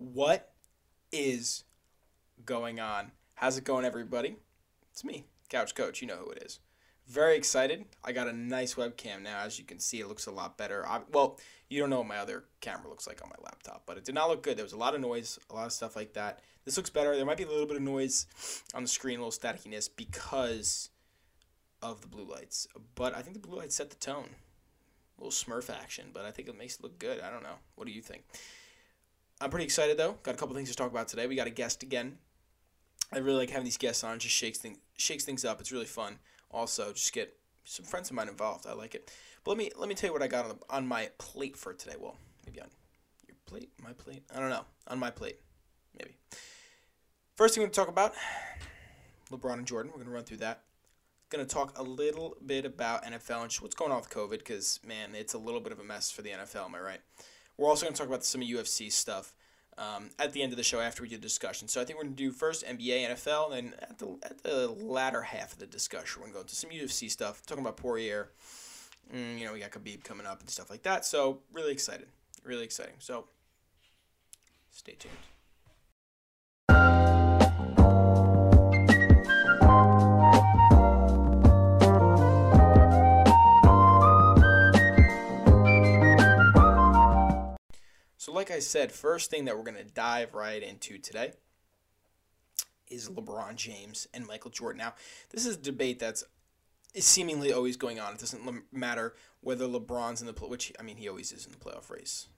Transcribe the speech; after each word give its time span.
What 0.00 0.54
is 1.12 1.64
going 2.46 2.80
on? 2.80 3.12
How's 3.34 3.58
it 3.58 3.64
going, 3.64 3.84
everybody? 3.84 4.36
It's 4.90 5.04
me, 5.04 5.26
Couch 5.50 5.74
Coach. 5.74 6.00
You 6.00 6.08
know 6.08 6.16
who 6.16 6.30
it 6.30 6.42
is. 6.42 6.58
Very 7.06 7.36
excited. 7.36 7.84
I 8.02 8.12
got 8.12 8.26
a 8.26 8.32
nice 8.32 8.76
webcam 8.76 9.20
now. 9.20 9.40
As 9.40 9.58
you 9.58 9.66
can 9.66 9.78
see, 9.78 10.00
it 10.00 10.08
looks 10.08 10.24
a 10.24 10.30
lot 10.30 10.56
better. 10.56 10.88
I, 10.88 11.00
well, 11.12 11.38
you 11.68 11.78
don't 11.78 11.90
know 11.90 11.98
what 11.98 12.08
my 12.08 12.16
other 12.16 12.44
camera 12.62 12.88
looks 12.88 13.06
like 13.06 13.20
on 13.22 13.28
my 13.28 13.44
laptop, 13.44 13.82
but 13.84 13.98
it 13.98 14.06
did 14.06 14.14
not 14.14 14.30
look 14.30 14.42
good. 14.42 14.56
There 14.56 14.64
was 14.64 14.72
a 14.72 14.78
lot 14.78 14.94
of 14.94 15.02
noise, 15.02 15.38
a 15.50 15.54
lot 15.54 15.66
of 15.66 15.72
stuff 15.72 15.96
like 15.96 16.14
that. 16.14 16.40
This 16.64 16.78
looks 16.78 16.88
better. 16.88 17.14
There 17.14 17.26
might 17.26 17.36
be 17.36 17.44
a 17.44 17.50
little 17.50 17.66
bit 17.66 17.76
of 17.76 17.82
noise 17.82 18.26
on 18.72 18.82
the 18.82 18.88
screen, 18.88 19.18
a 19.18 19.20
little 19.20 19.30
statickiness 19.30 19.86
because 19.86 20.88
of 21.82 22.00
the 22.00 22.08
blue 22.08 22.24
lights. 22.24 22.66
But 22.94 23.14
I 23.14 23.20
think 23.20 23.34
the 23.34 23.46
blue 23.46 23.58
lights 23.58 23.74
set 23.74 23.90
the 23.90 23.96
tone. 23.96 24.30
A 25.18 25.24
little 25.24 25.30
Smurf 25.30 25.68
action, 25.68 26.06
but 26.14 26.24
I 26.24 26.30
think 26.30 26.48
it 26.48 26.56
makes 26.56 26.76
it 26.76 26.82
look 26.82 26.98
good. 26.98 27.20
I 27.20 27.30
don't 27.30 27.42
know. 27.42 27.56
What 27.74 27.86
do 27.86 27.92
you 27.92 28.00
think? 28.00 28.24
I'm 29.40 29.50
pretty 29.50 29.64
excited 29.64 29.96
though. 29.96 30.18
Got 30.22 30.34
a 30.34 30.38
couple 30.38 30.54
things 30.54 30.70
to 30.70 30.76
talk 30.76 30.90
about 30.90 31.08
today. 31.08 31.26
We 31.26 31.34
got 31.34 31.46
a 31.46 31.50
guest 31.50 31.82
again. 31.82 32.18
I 33.12 33.18
really 33.18 33.38
like 33.38 33.50
having 33.50 33.64
these 33.64 33.78
guests 33.78 34.04
on. 34.04 34.16
It 34.16 34.20
Just 34.20 34.34
shakes 34.34 34.58
things 34.58 34.78
shakes 34.96 35.24
things 35.24 35.44
up. 35.44 35.60
It's 35.60 35.72
really 35.72 35.86
fun. 35.86 36.18
Also, 36.50 36.92
just 36.92 37.12
get 37.12 37.34
some 37.64 37.86
friends 37.86 38.10
of 38.10 38.16
mine 38.16 38.28
involved. 38.28 38.66
I 38.66 38.74
like 38.74 38.94
it. 38.94 39.10
But 39.44 39.52
let 39.52 39.58
me 39.58 39.70
let 39.76 39.88
me 39.88 39.94
tell 39.94 40.08
you 40.08 40.12
what 40.12 40.22
I 40.22 40.28
got 40.28 40.44
on 40.44 40.48
the, 40.50 40.58
on 40.68 40.86
my 40.86 41.08
plate 41.18 41.56
for 41.56 41.72
today. 41.72 41.96
Well, 41.98 42.16
maybe 42.46 42.60
on 42.60 42.68
your 43.26 43.36
plate, 43.46 43.70
my 43.82 43.92
plate. 43.92 44.22
I 44.34 44.40
don't 44.40 44.50
know. 44.50 44.64
On 44.88 44.98
my 44.98 45.10
plate, 45.10 45.38
maybe. 45.98 46.16
First 47.36 47.54
thing 47.54 47.62
we're 47.62 47.68
to 47.68 47.74
talk 47.74 47.88
about 47.88 48.12
LeBron 49.30 49.54
and 49.54 49.66
Jordan. 49.66 49.90
We're 49.92 49.98
going 49.98 50.08
to 50.08 50.14
run 50.14 50.24
through 50.24 50.38
that. 50.38 50.64
Going 51.30 51.46
to 51.46 51.50
talk 51.50 51.78
a 51.78 51.82
little 51.82 52.36
bit 52.44 52.66
about 52.66 53.04
NFL 53.04 53.42
and 53.42 53.52
what's 53.54 53.74
going 53.74 53.92
on 53.92 53.98
with 53.98 54.10
COVID 54.10 54.38
because 54.38 54.80
man, 54.84 55.14
it's 55.14 55.32
a 55.32 55.38
little 55.38 55.60
bit 55.60 55.72
of 55.72 55.78
a 55.78 55.84
mess 55.84 56.10
for 56.10 56.22
the 56.22 56.30
NFL. 56.30 56.66
Am 56.66 56.74
I 56.74 56.80
right? 56.80 57.00
We're 57.60 57.68
also 57.68 57.84
going 57.84 57.92
to 57.92 57.98
talk 57.98 58.08
about 58.08 58.24
some 58.24 58.40
UFC 58.40 58.90
stuff 58.90 59.34
um, 59.76 60.08
at 60.18 60.32
the 60.32 60.42
end 60.42 60.54
of 60.54 60.56
the 60.56 60.62
show 60.62 60.80
after 60.80 61.02
we 61.02 61.10
do 61.10 61.16
the 61.16 61.22
discussion. 61.22 61.68
So 61.68 61.78
I 61.78 61.84
think 61.84 61.98
we're 61.98 62.04
going 62.04 62.16
to 62.16 62.22
do 62.22 62.32
first 62.32 62.64
NBA, 62.64 63.10
NFL, 63.10 63.52
and 63.52 63.74
at 63.74 63.98
the 63.98 64.18
at 64.22 64.42
the 64.42 64.68
latter 64.68 65.20
half 65.20 65.52
of 65.52 65.58
the 65.58 65.66
discussion, 65.66 66.22
we're 66.22 66.28
going 66.28 66.32
to 66.32 66.36
go 66.36 66.40
into 66.40 66.56
some 66.56 66.70
UFC 66.70 67.10
stuff, 67.10 67.44
talking 67.44 67.62
about 67.62 67.76
Poirier. 67.76 68.30
Mm, 69.14 69.38
you 69.38 69.44
know, 69.44 69.52
we 69.52 69.60
got 69.60 69.72
Khabib 69.72 70.04
coming 70.04 70.26
up 70.26 70.40
and 70.40 70.48
stuff 70.48 70.70
like 70.70 70.84
that. 70.84 71.04
So 71.04 71.40
really 71.52 71.72
excited, 71.72 72.06
really 72.44 72.64
exciting. 72.64 72.94
So 72.98 73.26
stay 74.70 74.94
tuned. 74.98 75.12
So, 88.30 88.36
like 88.36 88.52
I 88.52 88.60
said, 88.60 88.92
first 88.92 89.28
thing 89.28 89.46
that 89.46 89.56
we're 89.56 89.64
going 89.64 89.76
to 89.76 89.92
dive 89.92 90.34
right 90.34 90.62
into 90.62 90.98
today 90.98 91.32
is 92.88 93.08
LeBron 93.08 93.56
James 93.56 94.06
and 94.14 94.24
Michael 94.24 94.52
Jordan. 94.52 94.78
Now, 94.78 94.94
this 95.30 95.44
is 95.44 95.56
a 95.56 95.60
debate 95.60 95.98
that's 95.98 96.22
seemingly 96.94 97.52
always 97.52 97.76
going 97.76 97.98
on. 97.98 98.12
It 98.12 98.20
doesn't 98.20 98.72
matter 98.72 99.16
whether 99.40 99.64
LeBron's 99.66 100.20
in 100.20 100.28
the 100.28 100.32
play, 100.32 100.48
which 100.48 100.72
I 100.78 100.84
mean 100.84 100.96
he 100.96 101.08
always 101.08 101.32
is 101.32 101.44
in 101.44 101.50
the 101.50 101.58
playoff 101.58 101.90
race, 101.90 102.28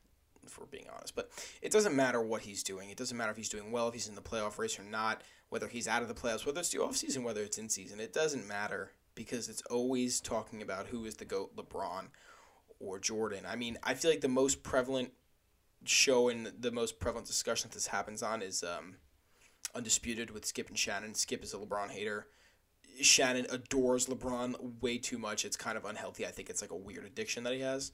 if 0.46 0.58
we're 0.58 0.64
being 0.64 0.86
honest. 0.96 1.14
But 1.14 1.30
it 1.60 1.72
doesn't 1.72 1.94
matter 1.94 2.22
what 2.22 2.40
he's 2.40 2.62
doing. 2.62 2.88
It 2.88 2.96
doesn't 2.96 3.18
matter 3.18 3.32
if 3.32 3.36
he's 3.36 3.50
doing 3.50 3.70
well, 3.70 3.88
if 3.88 3.92
he's 3.92 4.08
in 4.08 4.14
the 4.14 4.22
playoff 4.22 4.56
race 4.56 4.78
or 4.78 4.84
not, 4.84 5.20
whether 5.50 5.68
he's 5.68 5.88
out 5.88 6.00
of 6.00 6.08
the 6.08 6.14
playoffs, 6.14 6.46
whether 6.46 6.60
it's 6.60 6.70
the 6.70 6.82
off 6.82 6.96
season, 6.96 7.22
whether 7.22 7.42
it's 7.42 7.58
in 7.58 7.68
season. 7.68 8.00
It 8.00 8.14
doesn't 8.14 8.48
matter 8.48 8.92
because 9.14 9.50
it's 9.50 9.62
always 9.68 10.22
talking 10.22 10.62
about 10.62 10.86
who 10.86 11.04
is 11.04 11.16
the 11.16 11.26
goat, 11.26 11.54
LeBron 11.54 12.06
or 12.80 12.98
Jordan. 12.98 13.44
I 13.46 13.56
mean, 13.56 13.76
I 13.82 13.92
feel 13.92 14.10
like 14.10 14.22
the 14.22 14.28
most 14.28 14.62
prevalent 14.62 15.12
show 15.84 16.28
and 16.28 16.52
the 16.58 16.70
most 16.70 16.98
prevalent 17.00 17.26
discussion 17.26 17.68
that 17.68 17.74
this 17.74 17.88
happens 17.88 18.22
on 18.22 18.42
is 18.42 18.62
um, 18.62 18.96
Undisputed 19.74 20.30
with 20.30 20.44
Skip 20.44 20.68
and 20.68 20.78
Shannon. 20.78 21.14
Skip 21.14 21.42
is 21.42 21.54
a 21.54 21.56
LeBron 21.56 21.90
hater. 21.90 22.26
Shannon 23.00 23.46
adores 23.50 24.06
LeBron 24.06 24.82
way 24.82 24.98
too 24.98 25.18
much. 25.18 25.44
It's 25.44 25.56
kind 25.56 25.78
of 25.78 25.84
unhealthy. 25.84 26.26
I 26.26 26.30
think 26.30 26.50
it's 26.50 26.60
like 26.60 26.70
a 26.70 26.76
weird 26.76 27.04
addiction 27.04 27.44
that 27.44 27.54
he 27.54 27.60
has. 27.60 27.92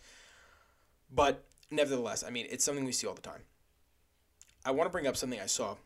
But 1.10 1.44
nevertheless, 1.70 2.24
I 2.24 2.30
mean, 2.30 2.46
it's 2.50 2.64
something 2.64 2.84
we 2.84 2.92
see 2.92 3.06
all 3.06 3.14
the 3.14 3.22
time. 3.22 3.42
I 4.64 4.72
want 4.72 4.88
to 4.88 4.92
bring 4.92 5.06
up 5.06 5.16
something 5.16 5.40
I 5.40 5.46
saw. 5.46 5.76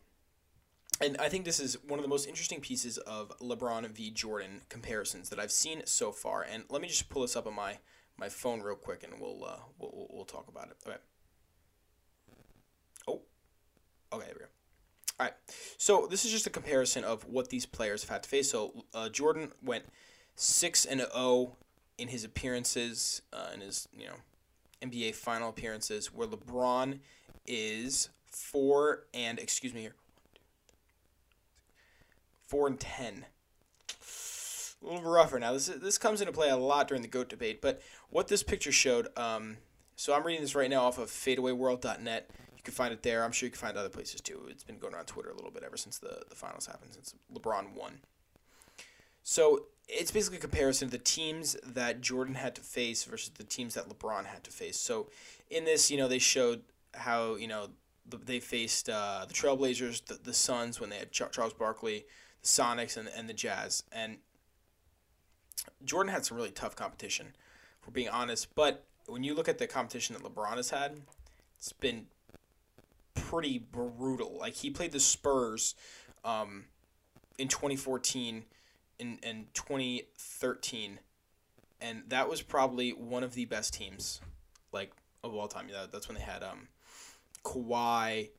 And 0.99 1.17
I 1.17 1.29
think 1.29 1.45
this 1.45 1.59
is 1.59 1.77
one 1.87 1.99
of 1.99 2.03
the 2.03 2.09
most 2.09 2.27
interesting 2.27 2.59
pieces 2.59 2.97
of 2.99 3.37
LeBron 3.39 3.89
v. 3.91 4.09
Jordan 4.09 4.61
comparisons 4.69 5.29
that 5.29 5.39
I've 5.39 5.51
seen 5.51 5.83
so 5.85 6.11
far. 6.11 6.43
And 6.43 6.63
let 6.69 6.81
me 6.81 6.87
just 6.87 7.09
pull 7.09 7.21
this 7.21 7.35
up 7.35 7.45
on 7.45 7.55
my, 7.55 7.79
my 8.17 8.29
phone 8.29 8.61
real 8.61 8.75
quick 8.75 9.03
and 9.03 9.19
we'll, 9.19 9.43
uh, 9.45 9.59
we'll, 9.77 10.07
we'll 10.11 10.25
talk 10.25 10.47
about 10.47 10.69
it. 10.69 10.77
Okay. 10.87 10.97
Okay, 14.13 14.25
there 14.25 14.35
we 14.35 14.39
go. 14.39 14.45
All 15.19 15.25
right. 15.25 15.33
So 15.77 16.07
this 16.09 16.25
is 16.25 16.31
just 16.31 16.47
a 16.47 16.49
comparison 16.49 17.03
of 17.03 17.23
what 17.25 17.49
these 17.49 17.65
players 17.65 18.01
have 18.03 18.09
had 18.09 18.23
to 18.23 18.29
face. 18.29 18.51
So 18.51 18.85
uh, 18.93 19.09
Jordan 19.09 19.51
went 19.63 19.85
six 20.35 20.85
and 20.85 20.99
zero 20.99 21.11
oh 21.13 21.55
in 21.97 22.07
his 22.07 22.23
appearances 22.23 23.21
uh, 23.31 23.49
in 23.53 23.61
his 23.61 23.87
you 23.97 24.07
know 24.07 24.15
NBA 24.81 25.15
final 25.15 25.49
appearances, 25.49 26.13
where 26.13 26.27
LeBron 26.27 26.99
is 27.47 28.09
four 28.25 29.05
and 29.13 29.39
excuse 29.39 29.73
me 29.73 29.81
here, 29.81 29.95
four 32.47 32.67
and 32.67 32.79
ten. 32.79 33.25
A 34.81 34.85
little 34.85 35.09
rougher 35.09 35.39
now. 35.39 35.53
This 35.53 35.69
is, 35.69 35.79
this 35.79 35.97
comes 35.97 36.19
into 36.19 36.33
play 36.33 36.49
a 36.49 36.57
lot 36.57 36.89
during 36.89 37.01
the 37.01 37.07
goat 37.07 37.29
debate, 37.29 37.61
but 37.61 37.81
what 38.09 38.27
this 38.27 38.43
picture 38.43 38.71
showed. 38.71 39.07
Um, 39.17 39.57
so 39.95 40.13
I'm 40.13 40.23
reading 40.25 40.41
this 40.41 40.55
right 40.55 40.69
now 40.69 40.83
off 40.83 40.97
of 40.97 41.09
FadeAwayWorld.net. 41.09 42.29
You 42.63 42.71
can 42.71 42.73
find 42.75 42.93
it 42.93 43.03
there. 43.03 43.25
I'm 43.25 43.33
sure 43.33 43.47
you 43.47 43.51
can 43.51 43.59
find 43.59 43.77
other 43.77 43.89
places 43.89 44.21
too. 44.21 44.43
It's 44.49 44.63
been 44.63 44.77
going 44.77 44.93
around 44.93 45.07
Twitter 45.07 45.29
a 45.29 45.35
little 45.35 45.51
bit 45.51 45.63
ever 45.63 45.75
since 45.75 45.97
the, 45.97 46.23
the 46.29 46.35
finals 46.35 46.65
happened, 46.65 46.93
since 46.93 47.13
LeBron 47.33 47.73
won. 47.75 47.99
So 49.21 49.65
it's 49.89 50.11
basically 50.11 50.37
a 50.37 50.41
comparison 50.41 50.85
of 50.85 50.91
the 50.91 50.97
teams 50.97 51.57
that 51.65 51.99
Jordan 51.99 52.35
had 52.35 52.55
to 52.55 52.61
face 52.61 53.03
versus 53.03 53.31
the 53.37 53.43
teams 53.43 53.73
that 53.73 53.89
LeBron 53.89 54.25
had 54.25 54.45
to 54.45 54.51
face. 54.51 54.77
So 54.77 55.09
in 55.49 55.65
this, 55.65 55.91
you 55.91 55.97
know, 55.97 56.07
they 56.07 56.19
showed 56.19 56.61
how, 56.93 57.35
you 57.35 57.47
know, 57.47 57.67
they 58.05 58.39
faced 58.39 58.89
uh, 58.89 59.25
the 59.27 59.33
Trailblazers, 59.33 60.05
the, 60.05 60.19
the 60.23 60.33
Suns 60.33 60.79
when 60.79 60.89
they 60.89 60.97
had 60.97 61.11
Charles 61.11 61.53
Barkley, 61.53 62.05
the 62.41 62.47
Sonics, 62.47 62.95
and, 62.95 63.09
and 63.15 63.27
the 63.27 63.33
Jazz. 63.33 63.83
And 63.91 64.17
Jordan 65.83 66.13
had 66.13 66.25
some 66.25 66.37
really 66.37 66.51
tough 66.51 66.75
competition, 66.75 67.33
for 67.81 67.91
being 67.91 68.09
honest. 68.09 68.55
But 68.55 68.85
when 69.07 69.23
you 69.23 69.35
look 69.35 69.49
at 69.49 69.57
the 69.57 69.67
competition 69.67 70.15
that 70.15 70.23
LeBron 70.23 70.55
has 70.55 70.69
had, 70.69 71.01
it's 71.57 71.73
been 71.73 72.07
pretty 73.15 73.57
brutal. 73.57 74.37
Like 74.39 74.53
he 74.55 74.69
played 74.69 74.91
the 74.91 74.99
Spurs 74.99 75.75
um, 76.23 76.65
in 77.37 77.47
2014 77.47 78.45
and, 78.99 79.19
and 79.23 79.53
2013, 79.53 80.99
and 81.81 82.03
that 82.07 82.29
was 82.29 82.41
probably 82.41 82.91
one 82.91 83.23
of 83.23 83.33
the 83.33 83.45
best 83.45 83.73
teams, 83.73 84.21
like 84.71 84.91
of 85.23 85.33
all 85.33 85.47
time. 85.47 85.67
Yeah, 85.69 85.85
that's 85.91 86.07
when 86.07 86.15
they 86.15 86.23
had 86.23 86.43
um, 86.43 86.67
Kawhi, 87.43 88.29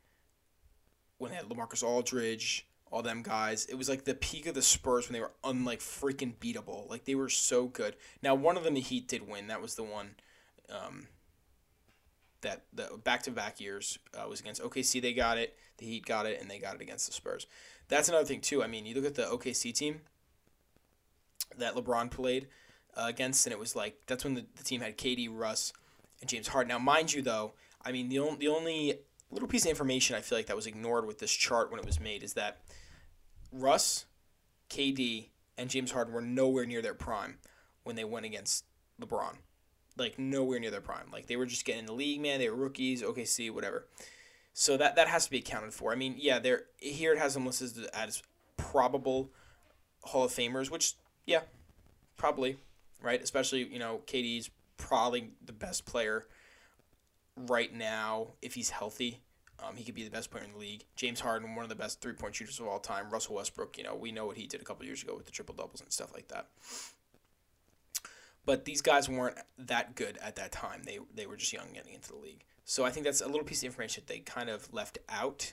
when 1.18 1.30
they 1.30 1.36
had 1.36 1.48
LaMarcus 1.48 1.82
Aldridge, 1.82 2.66
all 2.90 3.02
them 3.02 3.22
guys. 3.22 3.66
It 3.66 3.74
was 3.74 3.88
like 3.88 4.04
the 4.04 4.14
peak 4.14 4.46
of 4.46 4.54
the 4.54 4.62
Spurs 4.62 5.08
when 5.08 5.14
they 5.14 5.20
were 5.20 5.32
unlike 5.42 5.80
freaking 5.80 6.34
beatable. 6.36 6.88
Like 6.88 7.04
they 7.04 7.16
were 7.16 7.28
so 7.28 7.66
good. 7.66 7.96
Now 8.22 8.34
one 8.34 8.56
of 8.56 8.64
them 8.64 8.74
the 8.74 8.80
Heat 8.80 9.08
did 9.08 9.28
win. 9.28 9.48
That 9.48 9.60
was 9.60 9.74
the 9.74 9.82
one. 9.82 10.14
Um, 10.70 11.08
that 12.44 12.62
the 12.72 12.98
back 13.02 13.22
to 13.24 13.30
back 13.30 13.60
years 13.60 13.98
uh, 14.16 14.28
was 14.28 14.40
against 14.40 14.62
OKC. 14.62 15.02
They 15.02 15.12
got 15.12 15.36
it. 15.36 15.56
The 15.78 15.86
Heat 15.86 16.06
got 16.06 16.26
it, 16.26 16.40
and 16.40 16.48
they 16.48 16.58
got 16.58 16.76
it 16.76 16.80
against 16.80 17.06
the 17.06 17.12
Spurs. 17.12 17.46
That's 17.88 18.08
another 18.08 18.24
thing 18.24 18.40
too. 18.40 18.62
I 18.62 18.68
mean, 18.68 18.86
you 18.86 18.94
look 18.94 19.04
at 19.04 19.16
the 19.16 19.24
OKC 19.24 19.74
team 19.74 20.00
that 21.58 21.74
LeBron 21.74 22.10
played 22.10 22.46
uh, 22.96 23.06
against, 23.08 23.46
and 23.46 23.52
it 23.52 23.58
was 23.58 23.74
like 23.74 23.98
that's 24.06 24.24
when 24.24 24.34
the, 24.34 24.46
the 24.56 24.62
team 24.62 24.80
had 24.80 24.96
KD, 24.96 25.28
Russ, 25.30 25.72
and 26.20 26.30
James 26.30 26.48
Harden. 26.48 26.68
Now, 26.68 26.78
mind 26.78 27.12
you, 27.12 27.22
though, 27.22 27.54
I 27.84 27.90
mean 27.92 28.08
the 28.08 28.20
only 28.20 28.36
the 28.36 28.48
only 28.48 28.98
little 29.30 29.48
piece 29.48 29.64
of 29.64 29.70
information 29.70 30.14
I 30.14 30.20
feel 30.20 30.38
like 30.38 30.46
that 30.46 30.56
was 30.56 30.66
ignored 30.66 31.06
with 31.06 31.18
this 31.18 31.32
chart 31.32 31.70
when 31.70 31.80
it 31.80 31.86
was 31.86 31.98
made 31.98 32.22
is 32.22 32.34
that 32.34 32.60
Russ, 33.50 34.06
KD, 34.70 35.28
and 35.58 35.68
James 35.68 35.90
Harden 35.90 36.14
were 36.14 36.20
nowhere 36.20 36.66
near 36.66 36.82
their 36.82 36.94
prime 36.94 37.38
when 37.82 37.96
they 37.96 38.04
went 38.04 38.26
against 38.26 38.64
LeBron 39.00 39.36
like 39.96 40.18
nowhere 40.18 40.58
near 40.58 40.70
their 40.70 40.80
prime. 40.80 41.06
Like 41.12 41.26
they 41.26 41.36
were 41.36 41.46
just 41.46 41.64
getting 41.64 41.80
in 41.80 41.86
the 41.86 41.92
league, 41.92 42.20
man. 42.20 42.38
They 42.38 42.48
were 42.48 42.56
rookies, 42.56 43.02
OKC, 43.02 43.50
whatever. 43.50 43.86
So 44.52 44.76
that 44.76 44.96
that 44.96 45.08
has 45.08 45.24
to 45.24 45.30
be 45.30 45.38
accounted 45.38 45.74
for. 45.74 45.92
I 45.92 45.96
mean, 45.96 46.14
yeah, 46.18 46.38
there 46.38 46.64
here 46.78 47.12
it 47.12 47.18
has 47.18 47.34
them 47.34 47.46
listed 47.46 47.86
as 47.92 48.22
probable 48.56 49.30
Hall 50.02 50.24
of 50.24 50.32
Famers, 50.32 50.70
which 50.70 50.94
yeah, 51.26 51.40
probably 52.16 52.58
right. 53.02 53.22
Especially 53.22 53.64
you 53.64 53.78
know 53.78 54.02
KD's 54.06 54.50
probably 54.76 55.30
the 55.44 55.52
best 55.52 55.86
player 55.86 56.26
right 57.36 57.72
now 57.74 58.28
if 58.42 58.54
he's 58.54 58.70
healthy. 58.70 59.20
Um, 59.66 59.76
he 59.76 59.84
could 59.84 59.94
be 59.94 60.04
the 60.04 60.10
best 60.10 60.30
player 60.30 60.44
in 60.44 60.52
the 60.52 60.58
league. 60.58 60.84
James 60.96 61.20
Harden, 61.20 61.54
one 61.54 61.62
of 61.62 61.68
the 61.68 61.76
best 61.76 62.00
three 62.00 62.12
point 62.12 62.34
shooters 62.34 62.58
of 62.58 62.66
all 62.66 62.80
time. 62.80 63.10
Russell 63.10 63.36
Westbrook, 63.36 63.78
you 63.78 63.84
know, 63.84 63.94
we 63.94 64.12
know 64.12 64.26
what 64.26 64.36
he 64.36 64.46
did 64.46 64.60
a 64.60 64.64
couple 64.64 64.84
years 64.84 65.02
ago 65.02 65.14
with 65.16 65.26
the 65.26 65.32
triple 65.32 65.54
doubles 65.54 65.80
and 65.80 65.92
stuff 65.92 66.12
like 66.12 66.28
that. 66.28 66.48
But 68.46 68.64
these 68.64 68.82
guys 68.82 69.08
weren't 69.08 69.38
that 69.58 69.94
good 69.94 70.18
at 70.22 70.36
that 70.36 70.52
time. 70.52 70.82
They 70.84 70.98
they 71.14 71.26
were 71.26 71.36
just 71.36 71.52
young 71.52 71.72
getting 71.72 71.94
into 71.94 72.08
the 72.08 72.18
league. 72.18 72.44
So 72.64 72.84
I 72.84 72.90
think 72.90 73.04
that's 73.04 73.20
a 73.20 73.26
little 73.26 73.44
piece 73.44 73.62
of 73.62 73.66
information 73.66 74.04
that 74.06 74.12
they 74.12 74.20
kind 74.20 74.48
of 74.48 74.72
left 74.72 74.98
out. 75.08 75.52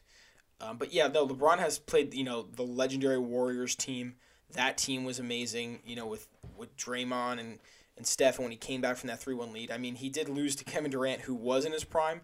Um, 0.59 0.77
but 0.77 0.93
yeah, 0.93 1.07
though 1.07 1.27
LeBron 1.27 1.59
has 1.59 1.79
played, 1.79 2.13
you 2.13 2.23
know, 2.23 2.43
the 2.43 2.63
legendary 2.63 3.19
Warriors 3.19 3.75
team. 3.75 4.15
That 4.53 4.77
team 4.77 5.05
was 5.05 5.17
amazing, 5.19 5.79
you 5.85 5.95
know, 5.95 6.05
with 6.05 6.27
with 6.57 6.75
Draymond 6.77 7.39
and 7.39 7.59
and 7.97 8.05
Steph. 8.05 8.37
And 8.37 8.45
when 8.45 8.51
he 8.51 8.57
came 8.57 8.81
back 8.81 8.97
from 8.97 9.07
that 9.07 9.19
three 9.19 9.33
one 9.33 9.53
lead, 9.53 9.71
I 9.71 9.77
mean, 9.77 9.95
he 9.95 10.09
did 10.09 10.29
lose 10.29 10.55
to 10.57 10.63
Kevin 10.63 10.91
Durant, 10.91 11.21
who 11.21 11.35
was 11.35 11.65
in 11.65 11.71
his 11.71 11.83
prime 11.83 12.21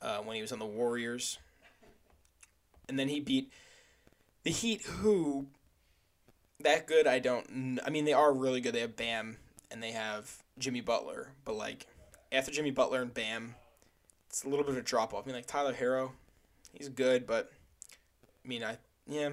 uh, 0.00 0.18
when 0.18 0.36
he 0.36 0.42
was 0.42 0.52
on 0.52 0.58
the 0.58 0.66
Warriors. 0.66 1.38
And 2.88 2.98
then 2.98 3.08
he 3.08 3.20
beat 3.20 3.50
the 4.42 4.50
Heat, 4.50 4.82
who 4.82 5.46
that 6.60 6.86
good. 6.86 7.06
I 7.06 7.18
don't. 7.18 7.80
I 7.84 7.90
mean, 7.90 8.04
they 8.04 8.12
are 8.12 8.32
really 8.32 8.60
good. 8.60 8.74
They 8.74 8.80
have 8.80 8.96
Bam 8.96 9.38
and 9.72 9.82
they 9.82 9.92
have 9.92 10.42
Jimmy 10.58 10.80
Butler, 10.80 11.28
but 11.44 11.56
like 11.56 11.86
after 12.30 12.50
Jimmy 12.50 12.70
Butler 12.70 13.02
and 13.02 13.12
Bam, 13.12 13.54
it's 14.28 14.44
a 14.44 14.48
little 14.48 14.64
bit 14.64 14.72
of 14.72 14.78
a 14.78 14.82
drop 14.82 15.14
off. 15.14 15.24
I 15.24 15.26
mean, 15.26 15.36
like 15.36 15.46
Tyler 15.46 15.74
Herro, 15.74 16.12
he's 16.72 16.88
good, 16.88 17.26
but 17.26 17.50
I 18.44 18.48
mean, 18.48 18.62
I 18.62 18.78
yeah, 19.06 19.30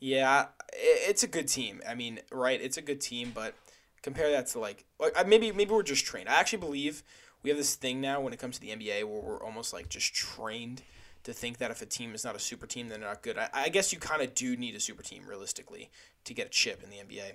yeah, 0.00 0.46
it's 0.72 1.22
a 1.22 1.28
good 1.28 1.48
team. 1.48 1.80
I 1.88 1.94
mean, 1.94 2.20
right? 2.30 2.60
It's 2.60 2.76
a 2.76 2.82
good 2.82 3.00
team, 3.00 3.32
but 3.34 3.54
compare 4.02 4.30
that 4.30 4.46
to 4.48 4.58
like 4.58 4.84
maybe 5.26 5.52
maybe 5.52 5.70
we're 5.70 5.82
just 5.82 6.04
trained. 6.04 6.28
I 6.28 6.34
actually 6.34 6.58
believe 6.58 7.02
we 7.42 7.50
have 7.50 7.58
this 7.58 7.74
thing 7.74 8.00
now 8.00 8.20
when 8.20 8.32
it 8.32 8.38
comes 8.38 8.56
to 8.56 8.60
the 8.60 8.70
NBA 8.70 9.04
where 9.04 9.20
we're 9.20 9.42
almost 9.42 9.72
like 9.72 9.88
just 9.88 10.14
trained 10.14 10.82
to 11.24 11.32
think 11.32 11.58
that 11.58 11.70
if 11.70 11.82
a 11.82 11.86
team 11.86 12.14
is 12.14 12.24
not 12.24 12.36
a 12.36 12.38
super 12.38 12.66
team, 12.66 12.88
then 12.88 13.00
they're 13.00 13.08
not 13.08 13.22
good. 13.22 13.36
I, 13.36 13.48
I 13.52 13.68
guess 13.68 13.92
you 13.92 13.98
kind 13.98 14.22
of 14.22 14.34
do 14.34 14.56
need 14.56 14.76
a 14.76 14.80
super 14.80 15.02
team 15.02 15.24
realistically 15.26 15.90
to 16.24 16.34
get 16.34 16.46
a 16.46 16.50
chip 16.50 16.82
in 16.84 16.90
the 16.90 16.96
NBA. 16.96 17.32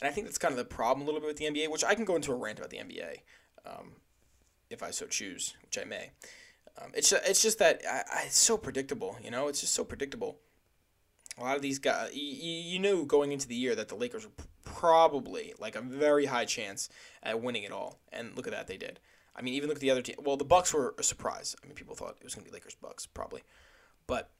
And 0.00 0.08
I 0.08 0.12
think 0.12 0.26
that's 0.26 0.38
kind 0.38 0.52
of 0.52 0.58
the 0.58 0.64
problem 0.64 1.02
a 1.02 1.04
little 1.06 1.20
bit 1.20 1.28
with 1.28 1.36
the 1.36 1.46
NBA, 1.46 1.70
which 1.70 1.84
I 1.84 1.94
can 1.94 2.04
go 2.04 2.16
into 2.16 2.32
a 2.32 2.36
rant 2.36 2.58
about 2.58 2.70
the 2.70 2.78
NBA 2.78 3.18
um, 3.64 3.92
if 4.70 4.82
I 4.82 4.90
so 4.90 5.06
choose, 5.06 5.54
which 5.62 5.78
I 5.78 5.84
may. 5.84 6.10
Um, 6.80 6.90
it's 6.94 7.12
it's 7.12 7.42
just 7.42 7.58
that 7.60 7.82
I, 7.88 8.02
I, 8.12 8.22
it's 8.26 8.38
so 8.38 8.56
predictable, 8.56 9.16
you 9.22 9.30
know. 9.30 9.46
It's 9.48 9.60
just 9.60 9.74
so 9.74 9.84
predictable. 9.84 10.38
A 11.38 11.42
lot 11.42 11.56
of 11.56 11.62
these 11.62 11.78
guys, 11.78 12.14
you, 12.14 12.22
you 12.22 12.78
knew 12.78 13.06
going 13.06 13.32
into 13.32 13.48
the 13.48 13.54
year 13.54 13.74
that 13.74 13.88
the 13.88 13.94
Lakers 13.96 14.24
were 14.24 14.32
probably 14.64 15.52
like 15.58 15.76
a 15.76 15.80
very 15.80 16.26
high 16.26 16.44
chance 16.44 16.88
at 17.22 17.40
winning 17.40 17.62
it 17.62 17.72
all, 17.72 18.00
and 18.12 18.36
look 18.36 18.46
at 18.46 18.52
that, 18.52 18.66
they 18.66 18.76
did. 18.76 19.00
I 19.36 19.42
mean, 19.42 19.54
even 19.54 19.68
look 19.68 19.78
at 19.78 19.80
the 19.80 19.90
other 19.90 20.02
team. 20.02 20.16
Well, 20.22 20.36
the 20.36 20.44
Bucks 20.44 20.72
were 20.72 20.94
a 20.98 21.02
surprise. 21.02 21.56
I 21.62 21.66
mean, 21.66 21.74
people 21.74 21.94
thought 21.94 22.16
it 22.20 22.24
was 22.24 22.34
going 22.34 22.44
to 22.44 22.50
be 22.50 22.54
Lakers 22.54 22.76
Bucks 22.80 23.06
probably, 23.06 23.42
but 24.06 24.30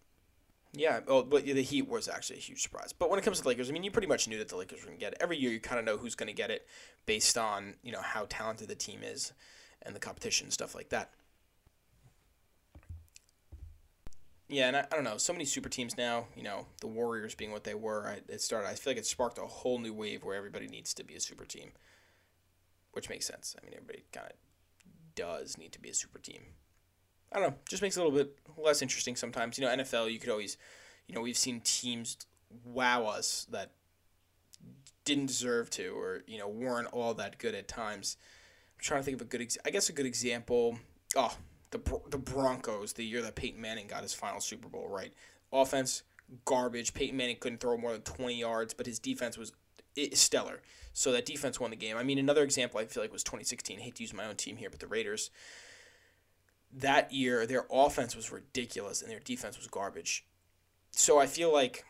yeah, 0.77 1.01
well, 1.07 1.23
but 1.23 1.45
the 1.45 1.63
Heat 1.63 1.89
was 1.89 2.09
actually 2.09 2.37
a 2.37 2.43
huge 2.43 2.63
surprise. 2.63 2.93
But 2.93 3.09
when 3.09 3.19
it 3.19 3.23
comes 3.23 3.39
to 3.39 3.43
the 3.45 3.49
Lakers, 3.49 3.71
I 3.71 3.73
mean, 3.73 3.85
you 3.85 3.91
pretty 3.91 4.09
much 4.09 4.27
knew 4.27 4.39
that 4.39 4.49
the 4.49 4.57
Lakers 4.57 4.81
were 4.81 4.87
going 4.87 4.99
to 4.99 5.05
get 5.05 5.13
it. 5.13 5.19
Every 5.21 5.37
year, 5.37 5.53
you 5.53 5.61
kind 5.61 5.79
of 5.79 5.85
know 5.85 5.97
who's 5.97 6.15
going 6.15 6.27
to 6.27 6.35
get 6.35 6.51
it 6.51 6.67
based 7.07 7.39
on 7.39 7.75
you 7.83 7.93
know 7.93 8.01
how 8.03 8.27
talented 8.29 8.69
the 8.69 8.75
team 8.75 9.01
is 9.03 9.33
and 9.83 9.95
the 9.95 10.01
competition 10.01 10.51
stuff 10.51 10.75
like 10.75 10.89
that. 10.89 11.11
Yeah, 14.49 14.69
and 14.69 14.77
I, 14.77 14.81
I 14.81 14.95
don't 14.95 15.05
know. 15.05 15.17
So 15.17 15.33
many 15.33 15.45
super 15.45 15.69
teams 15.69 15.97
now. 15.97 16.27
You 16.37 16.43
know, 16.43 16.67
the 16.81 16.87
Warriors 16.87 17.35
being 17.35 17.53
what 17.53 17.65
they 17.65 17.75
were. 17.75 18.09
I, 18.09 18.33
it 18.33 18.43
started. 18.43 18.69
I 18.69 18.75
feel 18.75 18.93
like 18.93 18.99
it 18.99 19.07
sparked 19.07 19.39
a 19.39 19.43
whole 19.43 19.79
new 19.79 19.95
wave 19.95 20.25
where 20.25 20.37
everybody 20.37 20.67
needs 20.67 20.93
to 20.95 21.05
be 21.05 21.15
a 21.15 21.21
super 21.21 21.45
team, 21.45 21.71
which 22.93 23.09
makes 23.09 23.27
sense. 23.27 23.55
I 23.61 23.65
mean, 23.65 23.75
everybody 23.75 24.05
kind 24.13 24.27
of 24.27 24.33
does 25.15 25.57
need 25.57 25.73
to 25.73 25.81
be 25.81 25.91
a 25.91 25.95
super 25.95 26.19
team. 26.19 26.43
I 27.35 27.41
don't 27.41 27.51
know, 27.51 27.57
just 27.69 27.83
makes 27.83 27.97
it 27.97 28.01
a 28.01 28.05
little 28.05 28.17
bit 28.17 28.39
less 28.57 28.81
interesting 28.81 29.17
sometimes. 29.17 29.59
You 29.59 29.65
know, 29.65 29.77
NFL, 29.77 30.13
you 30.13 30.21
could 30.21 30.31
always, 30.31 30.57
you 31.09 31.15
know, 31.15 31.21
we've 31.21 31.37
seen 31.37 31.61
teams 31.61 32.17
wow 32.65 33.07
us 33.07 33.47
that 33.51 33.73
didn't 35.05 35.27
deserve 35.27 35.69
to, 35.71 35.89
or 35.89 36.23
you 36.27 36.39
know, 36.39 36.49
weren't 36.49 36.89
all 36.89 37.13
that 37.15 37.39
good 37.39 37.55
at 37.55 37.67
times. 37.67 38.17
I'm 38.77 38.83
trying 38.83 39.01
to 39.01 39.05
think 39.05 39.17
of 39.17 39.23
a 39.23 39.29
good, 39.29 39.43
ex- 39.43 39.59
I 39.67 39.71
guess 39.71 39.89
a 39.89 39.93
good 39.93 40.07
example. 40.07 40.79
Oh, 41.17 41.37
the 41.71 41.81
the 42.09 42.19
Broncos, 42.19 42.93
the 42.93 43.05
year 43.05 43.21
that 43.23 43.35
Peyton 43.35 43.61
Manning 43.61 43.89
got 43.89 44.03
his 44.03 44.15
final 44.15 44.41
Super 44.41 44.69
Bowl, 44.69 44.89
right? 44.89 45.13
Offense 45.53 46.05
garbage. 46.45 46.95
Peyton 46.95 47.17
Manning 47.17 47.37
couldn't 47.39 47.61
throw 47.61 47.77
more 47.77 47.93
than 47.93 48.03
20 48.03 48.35
yards, 48.39 48.75
but 48.75 48.87
his 48.87 48.99
defense 48.99 49.37
was 49.37 49.53
stellar. 50.13 50.63
So 50.93 51.13
that 51.13 51.27
defense 51.27 51.59
won 51.59 51.71
the 51.71 51.77
game. 51.77 51.97
I 51.97 52.03
mean, 52.05 52.19
another 52.19 52.43
example 52.43 52.81
I 52.81 52.87
feel 52.87 53.03
like 53.03 53.13
was 53.13 53.25
2016. 53.25 53.79
I 53.79 53.83
hate 53.83 53.97
to 53.97 54.03
use 54.03 54.15
my 54.15 54.25
own 54.27 54.37
team 54.37 54.57
here, 54.57 54.71
but 54.71 54.81
the 54.81 54.87
Raiders 54.87 55.31
that 56.79 57.13
year 57.13 57.47
their 57.47 57.67
offense 57.71 58.17
was 58.17 58.33
ridiculous 58.33 59.03
and 59.03 59.11
their 59.11 59.21
defense 59.21 59.57
was 59.57 59.67
garbage. 59.67 60.27
So 60.91 61.19
I 61.19 61.27
feel 61.27 61.53
like 61.53 61.85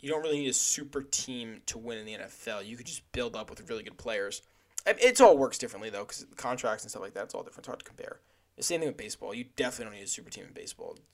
you 0.00 0.08
don't 0.08 0.22
really 0.22 0.38
need 0.38 0.48
a 0.48 0.54
super 0.54 1.02
team 1.02 1.62
to 1.66 1.78
win 1.78 1.98
in 1.98 2.06
the 2.06 2.14
NFL. 2.14 2.66
You 2.66 2.76
could 2.76 2.86
just 2.86 3.10
build 3.12 3.34
up 3.34 3.50
with 3.50 3.68
really 3.68 3.82
good 3.82 3.98
players. 3.98 4.42
It 4.86 5.20
all 5.20 5.36
works 5.36 5.58
differently 5.58 5.90
though, 5.90 6.04
because 6.04 6.26
contracts 6.36 6.84
and 6.84 6.90
stuff 6.90 7.02
like 7.02 7.14
that. 7.14 7.24
It's 7.24 7.34
all 7.34 7.42
different. 7.42 7.60
It's 7.60 7.68
hard 7.68 7.78
to 7.80 7.84
compare. 7.84 8.20
The 8.56 8.62
same 8.62 8.80
thing 8.80 8.88
with 8.88 8.96
baseball. 8.96 9.34
You 9.34 9.44
definitely 9.56 9.92
don't 9.92 10.00
need 10.00 10.06
a 10.06 10.08
super 10.08 10.30
team 10.30 10.44
in 10.46 10.52
baseball. 10.52 10.96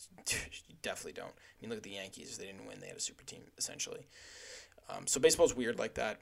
You 0.68 0.74
definitely 0.82 1.12
don't. 1.12 1.32
I 1.32 1.60
mean, 1.60 1.70
look 1.70 1.78
at 1.78 1.82
the 1.82 1.90
Yankees. 1.90 2.32
If 2.32 2.38
they 2.38 2.46
didn't 2.46 2.66
win. 2.66 2.78
They 2.80 2.88
had 2.88 2.96
a 2.96 3.00
super 3.00 3.24
team 3.24 3.40
essentially. 3.56 4.06
Um, 4.88 5.06
so 5.06 5.20
baseball's 5.20 5.54
weird 5.54 5.78
like 5.78 5.94
that. 5.94 6.20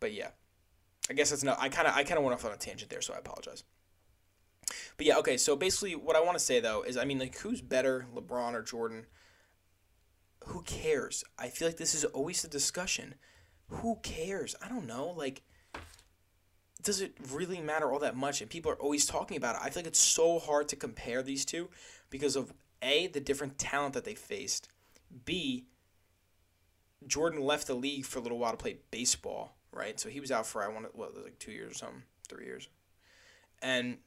But 0.00 0.12
yeah, 0.12 0.28
I 1.08 1.14
guess 1.14 1.30
that's 1.30 1.42
not. 1.42 1.58
I 1.60 1.68
kind 1.68 1.88
of 1.88 1.94
I 1.94 2.04
kind 2.04 2.18
of 2.18 2.24
went 2.24 2.34
off 2.34 2.44
on 2.44 2.52
a 2.52 2.56
tangent 2.56 2.90
there, 2.90 3.00
so 3.00 3.14
I 3.14 3.18
apologize. 3.18 3.64
But 4.96 5.06
yeah, 5.06 5.16
okay. 5.18 5.36
So 5.36 5.56
basically, 5.56 5.94
what 5.94 6.16
I 6.16 6.20
want 6.20 6.38
to 6.38 6.44
say 6.44 6.60
though 6.60 6.82
is, 6.82 6.96
I 6.96 7.04
mean, 7.04 7.18
like, 7.18 7.38
who's 7.38 7.60
better, 7.60 8.06
LeBron 8.14 8.54
or 8.54 8.62
Jordan? 8.62 9.06
Who 10.46 10.62
cares? 10.62 11.24
I 11.38 11.48
feel 11.48 11.68
like 11.68 11.76
this 11.76 11.94
is 11.94 12.04
always 12.04 12.42
the 12.42 12.48
discussion. 12.48 13.14
Who 13.68 13.98
cares? 14.02 14.54
I 14.62 14.68
don't 14.68 14.86
know. 14.86 15.08
Like, 15.16 15.42
does 16.82 17.00
it 17.00 17.16
really 17.32 17.60
matter 17.60 17.90
all 17.90 17.98
that 17.98 18.16
much? 18.16 18.40
And 18.40 18.48
people 18.48 18.70
are 18.70 18.76
always 18.76 19.06
talking 19.06 19.36
about 19.36 19.56
it. 19.56 19.62
I 19.64 19.70
feel 19.70 19.80
like 19.80 19.88
it's 19.88 19.98
so 19.98 20.38
hard 20.38 20.68
to 20.68 20.76
compare 20.76 21.22
these 21.22 21.44
two 21.44 21.68
because 22.10 22.36
of 22.36 22.52
a 22.82 23.08
the 23.08 23.20
different 23.20 23.58
talent 23.58 23.94
that 23.94 24.04
they 24.04 24.14
faced. 24.14 24.68
B 25.24 25.66
Jordan 27.06 27.40
left 27.40 27.66
the 27.66 27.74
league 27.74 28.04
for 28.04 28.18
a 28.18 28.22
little 28.22 28.38
while 28.38 28.52
to 28.52 28.56
play 28.56 28.78
baseball, 28.90 29.56
right? 29.72 29.98
So 29.98 30.08
he 30.08 30.20
was 30.20 30.30
out 30.30 30.46
for 30.46 30.62
I 30.62 30.68
want 30.68 30.90
to, 30.90 30.96
what 30.96 31.16
like 31.16 31.38
two 31.38 31.52
years 31.52 31.72
or 31.72 31.74
something, 31.74 32.02
three 32.28 32.46
years, 32.46 32.68
and 33.62 33.98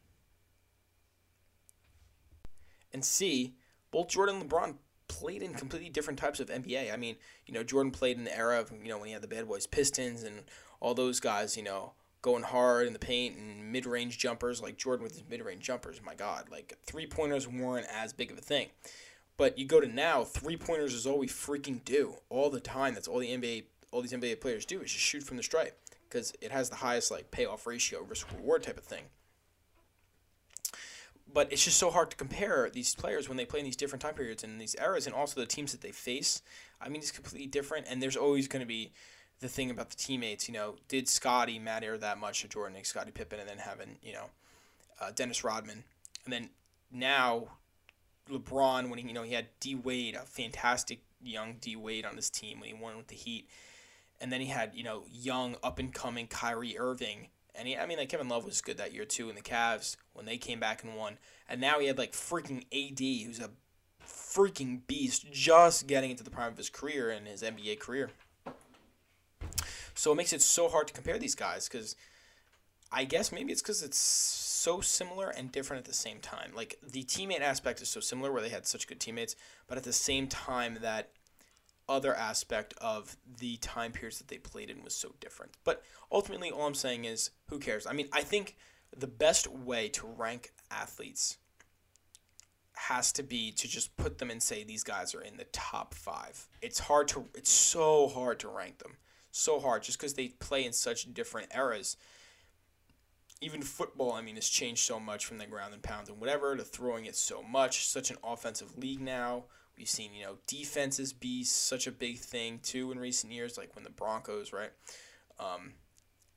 and 2.93 3.03
C, 3.03 3.55
both 3.91 4.09
Jordan 4.09 4.41
and 4.41 4.49
LeBron 4.49 4.75
played 5.07 5.41
in 5.41 5.53
completely 5.53 5.89
different 5.89 6.19
types 6.19 6.39
of 6.39 6.49
NBA. 6.49 6.93
I 6.93 6.97
mean, 6.97 7.15
you 7.45 7.53
know, 7.53 7.63
Jordan 7.63 7.91
played 7.91 8.17
in 8.17 8.23
the 8.23 8.37
era 8.37 8.59
of, 8.59 8.71
you 8.71 8.89
know, 8.89 8.97
when 8.97 9.07
he 9.07 9.13
had 9.13 9.21
the 9.21 9.27
Bad 9.27 9.47
Boys 9.47 9.67
Pistons 9.67 10.23
and 10.23 10.43
all 10.79 10.93
those 10.93 11.19
guys, 11.19 11.57
you 11.57 11.63
know, 11.63 11.93
going 12.21 12.43
hard 12.43 12.87
in 12.87 12.93
the 12.93 12.99
paint 12.99 13.37
and 13.37 13.71
mid 13.71 13.85
range 13.85 14.17
jumpers, 14.17 14.61
like 14.61 14.77
Jordan 14.77 15.03
with 15.03 15.13
his 15.13 15.23
mid 15.29 15.43
range 15.43 15.63
jumpers. 15.63 15.99
My 16.03 16.15
God, 16.15 16.45
like 16.49 16.77
three 16.85 17.07
pointers 17.07 17.47
weren't 17.47 17.87
as 17.91 18.13
big 18.13 18.31
of 18.31 18.37
a 18.37 18.41
thing. 18.41 18.69
But 19.35 19.57
you 19.57 19.65
go 19.65 19.79
to 19.79 19.87
now, 19.87 20.23
three 20.25 20.57
pointers 20.57 20.93
is 20.93 21.07
all 21.07 21.17
we 21.17 21.27
freaking 21.27 21.83
do 21.85 22.15
all 22.29 22.49
the 22.49 22.59
time. 22.59 22.93
That's 22.93 23.07
all 23.07 23.19
the 23.19 23.29
NBA, 23.29 23.63
all 23.91 24.01
these 24.01 24.11
NBA 24.11 24.41
players 24.41 24.65
do 24.65 24.81
is 24.81 24.91
just 24.91 25.03
shoot 25.03 25.23
from 25.23 25.37
the 25.37 25.43
stripe 25.43 25.79
because 26.09 26.33
it 26.41 26.51
has 26.51 26.69
the 26.69 26.75
highest 26.75 27.09
like 27.09 27.31
payoff 27.31 27.65
ratio, 27.65 28.03
risk 28.03 28.27
reward 28.33 28.63
type 28.63 28.77
of 28.77 28.83
thing 28.83 29.03
but 31.33 31.51
it's 31.51 31.63
just 31.63 31.77
so 31.77 31.91
hard 31.91 32.09
to 32.11 32.17
compare 32.17 32.69
these 32.71 32.95
players 32.95 33.27
when 33.27 33.37
they 33.37 33.45
play 33.45 33.59
in 33.59 33.65
these 33.65 33.75
different 33.75 34.01
time 34.01 34.13
periods 34.13 34.43
and 34.43 34.59
these 34.59 34.75
eras, 34.81 35.05
and 35.05 35.15
also 35.15 35.39
the 35.39 35.45
teams 35.45 35.71
that 35.71 35.81
they 35.81 35.91
face. 35.91 36.41
I 36.81 36.89
mean, 36.89 37.01
it's 37.01 37.11
completely 37.11 37.47
different, 37.47 37.87
and 37.89 38.01
there's 38.01 38.17
always 38.17 38.47
going 38.47 38.61
to 38.61 38.67
be 38.67 38.91
the 39.39 39.47
thing 39.47 39.69
about 39.69 39.89
the 39.89 39.95
teammates. 39.95 40.47
You 40.47 40.53
know, 40.53 40.75
did 40.87 41.07
Scottie 41.07 41.59
matter 41.59 41.97
that 41.97 42.17
much 42.17 42.41
to 42.41 42.47
Jordan 42.47 42.75
and 42.75 42.85
Scottie 42.85 43.11
Pippen, 43.11 43.39
and 43.39 43.49
then 43.49 43.57
having 43.57 43.97
you 44.01 44.13
know 44.13 44.25
uh, 45.01 45.11
Dennis 45.13 45.43
Rodman, 45.43 45.83
and 46.25 46.33
then 46.33 46.49
now 46.91 47.47
LeBron 48.29 48.89
when 48.89 48.99
he 48.99 49.07
you 49.07 49.13
know 49.13 49.23
he 49.23 49.33
had 49.33 49.47
D 49.59 49.75
Wade, 49.75 50.15
a 50.15 50.19
fantastic 50.19 50.99
young 51.21 51.55
D 51.59 51.75
Wade 51.75 52.05
on 52.05 52.15
his 52.15 52.29
team 52.29 52.59
when 52.59 52.69
he 52.69 52.73
won 52.73 52.97
with 52.97 53.07
the 53.07 53.15
Heat, 53.15 53.47
and 54.19 54.31
then 54.31 54.41
he 54.41 54.47
had 54.47 54.71
you 54.73 54.83
know 54.83 55.03
young 55.11 55.55
up 55.63 55.79
and 55.79 55.93
coming 55.93 56.27
Kyrie 56.27 56.77
Irving 56.77 57.27
and 57.59 57.67
he, 57.67 57.77
I 57.77 57.85
mean, 57.85 57.97
like 57.97 58.07
Kevin 58.07 58.29
Love 58.29 58.45
was 58.45 58.61
good 58.61 58.77
that 58.77 58.93
year 58.93 59.03
too 59.03 59.29
in 59.29 59.35
the 59.35 59.41
Cavs 59.41 59.97
when 60.13 60.25
they 60.25 60.37
came 60.37 60.59
back 60.59 60.83
and 60.83 60.95
won. 60.95 61.17
And 61.49 61.59
now 61.59 61.79
he 61.79 61.87
had 61.87 61.97
like 61.97 62.13
freaking 62.13 62.63
AD, 62.71 63.27
who's 63.27 63.39
a 63.39 63.49
freaking 64.07 64.87
beast, 64.87 65.29
just 65.31 65.85
getting 65.85 66.09
into 66.09 66.23
the 66.23 66.29
prime 66.29 66.53
of 66.53 66.57
his 66.57 66.69
career 66.69 67.09
and 67.09 67.27
his 67.27 67.43
NBA 67.43 67.79
career. 67.79 68.11
So 69.93 70.13
it 70.13 70.15
makes 70.15 70.31
it 70.31 70.41
so 70.41 70.69
hard 70.69 70.87
to 70.87 70.93
compare 70.93 71.17
these 71.17 71.35
guys 71.35 71.67
because 71.67 71.97
I 72.91 73.03
guess 73.03 73.31
maybe 73.31 73.51
it's 73.51 73.61
because 73.61 73.83
it's 73.83 73.97
so 73.97 74.79
similar 74.79 75.29
and 75.29 75.51
different 75.51 75.81
at 75.81 75.85
the 75.85 75.93
same 75.93 76.19
time. 76.19 76.53
Like 76.55 76.79
the 76.81 77.03
teammate 77.03 77.41
aspect 77.41 77.81
is 77.81 77.89
so 77.89 77.99
similar 77.99 78.31
where 78.31 78.41
they 78.41 78.49
had 78.49 78.65
such 78.65 78.87
good 78.87 79.01
teammates, 79.01 79.35
but 79.67 79.77
at 79.77 79.83
the 79.83 79.93
same 79.93 80.27
time 80.27 80.77
that 80.81 81.09
other 81.89 82.15
aspect 82.15 82.73
of 82.79 83.17
the 83.39 83.57
time 83.57 83.91
periods 83.91 84.19
that 84.19 84.29
they 84.29 84.37
played 84.37 84.69
in 84.69 84.83
was 84.83 84.93
so 84.95 85.15
different. 85.19 85.51
But 85.65 85.83
ultimately, 86.11 86.51
all 86.51 86.67
I'm 86.67 86.75
saying 86.75 87.03
is, 87.05 87.31
who 87.49 87.59
cares? 87.59 87.85
I 87.85 87.93
mean, 87.93 88.07
I 88.13 88.21
think 88.21 88.55
the 88.95 89.07
best 89.07 89.47
way 89.47 89.89
to 89.89 90.07
rank 90.07 90.51
athletes 90.71 91.37
has 92.87 93.11
to 93.11 93.23
be 93.23 93.51
to 93.51 93.67
just 93.67 93.97
put 93.97 94.19
them 94.19 94.31
and 94.31 94.41
say 94.41 94.63
these 94.63 94.83
guys 94.85 95.13
are 95.13 95.21
in 95.21 95.35
the 95.35 95.43
top 95.51 95.93
five. 95.93 96.47
It's 96.61 96.79
hard 96.79 97.09
to, 97.09 97.25
it's 97.35 97.51
so 97.51 98.07
hard 98.07 98.39
to 98.39 98.47
rank 98.47 98.77
them. 98.77 98.93
so 99.31 99.59
hard 99.59 99.83
just 99.83 99.99
because 99.99 100.13
they 100.13 100.29
play 100.29 100.65
in 100.65 100.73
such 100.73 101.13
different 101.13 101.53
eras. 101.55 101.97
Even 103.41 103.61
football, 103.61 104.13
I 104.13 104.21
mean, 104.21 104.35
has 104.35 104.49
changed 104.49 104.81
so 104.81 104.99
much 104.99 105.25
from 105.25 105.37
the 105.37 105.45
ground 105.45 105.73
and 105.73 105.81
pound 105.83 106.09
and 106.09 106.19
whatever 106.19 106.55
to 106.55 106.63
throwing 106.63 107.05
it 107.05 107.15
so 107.15 107.41
much. 107.41 107.87
Such 107.87 108.09
an 108.11 108.17
offensive 108.23 108.77
league 108.77 109.01
now. 109.01 109.45
We've 109.79 109.87
seen, 109.87 110.13
you 110.13 110.25
know, 110.25 110.35
defenses 110.45 111.13
be 111.13 111.45
such 111.45 111.87
a 111.87 111.91
big 111.91 112.19
thing 112.19 112.59
too 112.61 112.91
in 112.91 112.99
recent 112.99 113.31
years, 113.31 113.57
like 113.57 113.73
when 113.75 113.85
the 113.85 113.89
Broncos, 113.89 114.51
right? 114.51 114.71
Um, 115.39 115.71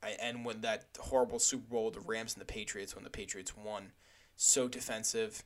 I, 0.01 0.15
and 0.21 0.45
when 0.45 0.61
that 0.61 0.85
horrible 0.97 1.39
Super 1.39 1.69
Bowl 1.69 1.91
the 1.91 1.99
Rams 1.99 2.33
and 2.33 2.41
the 2.41 2.45
Patriots, 2.45 2.95
when 2.95 3.03
the 3.03 3.09
Patriots 3.09 3.55
won, 3.55 3.91
so 4.37 4.69
defensive. 4.69 5.43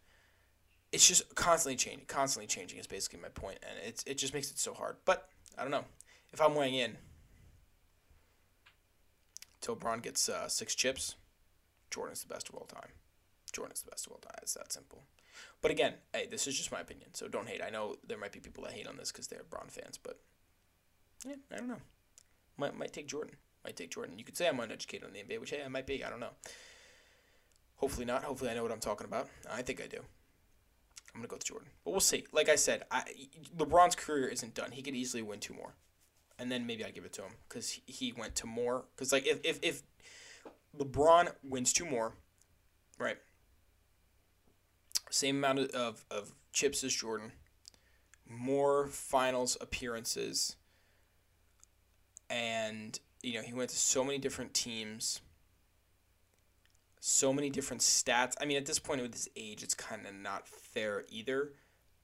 It's 0.91 1.07
just 1.07 1.35
constantly 1.35 1.75
changing. 1.75 2.05
Constantly 2.07 2.47
changing 2.47 2.79
is 2.79 2.85
basically 2.87 3.19
my 3.19 3.29
point, 3.29 3.57
and 3.67 3.77
it's 3.85 4.03
it 4.03 4.19
just 4.19 4.33
makes 4.33 4.51
it 4.51 4.59
so 4.59 4.75
hard. 4.75 4.97
But 5.03 5.29
I 5.57 5.63
don't 5.63 5.71
know 5.71 5.85
if 6.31 6.39
I'm 6.39 6.53
weighing 6.53 6.75
in. 6.75 6.97
Till 9.59 9.75
Bron 9.75 9.99
gets 9.99 10.29
uh, 10.29 10.47
six 10.47 10.75
chips, 10.75 11.15
Jordan's 11.89 12.21
the 12.21 12.33
best 12.33 12.47
of 12.47 12.55
all 12.55 12.65
time. 12.65 12.91
Jordan's 13.51 13.81
the 13.81 13.89
best 13.89 14.05
of 14.05 14.13
all 14.13 14.19
time. 14.19 14.35
It's 14.43 14.53
that 14.53 14.71
simple. 14.71 15.01
But 15.61 15.71
again, 15.71 15.95
hey, 16.13 16.27
this 16.29 16.47
is 16.47 16.57
just 16.57 16.71
my 16.71 16.79
opinion, 16.79 17.13
so 17.13 17.27
don't 17.27 17.47
hate. 17.47 17.61
I 17.65 17.69
know 17.69 17.95
there 18.07 18.17
might 18.17 18.31
be 18.31 18.39
people 18.39 18.63
that 18.63 18.73
hate 18.73 18.87
on 18.87 18.97
this 18.97 19.11
because 19.11 19.27
they're 19.27 19.43
Bron 19.49 19.67
fans, 19.69 19.97
but 19.97 20.19
yeah, 21.25 21.35
I 21.51 21.57
don't 21.57 21.67
know. 21.67 21.81
Might 22.57 22.77
might 22.77 22.93
take 22.93 23.07
Jordan. 23.07 23.35
Might 23.63 23.75
take 23.75 23.91
Jordan. 23.91 24.17
You 24.17 24.23
could 24.23 24.37
say 24.37 24.47
I'm 24.47 24.59
uneducated 24.59 25.07
on 25.07 25.13
the 25.13 25.19
NBA, 25.19 25.39
which 25.39 25.49
hey, 25.49 25.63
I 25.63 25.67
might 25.67 25.87
be. 25.87 26.03
I 26.03 26.09
don't 26.09 26.19
know. 26.19 26.31
Hopefully 27.77 28.05
not. 28.05 28.23
Hopefully 28.23 28.49
I 28.49 28.53
know 28.53 28.63
what 28.63 28.71
I'm 28.71 28.79
talking 28.79 29.05
about. 29.05 29.29
I 29.49 29.61
think 29.61 29.81
I 29.81 29.87
do. 29.87 29.97
I'm 31.13 31.21
gonna 31.21 31.27
go 31.27 31.35
with 31.35 31.45
Jordan, 31.45 31.69
but 31.83 31.91
we'll 31.91 31.99
see. 31.99 32.25
Like 32.31 32.47
I 32.49 32.55
said, 32.55 32.83
I, 32.91 33.03
LeBron's 33.57 33.95
career 33.95 34.27
isn't 34.27 34.53
done. 34.53 34.71
He 34.71 34.83
could 34.83 34.95
easily 34.95 35.23
win 35.23 35.39
two 35.39 35.53
more, 35.53 35.73
and 36.37 36.51
then 36.51 36.67
maybe 36.67 36.85
I 36.85 36.91
give 36.91 37.05
it 37.05 37.13
to 37.13 37.23
him 37.23 37.31
because 37.49 37.79
he 37.85 38.13
went 38.15 38.35
to 38.35 38.47
more. 38.47 38.85
Because 38.95 39.11
like 39.11 39.25
if 39.25 39.39
if 39.43 39.59
if 39.63 39.81
LeBron 40.77 41.31
wins 41.43 41.73
two 41.73 41.85
more, 41.85 42.13
right? 42.99 43.17
Same 45.09 45.37
amount 45.37 45.59
of, 45.71 46.05
of, 46.11 46.33
chips 46.51 46.83
as 46.83 46.93
Jordan, 46.93 47.31
more 48.27 48.87
finals 48.87 49.57
appearances, 49.61 50.55
and 52.29 52.99
you 53.21 53.35
know 53.35 53.41
he 53.41 53.53
went 53.53 53.69
to 53.69 53.75
so 53.77 54.03
many 54.03 54.17
different 54.17 54.53
teams 54.53 55.21
so 57.07 57.31
many 57.31 57.49
different 57.49 57.81
stats. 57.81 58.35
I 58.41 58.45
mean, 58.45 58.57
at 58.57 58.65
this 58.65 58.79
point 58.79 59.01
with 59.01 59.13
his 59.13 59.29
age, 59.37 59.63
it's 59.63 59.73
kind 59.73 60.05
of 60.05 60.13
not 60.13 60.45
fair 60.47 61.05
either, 61.09 61.53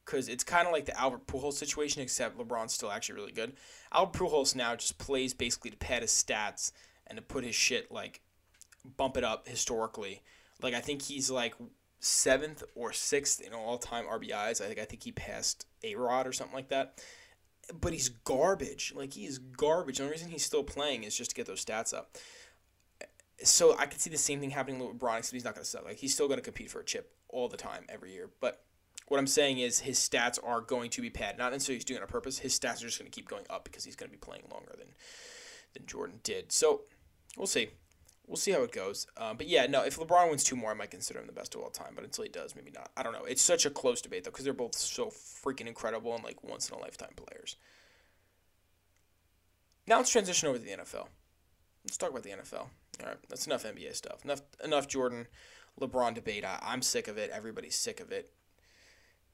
because 0.05 0.29
it's 0.29 0.45
kind 0.45 0.65
of 0.65 0.72
like 0.72 0.86
the 0.86 0.98
Albert 0.98 1.27
Pujols 1.27 1.53
situation, 1.53 2.01
except 2.01 2.38
LeBron's 2.38 2.74
still 2.74 2.89
actually 2.89 3.15
really 3.15 3.33
good. 3.33 3.53
Albert 3.91 4.17
Pujols 4.17 4.55
now 4.55 4.75
just 4.75 4.98
plays 4.98 5.33
basically 5.33 5.72
to 5.72 5.77
pad 5.77 6.03
his 6.03 6.12
stats 6.12 6.72
and 7.07 7.17
to 7.17 7.22
put 7.22 7.43
his 7.43 7.53
shit 7.53 7.91
like 7.91 8.22
bump 8.98 9.17
it 9.17 9.25
up 9.25 9.48
historically. 9.48 10.22
Like 10.62 10.74
I 10.74 10.79
think 10.79 11.01
he's 11.01 11.29
like 11.29 11.53
seventh 12.03 12.63
or 12.75 12.91
sixth 12.91 13.41
in 13.41 13.53
all 13.53 13.77
time 13.77 14.05
RBIs. 14.05 14.62
I 14.62 14.67
think 14.67 14.79
I 14.79 14.86
think 14.86 15.03
he 15.03 15.12
passed 15.12 15.65
A 15.83 15.95
Rod 15.95 16.27
or 16.27 16.33
something 16.33 16.55
like 16.55 16.69
that. 16.69 17.03
But 17.79 17.93
he's 17.93 18.10
garbage. 18.10 18.93
Like 18.95 19.13
he 19.13 19.25
is 19.25 19.39
garbage. 19.39 19.98
The 19.98 20.03
only 20.03 20.13
reason 20.13 20.29
he's 20.29 20.45
still 20.45 20.63
playing 20.63 21.03
is 21.03 21.15
just 21.15 21.31
to 21.31 21.36
get 21.36 21.45
those 21.45 21.63
stats 21.63 21.93
up 21.93 22.17
so 23.43 23.75
I 23.77 23.86
could 23.86 24.00
see 24.00 24.10
the 24.10 24.17
same 24.17 24.39
thing 24.39 24.51
happening 24.51 24.79
with 24.79 24.98
LeBron, 24.98 25.19
except 25.19 25.33
he's 25.33 25.43
not 25.43 25.55
going 25.55 25.63
to 25.63 25.69
suck. 25.69 25.86
Like 25.86 25.98
he's 25.98 26.13
still 26.13 26.27
going 26.27 26.39
to 26.39 26.43
compete 26.43 26.69
for 26.69 26.79
a 26.79 26.86
chip 26.86 27.13
all 27.29 27.48
the 27.48 27.57
time, 27.57 27.86
every 27.89 28.13
year. 28.13 28.29
But 28.39 28.63
what 29.07 29.19
I'm 29.19 29.27
saying 29.27 29.60
is 29.60 29.79
his 29.79 30.00
stats 30.00 30.39
are 30.43 30.62
going 30.62 30.89
to 30.91 31.01
be 31.01 31.10
padded. 31.10 31.38
Not 31.38 31.51
necessarily 31.51 31.77
he's 31.77 31.86
doing 31.86 32.00
it 32.00 32.03
on 32.03 32.07
purpose. 32.07 32.39
His 32.39 32.57
stats 32.57 32.77
are 32.77 32.88
just 32.88 33.00
going 33.00 33.10
to 33.10 33.15
keep 33.15 33.27
going 33.27 33.45
up 33.50 33.63
because 33.65 33.83
he's 33.83 33.95
going 33.95 34.10
to 34.10 34.15
be 34.15 34.19
playing 34.19 34.43
longer 34.51 34.74
than 34.77 34.89
than 35.74 35.86
Jordan 35.86 36.19
did. 36.24 36.51
So 36.51 36.81
we'll 37.38 37.48
see. 37.48 37.69
We'll 38.27 38.38
see 38.38 38.51
how 38.51 38.63
it 38.63 38.72
goes. 38.72 39.06
Uh, 39.18 39.34
but 39.34 39.48
yeah, 39.48 39.65
no, 39.68 39.84
if 39.84 39.98
LeBron 39.98 40.30
wins 40.30 40.44
two 40.44 40.56
more, 40.56 40.72
I 40.72 40.75
might 40.75 40.92
consider 40.92 41.20
him 41.20 41.27
the 41.27 41.34
best 41.34 41.56
of 41.56 41.62
all 41.62 41.70
time. 41.70 41.92
But 41.94 42.06
until 42.06 42.24
he 42.24 42.30
does, 42.30 42.56
maybe 42.56 42.72
not. 42.72 42.89
I 42.96 43.03
don't 43.03 43.13
know. 43.13 43.25
It's 43.25 43.42
such 43.42 43.65
a 43.65 43.70
close 43.70 44.01
debate 44.01 44.24
though 44.24 44.32
because 44.32 44.46
they're 44.46 44.53
both 44.53 44.75
so 44.75 45.08
freaking 45.08 45.68
incredible 45.68 46.15
and 46.15 46.24
like 46.24 46.44
once 46.44 46.70
in 46.70 46.75
a 46.75 46.80
lifetime 46.80 47.13
players. 47.15 47.58
Now 49.88 49.98
let's 49.98 50.10
transition 50.10 50.48
over 50.48 50.58
to 50.58 50.63
the 50.63 50.72
NFL. 50.72 51.08
Let's 51.84 51.98
talk 51.98 52.12
about 52.12 52.24
the 52.24 52.30
NFL. 52.30 52.68
All 53.01 53.08
right, 53.08 53.18
that's 53.27 53.46
enough 53.46 53.63
NBA 53.63 53.96
stuff. 53.96 54.24
Enough, 54.24 54.42
enough 54.63 54.88
Jordan, 54.88 55.27
LeBron 55.82 56.13
debate. 56.13 56.46
I, 56.46 56.60
I'm 56.62 56.82
sick 56.82 57.08
of 57.10 57.18
it. 57.18 57.30
Everybody's 57.34 57.75
sick 57.75 58.00
of 58.00 58.12
it. 58.12 58.32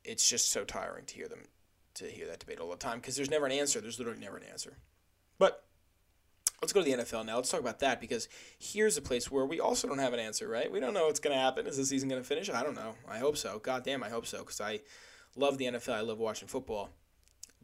It's 0.04 0.28
just 0.28 0.50
so 0.50 0.64
tiring 0.64 1.06
to 1.06 1.16
hear 1.16 1.28
them, 1.28 1.44
to 1.96 2.06
hear 2.06 2.26
that 2.28 2.40
debate 2.40 2.60
all 2.60 2.70
the 2.70 2.78
time 2.78 3.00
because 3.00 3.16
there's 3.16 3.30
never 3.30 3.46
an 3.46 3.52
answer. 3.52 3.82
There's 3.82 4.00
literally 4.00 4.20
never 4.20 4.38
an 4.38 4.44
answer. 4.50 4.78
But 5.38 5.66
let's 6.62 6.74
go 6.74 6.84
to 6.84 6.86
the 6.86 7.04
NFL 7.04 7.26
now. 7.26 7.38
Let's 7.38 7.50
talk 7.50 7.60
about 7.60 7.80
that 7.80 8.02
because 8.02 8.28
here's 8.58 8.98
a 8.98 9.02
place 9.02 9.32
where 9.32 9.46
we 9.46 9.60
also 9.60 9.88
don't 9.88 10.00
have 10.00 10.14
an 10.14 10.20
answer, 10.20 10.48
right? 10.48 10.72
We 10.72 10.80
don't 10.80 10.94
know 10.94 11.08
what's 11.08 11.20
going 11.20 11.36
to 11.36 11.42
happen. 11.42 11.68
Is 11.68 11.78
the 11.78 11.86
season 11.86 12.10
going 12.10 12.22
to 12.22 12.28
finish? 12.28 12.50
I 12.50 12.64
don't 12.64 12.76
know. 12.76 12.96
I 13.08 13.20
hope 13.20 13.38
so. 13.38 13.60
God 13.60 13.84
damn, 13.84 14.04
I 14.04 14.10
hope 14.10 14.26
so 14.26 14.40
because 14.40 14.62
I 14.62 14.82
love 15.36 15.58
the 15.58 15.66
NFL. 15.66 15.94
I 15.94 16.02
love 16.02 16.20
watching 16.20 16.48
football. 16.48 16.90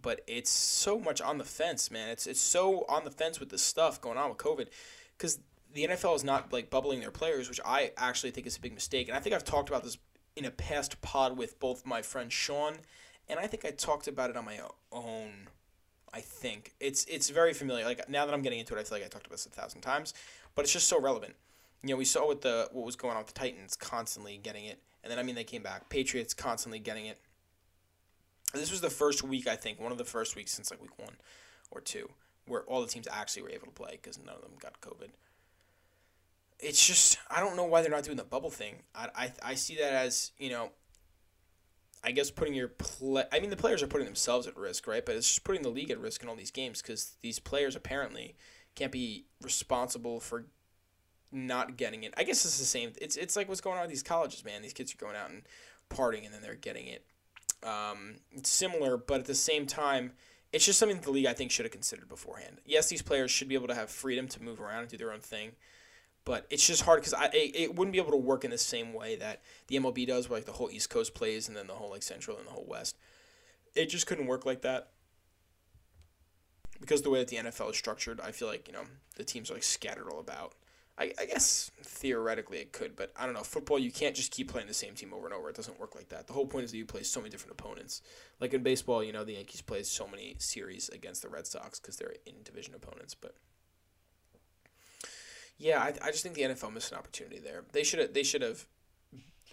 But 0.01 0.21
it's 0.27 0.51
so 0.51 0.99
much 0.99 1.19
on 1.19 1.37
the 1.37 1.43
fence, 1.43 1.89
man. 1.89 2.09
It's 2.09 2.27
it's 2.27 2.39
so 2.39 2.85
on 2.87 3.05
the 3.05 3.11
fence 3.11 3.39
with 3.39 3.49
the 3.49 3.57
stuff 3.57 3.99
going 3.99 4.17
on 4.17 4.29
with 4.29 4.37
COVID 4.37 4.67
because 5.17 5.39
the 5.73 5.87
NFL 5.87 6.15
is 6.15 6.23
not 6.23 6.53
like 6.53 6.69
bubbling 6.69 6.99
their 6.99 7.11
players, 7.11 7.49
which 7.49 7.59
I 7.65 7.91
actually 7.97 8.31
think 8.31 8.45
is 8.45 8.57
a 8.57 8.61
big 8.61 8.73
mistake. 8.73 9.07
And 9.07 9.17
I 9.17 9.19
think 9.19 9.35
I've 9.35 9.43
talked 9.43 9.69
about 9.69 9.83
this 9.83 9.97
in 10.35 10.45
a 10.45 10.51
past 10.51 11.01
pod 11.01 11.37
with 11.37 11.59
both 11.59 11.85
my 11.85 12.01
friend 12.01 12.31
Sean, 12.31 12.75
and 13.27 13.39
I 13.39 13.47
think 13.47 13.65
I 13.65 13.71
talked 13.71 14.07
about 14.07 14.29
it 14.29 14.37
on 14.37 14.45
my 14.45 14.59
own. 14.91 15.47
I 16.15 16.21
think 16.21 16.73
it's 16.79 17.03
it's 17.05 17.29
very 17.29 17.53
familiar. 17.53 17.83
Like 17.83 18.07
now 18.09 18.25
that 18.25 18.33
I'm 18.33 18.41
getting 18.41 18.59
into 18.59 18.75
it, 18.75 18.79
I 18.79 18.83
feel 18.83 18.97
like 18.97 19.05
I 19.05 19.09
talked 19.09 19.27
about 19.27 19.35
this 19.35 19.45
a 19.45 19.49
thousand 19.49 19.81
times, 19.81 20.13
but 20.55 20.63
it's 20.63 20.71
just 20.71 20.87
so 20.87 20.99
relevant. 20.99 21.35
You 21.83 21.89
know, 21.89 21.97
we 21.97 22.05
saw 22.05 22.27
with 22.27 22.41
the 22.41 22.69
what 22.71 22.85
was 22.85 22.95
going 22.95 23.13
on 23.13 23.19
with 23.19 23.33
the 23.33 23.39
Titans 23.39 23.75
constantly 23.75 24.39
getting 24.41 24.65
it, 24.65 24.79
and 25.03 25.11
then 25.11 25.19
I 25.19 25.23
mean 25.23 25.35
they 25.35 25.43
came 25.43 25.61
back. 25.61 25.89
Patriots 25.89 26.33
constantly 26.33 26.79
getting 26.79 27.05
it. 27.05 27.19
This 28.53 28.71
was 28.71 28.79
the 28.79 28.89
first 28.89 29.23
week 29.23 29.45
I 29.45 29.57
think, 29.57 29.79
one 29.79 29.91
of 29.91 29.97
the 29.97 30.05
first 30.05 30.37
weeks 30.37 30.53
since 30.53 30.71
like 30.71 30.81
week 30.81 30.97
one 30.97 31.17
or 31.69 31.81
two, 31.81 32.09
where 32.47 32.61
all 32.61 32.81
the 32.81 32.87
teams 32.87 33.07
actually 33.11 33.43
were 33.43 33.51
able 33.51 33.67
to 33.67 33.73
play 33.73 33.99
because 34.01 34.17
none 34.17 34.35
of 34.35 34.41
them 34.41 34.53
got 34.61 34.79
COVID 34.79 35.09
it's 36.59 36.85
just 36.85 37.17
I 37.29 37.39
don't 37.39 37.55
know 37.55 37.65
why 37.65 37.81
they're 37.81 37.91
not 37.91 38.03
doing 38.03 38.17
the 38.17 38.23
bubble 38.23 38.49
thing. 38.49 38.75
I, 38.93 39.09
I, 39.15 39.31
I 39.43 39.55
see 39.55 39.75
that 39.75 39.93
as 39.93 40.31
you 40.37 40.49
know. 40.49 40.69
I 42.05 42.11
guess 42.11 42.29
putting 42.29 42.53
your 42.53 42.67
play. 42.67 43.23
I 43.31 43.39
mean, 43.39 43.49
the 43.49 43.57
players 43.57 43.81
are 43.81 43.87
putting 43.87 44.05
themselves 44.05 44.45
at 44.45 44.55
risk, 44.55 44.87
right? 44.87 45.03
But 45.03 45.15
it's 45.15 45.27
just 45.27 45.43
putting 45.43 45.63
the 45.63 45.69
league 45.69 45.89
at 45.89 45.99
risk 45.99 46.21
in 46.21 46.29
all 46.29 46.35
these 46.35 46.51
games 46.51 46.81
because 46.81 47.15
these 47.21 47.39
players 47.39 47.75
apparently 47.75 48.35
can't 48.75 48.91
be 48.91 49.25
responsible 49.41 50.19
for 50.19 50.45
not 51.31 51.77
getting 51.77 52.03
it. 52.03 52.13
I 52.15 52.23
guess 52.23 52.45
it's 52.45 52.59
the 52.59 52.65
same. 52.65 52.93
It's 53.01 53.15
it's 53.15 53.35
like 53.35 53.49
what's 53.49 53.61
going 53.61 53.77
on 53.77 53.81
with 53.81 53.89
these 53.89 54.03
colleges, 54.03 54.45
man. 54.45 54.61
These 54.61 54.73
kids 54.73 54.93
are 54.93 54.97
going 54.97 55.15
out 55.15 55.31
and 55.31 55.41
partying, 55.89 56.25
and 56.25 56.33
then 56.33 56.41
they're 56.41 56.55
getting 56.55 56.87
it. 56.87 57.03
Um, 57.63 58.17
it's 58.31 58.49
similar, 58.49 58.97
but 58.97 59.21
at 59.21 59.25
the 59.25 59.33
same 59.33 59.65
time, 59.65 60.11
it's 60.53 60.65
just 60.65 60.77
something 60.77 60.99
the 61.01 61.11
league 61.11 61.25
I 61.25 61.33
think 61.33 61.49
should 61.49 61.65
have 61.65 61.71
considered 61.71 62.07
beforehand. 62.07 62.59
Yes, 62.65 62.87
these 62.87 63.01
players 63.01 63.31
should 63.31 63.49
be 63.49 63.55
able 63.55 63.67
to 63.67 63.75
have 63.75 63.89
freedom 63.89 64.27
to 64.27 64.43
move 64.43 64.61
around 64.61 64.81
and 64.81 64.89
do 64.89 64.97
their 64.97 65.11
own 65.11 65.21
thing 65.21 65.53
but 66.25 66.47
it's 66.49 66.65
just 66.65 66.81
hard 66.81 66.99
because 66.99 67.13
I 67.13 67.25
it, 67.27 67.55
it, 67.55 67.75
wouldn't 67.75 67.93
be 67.93 67.99
able 67.99 68.11
to 68.11 68.17
work 68.17 68.43
in 68.43 68.51
the 68.51 68.57
same 68.57 68.93
way 68.93 69.15
that 69.15 69.41
the 69.67 69.77
MLB 69.77 70.07
does, 70.07 70.27
where 70.27 70.37
like 70.37 70.45
the 70.45 70.53
whole 70.53 70.71
East 70.71 70.89
Coast 70.89 71.13
plays 71.13 71.47
and 71.47 71.55
then 71.55 71.67
the 71.67 71.73
whole 71.73 71.91
like 71.91 72.03
Central 72.03 72.37
and 72.37 72.47
the 72.47 72.51
whole 72.51 72.65
West. 72.67 72.97
It 73.75 73.87
just 73.87 74.07
couldn't 74.07 74.25
work 74.25 74.45
like 74.45 74.61
that 74.63 74.89
because 76.81 77.03
the 77.03 77.09
way 77.09 77.19
that 77.19 77.27
the 77.27 77.37
NFL 77.37 77.71
is 77.71 77.77
structured, 77.77 78.19
I 78.19 78.31
feel 78.31 78.47
like 78.47 78.67
you 78.67 78.73
know 78.73 78.83
the 79.15 79.23
teams 79.23 79.51
are 79.51 79.53
like 79.53 79.63
scattered 79.63 80.09
all 80.09 80.19
about. 80.19 80.53
I, 80.97 81.11
I 81.19 81.25
guess 81.25 81.71
theoretically 81.83 82.59
it 82.59 82.71
could, 82.71 82.95
but 82.95 83.11
I 83.17 83.25
don't 83.25 83.35
know. 83.35 83.43
Football, 83.43 83.77
you 83.77 83.91
can't 83.91 84.15
just 84.15 84.31
keep 84.31 84.49
playing 84.49 84.67
the 84.67 84.73
same 84.73 84.95
team 84.95 85.13
over 85.13 85.25
and 85.25 85.35
over. 85.35 85.49
It 85.49 85.55
doesn't 85.55 85.77
work 85.77 85.93
like 85.93 86.07
that. 86.09 86.25
The 86.25 86.31
whole 86.33 86.45
point 86.45 86.63
is 86.63 86.71
that 86.71 86.77
you 86.77 86.85
play 86.85 87.03
so 87.03 87.19
many 87.19 87.29
different 87.29 87.59
opponents. 87.59 88.01
Like 88.39 88.53
in 88.53 88.63
baseball, 88.63 89.03
you 89.03 89.11
know, 89.11 89.25
the 89.25 89.33
Yankees 89.33 89.61
play 89.61 89.83
so 89.83 90.07
many 90.07 90.37
series 90.39 90.87
against 90.87 91.21
the 91.21 91.27
Red 91.27 91.47
Sox 91.47 91.81
because 91.81 91.97
they're 91.97 92.13
in 92.25 92.35
division 92.45 92.73
opponents, 92.75 93.13
but 93.13 93.35
yeah, 95.57 95.79
I, 95.79 95.93
I 96.01 96.11
just 96.11 96.23
think 96.23 96.35
the 96.35 96.41
NFL 96.41 96.73
missed 96.73 96.91
an 96.91 96.97
opportunity 96.97 97.39
there. 97.39 97.63
They 97.71 97.83
should 97.83 97.99
have 97.99 98.13
they 98.13 98.23
should 98.23 98.41
have 98.41 98.65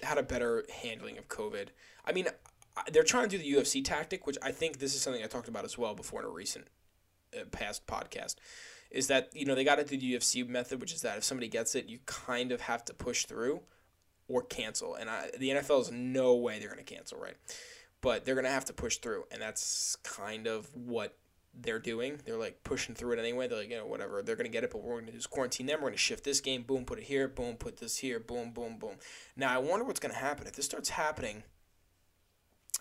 had 0.02 0.18
a 0.18 0.22
better 0.22 0.64
handling 0.82 1.18
of 1.18 1.28
COVID. 1.28 1.68
I 2.04 2.12
mean, 2.12 2.26
they're 2.92 3.04
trying 3.04 3.28
to 3.28 3.36
do 3.36 3.42
the 3.42 3.52
UFC 3.52 3.84
tactic, 3.84 4.26
which 4.26 4.38
I 4.42 4.50
think 4.50 4.78
this 4.78 4.94
is 4.94 5.00
something 5.02 5.22
I 5.22 5.26
talked 5.26 5.48
about 5.48 5.64
as 5.64 5.78
well 5.78 5.94
before 5.94 6.20
in 6.20 6.26
a 6.26 6.30
recent 6.30 6.66
uh, 7.38 7.44
past 7.50 7.86
podcast. 7.86 8.36
Is 8.90 9.06
that 9.06 9.30
you 9.32 9.46
know 9.46 9.54
they 9.54 9.64
got 9.64 9.78
into 9.78 9.96
the 9.96 10.14
UFC 10.14 10.46
method, 10.46 10.80
which 10.80 10.92
is 10.92 11.02
that 11.02 11.18
if 11.18 11.24
somebody 11.24 11.48
gets 11.48 11.74
it, 11.74 11.86
you 11.86 11.98
kind 12.06 12.52
of 12.52 12.62
have 12.62 12.84
to 12.86 12.94
push 12.94 13.24
through 13.24 13.60
or 14.28 14.42
cancel. 14.42 14.94
And 14.94 15.08
I, 15.08 15.30
the 15.38 15.50
NFL 15.50 15.82
is 15.82 15.90
no 15.92 16.34
way 16.34 16.58
they're 16.58 16.68
going 16.68 16.84
to 16.84 16.94
cancel, 16.94 17.18
right? 17.18 17.36
But 18.00 18.24
they're 18.24 18.34
going 18.34 18.44
to 18.44 18.50
have 18.50 18.64
to 18.66 18.72
push 18.72 18.96
through, 18.98 19.24
and 19.30 19.40
that's 19.40 19.96
kind 20.02 20.46
of 20.46 20.74
what 20.74 21.16
they're 21.54 21.78
doing. 21.78 22.20
They're 22.24 22.38
like 22.38 22.62
pushing 22.64 22.94
through 22.94 23.12
it 23.12 23.18
anyway. 23.18 23.48
They're 23.48 23.58
like, 23.58 23.70
you 23.70 23.76
know, 23.76 23.86
whatever. 23.86 24.22
They're 24.22 24.36
gonna 24.36 24.48
get 24.48 24.64
it, 24.64 24.70
but 24.70 24.82
we're 24.82 25.00
gonna 25.00 25.12
just 25.12 25.30
quarantine 25.30 25.66
them. 25.66 25.80
We're 25.80 25.88
gonna 25.88 25.96
shift 25.98 26.24
this 26.24 26.40
game. 26.40 26.62
Boom, 26.62 26.84
put 26.84 26.98
it 26.98 27.04
here. 27.04 27.28
Boom, 27.28 27.56
put 27.56 27.78
this 27.78 27.98
here. 27.98 28.20
Boom, 28.20 28.52
boom, 28.52 28.78
boom. 28.78 28.96
Now 29.36 29.54
I 29.54 29.58
wonder 29.58 29.84
what's 29.84 30.00
gonna 30.00 30.14
happen 30.14 30.46
if 30.46 30.54
this 30.54 30.66
starts 30.66 30.90
happening 30.90 31.42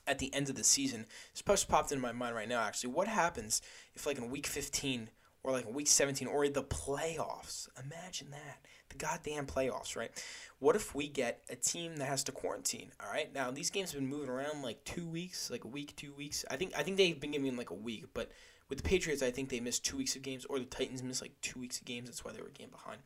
at 0.08 0.20
the 0.20 0.34
end 0.34 0.50
of 0.50 0.56
the 0.56 0.64
season. 0.64 1.06
This 1.34 1.42
post 1.42 1.70
popped 1.70 1.92
into 1.92 2.02
my 2.02 2.12
mind 2.12 2.36
right 2.36 2.50
now. 2.50 2.62
Actually, 2.62 2.94
what 2.94 3.08
happens 3.08 3.62
if 3.94 4.06
like 4.06 4.18
in 4.18 4.30
week 4.30 4.48
fifteen, 4.48 5.10
or 5.44 5.52
like 5.52 5.72
week 5.74 5.88
17 5.88 6.28
or 6.28 6.48
the 6.48 6.64
playoffs. 6.64 7.68
Imagine 7.84 8.32
that. 8.32 8.60
The 8.90 8.98
goddamn 8.98 9.46
playoffs, 9.48 9.96
right? 9.96 10.12
What 10.60 10.76
if 10.76 10.94
we 10.94 11.08
get 11.08 11.42
a 11.50 11.56
team 11.56 11.96
that 11.96 12.06
has 12.06 12.24
to 12.26 12.32
quarantine? 12.32 12.92
All 13.04 13.12
right. 13.12 13.34
Now 13.34 13.50
these 13.50 13.70
games 13.70 13.92
have 13.92 14.02
been 14.02 14.10
moving 14.10 14.30
around 14.30 14.62
like 14.62 14.84
two 14.84 15.08
weeks, 15.08 15.50
like 15.50 15.64
a 15.64 15.70
week, 15.70 15.96
two 15.96 16.14
weeks. 16.14 16.46
I 16.52 16.58
think 16.58 16.74
I 16.78 16.84
think 16.84 16.98
they've 16.98 17.20
been 17.20 17.32
giving 17.32 17.56
like 17.56 17.70
a 17.70 17.76
week, 17.76 18.06
but 18.14 18.32
with 18.72 18.82
the 18.82 18.88
Patriots, 18.88 19.22
I 19.22 19.32
think 19.32 19.50
they 19.50 19.60
missed 19.60 19.84
two 19.84 19.98
weeks 19.98 20.16
of 20.16 20.22
games, 20.22 20.46
or 20.46 20.58
the 20.58 20.64
Titans 20.64 21.04
missed 21.04 21.22
like 21.22 21.34
two 21.42 21.60
weeks 21.60 21.80
of 21.80 21.86
games. 21.86 22.08
That's 22.08 22.24
why 22.24 22.32
they 22.32 22.40
were 22.40 22.48
a 22.48 22.52
game 22.52 22.70
behind. 22.72 23.02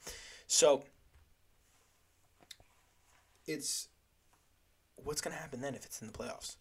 So 0.46 0.84
it's 3.48 3.88
what's 4.96 5.22
gonna 5.22 5.38
happen 5.38 5.62
then 5.62 5.74
if 5.74 5.84
it's 5.84 6.02
in 6.02 6.08
the 6.08 6.14
playoffs, 6.14 6.58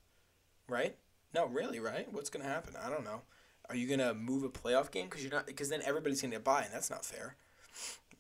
right? 0.71 0.97
No, 1.35 1.45
really, 1.45 1.81
right? 1.81 2.11
What's 2.15 2.31
gonna 2.31 2.47
happen? 2.47 2.77
I 2.83 2.89
don't 2.89 3.05
know. 3.05 3.21
Are 3.69 3.77
you 3.77 3.87
gonna 3.87 4.15
move 4.15 4.43
a 4.43 4.49
playoff 4.49 4.91
game 4.91 5.05
because 5.05 5.23
you're 5.23 5.33
not? 5.33 5.47
Because 5.47 5.69
then 5.69 5.83
everybody's 5.85 6.23
gonna 6.23 6.33
get 6.33 6.43
by, 6.43 6.63
and 6.63 6.73
that's 6.73 6.89
not 6.89 7.05
fair. 7.05 7.37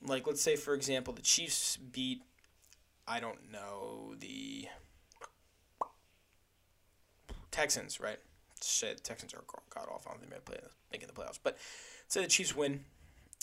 Like, 0.03 0.27
let's 0.27 0.43
say 0.43 0.55
for 0.55 0.75
example, 0.75 1.15
the 1.15 1.23
Chiefs 1.23 1.79
beat, 1.79 2.25
I 3.09 3.21
don't 3.21 3.51
know, 3.51 4.17
the 4.19 4.69
Texans, 7.51 8.01
right? 8.01 8.19
Shit, 8.65 9.05
Texans 9.05 9.35
are 9.35 9.43
god 9.71 9.89
off. 9.93 10.07
I 10.07 10.11
don't 10.11 10.21
think 10.21 10.33
they 10.33 10.39
play 10.39 10.59
making 10.93 11.09
the 11.09 11.15
playoffs. 11.15 11.39
But 11.43 11.59
say 12.09 12.23
the 12.23 12.29
Chiefs 12.29 12.57
win, 12.57 12.85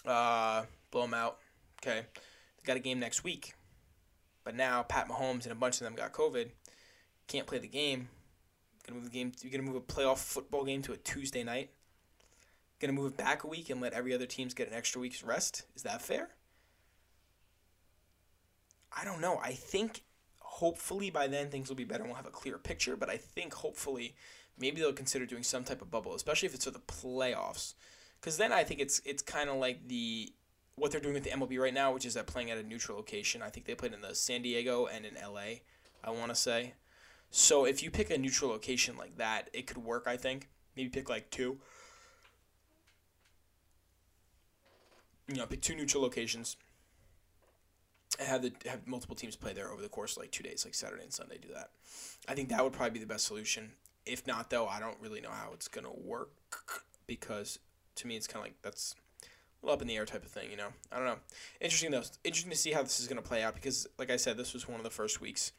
uh, 0.06 0.63
blow 0.90 1.01
them 1.01 1.13
out. 1.13 1.38
Okay, 1.82 2.06
they 2.16 2.66
got 2.66 2.78
a 2.78 2.80
game 2.80 3.00
next 3.00 3.24
week, 3.24 3.56
but 4.44 4.56
now 4.56 4.84
Pat 4.84 5.08
Mahomes 5.08 5.44
and 5.44 5.51
a 5.51 5.56
bunch 5.56 5.75
of 5.75 5.86
them 5.86 5.96
got 5.96 6.13
COVID, 6.13 6.50
can't 7.28 7.48
play 7.48 7.58
the 7.58 7.68
game. 7.68 8.10
Gonna 8.88 9.00
move 9.00 9.12
the 9.12 9.18
game. 9.18 9.32
You're 9.42 9.51
gonna 9.51 9.63
move 9.63 9.75
a 9.75 9.82
playoff 9.82 10.18
football 10.18 10.63
game 10.63 10.82
to 10.84 10.94
a 10.94 10.98
Tuesday 10.98 11.44
night. 11.44 11.70
Gonna 12.80 12.94
move 12.94 13.13
it 13.13 13.18
back 13.18 13.44
a 13.44 13.48
week 13.48 13.70
and 13.70 13.80
let 13.80 13.94
every 13.94 14.13
other 14.13 14.25
teams 14.25 14.54
get 14.54 14.68
an 14.68 14.74
extra 14.74 15.01
week's 15.01 15.24
rest. 15.24 15.63
Is 15.75 15.84
that 15.84 16.01
fair? 16.01 16.30
I 18.96 19.06
don't 19.06 19.22
know. 19.22 19.40
I 19.42 19.54
think 19.54 20.04
hopefully 20.40 21.10
by 21.10 21.28
then 21.28 21.50
things 21.50 21.70
will 21.70 21.75
be 21.75 21.86
better 21.86 22.01
and 22.04 22.10
we'll 22.10 22.18
have 22.18 22.25
a 22.25 22.32
clearer 22.32 22.58
picture. 22.58 22.96
But 22.96 23.10
I 23.10 23.18
think 23.18 23.54
hopefully 23.54 24.16
maybe 24.60 24.81
they'll 24.81 24.93
consider 24.93 25.25
doing 25.25 25.43
some 25.43 25.63
type 25.63 25.81
of 25.81 25.91
bubble, 25.91 26.15
especially 26.15 26.48
if 26.48 26.55
it's 26.55 26.65
for 26.65 26.72
the 26.72 26.79
playoffs. 26.79 27.74
Because 28.20 28.38
then 28.38 28.51
I 28.51 28.63
think 28.63 28.79
it's 28.79 29.01
it's 29.05 29.24
kind 29.24 29.50
of 29.50 29.58
like 29.58 29.88
the 29.88 30.34
what 30.75 30.91
they're 30.91 31.01
doing 31.01 31.13
with 31.13 31.24
the 31.24 31.31
MLB 31.31 31.60
right 31.60 31.74
now, 31.74 31.93
which 31.93 32.05
is 32.05 32.13
that 32.13 32.27
playing 32.27 32.51
at 32.51 32.58
a 32.58 32.63
neutral 32.63 32.98
location. 32.98 33.41
I 33.41 33.50
think 33.50 33.65
they 33.65 33.75
played 33.75 33.93
in 33.93 34.01
the 34.01 34.15
San 34.15 34.41
Diego 34.41 34.88
and 34.88 35.05
in 35.05 35.15
LA. 35.15 35.62
I 36.03 36.12
want 36.12 36.29
to 36.29 36.36
say. 36.36 36.74
So 37.29 37.65
if 37.65 37.81
you 37.81 37.91
pick 37.91 38.10
a 38.10 38.17
neutral 38.17 38.51
location 38.51 38.98
like 38.98 39.17
that, 39.17 39.50
it 39.53 39.67
could 39.67 39.77
work. 39.77 40.05
I 40.08 40.17
think 40.17 40.50
maybe 40.75 40.89
pick 40.89 41.10
like 41.10 41.29
two. 41.31 41.60
You 45.27 45.36
know, 45.36 45.46
pick 45.46 45.62
two 45.62 45.75
neutral 45.75 46.03
locations 46.03 46.58
And 48.20 48.27
have 48.27 48.41
the 48.41 48.51
have 48.70 48.86
multiple 48.86 49.15
teams 49.15 49.36
play 49.36 49.53
there 49.53 49.72
over 49.72 49.81
the 49.81 49.89
course 49.89 50.17
of 50.17 50.24
like 50.24 50.31
two 50.31 50.43
days, 50.43 50.65
like 50.65 50.74
Saturday 50.75 51.03
and 51.03 51.13
Sunday. 51.13 51.38
Do 51.38 51.53
that. 51.53 51.72
I 52.27 52.34
think 52.36 52.50
that 52.50 52.63
would 52.63 52.74
probably 52.74 52.91
be 52.91 53.00
the 53.00 53.05
best 53.05 53.25
solution. 53.25 53.72
If 54.05 54.25
not, 54.25 54.50
though, 54.50 54.67
I 54.67 54.79
don't 54.79 54.98
really 55.00 55.22
know 55.22 55.31
how 55.31 55.51
it's 55.53 55.67
gonna 55.67 55.93
work 55.93 56.31
because 57.08 57.60
to 57.96 58.08
me, 58.08 58.15
it's 58.15 58.27
kind 58.27 58.43
of 58.43 58.46
like 58.46 58.62
that's 58.62 58.96
a 59.22 59.65
little 59.65 59.75
up 59.75 59.81
in 59.81 59.88
the 59.88 59.96
air 59.96 60.05
type 60.05 60.25
of 60.25 60.31
thing. 60.31 60.50
You 60.50 60.58
know, 60.58 60.70
I 60.91 60.98
don't 60.98 61.05
know. 61.05 61.17
Interesting 61.60 61.91
though. 61.91 62.03
Interesting 62.24 62.51
to 62.51 62.58
see 62.58 62.72
how 62.72 62.81
this 62.81 63.00
is 63.00 63.08
gonna 63.08 63.22
play 63.22 63.43
out 63.43 63.55
because, 63.55 63.88
like 63.98 64.10
I 64.10 64.17
said, 64.17 64.38
this 64.38 64.53
was 64.53 64.67
one 64.67 64.79
of 64.79 64.84
the 64.84 64.89
first 64.89 65.22
weeks 65.22 65.51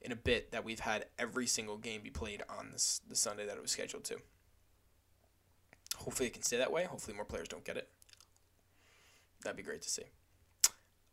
in 0.00 0.12
a 0.12 0.16
bit 0.16 0.52
that 0.52 0.64
we've 0.64 0.80
had 0.80 1.06
every 1.18 1.46
single 1.46 1.76
game 1.76 2.02
be 2.02 2.10
played 2.10 2.42
on 2.48 2.70
this 2.72 3.00
the 3.08 3.16
Sunday 3.16 3.46
that 3.46 3.56
it 3.56 3.62
was 3.62 3.70
scheduled 3.70 4.04
to. 4.04 4.16
Hopefully, 5.96 6.28
it 6.28 6.34
can 6.34 6.42
stay 6.42 6.58
that 6.58 6.72
way. 6.72 6.84
Hopefully, 6.84 7.16
more 7.16 7.24
players 7.24 7.48
don't 7.48 7.64
get 7.64 7.76
it. 7.76 7.88
That'd 9.42 9.56
be 9.56 9.62
great 9.62 9.82
to 9.82 9.90
see. 9.90 10.04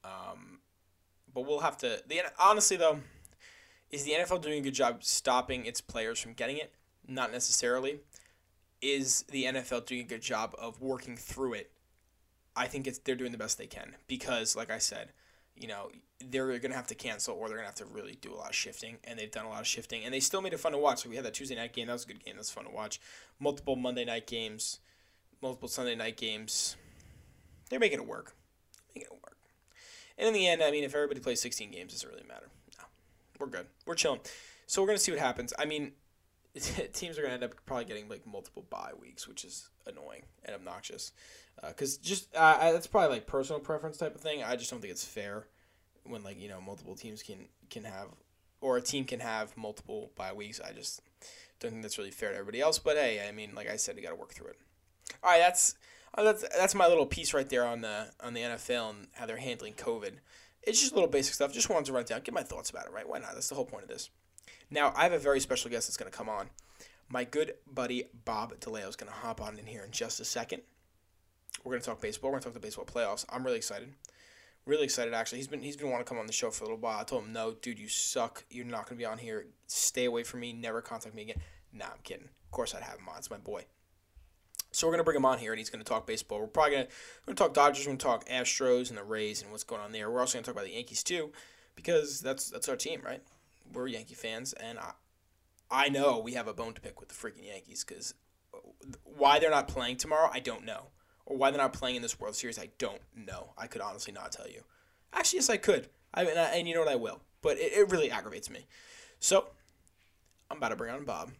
Um, 0.03 0.59
but 1.33 1.45
we'll 1.45 1.59
have 1.59 1.77
to. 1.79 2.01
The 2.07 2.21
honestly 2.39 2.77
though, 2.77 2.99
is 3.95 4.03
the 4.03 4.11
NFL 4.11 4.41
doing 4.41 4.59
a 4.59 4.61
good 4.61 4.73
job 4.73 5.03
stopping 5.05 5.65
its 5.65 5.79
players 5.79 6.19
from 6.19 6.33
getting 6.33 6.57
it? 6.57 6.73
Not 7.07 7.31
necessarily. 7.31 8.01
Is 8.81 9.23
the 9.31 9.45
NFL 9.45 9.85
doing 9.85 10.01
a 10.01 10.03
good 10.03 10.21
job 10.21 10.53
of 10.59 10.81
working 10.81 11.15
through 11.15 11.53
it? 11.53 11.71
I 12.57 12.67
think 12.67 12.87
it's 12.87 12.99
they're 12.99 13.15
doing 13.15 13.31
the 13.31 13.37
best 13.37 13.57
they 13.57 13.67
can 13.67 13.95
because, 14.07 14.53
like 14.53 14.69
I 14.69 14.79
said, 14.79 15.13
you 15.55 15.69
know 15.69 15.91
they're 16.29 16.59
gonna 16.59 16.75
have 16.75 16.87
to 16.87 16.95
cancel 16.95 17.35
or 17.35 17.47
they're 17.47 17.57
gonna 17.57 17.67
have 17.67 17.75
to 17.75 17.85
really 17.85 18.17
do 18.19 18.33
a 18.33 18.35
lot 18.35 18.49
of 18.49 18.55
shifting, 18.55 18.97
and 19.05 19.17
they've 19.17 19.31
done 19.31 19.45
a 19.45 19.49
lot 19.49 19.61
of 19.61 19.67
shifting, 19.67 20.03
and 20.03 20.13
they 20.13 20.19
still 20.19 20.41
made 20.41 20.51
it 20.51 20.59
fun 20.59 20.73
to 20.73 20.77
watch. 20.77 21.03
So 21.03 21.09
we 21.09 21.15
had 21.15 21.23
that 21.23 21.33
Tuesday 21.33 21.55
night 21.55 21.71
game, 21.71 21.87
that 21.87 21.93
was 21.93 22.03
a 22.03 22.07
good 22.07 22.23
game, 22.23 22.35
that's 22.35 22.51
fun 22.51 22.65
to 22.65 22.71
watch. 22.71 22.99
Multiple 23.39 23.77
Monday 23.77 24.03
night 24.03 24.27
games, 24.27 24.79
multiple 25.41 25.69
Sunday 25.69 25.95
night 25.95 26.17
games. 26.17 26.75
They're 27.69 27.79
making 27.79 27.99
it 27.99 28.07
work. 28.07 28.35
Making 28.93 29.07
it 29.13 29.23
work. 29.23 29.37
And 30.17 30.27
in 30.27 30.33
the 30.33 30.47
end, 30.47 30.61
I 30.61 30.69
mean, 30.69 30.83
if 30.83 30.93
everybody 30.93 31.21
plays 31.21 31.41
16 31.41 31.71
games, 31.71 31.93
it 31.93 31.95
doesn't 31.95 32.09
really 32.09 32.27
matter. 32.27 32.49
We're 33.39 33.47
good. 33.47 33.67
We're 33.85 33.95
chilling. 33.95 34.21
So 34.67 34.81
we're 34.81 34.87
gonna 34.87 34.99
see 34.99 35.11
what 35.11 35.19
happens. 35.19 35.53
I 35.57 35.65
mean, 35.65 35.93
teams 36.93 37.17
are 37.17 37.21
gonna 37.21 37.33
end 37.33 37.43
up 37.43 37.53
probably 37.65 37.85
getting 37.85 38.09
like 38.09 38.25
multiple 38.25 38.65
bye 38.69 38.91
weeks, 38.99 39.27
which 39.27 39.43
is 39.43 39.69
annoying 39.85 40.23
and 40.43 40.55
obnoxious. 40.55 41.11
Because 41.65 41.97
uh, 41.97 41.99
just 42.03 42.35
uh, 42.35 42.71
that's 42.71 42.87
probably 42.87 43.09
like 43.09 43.27
personal 43.27 43.59
preference 43.59 43.97
type 43.97 44.15
of 44.15 44.21
thing. 44.21 44.43
I 44.43 44.55
just 44.55 44.71
don't 44.71 44.81
think 44.81 44.91
it's 44.91 45.05
fair 45.05 45.47
when 46.03 46.23
like 46.23 46.39
you 46.39 46.49
know 46.49 46.61
multiple 46.61 46.95
teams 46.95 47.23
can 47.23 47.47
can 47.69 47.83
have 47.83 48.07
or 48.61 48.77
a 48.77 48.81
team 48.81 49.05
can 49.05 49.19
have 49.19 49.55
multiple 49.57 50.11
bye 50.15 50.33
weeks. 50.33 50.59
I 50.59 50.73
just 50.73 51.01
don't 51.59 51.71
think 51.71 51.83
that's 51.83 51.97
really 51.97 52.11
fair 52.11 52.31
to 52.31 52.35
everybody 52.35 52.61
else. 52.61 52.79
But 52.79 52.97
hey, 52.97 53.25
I 53.27 53.31
mean, 53.31 53.55
like 53.55 53.69
I 53.69 53.75
said, 53.75 53.95
you 53.95 54.03
got 54.03 54.09
to 54.09 54.15
work 54.15 54.33
through 54.33 54.47
it. 54.47 54.57
All 55.23 55.29
right, 55.29 55.39
that's 55.39 55.75
Oh, 56.17 56.23
that's 56.23 56.45
that's 56.55 56.75
my 56.75 56.87
little 56.87 57.05
piece 57.05 57.33
right 57.33 57.47
there 57.47 57.65
on 57.65 57.81
the 57.81 58.07
on 58.21 58.33
the 58.33 58.41
NFL 58.41 58.91
and 58.91 59.07
how 59.13 59.25
they're 59.25 59.37
handling 59.37 59.73
COVID. 59.73 60.13
It's 60.65 60.81
just 60.81 60.93
little 60.93 61.09
basic 61.09 61.33
stuff. 61.33 61.53
Just 61.53 61.69
wanted 61.69 61.85
to 61.85 61.93
write 61.93 62.07
down, 62.07 62.21
get 62.21 62.33
my 62.33 62.43
thoughts 62.43 62.69
about 62.69 62.87
it. 62.87 62.93
Right? 62.93 63.07
Why 63.07 63.19
not? 63.19 63.33
That's 63.33 63.49
the 63.49 63.55
whole 63.55 63.65
point 63.65 63.83
of 63.83 63.89
this. 63.89 64.09
Now 64.69 64.93
I 64.95 65.03
have 65.03 65.13
a 65.13 65.19
very 65.19 65.39
special 65.39 65.69
guest 65.69 65.87
that's 65.87 65.97
going 65.97 66.11
to 66.11 66.17
come 66.17 66.29
on. 66.29 66.49
My 67.07 67.23
good 67.23 67.55
buddy 67.71 68.05
Bob 68.25 68.59
DiLeo 68.59 68.89
is 68.89 68.95
going 68.95 69.11
to 69.11 69.17
hop 69.17 69.41
on 69.41 69.59
in 69.59 69.67
here 69.67 69.83
in 69.83 69.91
just 69.91 70.19
a 70.19 70.25
second. 70.25 70.63
We're 71.63 71.73
going 71.73 71.81
to 71.81 71.87
talk 71.87 72.01
baseball. 72.01 72.29
We're 72.29 72.33
going 72.33 72.43
to 72.43 72.47
talk 72.49 72.53
the 72.53 72.59
baseball 72.59 72.85
playoffs. 72.85 73.25
I'm 73.29 73.43
really 73.43 73.57
excited. 73.57 73.93
Really 74.65 74.85
excited 74.85 75.13
actually. 75.13 75.37
He's 75.37 75.47
been 75.47 75.61
he's 75.61 75.77
been 75.77 75.91
wanting 75.91 76.05
to 76.05 76.09
come 76.09 76.17
on 76.17 76.25
the 76.25 76.33
show 76.33 76.49
for 76.49 76.63
a 76.63 76.67
little 76.67 76.79
while. 76.79 76.99
I 76.99 77.03
told 77.03 77.23
him, 77.25 77.33
"No, 77.33 77.53
dude, 77.53 77.77
you 77.77 77.87
suck. 77.87 78.43
You're 78.49 78.65
not 78.65 78.87
going 78.87 78.97
to 78.97 79.01
be 79.01 79.05
on 79.05 79.19
here. 79.19 79.45
Stay 79.67 80.05
away 80.05 80.23
from 80.23 80.39
me. 80.39 80.53
Never 80.53 80.81
contact 80.81 81.13
me 81.13 81.21
again." 81.21 81.41
Nah, 81.71 81.85
I'm 81.85 81.99
kidding. 82.03 82.29
Of 82.45 82.51
course 82.51 82.73
I'd 82.73 82.81
have 82.81 82.97
him 82.97 83.07
on. 83.07 83.17
It's 83.19 83.29
my 83.29 83.37
boy. 83.37 83.65
So 84.75 84.87
we're 84.87 84.91
gonna 84.91 85.05
bring 85.05 85.15
him 85.15 85.25
on 85.25 85.39
here, 85.39 85.53
and 85.53 85.57
he's 85.57 85.69
gonna 85.69 85.85
talk 85.85 86.05
baseball. 86.05 86.41
We're 86.41 86.47
probably 86.47 86.73
gonna, 86.73 86.87
we're 87.25 87.33
gonna 87.33 87.37
talk 87.37 87.53
Dodgers. 87.53 87.85
We're 87.85 87.93
gonna 87.93 87.99
talk 87.99 88.27
Astros 88.27 88.89
and 88.89 88.97
the 88.97 89.03
Rays 89.03 89.41
and 89.41 89.49
what's 89.49 89.63
going 89.63 89.81
on 89.81 89.93
there. 89.93 90.11
We're 90.11 90.19
also 90.19 90.37
gonna 90.37 90.43
talk 90.43 90.55
about 90.55 90.65
the 90.65 90.73
Yankees 90.73 91.01
too, 91.01 91.31
because 91.75 92.19
that's 92.19 92.49
that's 92.49 92.67
our 92.67 92.75
team, 92.75 93.01
right? 93.05 93.21
We're 93.71 93.87
Yankee 93.87 94.15
fans, 94.15 94.51
and 94.51 94.77
I, 94.77 94.91
I 95.71 95.87
know 95.87 96.19
we 96.19 96.33
have 96.33 96.49
a 96.49 96.53
bone 96.53 96.73
to 96.73 96.81
pick 96.81 96.99
with 96.99 97.07
the 97.07 97.15
freaking 97.15 97.47
Yankees 97.47 97.85
because 97.85 98.15
uh, 98.53 98.57
why 99.05 99.39
they're 99.39 99.49
not 99.49 99.69
playing 99.69 99.95
tomorrow, 99.95 100.29
I 100.33 100.41
don't 100.41 100.65
know, 100.65 100.87
or 101.25 101.37
why 101.37 101.51
they're 101.51 101.61
not 101.61 101.71
playing 101.71 101.95
in 101.95 102.01
this 102.01 102.19
World 102.19 102.35
Series, 102.35 102.59
I 102.59 102.67
don't 102.77 103.01
know. 103.15 103.53
I 103.57 103.67
could 103.67 103.81
honestly 103.81 104.11
not 104.11 104.33
tell 104.33 104.49
you. 104.49 104.63
Actually, 105.13 105.37
yes, 105.37 105.49
I 105.49 105.55
could. 105.55 105.87
I 106.13 106.23
and, 106.23 106.37
I, 106.37 106.43
and 106.49 106.67
you 106.67 106.73
know 106.73 106.81
what, 106.81 106.91
I 106.91 106.95
will. 106.95 107.21
But 107.41 107.57
it, 107.59 107.71
it 107.71 107.89
really 107.91 108.11
aggravates 108.11 108.49
me. 108.49 108.65
So 109.21 109.47
I'm 110.51 110.57
about 110.57 110.69
to 110.69 110.75
bring 110.75 110.93
on 110.93 111.05
Bob. 111.05 111.31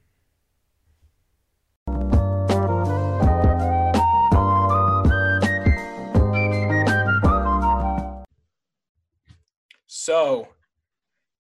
So, 10.06 10.50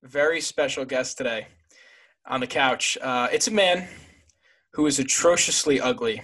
very 0.02 0.42
special 0.42 0.86
guest 0.86 1.20
today 1.20 1.50
on 2.26 2.40
the 2.40 2.48
couch. 2.48 2.98
Uh, 3.00 3.28
it's 3.32 3.48
a 3.48 3.52
man 3.52 3.88
who 4.74 4.88
is 4.88 4.98
atrociously 4.98 5.80
ugly. 5.80 6.24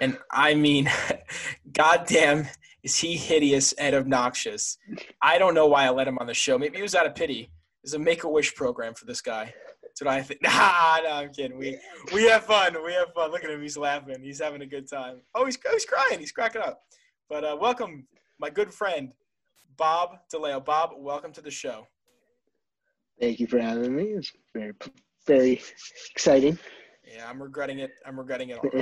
And 0.00 0.18
I 0.32 0.56
mean, 0.56 0.90
goddamn, 1.72 2.48
is 2.82 2.98
he 2.98 3.16
hideous 3.16 3.72
and 3.74 3.94
obnoxious. 3.94 4.76
I 5.22 5.38
don't 5.38 5.54
know 5.54 5.68
why 5.68 5.84
I 5.84 5.90
let 5.90 6.08
him 6.08 6.18
on 6.18 6.26
the 6.26 6.34
show. 6.34 6.58
Maybe 6.58 6.78
it 6.78 6.82
was 6.82 6.96
out 6.96 7.06
of 7.06 7.14
pity. 7.14 7.48
There's 7.80 7.94
a 7.94 8.00
make 8.00 8.24
a 8.24 8.28
wish 8.28 8.52
program 8.56 8.94
for 8.94 9.04
this 9.04 9.20
guy. 9.20 9.54
That's 9.84 10.02
what 10.02 10.12
I 10.12 10.22
think. 10.22 10.40
Nah, 10.42 10.98
no, 11.04 11.12
I'm 11.12 11.32
kidding. 11.32 11.56
We 11.58 11.78
we 12.12 12.24
have 12.24 12.44
fun. 12.44 12.74
We 12.84 12.92
have 12.94 13.14
fun. 13.14 13.30
Look 13.30 13.44
at 13.44 13.50
him. 13.50 13.62
He's 13.62 13.76
laughing. 13.76 14.20
He's 14.20 14.40
having 14.40 14.62
a 14.62 14.66
good 14.66 14.90
time. 14.90 15.20
Oh, 15.32 15.44
he's, 15.44 15.56
he's 15.70 15.84
crying. 15.84 16.18
He's 16.18 16.32
cracking 16.32 16.62
up. 16.62 16.80
But 17.30 17.44
uh, 17.44 17.56
welcome, 17.60 18.08
my 18.40 18.50
good 18.50 18.74
friend, 18.74 19.12
Bob 19.76 20.18
DiLeo. 20.32 20.64
Bob, 20.64 20.90
welcome 20.96 21.32
to 21.32 21.42
the 21.42 21.50
show. 21.50 21.86
Thank 23.20 23.40
you 23.40 23.46
for 23.46 23.58
having 23.58 23.94
me. 23.94 24.04
It's 24.04 24.32
very, 24.54 24.72
very 25.26 25.60
exciting. 26.10 26.58
Yeah, 27.04 27.28
I'm 27.28 27.42
regretting 27.42 27.78
it. 27.78 27.92
I'm 28.04 28.18
regretting 28.18 28.50
it 28.50 28.58
all. 28.58 28.70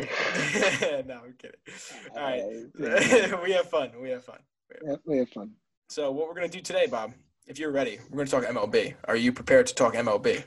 no, 1.07 1.21
I'm 1.25 1.35
kidding. 1.39 1.61
All 2.17 2.23
right, 2.23 3.43
we 3.43 3.53
have 3.53 3.69
fun. 3.69 3.91
We 4.01 4.11
have 4.11 4.25
fun. 4.25 4.39
We 4.71 4.89
have, 4.89 4.99
yeah, 5.07 5.13
we 5.13 5.19
have 5.19 5.29
fun. 5.31 5.51
So, 5.89 6.11
what 6.11 6.29
we're 6.29 6.35
gonna 6.35 6.49
do 6.49 6.61
today, 6.61 6.87
Bob? 6.87 7.13
If 7.47 7.59
you're 7.59 7.73
ready, 7.73 7.99
we're 8.11 8.25
gonna 8.25 8.31
talk 8.31 8.45
MLB. 8.45 8.95
Are 9.05 9.17
you 9.17 9.33
prepared 9.33 9.67
to 9.67 9.75
talk 9.75 9.95
MLB? 9.95 10.43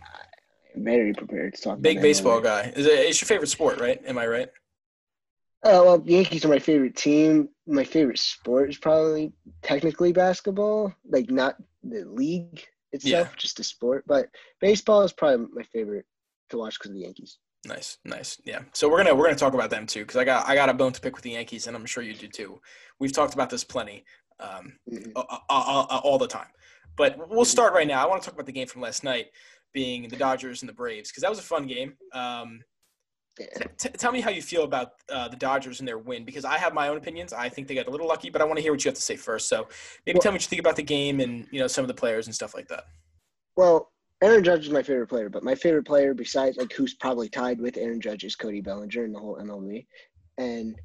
I'm 0.76 0.84
very 0.84 1.14
prepared 1.14 1.56
to 1.56 1.62
talk. 1.62 1.82
Big 1.82 2.02
baseball 2.02 2.40
MLB. 2.40 2.44
guy. 2.44 2.74
Is 2.76 2.86
it? 2.86 3.00
It's 3.00 3.22
your 3.22 3.28
favorite 3.28 3.50
sport, 3.50 3.80
right? 3.80 4.02
Am 4.06 4.18
I 4.18 4.28
right? 4.28 4.50
Oh 5.64 5.86
well, 5.86 6.04
Yankees 6.06 6.46
are 6.46 6.50
my 6.50 6.60
favorite 6.60 6.96
team. 6.96 7.50
My 7.66 7.84
favorite 7.84 8.20
sport 8.20 8.70
is 8.70 8.78
probably 8.78 9.34
technically 9.62 10.14
basketball, 10.14 10.94
like 11.10 11.30
not 11.30 11.56
the 11.84 12.06
league 12.06 12.64
itself, 12.92 13.36
just 13.38 13.58
the 13.58 13.64
sport. 13.64 14.04
But 14.08 14.30
baseball 14.62 15.02
is 15.02 15.12
probably 15.14 15.48
my 15.54 15.64
favorite 15.64 16.06
to 16.50 16.58
watch 16.58 16.78
because 16.80 16.92
of 16.92 16.96
the 16.96 17.02
Yankees. 17.02 17.40
Nice, 17.66 17.98
nice, 18.06 18.40
yeah. 18.46 18.60
So 18.74 18.88
we're 18.88 18.98
gonna 19.04 19.16
we're 19.16 19.26
gonna 19.26 19.36
talk 19.36 19.56
about 19.56 19.70
them 19.72 19.88
too 19.88 20.02
because 20.02 20.16
I 20.16 20.24
got 20.24 20.48
I 20.48 20.54
got 20.56 20.70
a 20.70 20.74
bone 20.74 20.94
to 20.94 21.02
pick 21.02 21.16
with 21.16 21.24
the 21.24 21.32
Yankees, 21.32 21.68
and 21.68 21.76
I'm 21.76 21.86
sure 21.86 22.04
you 22.04 22.14
do 22.14 22.28
too. 22.28 22.62
We've 23.00 23.12
talked 23.12 23.34
about 23.34 23.50
this 23.50 23.64
plenty, 23.64 24.06
um, 24.40 24.78
Mhm. 24.90 25.12
all, 25.16 25.44
all, 25.50 25.86
all 26.04 26.18
the 26.20 26.28
time. 26.28 26.48
But 26.96 27.30
we'll 27.30 27.46
start 27.46 27.74
right 27.74 27.88
now. 27.88 28.02
I 28.04 28.08
want 28.08 28.22
to 28.22 28.26
talk 28.26 28.36
about 28.36 28.46
the 28.46 28.52
game 28.52 28.68
from 28.68 28.82
last 28.82 29.04
night, 29.04 29.28
being 29.74 30.08
the 30.08 30.16
Dodgers 30.16 30.62
and 30.62 30.70
the 30.70 30.74
Braves, 30.74 31.10
because 31.10 31.22
that 31.22 31.30
was 31.30 31.40
a 31.40 31.44
fun 31.44 31.66
game. 31.68 31.98
Um, 32.14 32.54
Yeah. 32.54 32.64
T- 33.78 33.90
tell 33.90 34.12
me 34.12 34.22
how 34.22 34.30
you 34.30 34.42
feel 34.42 34.64
about 34.64 34.94
uh, 35.12 35.28
the 35.28 35.36
Dodgers 35.36 35.80
and 35.80 35.88
their 35.88 35.98
win, 35.98 36.26
because 36.26 36.46
I 36.46 36.58
have 36.58 36.74
my 36.74 36.88
own 36.88 36.98
opinions. 36.98 37.34
I 37.34 37.50
think 37.50 37.68
they 37.68 37.76
got 37.76 37.88
a 37.88 37.92
little 37.92 38.08
lucky, 38.08 38.30
but 38.30 38.42
I 38.42 38.46
want 38.46 38.58
to 38.58 38.62
hear 38.64 38.72
what 38.72 38.84
you 38.84 38.90
have 38.90 38.96
to 38.96 39.02
say 39.02 39.16
first. 39.16 39.48
So 39.48 39.68
maybe 40.06 40.18
Well- 40.18 40.22
tell 40.24 40.32
me 40.32 40.36
what 40.36 40.44
you 40.44 40.50
think 40.50 40.60
about 40.60 40.76
the 40.76 40.84
game 40.84 41.20
and 41.20 41.48
you 41.52 41.60
know 41.60 41.68
some 41.68 41.84
of 41.84 41.88
the 41.88 41.94
players 41.94 42.28
and 42.28 42.36
stuff 42.36 42.54
like 42.54 42.68
that. 42.70 42.86
Well, 43.56 43.92
Aaron 44.22 44.44
Judge 44.44 44.66
is 44.66 44.72
my 44.72 44.84
favorite 44.84 45.08
player, 45.08 45.30
but 45.30 45.44
my 45.44 45.56
favorite 45.56 45.86
player 45.86 46.14
besides 46.14 46.58
like 46.58 46.72
who's 46.74 46.96
probably 46.96 47.30
tied 47.30 47.60
with 47.60 47.78
Aaron 47.78 48.02
Judge 48.02 48.24
is 48.24 48.36
Cody 48.36 48.62
Bellinger 48.62 49.06
in 49.06 49.14
the 49.14 49.20
whole 49.20 49.38
MLB. 49.38 49.86
And 50.38 50.76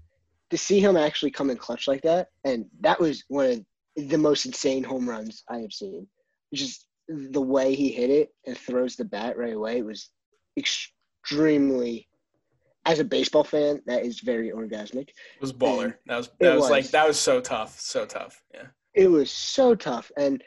to 0.51 0.59
see 0.59 0.81
him 0.81 0.97
actually 0.97 1.31
come 1.31 1.49
in 1.51 1.57
clutch 1.57 1.89
like 1.89 2.03
that, 2.03 2.29
and 2.45 2.67
that 2.81 3.01
was 3.01 3.25
one 3.29 3.47
of 3.51 3.65
the 4.09 4.19
most 4.19 4.45
insane 4.47 4.85
home 4.85 5.09
runs 5.09 5.45
I 5.49 5.59
have 5.59 5.73
seen. 5.73 6.07
Just 6.55 6.87
the 7.09 7.41
way 7.41 7.75
he 7.75 7.91
hit 7.91 8.11
it 8.11 8.35
and 8.47 8.57
throws 8.57 8.97
the 8.97 9.05
bat 9.05 9.37
right 9.39 9.55
away 9.55 9.83
was 9.83 10.11
extremely 10.59 12.09
as 12.85 12.99
a 12.99 13.05
baseball 13.05 13.45
fan, 13.45 13.81
that 13.87 14.05
is 14.05 14.21
very 14.21 14.51
orgasmic. 14.51 15.09
It 15.09 15.41
was 15.41 15.53
baller. 15.53 15.85
And 15.85 15.95
That 16.07 16.17
was 16.17 16.31
that 16.41 16.57
was, 16.57 16.71
like 16.71 16.89
that 16.89 17.07
was 17.07 17.19
so 17.19 17.41
tough, 17.41 17.79
so 17.79 18.05
tough. 18.05 18.43
Yeah. 18.53 18.67
It 18.95 19.09
was 19.09 19.31
so 19.31 19.75
tough. 19.75 20.11
And 20.17 20.43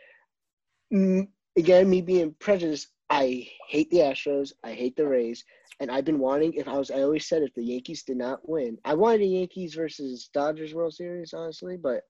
again, 0.91 1.89
me 1.89 2.01
being 2.01 2.35
prejudiced, 2.39 2.89
I 3.09 3.47
hate 3.67 3.89
the 3.91 3.97
Astros. 3.97 4.51
I 4.63 4.73
hate 4.73 4.95
the 4.95 5.07
Rays. 5.07 5.43
And 5.79 5.91
I've 5.91 6.05
been 6.05 6.19
wanting, 6.19 6.53
if 6.53 6.67
I 6.67 6.77
was, 6.77 6.89
I 6.89 7.01
always 7.01 7.27
said 7.27 7.41
if 7.41 7.53
the 7.53 7.63
Yankees 7.63 8.03
did 8.03 8.17
not 8.17 8.47
win, 8.47 8.77
I 8.85 8.93
wanted 8.93 9.21
the 9.21 9.27
Yankees 9.27 9.75
versus 9.75 10.29
Dodgers 10.33 10.73
World 10.73 10.93
Series, 10.93 11.33
honestly, 11.33 11.75
but 11.75 12.03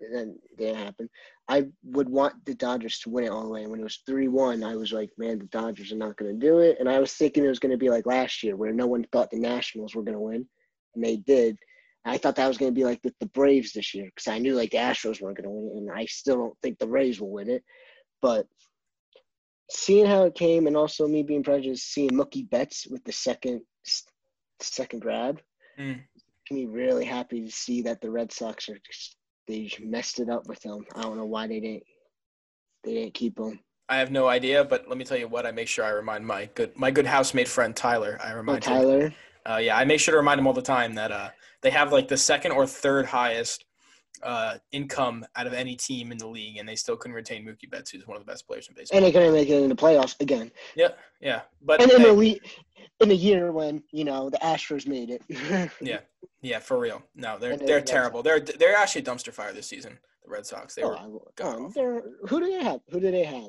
then 0.00 0.38
it 0.50 0.58
didn't 0.58 0.84
happen. 0.84 1.10
I 1.48 1.66
would 1.84 2.08
want 2.08 2.44
the 2.44 2.54
Dodgers 2.54 2.98
to 3.00 3.10
win 3.10 3.24
it 3.24 3.30
all 3.30 3.44
the 3.44 3.50
way. 3.50 3.62
And 3.62 3.70
when 3.70 3.80
it 3.80 3.84
was 3.84 4.02
3 4.06 4.28
1, 4.28 4.64
I 4.64 4.76
was 4.76 4.92
like, 4.92 5.10
man, 5.18 5.38
the 5.38 5.46
Dodgers 5.46 5.92
are 5.92 5.96
not 5.96 6.16
going 6.16 6.32
to 6.32 6.46
do 6.46 6.58
it. 6.60 6.78
And 6.80 6.88
I 6.88 6.98
was 6.98 7.12
thinking 7.12 7.44
it 7.44 7.48
was 7.48 7.58
going 7.58 7.72
to 7.72 7.78
be 7.78 7.90
like 7.90 8.06
last 8.06 8.42
year 8.42 8.56
where 8.56 8.72
no 8.72 8.86
one 8.86 9.04
thought 9.12 9.30
the 9.30 9.38
Nationals 9.38 9.94
were 9.94 10.02
going 10.02 10.16
to 10.16 10.20
win. 10.20 10.46
And 10.94 11.04
they 11.04 11.16
did. 11.16 11.56
I 12.04 12.16
thought 12.16 12.36
that 12.36 12.48
was 12.48 12.56
going 12.56 12.72
to 12.72 12.78
be 12.78 12.84
like 12.84 13.00
with 13.04 13.14
the 13.20 13.26
Braves 13.26 13.72
this 13.72 13.94
year 13.94 14.06
because 14.06 14.26
I 14.26 14.38
knew 14.38 14.54
like 14.54 14.70
the 14.70 14.78
Astros 14.78 15.20
weren't 15.20 15.36
going 15.36 15.44
to 15.44 15.50
win 15.50 15.70
it, 15.76 15.90
and 15.90 15.90
I 15.90 16.06
still 16.06 16.36
don't 16.36 16.58
think 16.62 16.78
the 16.78 16.88
Rays 16.88 17.20
will 17.20 17.30
win 17.30 17.50
it. 17.50 17.62
But 18.22 18.46
seeing 19.70 20.06
how 20.06 20.24
it 20.24 20.34
came, 20.34 20.66
and 20.66 20.76
also 20.76 21.06
me 21.06 21.22
being 21.22 21.42
prejudiced, 21.42 21.92
seeing 21.92 22.10
Mookie 22.10 22.48
Betts 22.48 22.86
with 22.86 23.04
the 23.04 23.12
second 23.12 23.60
second 24.60 25.00
grab, 25.00 25.40
Mm. 25.78 26.00
made 26.50 26.56
me 26.56 26.66
really 26.66 27.04
happy 27.04 27.44
to 27.44 27.50
see 27.50 27.82
that 27.82 28.00
the 28.00 28.10
Red 28.10 28.32
Sox 28.32 28.68
are 28.68 28.78
just, 28.86 29.16
they 29.48 29.70
messed 29.80 30.20
it 30.20 30.28
up 30.28 30.46
with 30.46 30.62
him. 30.62 30.84
I 30.94 31.02
don't 31.02 31.16
know 31.16 31.24
why 31.26 31.46
they 31.46 31.60
didn't 31.60 31.82
they 32.84 32.94
didn't 32.94 33.14
keep 33.14 33.38
him. 33.38 33.60
I 33.88 33.96
have 33.96 34.10
no 34.10 34.28
idea, 34.28 34.64
but 34.64 34.88
let 34.88 34.96
me 34.96 35.04
tell 35.04 35.16
you 35.18 35.26
what. 35.28 35.44
I 35.46 35.50
make 35.50 35.66
sure 35.68 35.84
I 35.84 35.90
remind 35.90 36.24
my 36.26 36.46
good 36.54 36.76
my 36.76 36.90
good 36.90 37.06
housemate 37.06 37.48
friend 37.48 37.74
Tyler. 37.74 38.18
I 38.22 38.32
Oh, 38.32 38.36
remind 38.36 38.64
him. 38.64 38.72
Tyler, 38.74 39.14
Uh, 39.46 39.56
yeah, 39.56 39.76
I 39.76 39.84
make 39.84 40.00
sure 40.00 40.12
to 40.12 40.18
remind 40.18 40.38
him 40.38 40.46
all 40.46 40.52
the 40.52 40.62
time 40.62 40.94
that 40.94 41.10
uh, 41.10 41.30
they 41.62 41.70
have 41.70 41.92
like 41.92 42.06
the 42.08 42.16
second 42.16 42.52
or 42.52 42.66
third 42.66 43.06
highest 43.06 43.64
uh, 44.22 44.58
income 44.72 45.24
out 45.34 45.46
of 45.46 45.52
any 45.54 45.74
team 45.76 46.12
in 46.12 46.18
the 46.18 46.26
league, 46.26 46.58
and 46.58 46.68
they 46.68 46.76
still 46.76 46.96
couldn't 46.96 47.14
retain 47.16 47.44
Mookie 47.44 47.70
Betts, 47.70 47.90
who's 47.90 48.06
one 48.06 48.16
of 48.16 48.24
the 48.24 48.30
best 48.30 48.46
players 48.46 48.68
in 48.68 48.74
baseball. 48.74 48.98
and 48.98 49.06
they 49.06 49.12
couldn't 49.12 49.32
make 49.32 49.48
it 49.48 49.62
in 49.62 49.68
the 49.70 49.74
playoffs 49.74 50.14
again. 50.20 50.50
yeah, 50.76 50.88
yeah, 51.20 51.40
but 51.62 51.82
And 51.82 51.90
in 51.90 52.00
hey, 52.02 52.08
a 52.10 52.14
we 52.14 52.40
in 53.00 53.10
a 53.10 53.14
year 53.14 53.50
when 53.50 53.82
you 53.92 54.04
know 54.04 54.30
the 54.30 54.38
Astros 54.38 54.86
made 54.86 55.10
it. 55.10 55.70
Yeah. 55.80 56.00
Yeah, 56.42 56.58
for 56.58 56.78
real. 56.78 57.02
No, 57.14 57.38
they're 57.38 57.52
And 57.52 57.68
they're 57.68 57.80
terrible. 57.80 58.22
They're 58.22 58.40
they're 58.40 58.76
actually 58.76 59.02
a 59.02 59.04
dumpster 59.04 59.32
fire 59.32 59.52
this 59.52 59.66
season. 59.66 59.98
The 60.24 60.30
Red 60.30 60.46
Sox. 60.46 60.74
They 60.74 60.82
Oh, 60.82 60.88
were 60.88 60.96
I 60.96 61.42
oh, 61.42 61.70
they're- 61.74 62.04
who 62.28 62.40
do 62.40 62.46
they 62.46 62.62
have? 62.64 62.80
Who 62.90 63.00
do 63.00 63.10
they 63.10 63.24
have? 63.24 63.48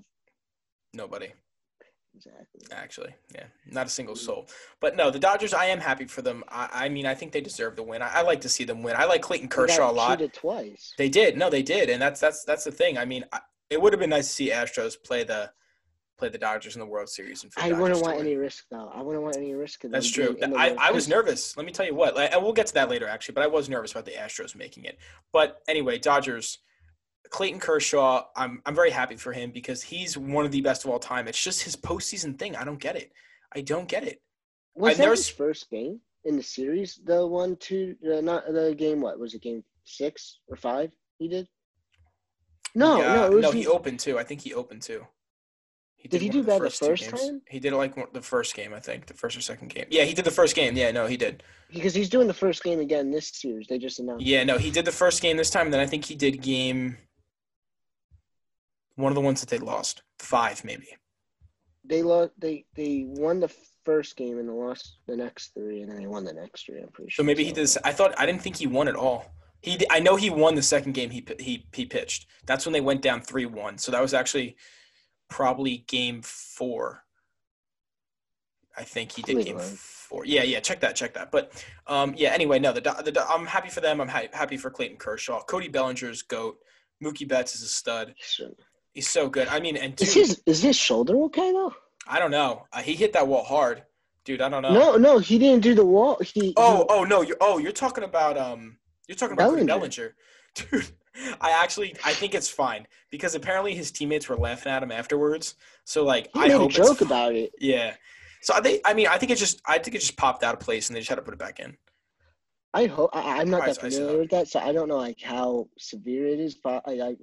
nobody. 0.94 1.32
Exactly. 2.14 2.62
actually. 2.74 3.16
Yeah, 3.34 3.46
not 3.66 3.88
a 3.88 3.90
single 3.90 4.16
mm. 4.16 4.20
soul. 4.20 4.48
But 4.82 4.98
no, 4.98 5.10
the 5.10 5.20
Dodgers. 5.20 5.54
I 5.54 5.66
am 5.68 5.80
happy 5.80 6.06
for 6.06 6.22
them. 6.22 6.44
I, 6.50 6.70
I 6.74 6.90
mean, 6.90 7.06
I 7.06 7.16
think 7.16 7.32
they 7.32 7.40
deserve 7.40 7.78
the 7.78 7.84
win. 7.84 8.02
I, 8.02 8.16
I 8.16 8.22
like 8.22 8.42
to 8.42 8.50
see 8.50 8.66
them 8.66 8.84
win. 8.84 8.96
I 8.98 9.06
like 9.06 9.22
Clayton 9.22 9.48
Kershaw 9.48 9.90
a 9.90 9.94
lot. 9.94 10.22
twice. 10.34 10.94
They 10.98 11.08
did. 11.08 11.38
No, 11.38 11.50
they 11.50 11.64
did, 11.64 11.90
and 11.90 12.02
that's 12.02 12.20
that's 12.20 12.44
that's 12.44 12.66
the 12.66 12.72
thing. 12.72 12.98
I 12.98 13.06
mean, 13.06 13.24
I, 13.32 13.40
it 13.70 13.82
would 13.82 13.94
have 13.94 14.00
been 14.00 14.10
nice 14.10 14.28
to 14.28 14.34
see 14.34 14.50
Astros 14.52 15.02
play 15.02 15.24
the 15.24 15.52
play 16.22 16.30
the 16.30 16.38
Dodgers 16.38 16.76
in 16.76 16.80
the 16.80 16.86
World 16.86 17.10
Series. 17.10 17.44
And 17.44 17.52
I 17.58 17.70
Dodgers 17.70 17.82
wouldn't 17.82 18.02
want 18.02 18.20
any 18.20 18.36
risk 18.36 18.66
though. 18.70 18.92
I 18.94 19.02
wouldn't 19.02 19.24
want 19.24 19.36
any 19.38 19.54
risk. 19.56 19.84
Of 19.84 19.92
That's 19.92 20.10
true. 20.10 20.38
in 20.42 20.52
the 20.52 20.56
I, 20.58 20.76
I 20.80 20.92
was 20.92 21.08
nervous. 21.08 21.58
Let 21.58 21.66
me 21.66 21.72
tell 21.72 21.86
you 21.86 21.96
what. 21.96 22.16
Like, 22.16 22.32
and 22.32 22.44
we'll 22.44 22.54
get 22.54 22.68
to 22.68 22.74
that 22.76 22.90
later, 22.90 23.08
actually. 23.08 23.34
But 23.34 23.44
I 23.44 23.48
was 23.48 23.68
nervous 23.70 23.92
about 23.92 24.06
the 24.06 24.12
Astros 24.12 24.56
making 24.56 24.86
it. 24.86 24.98
But 25.34 25.62
anyway, 25.68 25.98
Dodgers. 25.98 26.60
Clayton 27.30 27.62
Kershaw, 27.62 28.26
I'm 28.36 28.62
I'm 28.66 28.76
very 28.76 28.90
happy 28.92 29.16
for 29.16 29.32
him 29.32 29.52
because 29.52 29.82
he's 29.82 30.18
one 30.18 30.44
of 30.46 30.52
the 30.52 30.60
best 30.60 30.84
of 30.84 30.92
all 30.92 31.00
time. 31.00 31.30
It's 31.30 31.42
just 31.42 31.62
his 31.64 31.78
postseason 31.78 32.38
thing. 32.38 32.58
I 32.58 32.66
don't 32.66 32.80
get 32.80 32.98
it. 32.98 33.14
I 33.56 33.62
don't 33.62 33.88
get 33.88 34.04
it. 34.04 34.22
Was 34.76 34.92
I've 34.92 34.98
that 34.98 35.04
never 35.04 35.16
his 35.16 35.30
first 35.30 35.70
game 35.70 36.02
in 36.26 36.36
the 36.36 36.44
series? 36.44 37.00
The 37.06 37.26
one, 37.26 37.56
two, 37.56 37.96
uh, 38.06 38.20
not 38.20 38.44
the 38.52 38.76
game. 38.78 39.00
What 39.00 39.18
was 39.18 39.34
it? 39.34 39.42
Game 39.42 39.64
six 39.86 40.40
or 40.50 40.58
five? 40.58 40.92
He 41.20 41.30
did. 41.30 41.48
No, 42.76 42.98
Yeah, 43.00 43.16
no, 43.16 43.26
it 43.28 43.34
was 43.34 43.42
no. 43.44 43.52
his- 43.52 43.62
He 43.62 43.68
opened 43.68 44.00
too. 44.02 44.20
I 44.20 44.24
think 44.26 44.42
he 44.42 44.54
opened 44.54 44.82
too. 44.82 45.06
He 46.02 46.08
Did 46.08 46.22
he 46.22 46.30
do 46.30 46.40
of 46.40 46.46
the 46.48 46.52
bad 46.54 46.62
the 46.64 46.70
first 46.72 47.10
time? 47.10 47.42
He 47.48 47.60
did 47.60 47.74
it 47.74 47.76
like 47.76 47.96
one- 47.96 48.08
the 48.12 48.24
first 48.24 48.56
game, 48.56 48.74
I 48.74 48.80
think, 48.80 49.06
the 49.06 49.14
first 49.14 49.38
or 49.38 49.42
second 49.42 49.68
game. 49.70 49.86
Yeah, 49.92 50.04
he 50.04 50.14
did 50.16 50.26
the 50.26 50.32
first 50.32 50.56
game. 50.56 50.76
Yeah, 50.76 50.90
no, 50.92 51.06
he 51.06 51.16
did. 51.16 51.44
because 51.72 51.94
he's 51.94 52.10
doing 52.10 52.28
the 52.28 52.34
first 52.34 52.64
game 52.64 52.80
again 52.80 53.12
this 53.12 53.28
series. 53.30 53.68
They 53.68 53.78
just 53.78 54.00
announced. 54.00 54.26
Yeah, 54.26 54.44
no, 54.44 54.58
he 54.58 54.72
did 54.72 54.86
the 54.86 54.92
first 54.92 55.22
game 55.22 55.38
this 55.38 55.52
time. 55.52 55.68
And 55.68 55.74
then 55.74 55.80
I 55.80 55.86
think 55.86 56.04
he 56.06 56.16
did 56.16 56.42
game 56.42 56.98
one 58.96 59.12
of 59.12 59.16
the 59.16 59.22
ones 59.22 59.40
that 59.42 59.50
they 59.50 59.58
lost, 59.60 60.02
five 60.20 60.64
maybe. 60.66 60.88
They 61.86 62.02
lost. 62.04 62.32
They 62.38 62.66
they 62.76 63.06
won 63.08 63.40
the 63.40 63.52
first 63.86 64.16
game 64.16 64.38
and 64.38 64.48
they 64.50 64.54
lost 64.54 64.98
the 65.08 65.16
next 65.16 65.54
three, 65.54 65.82
and 65.82 65.92
then 65.92 65.98
they 66.00 66.08
won 66.08 66.24
the 66.24 66.34
next 66.34 66.66
three. 66.66 66.80
I'm 66.82 66.90
pretty 66.90 67.10
sure. 67.12 67.24
So 67.24 67.26
maybe 67.26 67.44
he 67.44 67.52
did. 67.52 67.64
this- 67.64 67.78
I 67.84 67.92
thought 67.92 68.14
I 68.20 68.26
didn't 68.26 68.42
think 68.42 68.58
he 68.58 68.68
won 68.68 68.88
at 68.88 68.96
all. 68.96 69.32
He 69.62 69.80
I 69.90 70.00
know 70.00 70.16
he 70.16 70.30
won 70.30 70.56
the 70.56 70.62
second 70.64 70.94
game 70.94 71.10
he 71.12 71.26
he 71.40 71.68
he 71.74 71.86
pitched. 71.86 72.28
That's 72.46 72.66
when 72.66 72.74
they 72.74 72.82
went 72.82 73.02
down 73.02 73.22
three 73.22 73.46
one. 73.46 73.78
So 73.78 73.92
that 73.92 74.02
was 74.02 74.14
actually 74.14 74.56
probably 75.32 75.78
game 75.88 76.22
four. 76.22 77.04
I 78.78 78.84
think 78.84 79.12
he 79.14 79.22
did 79.22 79.44
game 79.44 79.58
four. 79.60 80.26
Yeah, 80.26 80.44
yeah. 80.44 80.60
Check 80.60 80.80
that. 80.82 80.96
Check 80.96 81.14
that. 81.16 81.32
But 81.32 81.52
um, 81.88 82.14
yeah. 82.16 82.30
Anyway, 82.30 82.60
no. 82.60 82.72
The, 82.72 82.82
the 82.82 83.26
I'm 83.28 83.46
happy 83.48 83.70
for 83.70 83.82
them. 83.82 84.00
I'm 84.00 84.08
ha- 84.08 84.28
happy 84.32 84.58
for 84.58 84.70
Clayton 84.70 84.98
Kershaw. 84.98 85.42
Cody 85.44 85.68
Bellinger's 85.68 86.22
goat. 86.22 86.58
Mookie 87.04 87.28
Betts 87.28 87.56
is 87.56 87.64
a 87.64 87.68
stud. 87.68 88.14
So- 88.22 88.54
He's 88.94 89.08
so 89.08 89.30
good. 89.30 89.48
I 89.48 89.62
mean, 89.62 89.78
and 89.78 90.00
Is 90.02 90.14
his 90.14 90.42
is 90.46 90.62
his 90.62 90.76
shoulder 90.76 91.16
okay 91.24 91.54
though? 91.54 91.74
I 92.06 92.20
don't 92.20 92.30
know. 92.32 92.66
Uh, 92.74 92.82
he 92.82 92.94
hit 92.94 93.14
that 93.14 93.26
wall 93.26 93.42
hard, 93.46 93.84
dude. 94.26 94.42
I 94.42 94.50
don't 94.50 94.62
know. 94.64 94.74
No, 94.74 94.98
no, 94.98 95.18
he 95.20 95.40
didn't 95.40 95.64
do 95.64 95.74
the 95.74 95.86
wall. 95.86 96.18
He 96.20 96.54
Oh, 96.58 96.80
he- 96.80 96.84
oh 96.90 97.04
no, 97.06 97.22
you're 97.22 97.38
oh 97.40 97.58
you're 97.58 97.72
talking 97.72 98.04
about 98.04 98.38
um 98.38 98.78
you're 99.08 99.16
talking 99.16 99.32
about 99.36 99.52
Cody 99.52 99.64
Bellinger. 99.64 99.88
Bellinger. 99.88 100.16
Dude, 100.56 100.92
I 101.40 101.52
actually 101.52 101.96
I 102.04 102.14
think 102.14 102.34
it's 102.36 102.50
fine 102.50 102.88
because 103.10 103.36
apparently 103.36 103.76
his 103.76 103.92
teammates 103.92 104.28
were 104.30 104.38
laughing 104.38 104.72
at 104.72 104.84
him 104.84 104.92
afterwards. 104.92 105.56
So 105.86 106.04
like 106.04 106.30
he 106.34 106.40
I 106.40 106.48
made 106.48 106.62
a 106.62 106.68
joke 106.68 107.02
about 107.02 107.36
it. 107.36 107.52
Yeah. 107.60 107.96
So 108.42 108.54
I 108.56 108.62
think 108.62 108.82
I 108.86 108.94
mean 108.94 109.08
I 109.08 109.18
think 109.18 109.32
it 109.32 109.38
just 109.38 109.62
I 109.66 109.78
think 109.80 109.96
it 109.96 110.00
just 110.00 110.18
popped 110.18 110.44
out 110.44 110.54
of 110.54 110.60
place 110.60 110.90
and 110.90 110.96
they 110.96 111.00
just 111.02 111.10
had 111.10 111.16
to 111.16 111.22
put 111.22 111.34
it 111.34 111.40
back 111.40 111.60
in. 111.60 111.78
I 112.74 112.86
hope 112.86 113.10
I, 113.14 113.40
I'm 113.40 113.50
not 113.50 113.66
that 113.66 113.78
familiar 113.78 114.20
with 114.20 114.30
that, 114.32 114.48
so 114.48 114.60
I 114.60 114.72
don't 114.72 114.88
know 114.88 114.98
like 114.98 115.22
how 115.22 115.68
severe 115.78 116.28
it 116.28 116.40
is. 116.40 116.56
But 116.56 116.84
I, 116.88 117.02
I 117.02 117.16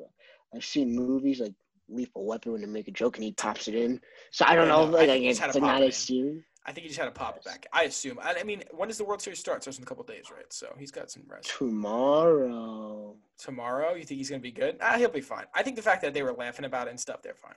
I've 0.55 0.65
seen 0.65 0.95
movies 0.95 1.41
like 1.41 1.55
Lethal 1.89 2.27
Weapon 2.27 2.53
when 2.53 2.61
they 2.61 2.67
make 2.67 2.89
a 2.89 2.93
joke 2.93 3.17
and 3.17 3.25
he 3.25 3.33
pops 3.33 3.69
it 3.69 3.75
in. 3.75 4.01
So 4.31 4.45
I 4.47 4.55
don't 4.55 4.69
Yeah, 4.69 4.69
know 4.69 4.85
no, 4.85 4.97
if 4.97 4.97
I 4.99 5.07
like, 5.07 5.23
it's 5.23 5.39
just 5.39 5.41
had 5.41 5.53
to 5.53 5.61
not 5.61 5.83
as 5.83 5.97
serious. 5.97 6.45
I 6.69 6.73
think 6.73 6.83
he 6.83 6.89
just 6.89 6.99
had 7.01 7.07
to 7.07 7.11
pop 7.11 7.35
it 7.39 7.45
back. 7.45 7.67
I 7.73 7.85
assume. 7.85 8.19
I, 8.23 8.35
I 8.41 8.43
mean, 8.43 8.63
when 8.73 8.89
does 8.89 8.99
the 8.99 9.05
World 9.05 9.23
Series 9.23 9.39
start? 9.39 9.57
It 9.57 9.63
starts 9.63 9.79
in 9.79 9.85
a 9.85 9.87
couple 9.87 10.05
days, 10.05 10.27
right? 10.31 10.53
So 10.53 10.75
he's 10.79 10.91
got 10.91 11.11
some 11.11 11.23
rest. 11.27 11.49
Tomorrow. 11.57 13.17
Tomorrow, 13.39 13.95
you 13.95 14.05
think 14.05 14.19
he's 14.19 14.29
gonna 14.29 14.43
be 14.43 14.53
good? 14.53 14.77
Ah, 14.83 14.99
he'll 14.99 15.09
be 15.09 15.23
fine. 15.23 15.47
I 15.55 15.63
think 15.63 15.77
the 15.77 15.83
fact 15.83 16.03
that 16.03 16.13
they 16.13 16.23
were 16.23 16.35
laughing 16.35 16.67
about 16.67 16.87
it 16.87 16.91
and 16.91 17.01
stuff, 17.01 17.23
they're 17.23 17.33
fine. 17.33 17.55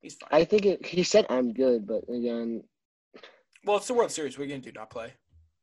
He's 0.00 0.14
fine. 0.16 0.28
I 0.32 0.44
think 0.44 0.66
it, 0.66 0.84
he 0.84 1.04
said 1.04 1.26
I'm 1.30 1.52
good, 1.52 1.86
but 1.86 2.02
again, 2.12 2.64
well, 3.64 3.76
it's 3.76 3.86
the 3.86 3.94
World 3.94 4.10
Series. 4.10 4.36
What 4.36 4.42
are 4.42 4.46
you 4.48 4.54
gonna 4.54 4.62
do? 4.62 4.72
Not 4.72 4.90
play? 4.90 5.12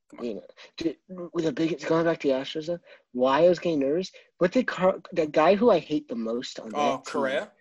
Come 0.09 0.19
on. 0.21 0.25
you 0.25 0.33
know, 0.35 0.43
dude, 0.77 0.95
with 1.33 1.43
the 1.43 1.51
big 1.51 1.85
going 1.87 2.05
back 2.05 2.21
to 2.21 2.29
the 2.29 2.35
Astros, 2.35 2.67
though, 2.67 2.79
why 3.11 3.43
I 3.43 3.49
was 3.49 3.59
getting 3.59 3.79
nervous. 3.79 4.09
But 4.39 4.53
the 4.53 4.63
car, 4.63 4.95
the 5.11 5.27
guy 5.27 5.55
who 5.55 5.71
I 5.71 5.79
hate 5.79 6.07
the 6.07 6.15
most 6.15 6.61
on 6.61 6.71
Oh, 6.73 6.91
that 6.91 6.91
team, 7.03 7.03
Correa. 7.03 7.51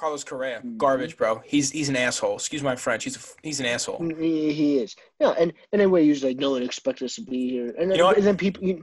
Carlos 0.00 0.24
Correa, 0.24 0.62
Mhm. 0.64 0.78
garbage, 0.78 1.18
bro. 1.18 1.42
He's 1.44 1.70
he's 1.70 1.90
an 1.90 1.96
asshole. 1.96 2.36
Excuse 2.36 2.62
my 2.62 2.74
French. 2.74 3.04
He's 3.04 3.16
a, 3.16 3.20
he's 3.42 3.60
an 3.60 3.66
asshole. 3.66 4.02
He, 4.18 4.50
he 4.50 4.78
is. 4.78 4.96
Yeah, 5.20 5.34
and 5.38 5.52
and 5.72 5.80
then 5.80 5.94
he's 5.94 6.24
like, 6.24 6.38
no 6.38 6.52
one 6.52 6.62
expects 6.62 7.02
us 7.02 7.16
to 7.16 7.22
be 7.22 7.50
here. 7.50 7.66
And 7.78 7.90
then, 7.90 7.98
You 7.98 8.04
know 8.04 8.10
and 8.12 8.24
then 8.24 8.38
people 8.38 8.64
you, 8.64 8.80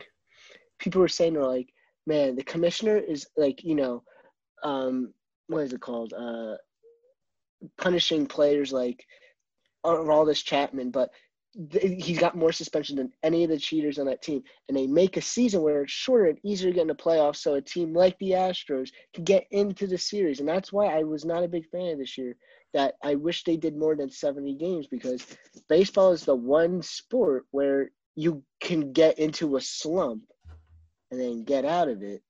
people 0.78 1.02
were 1.02 1.08
saying 1.08 1.34
they're 1.34 1.44
like, 1.44 1.74
man, 2.06 2.36
the 2.36 2.44
commissioner 2.44 2.98
is 2.98 3.26
like, 3.36 3.64
you 3.64 3.74
know, 3.74 4.04
um, 4.64 5.12
what 5.48 5.64
is 5.64 5.74
it 5.74 5.82
called? 5.82 6.14
Uh, 6.14 6.56
punishing 7.80 8.28
players 8.28 8.72
like 8.72 9.04
Aroldis 9.84 10.44
Chapman, 10.44 10.92
but 10.92 11.10
th- 11.72 12.04
he's 12.04 12.20
got 12.20 12.36
more 12.36 12.52
suspension 12.52 12.96
than 12.98 13.12
any 13.24 13.44
of 13.44 13.50
the 13.50 13.58
cheaters 13.58 14.00
on 14.00 14.06
that 14.06 14.22
team. 14.22 14.44
And 14.68 14.78
they 14.78 14.88
make 14.88 15.18
a 15.18 15.22
season 15.22 15.62
where 15.62 15.84
it's 15.84 15.92
shorter 15.92 16.26
and 16.26 16.40
easier 16.44 16.70
to 16.70 16.76
get 16.76 16.82
into 16.84 16.94
the 16.94 17.04
playoffs, 17.04 17.38
so 17.38 17.56
a 17.56 17.62
team 17.62 17.94
like 17.94 18.18
the 18.20 18.32
Astros 18.32 18.90
can 19.14 19.24
get 19.24 19.46
into 19.52 19.88
the 19.88 19.98
series. 19.98 20.40
And 20.40 20.48
that's 20.48 20.72
why 20.72 20.88
I 20.88 21.04
was 21.04 21.26
not 21.26 21.44
a 21.44 21.48
big 21.48 21.68
fan 21.70 21.94
of 21.94 22.00
this 22.00 22.18
year. 22.18 22.36
That 22.74 22.96
I 23.04 23.16
wish 23.16 23.44
they 23.44 23.58
did 23.58 23.76
more 23.78 23.96
than 23.96 24.10
70 24.10 24.56
games 24.56 24.88
because 24.88 25.26
baseball 25.70 26.12
is 26.12 26.26
the 26.26 26.36
one 26.36 26.82
sport 26.82 27.46
where 27.52 27.92
you 28.16 28.44
can 28.60 28.92
get 28.92 29.18
into 29.20 29.56
a 29.56 29.62
slump 29.62 30.24
and 31.12 31.20
then 31.20 31.44
get 31.44 31.64
out 31.66 31.88
of 31.88 32.04
it, 32.04 32.22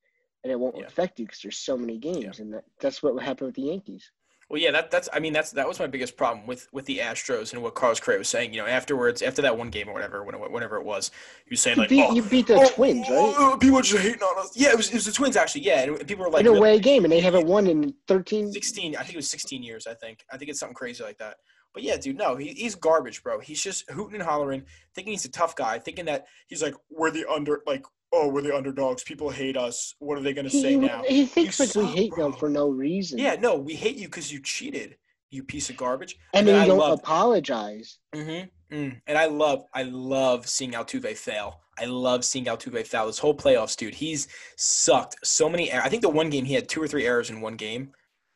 and 0.43 0.51
it 0.51 0.60
won't 0.60 0.77
Yeah. 0.77 0.86
affect 0.86 1.19
you 1.19 1.25
because 1.25 1.41
there's 1.41 1.58
so 1.58 1.75
many 1.75 1.97
games, 1.97 2.39
and 2.39 2.53
that, 2.53 2.65
that's 2.80 3.01
what 3.01 3.21
happened 3.21 3.47
with 3.47 3.56
the 3.56 3.63
Yankees. 3.63 4.12
Well, 4.49 4.62
yeah, 4.62 4.71
that 4.71 4.91
that's 4.91 5.10
I 5.12 5.19
mean 5.19 5.33
that's 5.33 5.51
that 5.51 5.67
was 5.67 5.77
my 5.79 5.88
biggest 5.88 6.15
problem 6.15 6.47
with 6.47 6.69
with 6.71 6.86
the 6.86 6.99
Astros 6.99 7.51
and 7.51 7.62
what 7.62 7.75
Carlos 7.75 7.99
Correa 7.99 8.19
was 8.19 8.29
saying. 8.29 8.53
You 8.53 8.62
know, 8.62 8.67
afterwards, 8.67 9.21
after 9.21 9.41
that 9.41 9.57
one 9.57 9.69
game 9.69 9.89
or 9.89 9.93
whatever, 9.93 10.23
whenever 10.23 10.77
it 10.77 10.86
was, 10.86 11.12
he 11.45 11.51
was 11.51 11.62
saying 11.62 11.75
You 11.75 11.81
like, 11.81 11.89
beat, 11.89 12.05
oh, 12.07 12.15
you 12.15 12.21
beat 12.23 12.47
the 12.47 12.55
oh, 12.55 12.69
Twins, 12.69 13.05
oh, 13.10 13.27
right? 13.27 13.36
oh, 13.38 13.53
oh, 13.53 13.57
people 13.57 13.81
just 13.81 14.01
hating 14.01 14.21
on 14.21 14.39
us. 14.39 14.55
Yeah, 14.55 14.69
it 14.69 14.77
was, 14.77 14.88
it 14.88 14.93
was 14.93 15.05
the 15.05 15.12
Twins 15.12 15.36
actually. 15.36 15.63
Yeah, 15.63 15.83
and 15.83 16.07
people 16.07 16.23
were 16.23 16.31
like, 16.31 16.45
in 16.45 16.47
a 16.47 16.53
away 16.53 16.79
game, 16.79 17.03
and 17.03 17.12
they 17.12 17.19
haven't 17.19 17.45
won 17.45 17.67
in 17.67 17.93
13. 18.07 18.53
16 18.53 18.95
i 18.95 18.99
think 19.01 19.13
it 19.13 19.17
was 19.17 19.29
16 19.29 19.63
years 19.63 19.88
i 19.88 19.93
think 19.93 20.25
i 20.31 20.38
think 20.38 20.49
it's 20.49 20.60
something 20.60 20.75
crazy 20.75 21.03
like 21.03 21.17
that 21.17 21.38
but 21.73 21.83
yeah 21.83 21.97
dude 21.97 22.17
no 22.17 22.36
he, 22.36 22.49
he's 22.49 22.75
garbage 22.75 23.23
bro 23.23 23.39
he's 23.39 23.62
just 23.62 23.89
hooting 23.91 24.15
and 24.15 24.23
hollering 24.23 24.63
thinking 24.95 25.13
he's 25.13 25.25
a 25.25 25.31
tough 25.31 25.55
guy 25.55 25.79
thinking 25.79 26.05
that 26.05 26.25
he's 26.47 26.62
like 26.62 26.73
we're 26.89 27.12
the 27.12 27.25
under 27.29 27.62
like 27.65 27.83
oh 28.13 28.27
we're 28.29 28.41
the 28.41 28.55
underdogs 28.55 29.03
people 29.03 29.29
hate 29.29 29.57
us 29.57 29.93
what 29.99 30.17
are 30.17 30.21
they 30.21 30.33
going 30.33 30.45
to 30.49 30.51
say 30.51 30.71
He, 30.71 30.75
now 30.77 31.03
he 31.07 31.25
thinks 31.25 31.59
You 31.59 31.65
like 31.65 31.75
we 31.75 31.85
hate 31.95 32.15
them 32.15 32.33
for 32.33 32.49
no 32.49 32.69
reason. 32.69 33.19
yeah 33.19 33.35
no 33.39 33.55
we 33.55 33.73
hate 33.75 33.97
you 33.97 34.07
because 34.07 34.31
you 34.31 34.41
cheated 34.41 34.95
you 35.29 35.43
piece 35.43 35.69
of 35.69 35.75
garbage 35.77 36.17
and 36.33 36.47
then 36.47 36.55
then 36.55 36.63
you 36.63 36.69
don't 36.71 36.79
loved- 36.79 37.01
apologize. 37.03 37.99
Mm-hmm. 38.15 38.75
Mm. 38.75 39.01
And 39.07 39.17
I 39.17 39.25
love, 39.25 39.63
I 39.73 39.83
love 39.83 40.47
seeing 40.47 40.71
Altuve 40.71 41.15
fail. 41.17 41.61
I 41.79 41.85
love 41.85 42.23
seeing 42.25 42.45
Altuve 42.45 42.85
fail. 42.87 43.07
This 43.07 43.19
whole 43.19 43.35
playoffs, 43.35 43.75
dude, 43.77 43.93
he's 43.93 44.27
sucked 44.57 45.15
so 45.23 45.47
many. 45.49 45.69
er- 45.71 45.81
I 45.83 45.89
think 45.89 46.01
the 46.01 46.09
one 46.09 46.29
game 46.29 46.43
he 46.45 46.53
had 46.53 46.67
two 46.67 46.81
or 46.81 46.87
three 46.87 47.05
errors 47.05 47.29
in 47.29 47.39
one 47.41 47.55
game, 47.55 47.91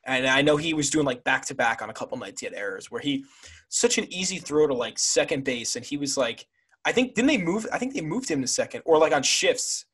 and 0.05 0.27
I 0.27 0.41
know 0.41 0.55
he 0.57 0.73
was 0.73 0.89
doing 0.89 1.05
like 1.05 1.23
back 1.25 1.45
to 1.47 1.55
back 1.55 1.81
on 1.81 1.89
a 1.89 1.93
couple 1.93 2.17
nights. 2.17 2.39
He 2.41 2.45
had 2.45 2.53
errors 2.53 2.89
where 2.91 3.01
he 3.01 3.25
such 3.69 3.97
an 3.97 4.11
easy 4.13 4.37
throw 4.37 4.67
to 4.67 4.73
like 4.73 4.99
second 4.99 5.43
base, 5.43 5.75
and 5.77 5.85
he 5.85 5.97
was 5.97 6.15
like, 6.17 6.45
I 6.85 6.91
think 6.91 7.13
didn't 7.13 7.27
they 7.27 7.37
move? 7.37 7.67
I 7.71 7.77
think 7.77 7.93
they 7.93 8.01
moved 8.01 8.29
him 8.29 8.41
to 8.41 8.47
second, 8.47 8.81
or 8.85 8.97
like 8.97 9.13
on 9.13 9.23
shifts, 9.23 9.85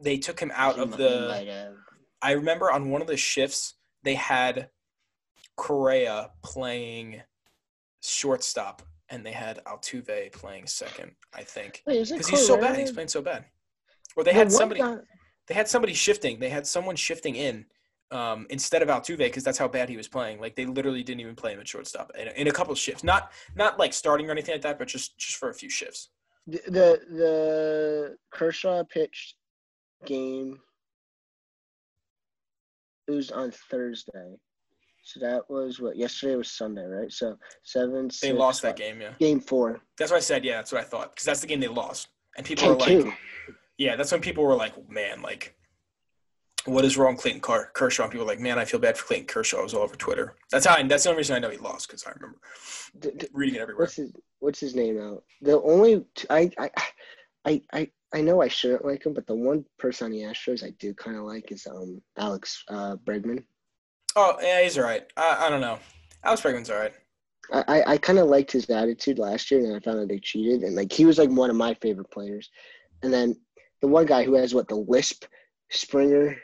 they 0.00 0.16
took 0.18 0.38
him 0.38 0.52
out 0.54 0.76
He 0.76 0.82
of 0.82 0.96
the. 0.96 1.08
he 1.08 1.28
might 1.28 1.48
have. 1.48 1.74
I 2.22 2.32
remember 2.32 2.70
on 2.70 2.90
one 2.90 3.00
of 3.02 3.06
the 3.08 3.16
shifts 3.16 3.74
they 4.02 4.14
had 4.14 4.68
Correa 5.56 6.30
playing 6.42 7.22
shortstop, 8.02 8.82
and 9.08 9.24
they 9.24 9.32
had 9.32 9.62
Altuve 9.64 10.32
playing 10.32 10.66
second. 10.66 11.12
I 11.34 11.42
think 11.42 11.82
Wait, 11.86 11.98
is 12.00 12.10
it 12.10 12.14
because 12.14 12.28
he's 12.28 12.46
so 12.46 12.60
bad. 12.60 12.78
He's 12.78 12.92
playing 12.92 13.08
so 13.08 13.22
bad. 13.22 13.44
Or 14.16 14.24
they 14.24 14.32
The 14.32 14.38
had 14.38 14.52
somebody. 14.52 14.80
guy- 14.80 14.98
They 15.46 15.54
had 15.54 15.68
somebody 15.68 15.94
shifting. 15.94 16.38
They 16.40 16.48
had 16.48 16.66
someone 16.66 16.96
shifting 16.96 17.36
in 17.36 17.66
um, 18.10 18.46
instead 18.50 18.82
of 18.82 18.88
Altuve 18.88 19.18
because 19.18 19.44
that's 19.44 19.58
how 19.58 19.68
bad 19.68 19.88
he 19.88 19.96
was 19.96 20.08
playing. 20.08 20.40
Like 20.40 20.56
they 20.56 20.64
literally 20.66 21.02
didn't 21.02 21.20
even 21.20 21.36
play 21.36 21.52
him 21.52 21.60
at 21.60 21.68
shortstop 21.68 22.10
in, 22.18 22.28
in 22.28 22.48
a 22.48 22.52
couple 22.52 22.74
shifts. 22.74 23.04
Not 23.04 23.30
not 23.54 23.78
like 23.78 23.92
starting 23.92 24.28
or 24.28 24.32
anything 24.32 24.54
like 24.54 24.62
that, 24.62 24.78
but 24.78 24.88
just 24.88 25.18
just 25.18 25.36
for 25.36 25.50
a 25.50 25.54
few 25.54 25.68
shifts. 25.70 26.08
The, 26.46 26.60
the 26.66 27.00
the 27.10 28.16
Kershaw 28.30 28.84
pitched 28.84 29.36
game. 30.04 30.58
It 33.08 33.12
was 33.12 33.30
on 33.30 33.52
Thursday, 33.70 34.36
so 35.04 35.20
that 35.20 35.48
was 35.48 35.80
what 35.80 35.96
yesterday 35.96 36.36
was 36.36 36.50
Sunday, 36.50 36.84
right? 36.84 37.12
So 37.12 37.36
seven. 37.62 38.08
They 38.08 38.28
six, 38.28 38.38
lost 38.38 38.62
that 38.62 38.76
game. 38.76 39.00
Yeah, 39.00 39.12
Game 39.18 39.40
four. 39.40 39.80
that's 39.98 40.10
what 40.10 40.18
I 40.18 40.20
said. 40.20 40.44
Yeah, 40.44 40.56
that's 40.56 40.72
what 40.72 40.80
I 40.80 40.84
thought 40.84 41.14
because 41.14 41.24
that's 41.24 41.40
the 41.40 41.46
game 41.46 41.60
they 41.60 41.68
lost. 41.68 42.08
And 42.36 42.44
people 42.44 42.68
were 42.68 42.76
like, 42.76 42.88
two. 42.88 43.12
Yeah, 43.78 43.96
that's 43.96 44.12
when 44.12 44.20
people 44.20 44.44
were 44.44 44.56
like, 44.56 44.74
man, 44.90 45.22
like, 45.22 45.55
what 46.66 46.84
is 46.84 46.96
wrong, 46.96 47.14
with 47.14 47.22
Clayton 47.22 47.40
Car- 47.40 47.70
Kershaw? 47.74 48.04
And 48.04 48.12
people 48.12 48.26
were 48.26 48.32
like, 48.32 48.40
man, 48.40 48.58
I 48.58 48.64
feel 48.64 48.80
bad 48.80 48.96
for 48.96 49.06
Clayton 49.06 49.26
Kershaw. 49.26 49.60
It 49.60 49.64
was 49.64 49.74
all 49.74 49.82
over 49.82 49.96
Twitter. 49.96 50.34
That's 50.50 50.66
how. 50.66 50.76
I, 50.76 50.82
that's 50.82 51.04
the 51.04 51.10
only 51.10 51.18
reason 51.18 51.36
I 51.36 51.38
know 51.38 51.50
he 51.50 51.58
lost 51.58 51.88
because 51.88 52.04
I 52.04 52.10
remember 52.12 52.38
reading 53.32 53.56
it 53.56 53.60
everywhere. 53.60 53.84
What's 53.84 53.96
his 53.96 54.12
What's 54.40 54.60
his 54.60 54.74
name 54.74 55.00
out? 55.00 55.24
The 55.42 55.60
only 55.62 56.04
t- 56.14 56.26
I 56.30 56.50
I 56.58 56.70
I 57.44 57.62
I 57.72 57.90
I 58.14 58.20
know 58.20 58.42
I 58.42 58.48
shouldn't 58.48 58.84
like 58.84 59.04
him, 59.04 59.14
but 59.14 59.26
the 59.26 59.34
one 59.34 59.64
person 59.78 60.06
on 60.06 60.10
the 60.12 60.22
Astros 60.22 60.64
I 60.64 60.70
do 60.78 60.94
kind 60.94 61.16
of 61.16 61.24
like 61.24 61.50
is 61.50 61.66
um 61.66 62.00
Alex 62.16 62.64
uh, 62.68 62.96
Bregman. 62.96 63.44
Oh, 64.14 64.36
yeah, 64.40 64.62
he's 64.62 64.78
all 64.78 64.84
right. 64.84 65.04
I, 65.16 65.46
I 65.46 65.50
don't 65.50 65.60
know. 65.60 65.78
Alex 66.24 66.40
Bregman's 66.40 66.70
all 66.70 66.78
right. 66.78 66.94
I, 67.52 67.64
I, 67.68 67.92
I 67.92 67.98
kind 67.98 68.18
of 68.18 68.28
liked 68.28 68.50
his 68.50 68.68
attitude 68.70 69.18
last 69.18 69.50
year, 69.50 69.60
and 69.60 69.76
I 69.76 69.80
found 69.80 70.00
out 70.00 70.08
they 70.08 70.18
cheated, 70.18 70.62
and 70.62 70.74
like 70.74 70.92
he 70.92 71.04
was 71.04 71.18
like 71.18 71.30
one 71.30 71.50
of 71.50 71.56
my 71.56 71.74
favorite 71.74 72.10
players. 72.10 72.50
And 73.02 73.12
then 73.12 73.36
the 73.82 73.88
one 73.88 74.06
guy 74.06 74.24
who 74.24 74.34
has 74.34 74.54
what 74.54 74.68
the 74.68 74.76
lisp, 74.76 75.26
Springer, 75.70 76.36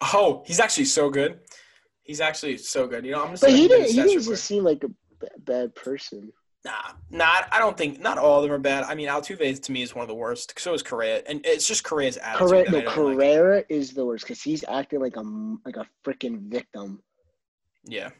Oh, 0.00 0.42
he's 0.46 0.60
actually 0.60 0.84
so 0.86 1.10
good. 1.10 1.40
He's 2.02 2.20
actually 2.20 2.56
so 2.58 2.86
good. 2.86 3.04
You 3.04 3.12
know, 3.12 3.24
I'm 3.24 3.30
just. 3.32 3.42
but 3.42 3.50
he 3.50 3.68
didn't 3.68 3.88
he 3.88 3.94
didn't 4.02 4.22
just 4.24 4.44
seem 4.44 4.64
like 4.64 4.82
a 4.84 4.88
b- 4.88 5.28
bad 5.38 5.74
person. 5.74 6.32
Nah, 6.64 6.72
nah. 7.10 7.26
I 7.52 7.58
don't 7.58 7.76
think 7.76 8.00
not 8.00 8.18
all 8.18 8.38
of 8.38 8.42
them 8.42 8.52
are 8.52 8.58
bad. 8.58 8.84
I 8.84 8.94
mean, 8.94 9.08
Altuve 9.08 9.60
to 9.62 9.72
me 9.72 9.82
is 9.82 9.94
one 9.94 10.02
of 10.02 10.08
the 10.08 10.14
worst. 10.14 10.58
So 10.58 10.72
is 10.74 10.82
Correa, 10.82 11.22
and 11.28 11.40
it's 11.44 11.66
just 11.68 11.84
Correa's 11.84 12.16
attitude. 12.16 12.66
That 12.66 12.70
no, 12.72 12.80
don't 12.94 13.18
like. 13.18 13.66
Is 13.68 13.92
the 13.92 14.04
worst 14.06 14.24
because 14.24 14.40
he's 14.42 14.64
acting 14.68 15.00
like 15.00 15.16
a 15.16 15.20
like 15.66 15.76
a 15.76 15.86
freaking 16.04 16.48
victim 16.50 17.02
Yeah, 17.84 18.10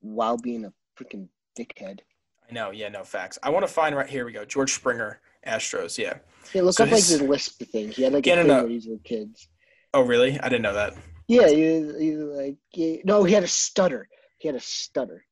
while 0.00 0.36
being 0.36 0.64
a 0.64 0.72
freaking 0.98 1.28
dickhead. 1.58 2.00
I 2.48 2.52
know. 2.52 2.70
Yeah, 2.70 2.88
no 2.88 3.04
facts. 3.04 3.38
I 3.42 3.50
want 3.50 3.66
to 3.66 3.72
find 3.72 3.94
right 3.96 4.08
here. 4.08 4.24
We 4.26 4.32
go. 4.32 4.44
George 4.44 4.72
Springer, 4.72 5.20
Astros. 5.46 5.98
Yeah. 5.98 6.18
Yeah, 6.52 6.62
look 6.62 6.74
So 6.74 6.84
up 6.84 6.90
like 6.90 6.96
his- 6.98 7.18
the 7.18 7.24
lisp 7.24 7.62
thing. 7.62 7.90
He 7.90 8.02
had 8.02 8.12
like 8.12 8.26
Yeah, 8.26 8.34
a 8.34 8.36
no, 8.36 8.42
thing 8.42 8.48
no. 8.48 8.62
where 8.62 8.68
he's 8.70 8.86
with 8.86 9.02
kids. 9.04 9.48
Oh, 9.94 10.02
really? 10.02 10.38
I 10.40 10.48
didn't 10.48 10.62
know 10.62 10.74
that. 10.74 10.94
Yeah, 11.28 11.48
he, 11.48 11.56
he 11.98 12.16
like 12.16 12.56
no, 13.04 13.24
he 13.24 13.32
had 13.34 13.44
a 13.44 13.48
stutter. 13.48 14.08
He 14.38 14.48
had 14.48 14.54
a 14.56 14.60
stutter. 14.60 15.24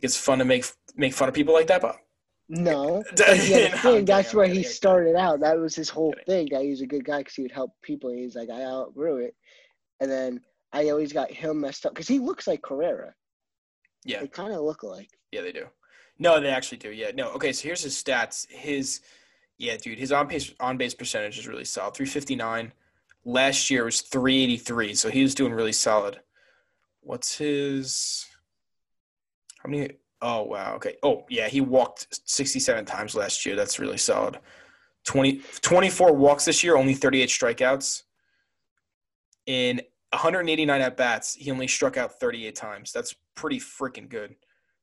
It's 0.00 0.16
fun 0.16 0.38
to 0.38 0.44
make 0.44 0.64
make 0.96 1.12
fun 1.12 1.28
of 1.28 1.34
people 1.34 1.54
like 1.54 1.66
that, 1.68 1.82
Bob. 1.82 1.96
No, 2.48 2.98
No, 2.98 3.04
but 3.16 3.36
he 3.38 3.52
had 3.52 3.62
a 3.62 3.64
I'm 3.66 3.72
thing. 3.72 3.80
kidding, 3.82 4.04
That's 4.06 4.32
where 4.32 4.46
he 4.46 4.62
started 4.62 5.16
out. 5.16 5.40
That 5.40 5.58
was 5.58 5.74
his 5.74 5.88
whole 5.88 6.14
thing. 6.26 6.48
That 6.50 6.62
he 6.62 6.70
was 6.70 6.80
a 6.80 6.86
good 6.86 7.04
guy 7.04 7.18
because 7.18 7.34
he 7.34 7.42
would 7.42 7.52
help 7.52 7.72
people. 7.82 8.10
He's 8.10 8.36
like, 8.36 8.48
I 8.50 8.62
outgrew 8.64 9.18
it, 9.18 9.34
and 10.00 10.10
then 10.10 10.40
I 10.72 10.88
always 10.90 11.12
got 11.12 11.30
him 11.30 11.60
messed 11.60 11.84
up 11.84 11.92
because 11.94 12.08
he 12.08 12.18
looks 12.20 12.46
like 12.46 12.62
Correa. 12.62 13.14
Yeah. 14.04 14.20
They 14.20 14.28
kind 14.28 14.52
of 14.52 14.60
look 14.60 14.82
alike. 14.82 15.10
Yeah, 15.32 15.42
they 15.42 15.52
do. 15.52 15.66
No, 16.18 16.40
they 16.40 16.48
actually 16.48 16.78
do. 16.78 16.90
Yeah. 16.90 17.10
No. 17.14 17.30
Okay. 17.32 17.52
So 17.52 17.64
here's 17.64 17.82
his 17.82 17.94
stats. 18.02 18.48
His, 18.50 19.00
yeah, 19.58 19.76
dude. 19.76 19.98
His 19.98 20.12
on 20.12 20.28
base 20.28 20.52
on 20.60 20.76
base 20.78 20.94
percentage 20.94 21.38
is 21.38 21.46
really 21.48 21.64
solid. 21.64 21.94
Three 21.94 22.06
fifty 22.06 22.36
nine. 22.36 22.72
Last 23.24 23.70
year 23.70 23.84
was 23.84 24.00
three 24.00 24.42
eighty 24.42 24.56
three. 24.56 24.94
So 24.94 25.10
he 25.10 25.22
was 25.22 25.34
doing 25.34 25.52
really 25.52 25.72
solid. 25.72 26.20
What's 27.00 27.38
his? 27.38 28.26
How 29.62 29.70
many? 29.70 29.90
Oh 30.20 30.42
wow. 30.42 30.74
Okay. 30.76 30.96
Oh 31.02 31.24
yeah, 31.28 31.48
he 31.48 31.60
walked 31.60 32.06
sixty 32.24 32.60
seven 32.60 32.84
times 32.84 33.14
last 33.14 33.44
year. 33.44 33.56
That's 33.56 33.78
really 33.78 33.98
solid. 33.98 34.38
20, 35.04 35.40
24 35.62 36.12
walks 36.12 36.44
this 36.44 36.62
year, 36.62 36.76
only 36.76 36.92
thirty 36.94 37.22
eight 37.22 37.30
strikeouts. 37.30 38.02
In 39.46 39.80
189 40.12 40.80
at 40.80 40.96
bats, 40.96 41.34
he 41.34 41.50
only 41.50 41.66
struck 41.66 41.96
out 41.96 42.18
38 42.18 42.54
times. 42.54 42.92
That's 42.92 43.14
pretty 43.34 43.58
freaking 43.58 44.08
good. 44.08 44.34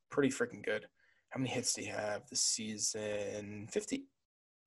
Pretty 0.10 0.30
freaking 0.30 0.63
good. 0.63 0.88
How 1.30 1.39
many 1.39 1.50
hits 1.50 1.74
do 1.74 1.82
you 1.82 1.91
have 1.91 2.28
this 2.30 2.41
season? 2.41 3.67
50? 3.71 4.06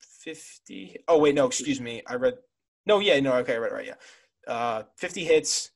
50? 0.00 1.04
Oh, 1.08 1.18
wait, 1.18 1.34
no, 1.34 1.46
excuse 1.46 1.80
me. 1.80 2.02
I 2.06 2.14
read. 2.14 2.34
No, 2.88 2.98
yeah, 3.00 3.20
no, 3.20 3.34
okay, 3.34 3.56
right, 3.58 3.72
right, 3.72 3.86
yeah. 3.86 4.52
Uh, 4.52 4.82
50 4.96 5.24
hits, 5.24 5.70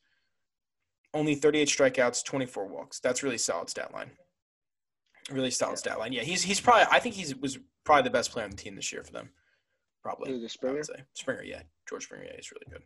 only 1.13 1.35
38 1.35 1.69
strikeouts, 1.69 2.25
24 2.25 2.67
walks. 2.67 3.01
That's 3.01 3.23
really 3.23 3.37
solid 3.37 3.69
stat 3.69 3.93
line. 3.93 4.11
Really 5.31 5.51
solid 5.51 5.79
stat 5.79 5.99
line. 5.99 6.13
Yeah, 6.13 6.23
he's 6.23 6.43
he's 6.43 6.61
probably. 6.61 6.87
I 6.91 6.99
think 6.99 7.15
he's 7.15 7.37
was 7.37 7.59
probably 7.85 8.05
the 8.05 8.11
best 8.11 8.33
player 8.33 8.45
on 8.45 8.51
the 8.51 8.57
team 8.57 8.75
this 8.75 8.93
year 8.93 9.05
for 9.05 9.13
them. 9.13 9.29
Probably. 10.03 10.41
The 10.41 10.49
Springer? 10.49 10.83
Springer, 11.15 11.45
yeah, 11.45 11.63
George 11.89 12.05
Springer, 12.05 12.25
yeah, 12.25 12.33
he's 12.35 12.51
really 12.51 12.67
good. 12.69 12.83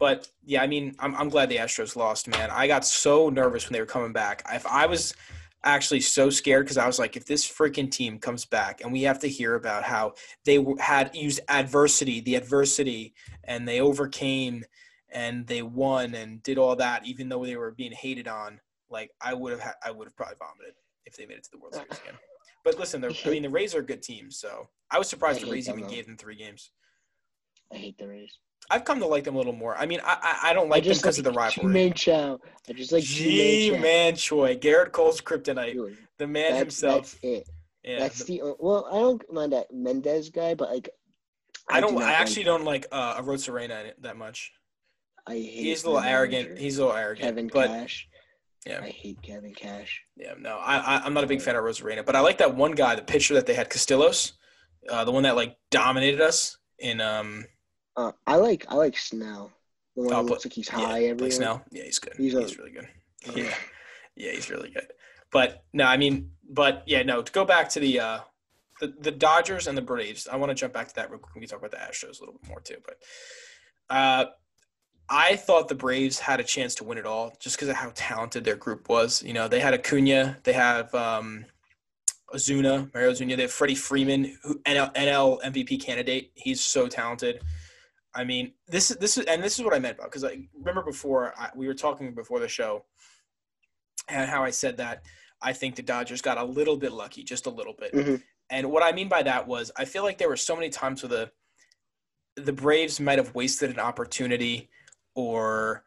But 0.00 0.28
yeah, 0.44 0.62
I 0.62 0.66
mean, 0.66 0.96
I'm 0.98 1.14
I'm 1.14 1.28
glad 1.28 1.50
the 1.50 1.58
Astros 1.58 1.94
lost, 1.94 2.26
man. 2.26 2.50
I 2.50 2.66
got 2.66 2.84
so 2.84 3.28
nervous 3.28 3.66
when 3.66 3.74
they 3.74 3.80
were 3.80 3.86
coming 3.86 4.12
back. 4.12 4.42
If 4.52 4.66
I 4.66 4.86
was 4.86 5.14
actually 5.64 6.00
so 6.00 6.30
scared 6.30 6.64
because 6.64 6.78
I 6.78 6.86
was 6.86 6.98
like, 6.98 7.16
if 7.16 7.24
this 7.24 7.46
freaking 7.48 7.90
team 7.90 8.18
comes 8.18 8.44
back 8.44 8.80
and 8.80 8.92
we 8.92 9.02
have 9.02 9.18
to 9.20 9.28
hear 9.28 9.54
about 9.54 9.84
how 9.84 10.14
they 10.44 10.64
had 10.78 11.14
used 11.14 11.40
adversity, 11.48 12.20
the 12.20 12.34
adversity, 12.34 13.14
and 13.44 13.66
they 13.66 13.80
overcame 13.80 14.64
and 15.10 15.46
they 15.46 15.62
won 15.62 16.14
and 16.14 16.42
did 16.42 16.58
all 16.58 16.74
that, 16.76 17.06
even 17.06 17.28
though 17.28 17.44
they 17.44 17.56
were 17.56 17.70
being 17.72 17.92
hated 17.92 18.28
on. 18.28 18.60
like 18.90 19.10
I 19.20 19.34
would 19.34 19.52
have 19.52 19.60
had, 19.60 19.74
I 19.84 19.90
would 19.90 20.06
have 20.06 20.16
probably 20.16 20.36
vomited 20.38 20.74
if 21.06 21.16
they 21.16 21.26
made 21.26 21.38
it 21.38 21.44
to 21.44 21.50
the 21.52 21.58
World 21.58 21.74
Series 21.74 21.98
again. 21.98 22.14
But 22.64 22.78
listen, 22.78 23.04
I 23.04 23.28
mean, 23.28 23.42
the 23.42 23.50
Rays 23.50 23.74
are 23.74 23.80
a 23.80 23.84
good 23.84 24.02
team, 24.02 24.30
so 24.30 24.68
I 24.90 24.98
was 24.98 25.08
surprised 25.08 25.40
I 25.40 25.46
the 25.46 25.50
Rays 25.50 25.68
even 25.68 25.82
though. 25.82 25.88
gave 25.88 26.06
them 26.06 26.16
three 26.16 26.36
games. 26.36 26.70
I 27.72 27.76
hate 27.76 27.98
the 27.98 28.06
Rays. 28.06 28.38
I've 28.70 28.84
come 28.84 29.00
to 29.00 29.06
like 29.06 29.24
them 29.24 29.34
a 29.34 29.38
little 29.38 29.52
more. 29.52 29.76
I 29.76 29.86
mean, 29.86 30.00
I 30.04 30.16
I, 30.42 30.50
I 30.50 30.52
don't 30.54 30.68
like 30.68 30.84
I 30.84 30.88
them 30.88 30.96
because 30.96 31.18
of 31.18 31.24
the 31.24 31.30
like 31.30 31.56
rivalry. 31.56 31.72
Ji-Man 31.74 31.92
Choi. 31.94 32.36
I 32.68 32.72
just 32.72 32.92
like 32.92 33.04
Ji-Man 33.04 34.16
Choi, 34.16 34.56
Gerrit 34.56 34.92
Cole's 34.92 35.20
kryptonite, 35.20 35.74
Dude, 35.74 35.96
the 36.18 36.26
man 36.26 36.52
that's, 36.52 36.58
himself. 36.60 37.12
That's 37.12 37.24
it. 37.24 37.48
yeah, 37.84 37.98
that's 37.98 38.24
the- 38.24 38.40
well. 38.58 38.86
I 38.90 38.98
don't 38.98 39.32
mind 39.32 39.52
that 39.52 39.72
Mendez 39.72 40.30
guy, 40.30 40.54
but 40.54 40.70
like 40.70 40.88
I 41.68 41.80
don't. 41.80 41.94
do 41.96 42.00
I 42.02 42.12
actually 42.12 42.44
like, 42.44 42.46
don't 42.46 42.64
like 42.64 42.86
uh, 42.92 43.20
Arozarena 43.20 43.92
that 44.00 44.16
much. 44.16 44.52
I 45.26 45.34
hate. 45.34 45.50
He's 45.50 45.84
a 45.84 45.90
little 45.90 46.02
arrogant. 46.02 46.48
manager, 46.48 46.62
He's 46.62 46.78
a 46.78 46.82
little 46.84 46.96
arrogant. 46.96 47.24
Kevin 47.26 47.50
but 47.52 47.68
Cash. 47.68 48.08
yeah, 48.66 48.80
I 48.82 48.88
hate 48.88 49.20
Kevin 49.22 49.54
Cash. 49.54 50.02
yeah, 50.16 50.34
no, 50.38 50.56
I, 50.58 50.78
I 50.78 51.02
I'm 51.04 51.14
not 51.14 51.24
a 51.24 51.28
big 51.28 51.42
fan 51.42 51.56
of 51.56 51.62
Arozarena, 51.64 52.04
but 52.06 52.16
I 52.16 52.20
like 52.20 52.38
that 52.38 52.54
one 52.56 52.72
guy, 52.72 52.94
the 52.94 53.02
pitcher 53.02 53.34
that 53.34 53.46
they 53.46 53.54
had, 53.54 53.70
Castillos, 53.70 54.32
uh, 54.88 55.04
the 55.04 55.12
one 55.12 55.22
that 55.24 55.36
like 55.36 55.56
dominated 55.70 56.20
us 56.20 56.56
in 56.78 57.00
um. 57.00 57.44
Uh, 57.96 58.12
I 58.26 58.36
like 58.36 58.66
I 58.68 58.74
like 58.74 58.96
Snell. 58.96 59.52
The 59.96 60.02
one 60.04 60.12
Oh, 60.14 60.22
who 60.22 60.28
looks 60.28 60.44
like 60.46 60.54
he's 60.54 60.68
yeah, 60.72 60.78
high 60.86 61.04
every. 61.04 61.30
Snell. 61.30 61.62
Yeah, 61.70 61.84
he's 61.84 61.98
good. 61.98 62.14
He's 62.16 62.32
He's, 62.32 62.54
a- 62.54 62.58
really 62.58 62.70
good. 62.72 62.88
Uh, 63.28 63.32
Yeah, 63.36 63.54
yeah, 64.16 64.32
he's 64.32 64.50
really 64.50 64.70
good. 64.70 64.86
But 65.30 65.64
no, 65.72 65.84
I 65.84 65.96
mean, 65.96 66.30
but 66.48 66.82
yeah, 66.86 67.02
no. 67.02 67.22
To 67.22 67.32
go 67.32 67.44
back 67.44 67.68
to 67.70 67.80
the 67.80 68.00
uh, 68.00 68.18
the 68.80 68.94
the 69.00 69.10
Dodgers 69.10 69.66
and 69.66 69.76
the 69.76 69.82
Braves, 69.82 70.26
I 70.28 70.36
want 70.36 70.50
to 70.50 70.54
jump 70.54 70.72
back 70.72 70.88
to 70.88 70.94
that 70.96 71.10
real 71.10 71.18
quick. 71.18 71.34
We 71.34 71.40
can 71.42 71.48
talk 71.50 71.58
about 71.58 71.70
the 71.70 71.76
Astros 71.78 72.18
a 72.18 72.24
little 72.24 72.34
bit 72.40 72.48
more 72.48 72.60
too. 72.60 72.76
But 72.84 72.98
uh, 73.94 74.24
I 75.10 75.36
thought 75.36 75.68
the 75.68 75.74
Braves 75.74 76.18
had 76.18 76.40
a 76.40 76.44
chance 76.44 76.74
to 76.76 76.84
win 76.84 76.96
it 76.98 77.04
all 77.06 77.34
just 77.38 77.56
because 77.56 77.68
of 77.68 77.76
how 77.76 77.92
talented 77.94 78.44
their 78.44 78.56
group 78.56 78.88
was. 78.88 79.22
You 79.22 79.34
know, 79.34 79.48
they 79.48 79.60
had 79.60 79.74
Acuna, 79.74 80.38
they 80.44 80.54
have 80.54 80.94
um, 80.94 81.44
Ozuna, 82.34 82.92
Mario 82.94 83.12
Ozuna, 83.12 83.36
they 83.36 83.42
have 83.42 83.52
Freddie 83.52 83.74
Freeman, 83.74 84.36
who 84.42 84.58
NL, 84.60 84.94
NL 84.94 85.42
MVP 85.42 85.82
candidate. 85.82 86.30
He's 86.34 86.62
so 86.62 86.88
talented. 86.88 87.42
I 88.14 88.24
mean, 88.24 88.52
this 88.68 88.90
is 88.90 88.96
this 88.98 89.16
is 89.16 89.24
and 89.26 89.42
this 89.42 89.58
is 89.58 89.64
what 89.64 89.74
I 89.74 89.78
meant 89.78 89.98
about 89.98 90.10
because 90.10 90.24
I 90.24 90.48
remember 90.58 90.82
before 90.82 91.34
I, 91.38 91.50
we 91.54 91.66
were 91.66 91.74
talking 91.74 92.14
before 92.14 92.40
the 92.40 92.48
show, 92.48 92.84
and 94.08 94.28
how 94.28 94.44
I 94.44 94.50
said 94.50 94.76
that 94.78 95.02
I 95.40 95.52
think 95.52 95.76
the 95.76 95.82
Dodgers 95.82 96.22
got 96.22 96.38
a 96.38 96.44
little 96.44 96.76
bit 96.76 96.92
lucky, 96.92 97.24
just 97.24 97.46
a 97.46 97.50
little 97.50 97.74
bit. 97.74 97.92
Mhm. 97.92 98.22
And 98.50 98.70
what 98.70 98.82
I 98.82 98.92
mean 98.92 99.08
by 99.08 99.22
that 99.22 99.46
was 99.46 99.70
I 99.76 99.84
feel 99.84 100.02
like 100.02 100.18
there 100.18 100.28
were 100.28 100.36
so 100.36 100.54
many 100.54 100.68
times 100.68 101.02
where 101.02 101.08
the 102.36 102.42
the 102.42 102.52
Braves 102.52 103.00
might 103.00 103.18
have 103.18 103.34
wasted 103.34 103.70
an 103.70 103.78
opportunity, 103.78 104.70
or 105.14 105.84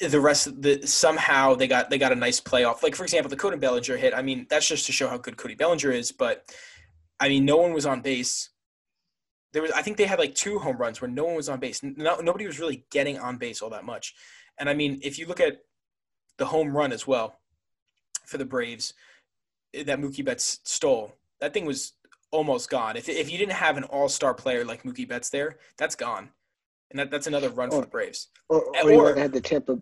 the 0.00 0.20
rest 0.20 0.46
of 0.46 0.62
the 0.62 0.86
somehow 0.86 1.54
they 1.54 1.66
got 1.68 1.90
they 1.90 1.98
got 1.98 2.12
a 2.12 2.16
nice 2.16 2.40
playoff. 2.40 2.82
Like 2.82 2.94
for 2.94 3.04
example, 3.04 3.30
the 3.30 3.36
Cody 3.36 3.56
Bellinger 3.56 3.96
hit. 3.96 4.14
I 4.14 4.22
mean, 4.22 4.46
that's 4.50 4.66
just 4.68 4.86
to 4.86 4.92
show 4.92 5.08
how 5.08 5.18
good 5.18 5.36
Cody 5.36 5.54
Bellinger 5.54 5.90
is. 5.90 6.12
But 6.12 6.52
I 7.20 7.28
mean, 7.28 7.44
no 7.44 7.56
one 7.56 7.72
was 7.72 7.86
on 7.86 8.00
base. 8.00 8.49
There 9.52 9.62
was, 9.62 9.70
I 9.72 9.82
think 9.82 9.96
they 9.96 10.04
had 10.04 10.18
like 10.18 10.34
two 10.34 10.58
home 10.58 10.76
runs 10.76 11.00
where 11.00 11.10
no 11.10 11.24
one 11.24 11.34
was 11.36 11.48
on 11.48 11.58
base. 11.58 11.82
No, 11.82 12.16
nobody 12.20 12.46
was 12.46 12.60
really 12.60 12.84
getting 12.90 13.18
on 13.18 13.36
base 13.36 13.62
all 13.62 13.70
that 13.70 13.84
much. 13.84 14.14
And 14.58 14.68
I 14.68 14.74
mean, 14.74 15.00
if 15.02 15.18
you 15.18 15.26
look 15.26 15.40
at 15.40 15.58
the 16.38 16.46
home 16.46 16.76
run 16.76 16.92
as 16.92 17.06
well 17.06 17.38
for 18.24 18.38
the 18.38 18.44
Braves 18.44 18.94
eh, 19.74 19.82
that 19.84 19.98
Mookie 19.98 20.24
Betts 20.24 20.60
stole, 20.64 21.16
that 21.40 21.52
thing 21.52 21.66
was 21.66 21.94
almost 22.30 22.70
gone. 22.70 22.96
If, 22.96 23.08
if 23.08 23.30
you 23.30 23.38
didn't 23.38 23.54
have 23.54 23.76
an 23.76 23.84
all 23.84 24.08
star 24.08 24.34
player 24.34 24.64
like 24.64 24.84
Mookie 24.84 25.08
Betts 25.08 25.30
there, 25.30 25.58
that's 25.76 25.96
gone. 25.96 26.30
And 26.90 26.98
that, 26.98 27.10
that's 27.10 27.26
another 27.26 27.50
run 27.50 27.70
for 27.70 27.80
the 27.80 27.86
Braves. 27.86 28.28
Or, 28.48 28.64
or, 28.84 28.92
or- 28.92 29.16
had 29.16 29.32
the 29.32 29.40
Tampa 29.40 29.78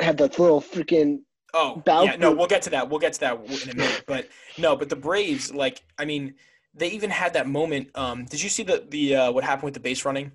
had 0.00 0.18
that 0.18 0.38
little 0.38 0.60
freaking 0.60 1.20
Oh, 1.56 1.80
yeah, 1.86 2.16
no, 2.16 2.32
we'll 2.32 2.48
get 2.48 2.62
to 2.62 2.70
that. 2.70 2.90
We'll 2.90 2.98
get 2.98 3.12
to 3.12 3.20
that 3.20 3.36
in 3.62 3.70
a 3.70 3.74
minute. 3.76 4.02
But 4.08 4.28
no, 4.58 4.74
but 4.74 4.88
the 4.88 4.96
Braves, 4.96 5.54
like, 5.54 5.82
I 5.96 6.04
mean, 6.04 6.34
they 6.74 6.88
even 6.90 7.10
had 7.10 7.34
that 7.34 7.48
moment. 7.48 7.88
Um, 7.94 8.24
did 8.24 8.42
you 8.42 8.48
see 8.48 8.62
the 8.62 8.84
the 8.88 9.16
uh, 9.16 9.32
what 9.32 9.44
happened 9.44 9.64
with 9.64 9.74
the 9.74 9.80
base 9.80 10.04
running 10.04 10.32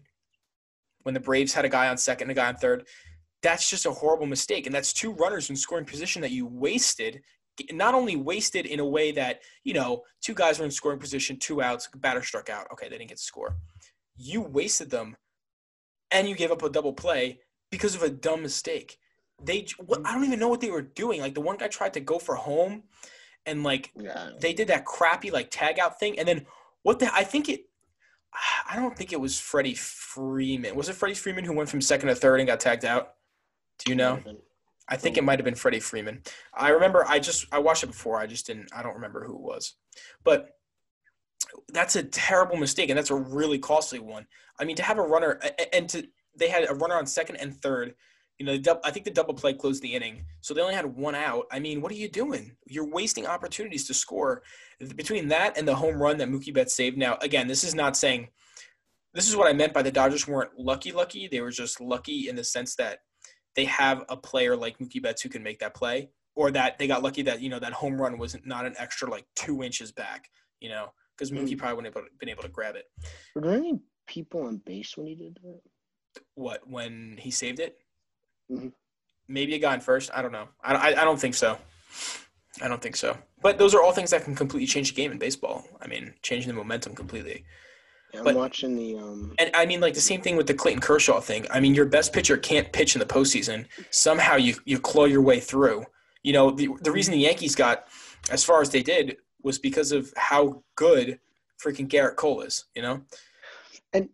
when 1.04 1.14
the 1.14 1.20
Braves 1.20 1.54
had 1.54 1.66
a 1.66 1.70
guy 1.70 1.88
on 1.88 1.98
second 1.98 2.30
and 2.30 2.38
a 2.38 2.42
guy 2.42 2.48
on 2.48 2.56
third? 2.56 2.88
That's 3.42 3.70
just 3.70 3.86
a 3.86 3.92
horrible 3.92 4.26
mistake, 4.26 4.66
and 4.66 4.76
that's 4.76 4.94
two 4.94 5.12
runners 5.14 5.50
in 5.50 5.56
scoring 5.56 5.86
position 5.86 6.22
that 6.22 6.32
you 6.32 6.46
wasted. 6.46 7.22
Not 7.72 7.94
only 7.94 8.16
wasted 8.16 8.66
in 8.66 8.80
a 8.80 8.86
way 8.86 9.12
that 9.12 9.42
you 9.64 9.74
know 9.74 10.04
two 10.22 10.34
guys 10.34 10.60
were 10.60 10.66
in 10.66 10.72
scoring 10.72 11.00
position, 11.00 11.38
two 11.38 11.62
outs, 11.62 11.90
batter 11.96 12.24
struck 12.24 12.50
out. 12.50 12.68
Okay, 12.74 12.88
they 12.88 12.98
didn't 12.98 13.10
get 13.10 13.18
to 13.18 13.24
score. 13.24 13.56
You 14.16 14.42
wasted 14.42 14.90
them, 14.90 15.16
and 16.12 16.28
you 16.28 16.36
gave 16.36 16.52
up 16.52 16.64
a 16.64 16.70
double 16.70 16.94
play 16.94 17.40
because 17.72 17.96
of 17.96 18.04
a 18.04 18.10
dumb 18.10 18.42
mistake 18.42 18.98
they 19.44 19.66
what, 19.86 20.02
I 20.06 20.14
don't 20.14 20.26
even 20.26 20.40
know 20.40 20.50
what 20.50 20.62
they 20.62 20.72
were 20.72 20.82
doing. 20.82 21.22
Like 21.22 21.34
the 21.34 21.42
one 21.42 21.58
guy 21.58 21.68
tried 21.68 21.94
to 21.94 22.00
go 22.00 22.20
for 22.20 22.36
home, 22.36 22.84
and 23.46 23.64
like 23.64 23.92
yeah. 23.96 24.30
they 24.40 24.54
did 24.54 24.68
that 24.68 24.86
crappy 24.86 25.32
like 25.32 25.50
tag 25.50 25.80
out 25.80 26.00
thing, 26.00 26.20
and 26.20 26.28
then 26.28 26.46
what 26.84 27.00
the 27.00 27.14
I 27.14 27.24
think 27.24 27.50
it. 27.50 27.66
I 28.70 28.76
don't 28.76 28.96
think 28.96 29.12
it 29.12 29.20
was 29.20 29.40
Freddie 29.40 29.74
Freeman. 29.74 30.76
Was 30.76 30.88
it 30.88 30.94
Freddie 30.94 31.16
Freeman 31.16 31.44
who 31.44 31.54
went 31.54 31.68
from 31.68 31.82
second 31.82 32.10
to 32.10 32.16
third 32.16 32.40
and 32.40 32.46
got 32.46 32.60
tagged 32.60 32.86
out? 32.86 33.16
Do 33.80 33.92
you 33.92 33.96
know? 33.96 34.20
I 34.90 34.98
think 34.98 35.18
it 35.18 35.24
might 35.24 35.40
have 35.40 35.46
been 35.46 35.56
Freddie 35.56 35.80
Freeman. 35.80 36.22
I 36.54 36.70
remember 36.70 37.06
I 37.08 37.20
just 37.20 37.46
I 37.52 37.60
watched 37.60 37.84
it 37.84 37.88
before. 37.88 38.20
I 38.20 38.28
just 38.28 38.48
didn't 38.48 38.70
I 38.74 38.82
don't 38.82 38.96
remember 38.96 39.24
who 39.24 39.36
it 39.36 39.42
was. 39.42 39.76
But 40.24 40.50
that's 41.70 41.96
a 41.96 42.04
terrible 42.04 42.58
mistake 42.58 42.90
and 42.90 42.98
that's 42.98 43.12
a 43.12 43.16
really 43.16 43.60
costly 43.60 44.00
one. 44.00 44.26
I 44.60 44.66
mean 44.66 44.76
to 44.78 44.84
have 44.84 44.98
a 44.98 45.04
runner 45.04 45.40
and 45.74 45.88
to 45.90 46.08
they 46.36 46.50
had 46.50 46.70
a 46.70 46.74
runner 46.74 46.96
on 46.96 47.06
second 47.06 47.38
and 47.38 47.56
third. 47.56 47.94
You 48.40 48.46
know, 48.46 48.58
dub, 48.58 48.80
I 48.86 48.92
think 48.92 49.06
the 49.06 49.12
double 49.12 49.34
play 49.34 49.54
closed 49.54 49.84
the 49.84 49.94
inning. 49.94 50.24
So 50.42 50.54
they 50.54 50.62
only 50.62 50.74
had 50.74 50.86
one 50.86 51.14
out. 51.14 51.46
I 51.52 51.60
mean, 51.60 51.82
what 51.82 51.92
are 51.92 51.96
you 51.96 52.08
doing? 52.08 52.56
You're 52.68 52.90
wasting 52.90 53.28
opportunities 53.28 53.86
to 53.88 53.94
score. 53.94 54.44
Between 54.96 55.28
that 55.28 55.58
and 55.58 55.68
the 55.68 55.76
home 55.76 56.02
run 56.02 56.18
that 56.18 56.30
Mookie 56.30 56.54
Betts 56.54 56.74
saved. 56.74 56.98
Now, 56.98 57.18
again, 57.22 57.48
this 57.48 57.66
is 57.66 57.76
not 57.76 57.98
saying 57.98 58.30
this 59.14 59.28
is 59.28 59.36
what 59.36 59.48
I 59.48 59.54
meant 59.54 59.74
by 59.74 59.82
the 59.82 59.92
Dodgers 59.92 60.28
weren't 60.28 60.58
lucky 60.58 60.92
lucky. 60.92 61.28
They 61.28 61.42
were 61.42 61.52
just 61.52 61.82
lucky 61.82 62.30
in 62.30 62.36
the 62.36 62.44
sense 62.44 62.76
that 62.76 63.00
they 63.56 63.66
have 63.66 64.06
a 64.10 64.16
player 64.16 64.56
like 64.56 64.78
Mookie 64.78 65.02
Betts 65.02 65.22
who 65.22 65.30
can 65.30 65.44
make 65.44 65.60
that 65.60 65.76
play, 65.76 66.10
or 66.36 66.52
that 66.52 66.78
they 66.78 66.88
got 66.88 67.04
lucky 67.04 67.24
that 67.24 67.42
you 67.42 67.50
know 67.50 67.60
that 67.60 67.74
home 67.74 68.00
run 68.00 68.18
was 68.18 68.38
not 68.46 68.66
an 68.66 68.76
extra 68.78 69.10
like 69.10 69.26
two 69.36 69.64
inches 69.64 69.92
back, 69.92 70.30
you 70.60 70.70
know, 70.70 70.94
because 71.18 71.32
Mookie 71.32 71.56
mm. 71.56 71.58
probably 71.58 71.76
wouldn't 71.76 71.96
have 71.96 72.20
been 72.20 72.30
able 72.30 72.44
to 72.44 72.50
grab 72.50 72.76
it. 72.76 72.86
Were 73.36 73.42
there 73.42 73.54
any 73.54 73.80
people 74.08 74.44
on 74.44 74.62
base 74.66 74.96
when 74.96 75.08
he 75.08 75.16
did 75.16 75.40
that? 75.44 75.62
What 76.36 76.62
when 76.70 77.18
he 77.20 77.32
saved 77.32 77.60
it? 77.60 77.78
Mhm. 78.52 78.72
Maybe 79.28 79.54
a 79.56 79.60
guy 79.60 79.76
in 79.76 79.80
first. 79.82 80.10
I 80.14 80.22
don't 80.22 80.32
know. 80.32 80.48
I, 80.64 80.74
I, 80.74 81.02
I 81.02 81.04
don't 81.04 81.20
think 81.20 81.36
so. 81.36 81.58
I 82.62 82.68
don't 82.68 82.82
think 82.82 82.96
so. 82.96 83.16
But 83.42 83.58
those 83.60 83.76
are 83.76 83.82
all 83.84 83.92
things 83.94 84.10
that 84.12 84.24
can 84.24 84.36
completely 84.36 84.66
change 84.68 84.90
the 84.90 84.96
game 84.96 85.12
in 85.12 85.20
baseball. 85.20 85.66
I 85.82 85.88
mean, 85.88 86.14
changing 86.24 86.48
the 86.50 86.56
momentum 86.56 86.96
completely. 86.96 87.46
Yeah, 88.14 88.20
I'm 88.22 88.26
But- 88.26 88.36
watching 88.36 88.76
the 88.76 88.96
um. 88.98 89.36
And 89.38 89.52
I 89.54 89.66
mean, 89.68 89.82
like 89.82 89.94
the 89.94 90.02
same 90.02 90.22
thing 90.22 90.36
with 90.36 90.48
the 90.48 90.56
Clayton 90.56 90.82
Kershaw 90.82 91.20
thing. 91.22 91.46
I 91.52 91.60
mean, 91.60 91.76
your 91.76 91.86
best 91.86 92.12
pitcher 92.12 92.38
can't 92.38 92.72
pitch 92.74 92.96
in 92.96 93.00
the 93.00 93.06
postseason. 93.06 93.68
Somehow 93.92 94.36
you 94.36 94.56
you 94.66 94.80
claw 94.80 95.06
your 95.06 95.22
way 95.22 95.40
through. 95.40 95.86
You 96.24 96.34
know, 96.34 96.50
the 96.52 96.70
the 96.82 96.92
reason 96.92 97.12
the 97.14 97.20
Yankees 97.20 97.54
got 97.56 97.88
as 98.32 98.44
far 98.44 98.62
as 98.62 98.72
they 98.72 98.82
did 98.82 99.18
was 99.44 99.60
because 99.60 99.92
of 99.92 100.12
how 100.18 100.64
good 100.76 101.20
freaking 101.64 101.88
Gerrit 101.88 102.16
Cole 102.16 102.42
is. 102.42 102.66
You 102.76 102.82
know, 102.82 103.02
And 103.94 104.10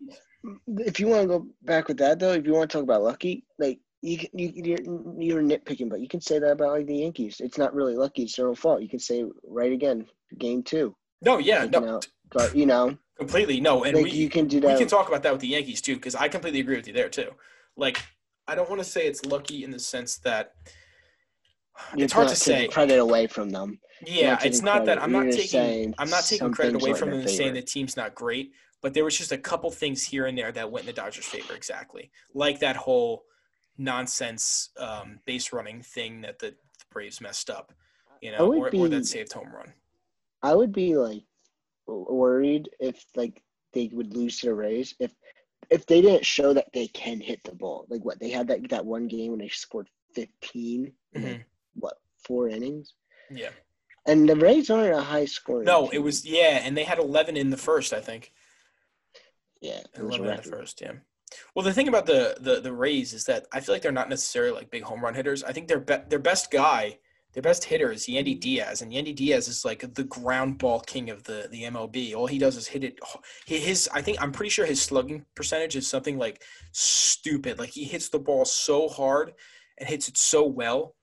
if 0.68 1.00
you 1.00 1.08
want 1.08 1.22
to 1.24 1.28
go 1.28 1.48
back 1.64 1.88
with 1.88 1.98
that 1.98 2.20
though, 2.20 2.34
if 2.34 2.46
you 2.46 2.54
want 2.54 2.70
to 2.70 2.78
talk 2.78 2.84
about 2.84 3.02
lucky, 3.02 3.46
like 3.58 3.80
you 4.06 4.20
you 4.34 4.52
you're, 4.56 4.84
you're 5.20 5.42
nitpicking, 5.42 5.90
but 5.90 6.00
you 6.00 6.08
can 6.08 6.22
say 6.22 6.40
that 6.40 6.52
about 6.52 6.74
like 6.74 6.86
the 6.86 6.98
Yankees. 6.98 7.42
It's 7.42 7.58
not 7.58 7.74
really 7.74 7.96
lucky; 7.96 8.24
it's 8.24 8.36
their 8.36 8.48
own 8.48 8.56
fault. 8.56 8.82
You 8.82 8.90
can 8.90 9.00
say 9.00 9.26
right 9.48 9.72
again, 9.72 10.06
game 10.38 10.64
two. 10.64 10.96
no, 11.22 11.40
yeah, 11.40 11.66
taking 11.66 11.86
no, 11.86 11.96
out, 11.96 12.08
but 12.32 12.56
you 12.56 12.66
know, 12.66 12.98
completely 13.18 13.60
no. 13.60 13.84
And 13.84 13.96
like 13.96 14.06
we 14.06 14.12
you 14.12 14.30
can 14.30 14.48
do 14.48 14.60
we 14.60 14.78
can 14.78 14.88
talk 14.88 15.08
about 15.08 15.24
that 15.24 15.32
with 15.32 15.42
the 15.42 15.48
Yankees 15.48 15.82
too, 15.82 15.96
because 15.96 16.16
I 16.16 16.28
completely 16.28 16.60
agree 16.60 16.76
with 16.76 16.88
you 16.88 16.94
there 16.94 17.10
too. 17.10 17.32
Like, 17.76 18.04
I 18.48 18.56
don't 18.56 18.70
want 18.70 18.82
to 18.82 18.88
say 18.88 19.08
it's 19.08 19.26
lucky 19.26 19.64
in 19.64 19.72
the 19.72 19.80
sense 19.80 20.18
that 20.20 20.54
it's 21.98 22.14
hard 22.14 22.30
to 22.30 22.36
taking 22.36 22.70
say. 22.70 22.74
credit 22.74 23.00
away 23.00 23.28
from 23.28 23.50
them. 23.50 23.80
Yeah, 24.06 24.32
not 24.32 24.46
it's 24.46 24.60
taking 24.60 24.66
not 24.66 24.86
that. 24.86 25.02
I'm 25.02 25.12
You're 25.12 25.24
not 25.24 25.34
taking 25.34 25.96
I'm 25.98 26.10
not 26.10 26.26
taking 26.26 26.52
credit 26.52 26.76
away 26.76 26.94
from 26.94 27.10
them 27.10 27.22
and 27.22 27.30
saying 27.30 27.56
the 27.56 27.64
team's 27.64 27.98
not 27.98 28.14
great, 28.14 28.52
but 28.84 28.94
there 28.94 29.04
was 29.04 29.18
just 29.18 29.32
a 29.32 29.38
couple 29.38 29.72
things 29.72 30.04
here 30.04 30.28
and 30.28 30.38
there 30.38 30.52
that 30.52 30.70
went 30.72 30.84
in 30.84 30.88
the 30.88 30.94
Dodgers' 30.94 31.26
favor 31.26 31.56
exactly. 31.56 32.12
Like 32.36 32.60
that 32.60 32.76
whole 32.76 33.24
nonsense 33.78 34.70
um, 34.78 35.20
base 35.26 35.52
running 35.54 35.82
thing 35.82 36.22
that 36.22 36.40
the 36.40 36.56
Braves 36.92 37.20
messed 37.22 37.50
up, 37.50 37.74
you 38.22 38.32
know, 38.32 38.54
or, 38.54 38.74
or 38.74 38.88
that 38.90 39.06
saved 39.06 39.34
home 39.34 39.54
run. 39.54 39.74
I 40.42 40.54
would 40.56 40.72
be 40.72 40.96
like 40.96 41.24
worried 41.88 42.70
if 42.80 43.04
like 43.16 43.42
they 43.74 43.90
would 43.94 44.16
lose 44.16 44.40
to 44.40 44.48
the 44.48 44.54
Rays 44.54 44.96
if 45.00 45.14
if 45.70 45.86
they 45.88 46.02
didn't 46.02 46.26
show 46.26 46.54
that 46.54 46.72
they 46.74 46.88
can 46.88 47.20
hit 47.20 47.44
the 47.44 47.54
ball. 47.56 47.86
Like 47.90 48.06
what 48.06 48.20
they 48.20 48.30
had 48.30 48.48
that 48.48 48.70
that 48.70 48.86
one 48.86 49.08
game 49.08 49.32
when 49.32 49.40
they 49.40 49.50
scored 49.50 49.90
15 50.14 50.94
in 51.14 51.22
Mhm. 51.22 51.26
like, 51.32 51.46
what 51.74 51.98
four 52.24 52.48
innings. 52.48 52.94
Yeah. 53.30 53.50
And 54.08 54.30
the 54.30 54.36
Rays 54.36 54.70
aren't 54.70 54.94
a 54.94 55.02
high 55.02 55.26
scoring. 55.26 55.66
No, 55.66 55.90
it 55.90 55.98
was 56.00 56.26
yeah, 56.26 56.62
and 56.64 56.78
they 56.78 56.84
had 56.84 57.00
11 57.00 57.36
in 57.36 57.50
the 57.50 57.58
first, 57.58 57.92
I 57.92 58.00
think. 58.02 58.32
yeah, 59.62 59.82
11 59.96 60.28
in 60.28 60.36
the 60.38 60.44
first, 60.44 60.80
yeah. 60.82 60.94
Well, 61.54 61.66
the 61.66 61.74
thing 61.74 61.88
about 61.88 62.06
the, 62.06 62.38
the 62.40 62.62
the 62.62 62.74
Rays 62.74 63.14
is 63.14 63.26
that 63.26 63.48
I 63.52 63.60
feel 63.60 63.76
like 63.76 63.82
they're 63.82 63.92
not 63.92 64.10
necessarily 64.10 64.54
like 64.54 64.72
big 64.72 64.84
home 64.84 65.04
run 65.04 65.16
hitters. 65.16 65.44
I 65.44 65.52
think 65.52 65.68
their 65.68 65.80
be- 65.80 66.08
their 66.10 66.20
best 66.20 66.52
guy 66.52 66.98
their 67.36 67.44
best 67.44 67.66
hitter 67.66 67.92
is 67.92 68.08
Yandy 68.08 68.40
Diaz, 68.40 68.82
and 68.82 68.94
Yandy 68.94 69.14
Diaz 69.14 69.50
is 69.50 69.66
like 69.66 69.94
the 69.94 70.06
ground 70.06 70.58
ball 70.58 70.80
king 70.80 71.10
of 71.10 71.24
the 71.24 71.50
the 71.52 71.64
MLB. 71.64 72.16
All 72.16 72.28
he 72.28 72.40
does 72.40 72.56
is 72.56 72.66
hit 72.66 72.86
it. 72.86 72.98
His, 73.46 73.90
I 73.94 74.02
think, 74.02 74.22
I'm 74.22 74.32
pretty 74.32 74.50
sure 74.50 74.66
his 74.66 74.82
slugging 74.82 75.26
percentage 75.36 75.76
is 75.76 75.86
something 75.86 76.18
like 76.18 76.42
stupid. 76.72 77.60
Like 77.60 77.72
he 77.72 77.84
hits 77.84 78.08
the 78.08 78.20
ball 78.20 78.46
so 78.46 78.88
hard 78.88 79.34
and 79.78 79.90
hits 79.90 80.08
it 80.08 80.18
so 80.18 80.46
well, 80.46 80.96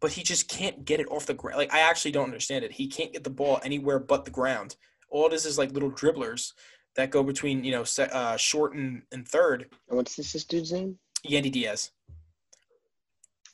but 0.00 0.12
he 0.12 0.22
just 0.22 0.48
can't 0.48 0.86
get 0.86 0.98
it 0.98 1.10
off 1.10 1.26
the 1.26 1.34
ground. 1.34 1.58
Like 1.58 1.74
I 1.74 1.80
actually 1.80 2.12
don't 2.12 2.24
understand 2.24 2.64
it. 2.64 2.72
He 2.72 2.88
can't 2.88 3.12
get 3.12 3.22
the 3.22 3.28
ball 3.28 3.60
anywhere 3.62 3.98
but 3.98 4.24
the 4.24 4.30
ground. 4.30 4.76
All 5.10 5.26
it 5.26 5.34
is 5.34 5.44
is 5.44 5.58
like 5.58 5.72
little 5.72 5.92
dribblers 5.92 6.52
that 6.96 7.10
go 7.10 7.22
between 7.22 7.64
you 7.64 7.72
know 7.72 7.84
uh, 8.12 8.36
short 8.36 8.74
and, 8.74 9.02
and 9.12 9.26
third. 9.26 9.66
And 9.88 9.96
what's 9.96 10.16
this, 10.16 10.32
this 10.32 10.44
dude's 10.44 10.72
name? 10.72 10.98
Yandy 11.26 11.50
Diaz 11.50 11.90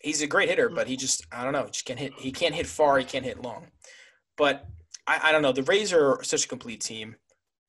he's 0.03 0.23
a 0.23 0.27
great 0.27 0.49
hitter, 0.49 0.69
but 0.69 0.87
he 0.87 0.97
just 0.97 1.25
I 1.33 1.45
don't 1.45 1.53
know, 1.53 1.67
just 1.67 1.85
can't 1.85 1.99
hit. 1.99 2.13
He 2.19 2.33
can't 2.33 2.55
hit 2.55 2.67
far. 2.67 2.99
He 2.99 3.05
can't 3.05 3.25
hit 3.25 3.41
long. 3.41 3.69
But 4.37 4.67
I, 5.07 5.21
I 5.25 5.33
don't 5.33 5.43
know. 5.43 5.53
The 5.53 5.63
Rays 5.63 5.93
are 5.93 6.23
such 6.23 6.45
a 6.45 6.49
complete 6.49 6.81
team. 6.81 7.17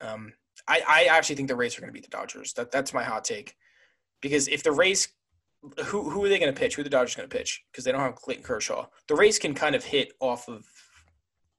Um, 0.02 0.34
I, 0.68 0.82
I 0.88 1.04
actually 1.06 1.36
think 1.36 1.48
the 1.48 1.56
Rays 1.56 1.78
are 1.78 1.82
going 1.82 1.90
to 1.90 1.94
beat 1.94 2.04
the 2.04 2.16
Dodgers. 2.16 2.54
That 2.54 2.72
that's 2.72 2.94
my 2.94 3.04
hot 3.04 3.24
take. 3.24 3.56
Because 4.22 4.48
if 4.48 4.64
the 4.64 4.72
Rays, 4.72 5.10
who 5.86 6.10
who 6.10 6.26
are 6.26 6.30
they 6.30 6.40
going 6.40 6.54
to 6.54 6.60
pitch? 6.60 6.76
Who 6.76 6.82
are 6.82 6.84
the 6.84 6.90
Dodgers 6.90 7.16
going 7.16 7.30
to 7.30 7.36
pitch? 7.36 7.64
Because 7.72 7.86
they 7.86 7.92
don't 7.92 8.02
have 8.02 8.16
Clayton 8.16 8.44
Kershaw. 8.44 8.88
The 9.08 9.16
Rays 9.16 9.40
can 9.40 9.54
kind 9.54 9.76
of 9.76 9.84
hit 9.84 10.14
off 10.20 10.48
of 10.48 10.66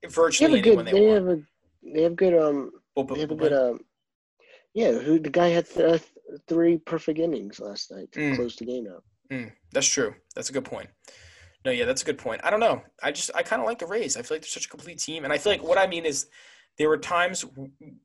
virtually 0.08 0.60
they 0.60 0.68
anyone 0.68 0.84
good, 0.84 0.94
they, 0.94 1.00
they 1.00 1.06
want. 1.06 1.28
Have 1.28 1.38
a, 1.38 1.42
they 1.92 2.02
have 2.02 2.16
good 2.16 2.34
um. 2.34 2.70
But, 2.94 3.08
but, 3.08 3.14
they 3.14 3.20
have 3.20 3.30
a 3.30 3.36
good 3.36 3.52
um. 3.52 3.80
Yeah, 4.74 4.92
who 4.92 5.18
the 5.18 5.30
guy 5.30 5.48
had 5.48 5.68
th- 5.68 6.02
uh, 6.02 6.36
three 6.48 6.78
perfect 6.78 7.18
innings 7.18 7.60
last 7.60 7.90
night 7.90 8.10
to 8.12 8.20
Mm. 8.20 8.36
close 8.36 8.56
the 8.56 8.64
game 8.64 8.86
out. 8.88 9.04
Mm, 9.30 9.52
that's 9.72 9.86
true. 9.88 10.14
That's 10.34 10.50
a 10.50 10.52
good 10.52 10.64
point. 10.64 10.90
No, 11.64 11.70
yeah, 11.70 11.86
that's 11.86 12.02
a 12.02 12.04
good 12.04 12.18
point. 12.18 12.42
I 12.44 12.50
don't 12.50 12.60
know. 12.60 12.82
I 13.02 13.10
just 13.10 13.30
I 13.34 13.42
kind 13.42 13.62
of 13.62 13.66
like 13.66 13.78
the 13.78 13.86
Rays. 13.86 14.16
I 14.16 14.22
feel 14.22 14.34
like 14.36 14.42
they're 14.42 14.48
such 14.48 14.66
a 14.66 14.68
complete 14.68 14.98
team, 14.98 15.24
and 15.24 15.32
I 15.32 15.38
feel 15.38 15.50
like 15.52 15.62
what 15.62 15.78
I 15.78 15.86
mean 15.86 16.04
is 16.04 16.26
there 16.76 16.88
were 16.88 16.98
times. 16.98 17.44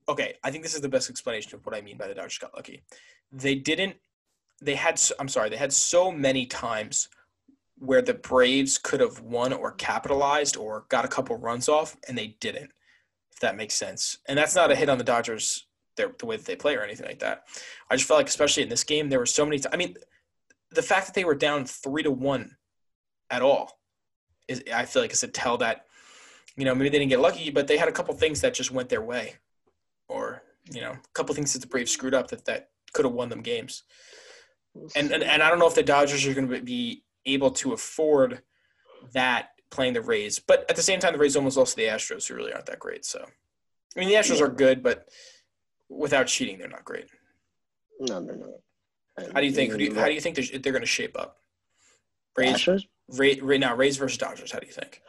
Okay, 0.08 0.36
I 0.44 0.52
think 0.52 0.64
this 0.64 0.76
is 0.76 0.82
the 0.82 0.88
best 0.90 1.10
explanation 1.10 1.56
of 1.56 1.66
what 1.66 1.76
I 1.76 1.82
mean 1.82 1.98
by 1.98 2.08
the 2.08 2.14
Dodgers 2.14 2.38
got 2.38 2.56
lucky. 2.56 2.84
They 3.34 3.56
didn't. 3.56 3.98
They 4.62 4.76
had. 4.76 5.02
I'm 5.20 5.28
sorry. 5.28 5.50
They 5.50 5.58
had 5.58 5.74
so 5.74 6.10
many 6.12 6.46
times 6.46 7.10
where 7.78 8.02
the 8.02 8.14
Braves 8.14 8.78
could 8.78 9.00
have 9.02 9.20
won 9.22 9.52
or 9.54 9.72
capitalized 9.74 10.56
or 10.56 10.86
got 10.90 11.04
a 11.04 11.10
couple 11.10 11.36
runs 11.38 11.68
off, 11.68 11.98
and 12.08 12.18
they 12.18 12.38
didn't. 12.40 12.72
If 13.34 13.40
that 13.40 13.58
makes 13.58 13.74
sense, 13.74 14.18
and 14.28 14.38
that's 14.38 14.56
not 14.56 14.72
a 14.72 14.76
hit 14.76 14.88
on 14.90 14.98
the 14.98 15.04
Dodgers. 15.04 15.66
Their, 16.00 16.16
the 16.18 16.26
way 16.26 16.38
that 16.38 16.46
they 16.46 16.56
play 16.56 16.76
or 16.76 16.82
anything 16.82 17.06
like 17.06 17.20
that. 17.20 17.44
I 17.92 17.96
just 17.96 18.08
felt 18.08 18.20
like, 18.20 18.28
especially 18.28 18.64
in 18.64 18.70
this 18.70 18.86
game, 18.86 19.10
there 19.10 19.20
were 19.20 19.26
so 19.26 19.46
many. 19.46 19.60
T- 19.60 19.68
I 19.72 19.76
mean, 19.76 19.96
the 20.72 20.82
fact 20.82 21.08
that 21.08 21.14
they 21.14 21.26
were 21.26 21.36
down 21.36 21.66
three 21.66 22.04
to 22.04 22.12
one 22.12 22.56
at 23.30 23.42
all 23.42 23.80
is 24.48 24.64
I 24.74 24.86
feel 24.86 25.02
like 25.02 25.12
it's 25.12 25.24
a 25.24 25.28
tell 25.28 25.58
that 25.58 25.86
you 26.56 26.64
know 26.66 26.74
maybe 26.74 26.90
they 26.90 27.00
didn't 27.00 27.10
get 27.10 27.20
lucky, 27.20 27.50
but 27.52 27.68
they 27.68 27.78
had 27.78 27.90
a 27.90 27.92
couple 27.92 28.14
things 28.16 28.42
that 28.42 28.54
just 28.54 28.72
went 28.72 28.88
their 28.88 29.02
way, 29.02 29.36
or 30.08 30.42
you 30.72 30.80
know 30.80 30.92
a 30.92 31.14
couple 31.14 31.36
things 31.36 31.52
that 31.52 31.60
the 31.60 31.68
Braves 31.68 31.92
screwed 31.92 32.14
up 32.14 32.30
that 32.30 32.46
that 32.46 32.70
could 32.94 33.06
have 33.06 33.14
won 33.14 33.30
them 33.30 33.42
games. 33.42 33.84
And, 34.96 35.12
and 35.12 35.22
and 35.22 35.44
I 35.44 35.50
don't 35.50 35.60
know 35.60 35.68
if 35.68 35.76
the 35.76 35.84
Dodgers 35.84 36.26
are 36.26 36.34
going 36.34 36.48
to 36.48 36.62
be 36.62 37.04
able 37.26 37.52
to 37.52 37.74
afford 37.74 38.42
that 39.14 39.50
playing 39.70 39.94
the 39.94 40.02
Rays, 40.02 40.40
but 40.40 40.66
at 40.70 40.76
the 40.78 40.82
same 40.82 41.00
time, 41.00 41.14
the 41.14 41.20
Rays 41.20 41.36
almost 41.36 41.58
lost 41.58 41.72
to 41.72 41.78
the 41.78 41.90
Astros, 41.90 42.28
who 42.28 42.36
really 42.36 42.54
aren't 42.54 42.68
that 42.68 42.80
great. 42.80 43.04
So 43.04 43.26
I 43.96 44.00
mean, 44.00 44.10
the 44.10 44.16
Astros 44.16 44.42
are 44.42 44.50
good, 44.50 44.84
but 44.84 45.10
without 45.90 46.28
cheating, 46.28 46.58
they're 46.58 46.68
not 46.68 46.86
great. 46.86 47.08
no, 48.00 48.20
no, 48.20 48.34
no. 48.34 48.60
How 49.34 49.42
do 49.42 49.46
you 49.46 49.52
think? 49.52 49.72
Who 49.72 49.78
do 49.78 49.84
you, 49.84 49.96
how 49.96 50.06
do 50.06 50.14
you 50.14 50.22
think 50.22 50.36
they're, 50.36 50.60
they're 50.60 50.72
going 50.72 50.82
to 50.82 50.88
shape 50.88 51.20
up? 51.20 51.38
Rays? 52.38 52.68
Ray, 53.10 53.40
right 53.42 53.60
now, 53.60 53.76
Rays 53.76 53.98
versus 53.98 54.18
Dodgers. 54.18 54.52
How 54.52 54.60
do 54.60 54.68
you 54.68 54.72
think? 54.72 55.02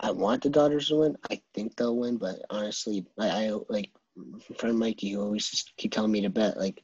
I 0.00 0.10
want 0.10 0.42
the 0.42 0.48
Dodgers 0.48 0.88
to 0.88 1.00
win. 1.00 1.16
I 1.30 1.40
think 1.54 1.76
they'll 1.76 1.96
win, 1.96 2.16
but 2.16 2.36
honestly, 2.50 3.04
I, 3.18 3.28
I 3.28 3.52
like 3.68 3.90
my 4.16 4.38
friend 4.56 4.78
Mikey 4.78 5.10
who 5.10 5.20
always 5.20 5.50
just 5.50 5.72
keep 5.76 5.92
telling 5.92 6.12
me 6.12 6.22
to 6.22 6.30
bet. 6.30 6.56
Like, 6.56 6.82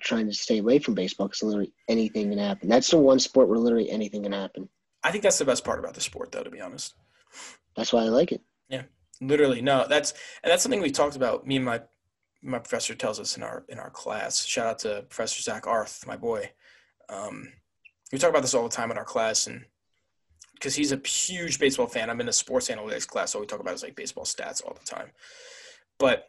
trying 0.00 0.26
to 0.26 0.34
stay 0.34 0.58
away 0.58 0.78
from 0.78 0.94
baseball 0.94 1.28
because 1.28 1.42
literally 1.42 1.72
anything 1.88 2.28
can 2.28 2.38
happen. 2.38 2.68
That's 2.68 2.90
the 2.90 2.98
one 2.98 3.18
sport 3.18 3.48
where 3.48 3.58
literally 3.58 3.90
anything 3.90 4.24
can 4.24 4.32
happen. 4.32 4.68
I 5.02 5.10
think 5.10 5.22
that's 5.22 5.38
the 5.38 5.44
best 5.44 5.64
part 5.64 5.78
about 5.78 5.94
the 5.94 6.00
sport, 6.00 6.32
though. 6.32 6.42
To 6.42 6.50
be 6.50 6.60
honest, 6.60 6.94
That's 7.76 7.92
why 7.92 8.02
I 8.02 8.08
like 8.08 8.32
it. 8.32 8.42
Yeah, 8.68 8.82
literally, 9.20 9.62
no, 9.62 9.86
that's 9.88 10.12
and 10.42 10.50
that's 10.50 10.62
something 10.62 10.82
we 10.82 10.90
talked 10.90 11.16
about. 11.16 11.46
Me 11.46 11.56
and 11.56 11.64
my 11.64 11.80
my 12.42 12.58
professor 12.58 12.94
tells 12.94 13.20
us 13.20 13.36
in 13.36 13.42
our 13.42 13.64
in 13.68 13.78
our 13.78 13.90
class. 13.90 14.44
Shout 14.44 14.66
out 14.66 14.78
to 14.80 15.04
Professor 15.08 15.42
Zach 15.42 15.66
Arth, 15.66 16.06
my 16.06 16.16
boy. 16.16 16.50
Um, 17.08 17.52
we 18.12 18.18
talk 18.18 18.30
about 18.30 18.42
this 18.42 18.54
all 18.54 18.62
the 18.62 18.74
time 18.74 18.90
in 18.90 18.98
our 18.98 19.04
class, 19.04 19.46
and 19.46 19.64
because 20.54 20.74
he's 20.74 20.92
a 20.92 21.00
huge 21.06 21.58
baseball 21.58 21.86
fan, 21.86 22.08
I'm 22.10 22.20
in 22.20 22.28
a 22.28 22.32
sports 22.32 22.68
analytics 22.68 23.06
class, 23.06 23.32
so 23.32 23.40
we 23.40 23.46
talk 23.46 23.60
about 23.60 23.72
his 23.72 23.82
like 23.82 23.96
baseball 23.96 24.24
stats 24.24 24.64
all 24.64 24.74
the 24.74 24.86
time. 24.86 25.10
But 25.98 26.28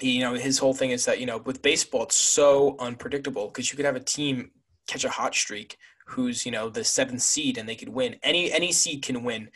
you 0.00 0.20
know, 0.20 0.34
his 0.34 0.58
whole 0.58 0.74
thing 0.74 0.90
is 0.90 1.04
that 1.06 1.20
you 1.20 1.26
know, 1.26 1.38
with 1.38 1.62
baseball, 1.62 2.04
it's 2.04 2.16
so 2.16 2.76
unpredictable 2.78 3.46
because 3.46 3.70
you 3.70 3.76
could 3.76 3.86
have 3.86 3.96
a 3.96 4.00
team 4.00 4.50
catch 4.86 5.04
a 5.04 5.10
hot 5.10 5.34
streak 5.34 5.78
who's 6.06 6.44
you 6.44 6.52
know 6.52 6.68
the 6.68 6.84
seventh 6.84 7.22
seed 7.22 7.56
and 7.56 7.68
they 7.68 7.76
could 7.76 7.88
win. 7.88 8.16
Any 8.22 8.52
any 8.52 8.72
seed 8.72 9.02
can 9.02 9.24
win 9.24 9.48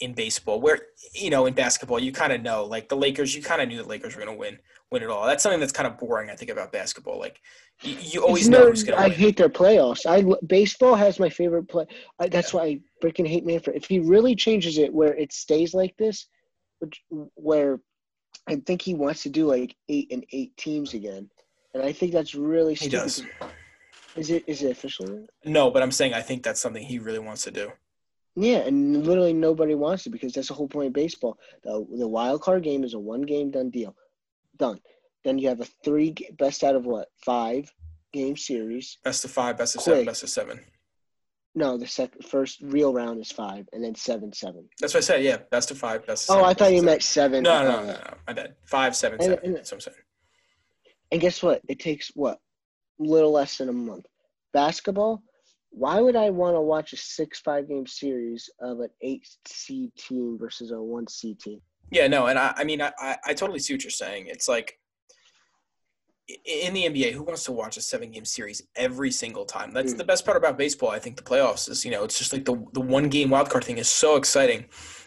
in 0.00 0.14
baseball. 0.14 0.60
Where 0.60 0.80
you 1.14 1.30
know 1.30 1.46
in 1.46 1.54
basketball, 1.54 2.00
you 2.00 2.12
kind 2.12 2.32
of 2.32 2.42
know 2.42 2.64
like 2.64 2.88
the 2.88 2.96
Lakers, 2.96 3.34
you 3.34 3.42
kind 3.42 3.62
of 3.62 3.68
knew 3.68 3.76
the 3.76 3.88
Lakers 3.88 4.16
were 4.16 4.24
going 4.24 4.34
to 4.34 4.38
win 4.38 4.58
win 4.90 5.02
it 5.02 5.10
all. 5.10 5.26
That's 5.26 5.42
something 5.42 5.60
that's 5.60 5.72
kind 5.72 5.86
of 5.86 5.98
boring, 5.98 6.30
I 6.30 6.34
think, 6.34 6.50
about 6.50 6.72
basketball. 6.72 7.18
Like 7.18 7.40
you, 7.82 7.96
you 8.00 8.24
always 8.24 8.48
know 8.48 8.68
who's 8.68 8.82
going 8.82 8.96
to 8.96 9.02
I 9.02 9.08
win. 9.08 9.16
hate 9.16 9.36
their 9.36 9.48
playoffs. 9.48 10.06
I 10.06 10.24
baseball 10.46 10.94
has 10.94 11.18
my 11.18 11.28
favorite 11.30 11.68
play. 11.68 11.86
I, 12.18 12.28
that's 12.28 12.52
why 12.52 12.62
I 12.64 12.80
freaking 13.02 13.26
hate 13.26 13.46
Manfred. 13.46 13.76
If 13.76 13.86
he 13.86 14.00
really 14.00 14.34
changes 14.34 14.78
it 14.78 14.92
where 14.92 15.14
it 15.14 15.32
stays 15.32 15.74
like 15.74 15.96
this, 15.96 16.26
which 16.80 17.02
where 17.34 17.80
I 18.48 18.56
think 18.56 18.82
he 18.82 18.94
wants 18.94 19.22
to 19.22 19.28
do 19.28 19.46
like 19.46 19.76
eight 19.88 20.08
and 20.10 20.24
eight 20.32 20.56
teams 20.56 20.94
again, 20.94 21.30
and 21.74 21.82
I 21.82 21.92
think 21.92 22.12
that's 22.12 22.34
really 22.34 22.74
Stupid. 22.74 22.92
He 22.92 22.96
does. 22.96 23.22
Is 24.16 24.30
it 24.30 24.44
is 24.48 24.62
it 24.62 24.72
official? 24.72 25.26
No, 25.44 25.70
but 25.70 25.82
I'm 25.82 25.92
saying 25.92 26.14
I 26.14 26.22
think 26.22 26.42
that's 26.42 26.60
something 26.60 26.82
he 26.82 26.98
really 26.98 27.20
wants 27.20 27.44
to 27.44 27.50
do. 27.50 27.70
Yeah, 28.36 28.58
and 28.58 29.06
literally 29.06 29.32
nobody 29.32 29.74
wants 29.74 30.06
it 30.06 30.10
because 30.10 30.32
that's 30.32 30.48
the 30.48 30.54
whole 30.54 30.68
point 30.68 30.88
of 30.88 30.92
baseball. 30.92 31.38
The 31.62 31.86
the 31.96 32.08
wild 32.08 32.42
card 32.42 32.62
game 32.64 32.82
is 32.84 32.94
a 32.94 32.98
one 32.98 33.22
game 33.22 33.50
done 33.50 33.70
deal, 33.70 33.94
done. 34.60 34.78
Then 35.24 35.38
you 35.38 35.48
have 35.48 35.60
a 35.60 35.66
three 35.84 36.14
best 36.38 36.62
out 36.62 36.76
of 36.76 36.86
what 36.86 37.08
five 37.24 37.72
game 38.12 38.36
series. 38.36 38.98
Best 39.02 39.24
of 39.24 39.32
five, 39.32 39.58
best 39.58 39.74
of 39.74 39.82
seven, 39.82 40.04
best 40.04 40.22
of 40.22 40.28
seven. 40.30 40.60
No, 41.56 41.76
the 41.76 41.86
second 41.86 42.24
first 42.24 42.60
real 42.62 42.92
round 42.94 43.20
is 43.20 43.32
five, 43.32 43.68
and 43.72 43.82
then 43.82 43.96
seven 43.96 44.32
seven. 44.32 44.68
That's 44.80 44.94
what 44.94 44.98
I 45.02 45.06
said. 45.06 45.24
Yeah, 45.24 45.38
best 45.50 45.72
of 45.72 45.78
five, 45.78 46.06
best 46.06 46.30
of 46.30 46.34
Oh, 46.36 46.38
seven. 46.38 46.50
I 46.50 46.54
thought 46.54 46.70
you 46.70 46.76
seven. 46.78 46.86
meant 46.86 47.02
seven. 47.02 47.42
No, 47.42 47.62
no, 47.64 47.68
Uh, 47.70 47.72
no, 47.80 47.86
no, 47.86 47.92
no. 47.92 48.14
My 48.28 48.32
bad. 48.34 48.54
Five, 48.64 48.94
seven, 48.94 49.18
And- 49.20 49.30
seven. 49.30 49.44
and- 49.44 49.56
That's 49.56 49.72
what 49.72 49.76
I'm 49.76 49.80
saying. 49.80 49.96
And 51.10 51.20
guess 51.20 51.42
what? 51.42 51.60
It 51.68 51.80
takes 51.80 52.08
what? 52.14 52.38
Little 53.00 53.32
less 53.32 53.58
than 53.58 53.68
a 53.68 53.72
month. 53.72 54.06
Basketball. 54.52 55.22
Why 55.70 56.00
would 56.00 56.16
I 56.16 56.30
want 56.30 56.56
to 56.56 56.60
watch 56.60 56.92
a 56.92 56.96
six 56.96 57.40
five 57.40 57.68
game 57.68 57.86
series 57.86 58.48
of 58.60 58.80
an 58.80 58.90
eight 59.02 59.28
seed 59.46 59.94
team 59.96 60.38
versus 60.38 60.70
a 60.70 60.80
one 60.80 61.06
seed 61.08 61.40
team? 61.40 61.60
Yeah, 61.90 62.06
no, 62.06 62.26
and 62.26 62.38
I, 62.38 62.52
I 62.56 62.64
mean, 62.64 62.80
I, 62.80 62.92
I, 63.24 63.34
totally 63.34 63.58
see 63.58 63.74
what 63.74 63.82
you're 63.82 63.90
saying. 63.90 64.26
It's 64.28 64.48
like 64.48 64.78
in 66.44 66.72
the 66.74 66.84
NBA, 66.84 67.12
who 67.12 67.22
wants 67.24 67.44
to 67.44 67.52
watch 67.52 67.76
a 67.76 67.80
seven 67.80 68.10
game 68.12 68.24
series 68.24 68.62
every 68.76 69.10
single 69.10 69.44
time? 69.44 69.72
That's 69.72 69.94
Mm. 69.94 69.98
the 69.98 70.04
best 70.04 70.24
part 70.24 70.36
about 70.36 70.56
baseball. 70.56 70.90
I 70.90 70.98
think 71.00 71.16
the 71.16 71.22
playoffs 71.22 71.68
is, 71.68 71.84
you 71.84 71.90
know, 71.90 72.04
it's 72.04 72.18
just 72.18 72.32
like 72.32 72.44
the 72.44 72.54
the 72.72 72.80
one 72.80 73.08
game 73.08 73.30
wild 73.30 73.50
card 73.50 73.64
thing 73.64 73.78
is 73.78 73.88
so 73.88 74.16
exciting. 74.16 74.66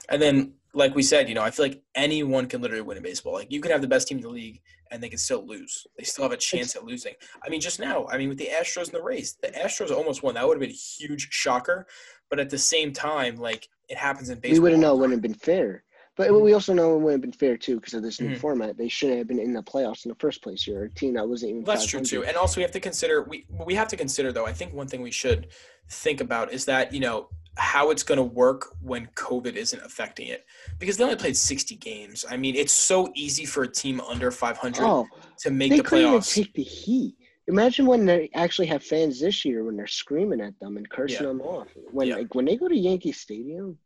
And 0.09 0.21
then, 0.21 0.53
like 0.73 0.95
we 0.95 1.03
said, 1.03 1.29
you 1.29 1.35
know, 1.35 1.41
I 1.41 1.51
feel 1.51 1.65
like 1.67 1.81
anyone 1.95 2.47
can 2.47 2.61
literally 2.61 2.81
win 2.81 2.97
in 2.97 3.03
baseball. 3.03 3.33
Like 3.33 3.51
you 3.51 3.61
can 3.61 3.71
have 3.71 3.81
the 3.81 3.87
best 3.87 4.07
team 4.09 4.17
in 4.17 4.23
the 4.23 4.29
league 4.29 4.61
and 4.91 5.01
they 5.01 5.07
can 5.09 5.17
still 5.17 5.45
lose. 5.45 5.87
They 5.97 6.03
still 6.03 6.23
have 6.23 6.33
a 6.33 6.37
chance 6.37 6.75
at 6.75 6.83
losing. 6.83 7.13
I 7.43 7.49
mean, 7.49 7.61
just 7.61 7.79
now, 7.79 8.05
I 8.11 8.17
mean, 8.17 8.27
with 8.29 8.37
the 8.37 8.49
Astros 8.53 8.87
in 8.87 8.93
the 8.93 9.01
race, 9.01 9.37
the 9.41 9.47
Astros 9.49 9.91
almost 9.91 10.23
won. 10.23 10.33
That 10.35 10.45
would 10.45 10.55
have 10.55 10.61
been 10.61 10.69
a 10.69 10.73
huge 10.73 11.29
shocker. 11.31 11.87
But 12.29 12.39
at 12.39 12.49
the 12.49 12.57
same 12.57 12.91
time, 12.91 13.37
like 13.37 13.69
it 13.87 13.97
happens 13.97 14.29
in 14.29 14.39
baseball. 14.39 14.55
we 14.55 14.59
wouldn't 14.59 14.81
know 14.81 14.93
it 14.93 14.97
wouldn't 14.97 15.13
have 15.13 15.21
been 15.21 15.33
fair. 15.35 15.83
But 16.15 16.29
Mhm. 16.29 16.41
we 16.43 16.53
also 16.53 16.73
know 16.73 16.95
it 16.95 16.99
wouldn't 16.99 17.11
have 17.13 17.21
been 17.21 17.31
fair 17.31 17.57
too 17.57 17.77
because 17.79 17.95
of 17.95 18.03
this 18.03 18.21
new 18.21 18.29
Mhm. 18.31 18.37
format. 18.37 18.77
They 18.77 18.87
shouldn't 18.87 19.17
have 19.17 19.27
been 19.27 19.39
in 19.39 19.53
the 19.53 19.63
playoffs 19.63 20.05
in 20.05 20.09
the 20.09 20.15
first 20.15 20.43
place. 20.43 20.67
You're 20.67 20.83
a 20.83 20.89
team 20.89 21.13
that 21.15 21.27
wasn't 21.27 21.51
even. 21.51 21.63
That's 21.63 21.85
true 21.87 22.01
too. 22.01 22.23
And 22.23 22.37
also 22.37 22.57
we 22.59 22.61
have 22.63 22.71
to 22.71 22.79
consider 22.79 23.23
we 23.23 23.45
we 23.65 23.73
have 23.75 23.87
to 23.89 23.97
consider 23.97 24.31
though, 24.31 24.45
I 24.45 24.53
think 24.53 24.73
one 24.73 24.87
thing 24.87 25.01
we 25.01 25.11
should 25.11 25.47
think 25.89 26.21
about 26.21 26.53
is 26.53 26.65
that, 26.65 26.93
you 26.93 26.99
know, 26.99 27.29
how 27.55 27.89
it's 27.91 28.03
going 28.03 28.17
to 28.17 28.23
work 28.23 28.75
when 28.81 29.07
COVID 29.15 29.55
isn't 29.55 29.81
affecting 29.83 30.27
it. 30.27 30.45
Because 30.79 30.97
they 30.97 31.03
only 31.03 31.15
played 31.15 31.37
60 31.37 31.75
games. 31.75 32.25
I 32.27 32.37
mean, 32.37 32.55
it's 32.55 32.73
so 32.73 33.11
easy 33.15 33.45
for 33.45 33.63
a 33.63 33.67
team 33.67 33.99
under 34.01 34.31
500 34.31 34.85
Oh, 34.85 35.07
to 35.39 35.51
make 35.51 35.71
they 35.71 35.77
the 35.77 35.83
couldn't 35.83 36.07
even 36.07 36.21
take 36.21 36.53
the 36.53 36.63
heat. 36.63 37.15
Imagine 37.47 37.85
when 37.85 38.05
they 38.05 38.29
actually 38.33 38.67
have 38.67 38.83
fans 38.83 39.19
this 39.19 39.43
year 39.45 39.63
when 39.65 39.75
they're 39.75 39.85
screaming 39.87 40.41
at 40.41 40.57
them 40.59 40.77
and 40.77 40.89
cursing 40.89 41.17
Yeah. 41.23 41.27
them 41.27 41.41
off. 41.41 41.67
When 41.91 42.07
Yeah. 42.07 42.15
like 42.17 42.33
when 42.33 42.45
they 42.45 42.55
go 42.55 42.67
to 42.67 42.75
Yankee 42.77 43.11
Stadium, 43.11 43.79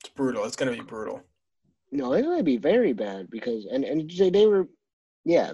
It's 0.00 0.10
brutal. 0.10 0.44
It's 0.44 0.54
going 0.54 0.72
to 0.72 0.80
be 0.80 0.86
brutal. 0.86 1.24
No, 1.90 2.12
it 2.12 2.22
gonna 2.22 2.42
be 2.42 2.56
very 2.56 2.92
bad 2.92 3.30
because 3.30 3.66
and 3.66 3.84
and 3.84 4.10
they, 4.10 4.30
they 4.30 4.46
were, 4.46 4.68
yeah. 5.24 5.52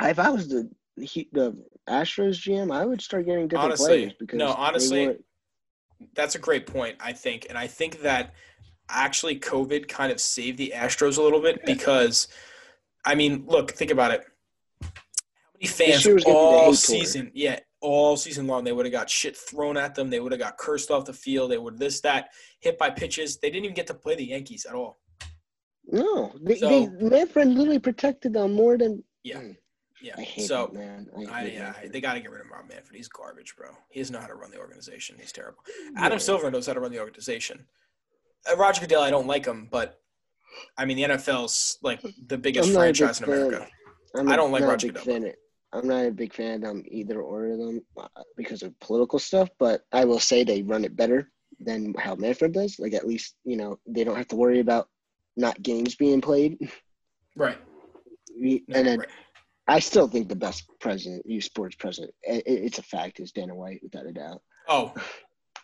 If 0.00 0.18
I 0.18 0.30
was 0.30 0.48
the 0.48 0.70
the 0.96 1.56
Astros 1.88 2.38
GM, 2.38 2.74
I 2.74 2.84
would 2.86 3.00
start 3.00 3.26
getting 3.26 3.48
different 3.48 3.72
Honestly, 3.72 3.86
players 3.86 4.12
because 4.18 4.38
no, 4.38 4.52
honestly, 4.52 5.16
that's 6.14 6.34
a 6.34 6.38
great 6.38 6.66
point. 6.66 6.96
I 7.00 7.12
think, 7.12 7.46
and 7.48 7.58
I 7.58 7.66
think 7.66 8.02
that 8.02 8.34
actually 8.88 9.38
COVID 9.38 9.88
kind 9.88 10.10
of 10.10 10.20
saved 10.20 10.58
the 10.58 10.72
Astros 10.74 11.18
a 11.18 11.22
little 11.22 11.40
bit 11.40 11.64
because, 11.64 12.28
I 13.04 13.14
mean, 13.14 13.44
look, 13.46 13.72
think 13.72 13.90
about 13.90 14.12
it. 14.12 14.24
How 14.82 14.88
many 15.54 15.66
fans 15.66 16.04
year 16.04 16.14
was 16.14 16.24
gonna 16.24 16.34
be 16.34 16.40
the 16.40 16.46
all 16.46 16.60
hate 16.60 16.64
tour. 16.66 16.74
season? 16.74 17.30
Yeah, 17.34 17.60
all 17.80 18.16
season 18.16 18.46
long, 18.46 18.64
they 18.64 18.72
would 18.72 18.86
have 18.86 18.92
got 18.92 19.10
shit 19.10 19.36
thrown 19.36 19.76
at 19.76 19.94
them. 19.94 20.10
They 20.10 20.20
would 20.20 20.32
have 20.32 20.40
got 20.40 20.56
cursed 20.56 20.90
off 20.90 21.04
the 21.04 21.12
field. 21.12 21.50
They 21.50 21.58
would 21.58 21.78
this, 21.78 22.00
that, 22.00 22.30
hit 22.60 22.78
by 22.78 22.90
pitches. 22.90 23.38
They 23.38 23.50
didn't 23.50 23.64
even 23.64 23.74
get 23.74 23.86
to 23.88 23.94
play 23.94 24.14
the 24.14 24.24
Yankees 24.24 24.66
at 24.66 24.74
all. 24.74 24.98
No, 25.90 26.32
they, 26.40 26.56
So- 26.56 26.68
they 26.68 26.86
Manfred 27.08 27.48
literally 27.48 27.78
protected 27.78 28.32
them 28.34 28.52
more 28.52 28.78
than. 28.78 29.02
Yeah. 29.24 29.38
Mm, 29.40 29.56
Yeah. 30.02 30.14
So 30.38 30.70
that 30.72 30.78
man. 30.78 31.08
I, 31.30 31.82
I, 31.82 31.88
they 31.88 32.00
got 32.00 32.14
to 32.14 32.20
get 32.20 32.30
rid 32.30 32.40
of 32.40 32.50
Rob 32.50 32.68
Manfred. 32.68 32.96
He's 32.96 33.08
garbage, 33.08 33.54
bro. 33.56 33.70
He 33.90 34.00
doesn't 34.00 34.12
know 34.14 34.20
how 34.20 34.28
to 34.28 34.34
run 34.34 34.50
the 34.50 34.58
organization. 34.58 35.16
He's 35.20 35.32
terrible. 35.32 35.58
Yeah. 35.92 36.04
Adam 36.06 36.18
Silver 36.18 36.50
knows 36.50 36.66
how 36.66 36.72
to 36.74 36.80
run 36.80 36.92
the 36.92 37.00
organization. 37.00 37.66
Uh, 38.50 38.56
Roger 38.56 38.80
Goodell, 38.80 39.02
I 39.02 39.10
don't 39.10 39.26
like 39.26 39.44
him, 39.44 39.68
but 39.70 40.00
I 40.78 40.84
mean 40.84 40.96
the 40.96 41.02
NFL's 41.04 41.78
like 41.82 42.00
the 42.26 42.38
biggest 42.38 42.68
I'm 42.68 42.74
not 42.74 42.80
a 42.80 42.86
big 42.88 42.96
franchise 42.96 43.20
in. 43.20 43.24
America. 43.28 43.68
I'm 44.16 44.28
I 44.28 44.36
don't 44.36 44.50
like 44.52 44.62
Roger 44.64 44.86
Goodell. 44.88 45.04
fan. 45.04 45.32
I'm 45.72 45.86
not 45.86 46.06
a 46.06 46.10
big 46.10 46.32
fan 46.34 46.54
of 46.54 46.60
them 46.62 46.82
either 46.88 47.20
or 47.20 47.46
of 47.46 47.58
them 47.58 47.80
uh, 47.96 48.08
because 48.36 48.62
of 48.62 48.78
political 48.80 49.18
stuff. 49.18 49.48
But 49.58 49.82
I 49.92 50.04
will 50.04 50.18
say 50.18 50.42
they 50.42 50.62
run 50.62 50.84
it 50.84 50.96
better 50.96 51.30
than 51.60 51.94
how 51.98 52.14
Manfred 52.14 52.52
does. 52.52 52.78
Like 52.78 52.94
at 52.94 53.06
least 53.06 53.34
you 53.44 53.56
know 53.58 53.78
they 53.86 54.02
don't 54.04 54.16
have 54.16 54.28
to 54.28 54.36
worry 54.36 54.60
about 54.60 54.88
not 55.36 55.60
games 55.62 55.94
being 55.94 56.20
played. 56.20 56.58
Right. 57.36 57.58
We- 58.38 58.64
No, 58.68 58.78
and 58.78 58.86
then 58.86 58.98
right. 59.00 59.08
I 59.68 59.78
still 59.78 60.08
think 60.08 60.28
the 60.28 60.36
best 60.36 60.64
president, 60.80 61.22
U 61.26 61.40
Sports 61.40 61.76
president, 61.76 62.12
it's 62.22 62.78
a 62.78 62.82
fact, 62.82 63.20
is 63.20 63.30
Dana 63.32 63.54
White 63.54 63.80
without 63.82 64.06
a 64.06 64.12
doubt. 64.12 64.42
Oh, 64.68 64.92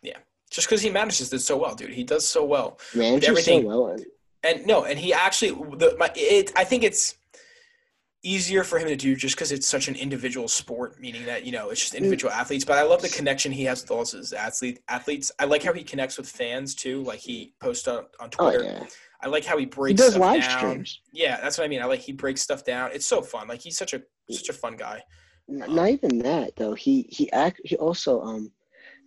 yeah. 0.03 0.19
Just 0.51 0.69
because 0.69 0.81
he 0.83 0.91
manages 0.91 1.29
this 1.31 1.45
so 1.45 1.57
well, 1.57 1.75
dude. 1.75 1.91
He 1.91 2.05
does 2.05 2.27
so 2.29 2.45
well. 2.45 2.79
Manages 2.95 3.29
everything- 3.29 3.63
so 3.63 3.69
well. 3.69 3.87
And, 3.89 4.07
And 4.45 4.67
no, 4.67 4.85
and 4.85 4.97
he 4.99 5.13
actually 5.13 5.51
the 5.77 5.97
my 5.99 6.11
it. 6.15 6.53
I 6.57 6.63
think 6.65 6.85
it's 6.85 7.17
easier 8.27 8.65
for 8.65 8.79
him 8.79 8.89
to 8.89 8.97
do 8.97 9.15
just 9.15 9.37
because 9.37 9.53
it's 9.53 9.67
such 9.67 9.89
an 9.89 9.95
individual 9.95 10.49
sport, 10.49 11.01
meaning 11.01 11.25
that 11.27 11.45
you 11.47 11.53
know 11.53 11.71
it's 11.71 11.81
just 11.81 11.95
individual 11.95 12.33
athletes. 12.33 12.65
But 12.65 12.79
I 12.79 12.83
love 12.83 13.01
the 13.03 13.09
connection 13.09 13.53
he 13.53 13.65
has 13.65 13.83
with 13.83 13.91
all 13.91 14.05
his 14.05 14.33
athlete 14.33 14.81
athletes. 14.89 15.31
I 15.39 15.45
like 15.45 15.63
how 15.63 15.73
he 15.73 15.83
connects 15.85 16.19
with 16.19 16.29
fans 16.29 16.75
too. 16.75 17.03
Like 17.03 17.21
he 17.21 17.55
posts 17.61 17.87
on, 17.89 18.05
on 18.21 18.31
Twitter. 18.31 18.59
oh 18.59 18.63
Twitter. 18.63 18.79
yeah, 18.81 18.87
I 19.23 19.29
like 19.29 19.45
how 19.45 19.57
he 19.57 19.63
he 19.65 19.67
breaks 19.67 20.01
does 20.01 20.15
stuff 20.15 20.21
live 20.23 20.43
down. 20.43 20.59
streams. 20.59 21.01
Yeah, 21.13 21.41
that's 21.41 21.57
what 21.57 21.65
I 21.65 21.69
mean. 21.69 21.81
I 21.83 21.87
like 21.87 22.01
he 22.01 22.13
breaks 22.13 22.43
stuff 22.43 22.65
down. 22.65 22.91
It's 22.93 23.07
so 23.07 23.23
fun. 23.23 23.49
Like 23.49 23.61
he's 23.61 23.79
such 23.79 23.95
a 23.95 24.03
such 24.31 24.49
a 24.49 24.53
fun 24.53 24.77
guy. 24.77 25.03
N- 25.49 25.65
Not 25.69 25.89
even 25.91 26.19
that 26.19 26.57
though. 26.57 26.75
He 26.75 27.07
he 27.09 27.31
act. 27.33 27.61
He 27.65 27.77
also 27.77 28.21
um, 28.23 28.51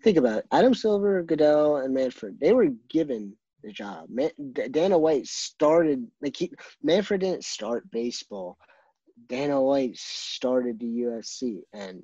think 0.04 0.18
about 0.18 0.40
it. 0.40 0.46
Adam 0.52 0.74
Silver, 0.74 1.22
Goodell, 1.24 1.78
and 1.78 1.94
Manfred. 1.94 2.40
They 2.40 2.54
were 2.54 2.70
given 2.90 3.36
the 3.64 3.72
job. 3.74 4.08
Man, 4.10 4.32
Dana 4.72 4.98
White 4.98 5.28
started 5.28 6.08
like 6.22 6.38
he 6.38 6.52
Manfred 6.82 7.22
didn't 7.22 7.44
start 7.44 7.90
baseball. 7.92 8.58
Dana 9.28 9.62
White 9.62 9.98
started 9.98 10.80
the 10.80 10.86
UFC, 10.86 11.62
and 11.74 12.04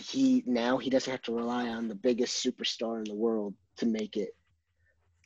he 0.00 0.42
now 0.46 0.78
he 0.78 0.90
doesn't 0.90 1.10
have 1.10 1.22
to 1.22 1.34
rely 1.34 1.68
on 1.68 1.88
the 1.88 1.94
biggest 1.94 2.44
superstar 2.44 2.98
in 2.98 3.04
the 3.04 3.14
world 3.14 3.54
to 3.78 3.86
make 3.86 4.16
it. 4.16 4.30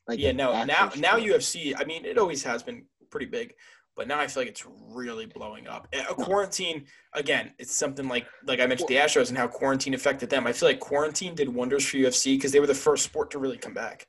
Like 0.09 0.19
yeah, 0.19 0.33
no. 0.33 0.53
Now 0.65 0.91
now. 0.97 1.19
UFC. 1.19 1.75
I 1.79 1.85
mean, 1.85 2.05
it 2.05 2.19
always 2.19 2.43
has 2.45 2.63
been 2.63 2.85
pretty 3.11 3.27
big, 3.27 3.55
but 3.97 4.09
now 4.09 4.19
I 4.19 4.27
feel 4.27 4.43
like 4.43 4.51
it's 4.51 4.67
really 4.91 5.27
blowing 5.27 5.69
up. 5.69 5.89
A 6.09 6.15
quarantine 6.15 6.87
again. 7.13 7.53
It's 7.59 7.75
something 7.75 8.09
like 8.09 8.27
like 8.47 8.61
I 8.61 8.67
mentioned 8.67 8.89
the 8.89 8.97
Astros 8.97 9.29
and 9.29 9.39
how 9.39 9.47
quarantine 9.47 9.95
affected 9.95 10.31
them. 10.31 10.47
I 10.47 10.53
feel 10.53 10.69
like 10.69 10.81
quarantine 10.81 11.35
did 11.35 11.49
wonders 11.49 11.87
for 11.87 11.99
UFC 11.99 12.37
because 12.37 12.53
they 12.53 12.61
were 12.61 12.67
the 12.67 12.75
first 12.75 13.05
sport 13.05 13.31
to 13.33 13.39
really 13.39 13.59
come 13.59 13.75
back. 13.75 14.07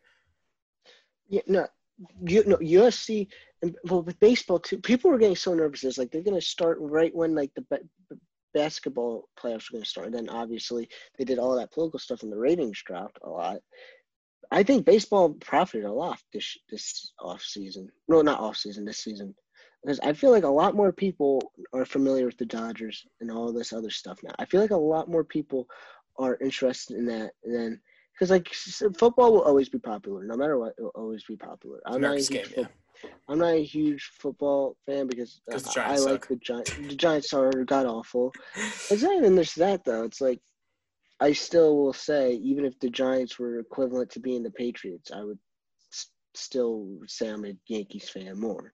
Yeah, 1.29 1.41
no, 1.47 1.67
you 2.25 2.43
no 2.45 2.57
USC 2.57 3.27
and 3.63 3.75
well 3.85 4.03
with 4.03 4.19
baseball 4.19 4.59
too. 4.59 4.77
People 4.77 5.09
were 5.09 5.17
getting 5.17 5.35
so 5.35 5.53
nervous. 5.53 5.83
It's 5.83 5.97
like 5.97 6.11
they're 6.11 6.21
gonna 6.21 6.41
start 6.41 6.77
right 6.79 7.15
when 7.15 7.33
like 7.33 7.51
the 7.55 7.65
ba- 7.69 8.17
basketball 8.53 9.29
playoffs 9.39 9.69
are 9.69 9.73
gonna 9.73 9.85
start. 9.85 10.07
And 10.07 10.15
then 10.15 10.29
obviously 10.29 10.87
they 11.17 11.23
did 11.23 11.39
all 11.39 11.55
that 11.55 11.71
political 11.71 11.99
stuff 11.99 12.21
and 12.21 12.31
the 12.31 12.37
ratings 12.37 12.83
dropped 12.83 13.17
a 13.23 13.29
lot. 13.29 13.57
I 14.51 14.61
think 14.61 14.85
baseball 14.85 15.33
profited 15.33 15.85
a 15.85 15.91
lot 15.91 16.19
this 16.33 16.57
this 16.69 17.13
off 17.19 17.41
season. 17.41 17.89
No, 18.07 18.21
not 18.21 18.39
off 18.39 18.57
season. 18.57 18.85
This 18.85 18.99
season. 18.99 19.33
Because 19.81 19.99
I 20.01 20.13
feel 20.13 20.31
like 20.31 20.43
a 20.43 20.47
lot 20.47 20.75
more 20.75 20.93
people 20.93 21.51
are 21.73 21.85
familiar 21.85 22.25
with 22.25 22.37
the 22.37 22.45
Dodgers 22.45 23.05
and 23.19 23.29
all 23.29 23.51
this 23.51 23.73
other 23.73 23.89
stuff 23.89 24.19
now. 24.23 24.31
I 24.39 24.45
feel 24.45 24.61
like 24.61 24.71
a 24.71 24.77
lot 24.77 25.09
more 25.09 25.25
people 25.25 25.67
are 26.17 26.37
interested 26.41 26.97
in 26.97 27.05
that 27.05 27.31
than 27.43 27.81
because 28.13 28.29
like 28.29 28.53
football 28.97 29.33
will 29.33 29.41
always 29.41 29.69
be 29.69 29.79
popular, 29.79 30.23
no 30.23 30.37
matter 30.37 30.57
what. 30.57 30.73
It 30.77 30.83
will 30.83 30.91
always 30.95 31.23
be 31.23 31.35
popular. 31.35 31.81
I'm 31.85 32.01
not, 32.01 32.17
game, 32.29 32.45
yeah. 32.55 32.67
I'm 33.29 33.39
not 33.39 33.53
a 33.53 33.63
huge 33.63 34.11
football 34.19 34.75
fan 34.85 35.07
because 35.07 35.41
uh, 35.51 35.59
I 35.77 35.97
like 35.97 36.27
the 36.27 36.35
Giants. 36.37 36.71
The 36.77 36.95
Giants 36.95 37.33
are 37.33 37.63
god 37.63 37.85
awful. 37.85 38.33
It's 38.89 39.01
not 39.03 39.15
even 39.17 39.35
there's 39.35 39.53
that 39.55 39.83
though. 39.85 40.03
It's 40.03 40.21
like 40.21 40.41
I 41.19 41.31
still 41.33 41.77
will 41.77 41.93
say 41.93 42.33
even 42.33 42.65
if 42.65 42.77
the 42.79 42.89
Giants 42.89 43.39
were 43.39 43.59
equivalent 43.59 44.09
to 44.11 44.19
being 44.19 44.43
the 44.43 44.51
Patriots, 44.51 45.11
I 45.11 45.23
would 45.23 45.39
s- 45.93 46.11
still 46.33 46.99
say 47.07 47.29
I'm 47.29 47.45
a 47.45 47.53
Yankees 47.67 48.09
fan 48.09 48.39
more. 48.39 48.73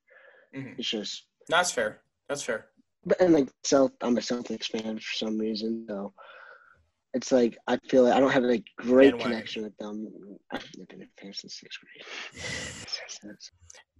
Mhm. 0.55 0.79
It's 0.79 0.89
just 0.89 1.25
That's 1.47 1.71
fair. 1.71 2.01
That's 2.27 2.43
fair. 2.43 2.69
but 3.05 3.21
and 3.21 3.33
like 3.33 3.49
South, 3.63 3.91
I'm 4.01 4.17
a 4.17 4.21
Celtics 4.21 4.65
fan 4.65 4.97
for 4.97 5.13
some 5.15 5.37
reason. 5.37 5.85
So 5.87 6.13
it's 7.13 7.31
like 7.31 7.57
I 7.67 7.77
feel 7.89 8.03
like 8.03 8.13
I 8.13 8.19
don't 8.19 8.31
have 8.31 8.43
a 8.45 8.63
great 8.77 9.13
connection 9.19 9.63
with 9.63 9.77
them. 9.77 10.07
I've 10.51 10.65
been 10.87 11.03
a 11.03 11.21
fan 11.21 11.33
since 11.33 11.59
sixth 11.59 11.79
grade. 11.81 12.05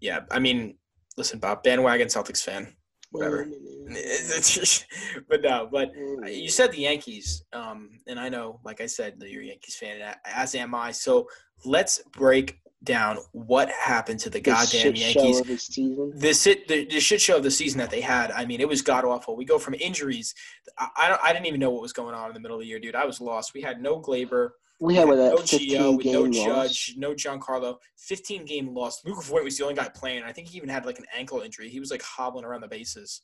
Yeah, 0.01 0.21
I 0.31 0.39
mean, 0.39 0.75
listen, 1.17 1.39
Bob, 1.39 1.63
bandwagon 1.63 2.07
Celtics 2.07 2.43
fan, 2.43 2.73
whatever. 3.11 3.45
Mm-hmm. 3.45 5.23
but 5.29 5.41
no, 5.41 5.67
but 5.71 5.93
mm-hmm. 5.93 6.25
you 6.27 6.49
said 6.49 6.71
the 6.71 6.81
Yankees, 6.81 7.43
um, 7.53 7.89
and 8.07 8.19
I 8.19 8.29
know, 8.29 8.59
like 8.63 8.81
I 8.81 8.85
said, 8.85 9.19
that 9.19 9.29
you're 9.29 9.43
a 9.43 9.47
Yankees 9.47 9.75
fan, 9.75 10.01
and 10.01 10.15
as 10.25 10.55
am 10.55 10.73
I. 10.75 10.91
So 10.91 11.27
let's 11.65 12.01
break 12.13 12.59
down 12.83 13.17
what 13.33 13.69
happened 13.69 14.19
to 14.21 14.29
the 14.29 14.39
The 14.39 14.51
goddamn 14.51 14.95
Yankees. 14.95 15.65
season. 15.65 16.13
This 16.15 16.47
it 16.47 16.67
the, 16.67 16.85
the 16.85 16.99
shit 16.99 17.19
show 17.19 17.37
of 17.37 17.43
the 17.43 17.51
season 17.51 17.79
that 17.79 17.89
they 17.89 18.01
had. 18.01 18.31
I 18.31 18.45
mean, 18.45 18.61
it 18.61 18.67
was 18.67 18.81
god 18.81 19.03
awful. 19.05 19.35
We 19.35 19.45
go 19.45 19.59
from 19.59 19.73
injuries. 19.75 20.33
I 20.77 20.87
I, 20.97 21.09
don't, 21.09 21.21
I 21.23 21.33
didn't 21.33 21.47
even 21.47 21.59
know 21.59 21.71
what 21.71 21.81
was 21.81 21.93
going 21.93 22.15
on 22.15 22.29
in 22.29 22.33
the 22.33 22.39
middle 22.39 22.55
of 22.55 22.61
the 22.61 22.67
year, 22.67 22.79
dude. 22.79 22.95
I 22.95 23.05
was 23.05 23.19
lost. 23.19 23.53
We 23.53 23.61
had 23.61 23.81
no 23.81 23.99
Gleyber, 23.99 24.51
We 24.81 24.95
had 24.95 25.07
with 25.09 25.19
no 25.19 25.33
a 25.35 25.37
15 25.37 25.69
Gio, 25.69 25.97
with 25.97 26.03
game 26.05 26.13
no 26.13 26.21
loss. 26.21 26.67
Judge, 26.69 26.95
no 26.97 27.13
Giancarlo. 27.13 27.77
15 27.97 28.45
game 28.45 28.73
loss. 28.73 29.03
Luke 29.03 29.23
Voit 29.23 29.43
was 29.43 29.57
the 29.57 29.63
only 29.63 29.75
guy 29.75 29.89
playing. 29.89 30.23
I 30.23 30.31
think 30.31 30.47
he 30.47 30.57
even 30.57 30.69
had 30.69 30.85
like 30.85 30.99
an 30.99 31.05
ankle 31.15 31.41
injury. 31.41 31.69
He 31.69 31.79
was 31.81 31.91
like 31.91 32.01
hobbling 32.01 32.45
around 32.45 32.61
the 32.61 32.67
bases. 32.67 33.21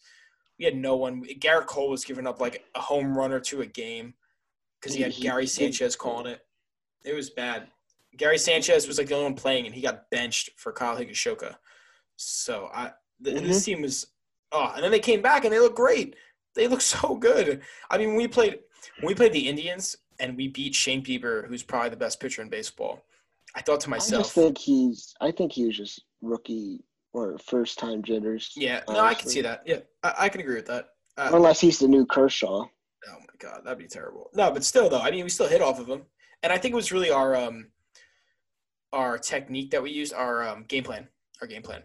We 0.60 0.66
had 0.66 0.76
no 0.76 0.96
one. 0.98 1.24
Gerrit 1.40 1.68
Cole 1.68 1.90
was 1.90 2.04
giving 2.04 2.28
up 2.28 2.40
like 2.42 2.64
a 2.76 2.82
home 2.82 3.18
run 3.18 3.32
or 3.32 3.40
two 3.40 3.62
a 3.62 3.66
game 3.66 4.14
because 4.82 4.94
he 4.96 5.02
had 5.02 5.12
He- 5.14 5.24
Gary 5.24 5.44
he- 5.44 5.48
Sanchez 5.48 5.96
calling 5.96 6.28
it. 6.28 6.42
It 7.06 7.14
was 7.14 7.30
bad. 7.30 7.68
Gary 8.18 8.38
Sanchez 8.38 8.88
was 8.88 8.98
like 8.98 9.08
the 9.08 9.14
only 9.16 9.26
one 9.26 9.36
playing, 9.36 9.66
and 9.66 9.76
he 9.76 9.82
got 9.82 10.10
benched 10.10 10.50
for 10.58 10.72
Kyle 10.72 10.98
Higashioka. 10.98 11.56
So 12.18 12.70
I, 12.74 12.92
th- 13.24 13.38
Mm-hmm. 13.38 13.48
this 13.48 13.64
team 13.64 13.82
was. 13.82 14.08
Oh, 14.52 14.72
and 14.76 14.84
then 14.84 14.92
they 14.92 15.00
came 15.00 15.22
back 15.22 15.44
and 15.46 15.54
they 15.54 15.60
look 15.60 15.76
great. 15.76 16.16
They 16.54 16.68
look 16.68 16.82
so 16.96 17.16
good. 17.16 17.62
I 17.90 17.98
mean, 17.98 18.16
we 18.16 18.28
played 18.28 18.60
when 19.00 19.08
we 19.08 19.16
played 19.16 19.32
the 19.34 19.48
Indians 19.48 19.96
and 20.20 20.38
we 20.38 20.48
beat 20.48 20.76
Shane 20.76 21.04
Bieber, 21.04 21.48
who's 21.48 21.64
probably 21.64 21.90
the 21.90 21.98
best 21.98 22.20
pitcher 22.20 22.42
in 22.42 22.50
baseball. 22.50 23.04
I 23.56 23.62
thought 23.62 23.80
to 23.82 23.90
myself, 23.90 24.20
I 24.20 24.24
just 24.24 24.34
think 24.34 24.58
he's. 24.58 25.14
I 25.22 25.32
think 25.32 25.52
he 25.52 25.66
was 25.66 25.78
just 25.78 26.04
rookie 26.22 26.84
or 27.14 27.38
first 27.38 27.80
time 27.80 28.04
jitters. 28.04 28.52
yeah, 28.56 28.82
no, 28.90 29.00
I 29.00 29.14
can 29.14 29.30
see 29.30 29.42
that. 29.42 29.64
Yeah, 29.66 29.80
I, 30.04 30.14
I 30.20 30.30
can 30.30 30.42
agree 30.42 30.56
with 30.56 30.68
that. 30.68 30.90
Uh, 31.18 31.32
Unless 31.34 31.62
he's 31.62 31.80
the 31.80 31.88
new 31.88 32.06
Kershaw. 32.06 32.66
Oh 33.08 33.20
my 33.20 33.26
god, 33.40 33.62
that'd 33.64 33.78
be 33.78 33.88
terrible. 33.88 34.30
No, 34.34 34.52
but 34.52 34.64
still 34.64 34.90
though, 34.90 35.00
I 35.00 35.12
mean, 35.12 35.24
we 35.24 35.30
still 35.30 35.48
hit 35.48 35.62
off 35.62 35.80
of 35.80 35.88
him, 35.88 36.04
and 36.44 36.52
I 36.52 36.58
think 36.58 36.74
it 36.74 36.76
was 36.76 36.92
really 36.92 37.12
our 37.12 37.36
um 37.36 37.68
our 38.92 39.18
technique 39.18 39.72
that 39.72 39.84
we 39.84 39.92
used, 39.92 40.14
our 40.14 40.48
um, 40.48 40.64
game 40.68 40.84
plan, 40.84 41.08
our 41.42 41.48
game 41.48 41.62
plan, 41.62 41.84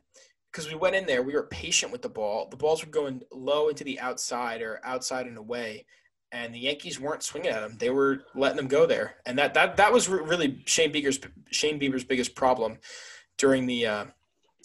because 0.51 0.68
we 0.68 0.76
went 0.76 0.95
in 0.95 1.07
there, 1.07 1.22
we 1.22 1.35
were 1.35 1.49
patient 1.49 1.93
with 1.93 2.03
the 2.03 2.09
ball. 2.09 2.49
The 2.49 2.57
balls 2.57 2.85
were 2.85 2.91
going 2.91 3.22
low 3.33 3.68
into 3.68 3.85
the 3.85 3.99
outside 4.01 4.62
or 4.62 4.81
outside 4.85 5.26
and 5.26 5.37
away, 5.37 5.87
and 6.33 6.55
the 6.55 6.59
Yankees 6.59 7.01
weren't 7.01 7.22
swinging 7.22 7.51
at 7.51 7.61
them; 7.61 7.76
they 7.78 7.91
were 7.91 8.24
letting 8.35 8.57
them 8.57 8.68
go 8.68 8.87
there, 8.87 9.16
and 9.26 9.39
that 9.39 9.55
that 9.55 9.76
that 9.76 9.93
was 9.93 10.09
really 10.09 10.62
Shane 10.66 10.93
Bieber's 10.93 11.20
Shane 11.51 11.81
Bieber's 11.81 12.05
biggest 12.05 12.35
problem 12.35 12.78
during 13.39 13.66
the 13.66 13.87
uh, 13.87 14.05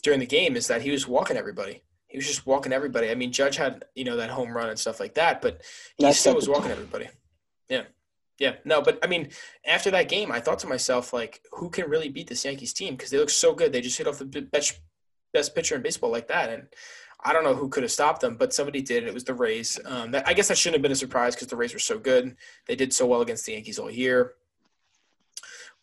during 0.03 0.19
the 0.19 0.25
game 0.25 0.55
is 0.55 0.67
that 0.67 0.81
he 0.81 0.91
was 0.91 1.07
walking 1.07 1.37
everybody. 1.37 1.81
He 2.07 2.17
was 2.17 2.27
just 2.27 2.45
walking 2.45 2.71
everybody. 2.71 3.09
I 3.09 3.15
mean, 3.15 3.31
Judge 3.31 3.57
had 3.57 3.85
you 3.95 4.05
know 4.05 4.17
that 4.17 4.29
home 4.29 4.55
run 4.55 4.69
and 4.69 4.79
stuff 4.79 4.99
like 4.99 5.15
that, 5.15 5.41
but 5.41 5.61
he 5.97 6.05
That's 6.05 6.19
still 6.19 6.35
was 6.35 6.47
walking 6.47 6.71
everybody. 6.71 7.09
Yeah. 7.69 7.83
Yeah. 8.37 8.55
No, 8.65 8.81
but 8.81 8.99
I 9.03 9.07
mean, 9.07 9.29
after 9.65 9.91
that 9.91 10.09
game, 10.09 10.31
I 10.31 10.39
thought 10.39 10.59
to 10.59 10.67
myself, 10.67 11.13
like, 11.13 11.41
who 11.53 11.69
can 11.69 11.89
really 11.89 12.09
beat 12.09 12.27
this 12.27 12.45
Yankees 12.45 12.73
team? 12.73 12.95
Because 12.95 13.09
they 13.09 13.17
look 13.17 13.29
so 13.29 13.53
good. 13.53 13.71
They 13.71 13.81
just 13.81 13.97
hit 13.97 14.07
off 14.07 14.19
the 14.19 14.25
best, 14.25 14.79
best 15.33 15.55
pitcher 15.55 15.75
in 15.75 15.81
baseball 15.81 16.11
like 16.11 16.27
that. 16.27 16.49
And 16.49 16.67
I 17.25 17.33
don't 17.33 17.43
know 17.43 17.55
who 17.55 17.67
could 17.69 17.83
have 17.83 17.91
stopped 17.91 18.21
them, 18.21 18.35
but 18.37 18.53
somebody 18.53 18.81
did. 18.81 19.03
It 19.05 19.13
was 19.13 19.23
the 19.23 19.33
Rays. 19.33 19.79
Um, 19.83 20.11
that, 20.11 20.27
I 20.27 20.33
guess 20.33 20.47
that 20.49 20.57
shouldn't 20.57 20.75
have 20.75 20.81
been 20.83 20.91
a 20.91 20.95
surprise 20.95 21.33
because 21.35 21.47
the 21.47 21.55
Rays 21.57 21.73
were 21.73 21.79
so 21.79 21.97
good. 21.97 22.35
They 22.67 22.75
did 22.75 22.93
so 22.93 23.05
well 23.07 23.21
against 23.21 23.45
the 23.45 23.53
Yankees 23.53 23.79
all 23.79 23.89
year. 23.89 24.33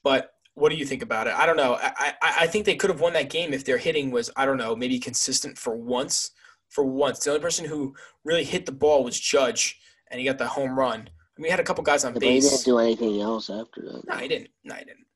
But 0.04 0.34
What 0.54 0.70
do 0.70 0.76
you 0.76 0.84
think 0.84 1.02
about 1.02 1.26
it? 1.26 1.34
I 1.34 1.46
don't 1.46 1.56
know. 1.56 1.74
I, 1.74 1.92
I, 2.22 2.34
I 2.40 2.46
think 2.46 2.66
they 2.66 2.76
could 2.76 2.90
have 2.90 3.00
won 3.00 3.12
that 3.14 3.30
game 3.30 3.52
if 3.54 3.64
their 3.64 3.78
hitting 3.78 4.10
was, 4.10 4.30
I 4.36 4.44
don't 4.46 4.58
know, 4.58 4.76
maybe 4.76 4.98
consistent 4.98 5.56
for 5.58 5.74
once. 5.74 6.30
For 6.68 6.84
once. 6.84 7.18
The 7.24 7.30
only 7.30 7.42
person 7.42 7.64
who 7.66 7.94
really 8.24 8.44
hit 8.44 8.64
the 8.66 8.72
ball 8.72 9.02
was 9.04 9.18
Judge, 9.18 9.78
and 10.10 10.18
he 10.20 10.26
got 10.26 10.38
the 10.38 10.46
home 10.46 10.78
run. 10.78 11.00
I 11.00 11.40
mean, 11.40 11.44
we 11.44 11.48
had 11.50 11.60
a 11.60 11.64
couple 11.64 11.82
guys 11.84 12.04
on 12.04 12.12
But 12.12 12.22
he 12.22 12.28
base. 12.30 12.50
didn't 12.50 12.64
do 12.64 12.78
anything 12.78 13.20
else 13.20 13.50
after 13.50 13.80
that. 13.82 14.02
No, 14.06 14.16
he 14.16 14.28
didn't. 14.28 14.50
No, 14.64 14.74
he 14.74 14.84
didn't. 14.84 15.06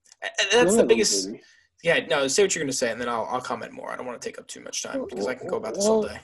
That's 0.52 0.72
of 0.72 0.76
the 0.78 0.84
biggest. 0.84 1.30
did. 1.30 1.40
Yeah, 1.86 2.04
no. 2.10 2.26
Say 2.26 2.42
what 2.42 2.52
you're 2.52 2.64
gonna 2.64 2.72
say, 2.72 2.90
and 2.90 3.00
then 3.00 3.08
I'll 3.08 3.28
I'll 3.30 3.40
comment 3.40 3.72
more. 3.72 3.92
I 3.92 3.96
don't 3.96 4.06
want 4.06 4.20
to 4.20 4.28
take 4.28 4.40
up 4.40 4.48
too 4.48 4.60
much 4.60 4.82
time 4.82 5.04
because 5.08 5.28
I 5.28 5.36
can 5.36 5.46
go 5.46 5.56
about 5.56 5.74
this 5.74 5.86
all 5.86 6.02
day. 6.02 6.18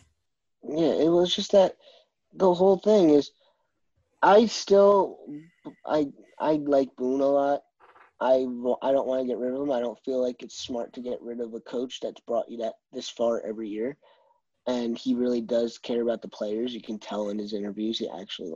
Yeah, 0.64 0.94
it 0.94 1.08
was 1.08 1.32
just 1.32 1.52
that 1.52 1.76
the 2.34 2.52
whole 2.52 2.78
thing 2.78 3.10
is 3.10 3.30
I 4.22 4.46
still 4.46 5.20
I 5.86 6.08
I 6.40 6.54
like 6.54 6.88
Boone 6.96 7.20
a 7.20 7.26
lot. 7.26 7.60
I 8.20 8.44
I 8.82 8.90
don't 8.90 9.06
want 9.06 9.22
to 9.22 9.26
get 9.28 9.38
rid 9.38 9.54
of 9.54 9.62
him. 9.62 9.70
I 9.70 9.78
don't 9.78 10.02
feel 10.04 10.20
like 10.20 10.42
it's 10.42 10.58
smart 10.58 10.92
to 10.94 11.00
get 11.00 11.22
rid 11.22 11.40
of 11.40 11.54
a 11.54 11.60
coach 11.60 12.00
that's 12.00 12.20
brought 12.22 12.50
you 12.50 12.58
that 12.58 12.74
this 12.92 13.08
far 13.08 13.40
every 13.46 13.68
year. 13.68 13.96
And 14.66 14.98
he 14.98 15.14
really 15.14 15.42
does 15.42 15.78
care 15.78 16.02
about 16.02 16.22
the 16.22 16.28
players. 16.28 16.74
You 16.74 16.82
can 16.82 16.98
tell 16.98 17.28
in 17.28 17.38
his 17.38 17.52
interviews 17.52 18.00
he 18.00 18.08
actually 18.08 18.54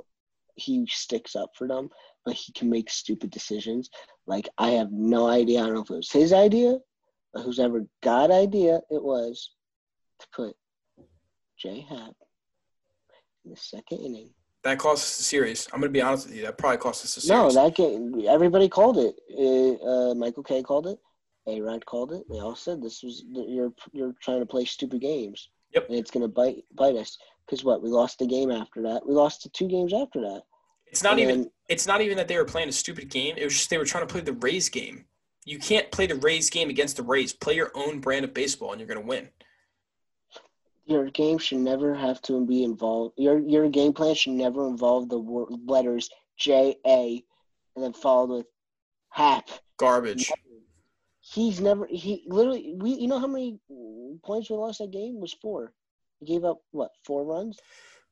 he 0.57 0.85
sticks 0.91 1.37
up 1.37 1.51
for 1.55 1.69
them, 1.69 1.89
but 2.25 2.35
he 2.35 2.51
can 2.51 2.69
make 2.69 2.91
stupid 2.91 3.31
decisions. 3.31 3.91
Like 4.27 4.49
I 4.59 4.71
have 4.71 4.91
no 4.91 5.29
idea. 5.29 5.61
I 5.61 5.67
don't 5.67 5.75
know 5.75 5.83
if 5.83 5.91
it 5.91 5.95
was 5.95 6.11
his 6.11 6.33
idea 6.33 6.79
whose 7.43 7.59
ever 7.59 7.87
God 8.03 8.31
idea 8.31 8.81
it 8.91 9.03
was 9.03 9.51
to 10.21 10.27
put 10.35 10.57
Jay 11.59 11.81
Happ 11.89 12.15
in 13.45 13.51
the 13.51 13.57
second 13.57 13.99
inning. 13.99 14.31
That 14.65 14.79
cost 14.79 15.05
us 15.05 15.17
the 15.19 15.23
series. 15.23 15.69
I'm 15.73 15.81
gonna 15.81 15.93
be 15.93 16.03
honest 16.03 16.27
with 16.27 16.37
you. 16.37 16.43
That 16.43 16.59
probably 16.59 16.79
cost 16.79 17.05
us 17.05 17.15
the 17.15 17.21
series. 17.21 17.55
No, 17.55 17.63
that 17.63 17.77
game. 17.77 18.21
Everybody 18.29 18.69
called 18.69 18.99
it. 18.99 19.15
Uh, 19.83 20.15
Michael 20.15 20.43
Kay 20.43 20.63
called 20.63 20.87
it. 20.89 20.99
A 21.47 21.61
Rod 21.61 21.87
called 21.87 22.13
it. 22.13 22.25
They 22.29 22.41
all 22.41 22.57
said 22.57 22.83
this 22.83 23.03
was 23.05 23.23
you're 23.31 23.73
you're 23.93 24.15
trying 24.21 24.41
to 24.41 24.47
play 24.47 24.65
stupid 24.65 25.01
games. 25.01 25.49
Yep. 25.75 25.89
And 25.89 25.99
it's 25.99 26.11
gonna 26.11 26.27
bite 26.29 26.65
bite 26.75 26.97
us. 26.97 27.17
Because 27.47 27.63
what? 27.63 27.81
We 27.83 27.89
lost 27.91 28.19
the 28.19 28.27
game 28.27 28.51
after 28.51 28.83
that. 28.83 29.07
We 29.07 29.15
lost 29.15 29.45
the 29.45 29.51
two 29.51 29.69
games 29.69 29.93
after 29.95 30.21
that. 30.23 30.43
it's 30.89 31.05
not 31.05 31.13
And 31.13 31.21
even. 31.21 31.51
It's 31.69 31.87
not 31.87 32.01
even 32.01 32.17
that 32.17 32.27
they 32.27 32.37
were 32.37 32.45
playing 32.45 32.69
a 32.69 32.73
stupid 32.73 33.09
game. 33.09 33.37
It 33.37 33.45
was 33.45 33.55
just 33.55 33.71
they 33.71 33.79
were 33.79 33.85
trying 33.85 34.07
to 34.07 34.13
play 34.13 34.21
the 34.23 34.33
Rays 34.33 34.69
game. 34.69 35.05
You 35.47 35.59
can't 35.59 35.91
play 35.93 36.07
the 36.07 36.17
Rays 36.17 36.51
game 36.51 36.69
against 36.69 36.97
the 36.99 37.03
Rays. 37.05 37.33
Play 37.33 37.55
your 37.55 37.71
own 37.75 38.01
brand 38.01 38.25
of 38.25 38.35
baseball, 38.35 38.73
and 38.73 38.81
you're 38.81 38.89
gonna 38.89 39.01
win. 39.01 39.31
your 40.87 41.09
game 41.11 41.39
should 41.39 41.59
never 41.59 41.95
have 41.95 42.21
to 42.23 42.45
be 42.45 42.63
involved. 42.65 43.15
Your 43.17 43.39
your 43.39 43.69
game 43.71 43.93
plan 43.93 44.15
should 44.15 44.33
never 44.35 44.67
involve 44.69 45.09
the 45.09 45.19
wor- 45.19 45.49
letters 45.67 46.11
J 46.37 46.77
A, 46.87 47.25
and 47.75 47.85
then 47.85 47.93
followed 47.93 48.31
with 48.31 48.47
Happ. 49.09 49.49
Garbage. 49.79 50.31
He's 51.21 51.61
never 51.61 51.87
he 51.87 52.25
literally 52.27 52.75
we 52.77 52.91
you 52.95 53.09
know 53.09 53.19
how 53.19 53.27
many 53.27 53.59
points 54.25 54.51
we 54.51 54.57
lost 54.57 54.79
that 54.81 54.91
game 54.91 55.21
was 55.21 55.33
four. 55.33 55.73
He 56.21 56.27
gave 56.27 56.45
up 56.45 56.59
what 56.73 56.91
four 57.05 57.25
runs, 57.25 57.59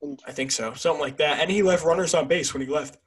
and 0.02 0.20
I 0.26 0.32
think 0.32 0.52
so. 0.52 0.72
Something 0.74 1.00
like 1.00 1.16
that. 1.18 1.40
And 1.40 1.50
he 1.50 1.62
left 1.62 1.84
runners 1.84 2.14
on 2.14 2.28
base 2.28 2.52
when 2.54 2.62
he 2.62 2.68
left. 2.68 2.98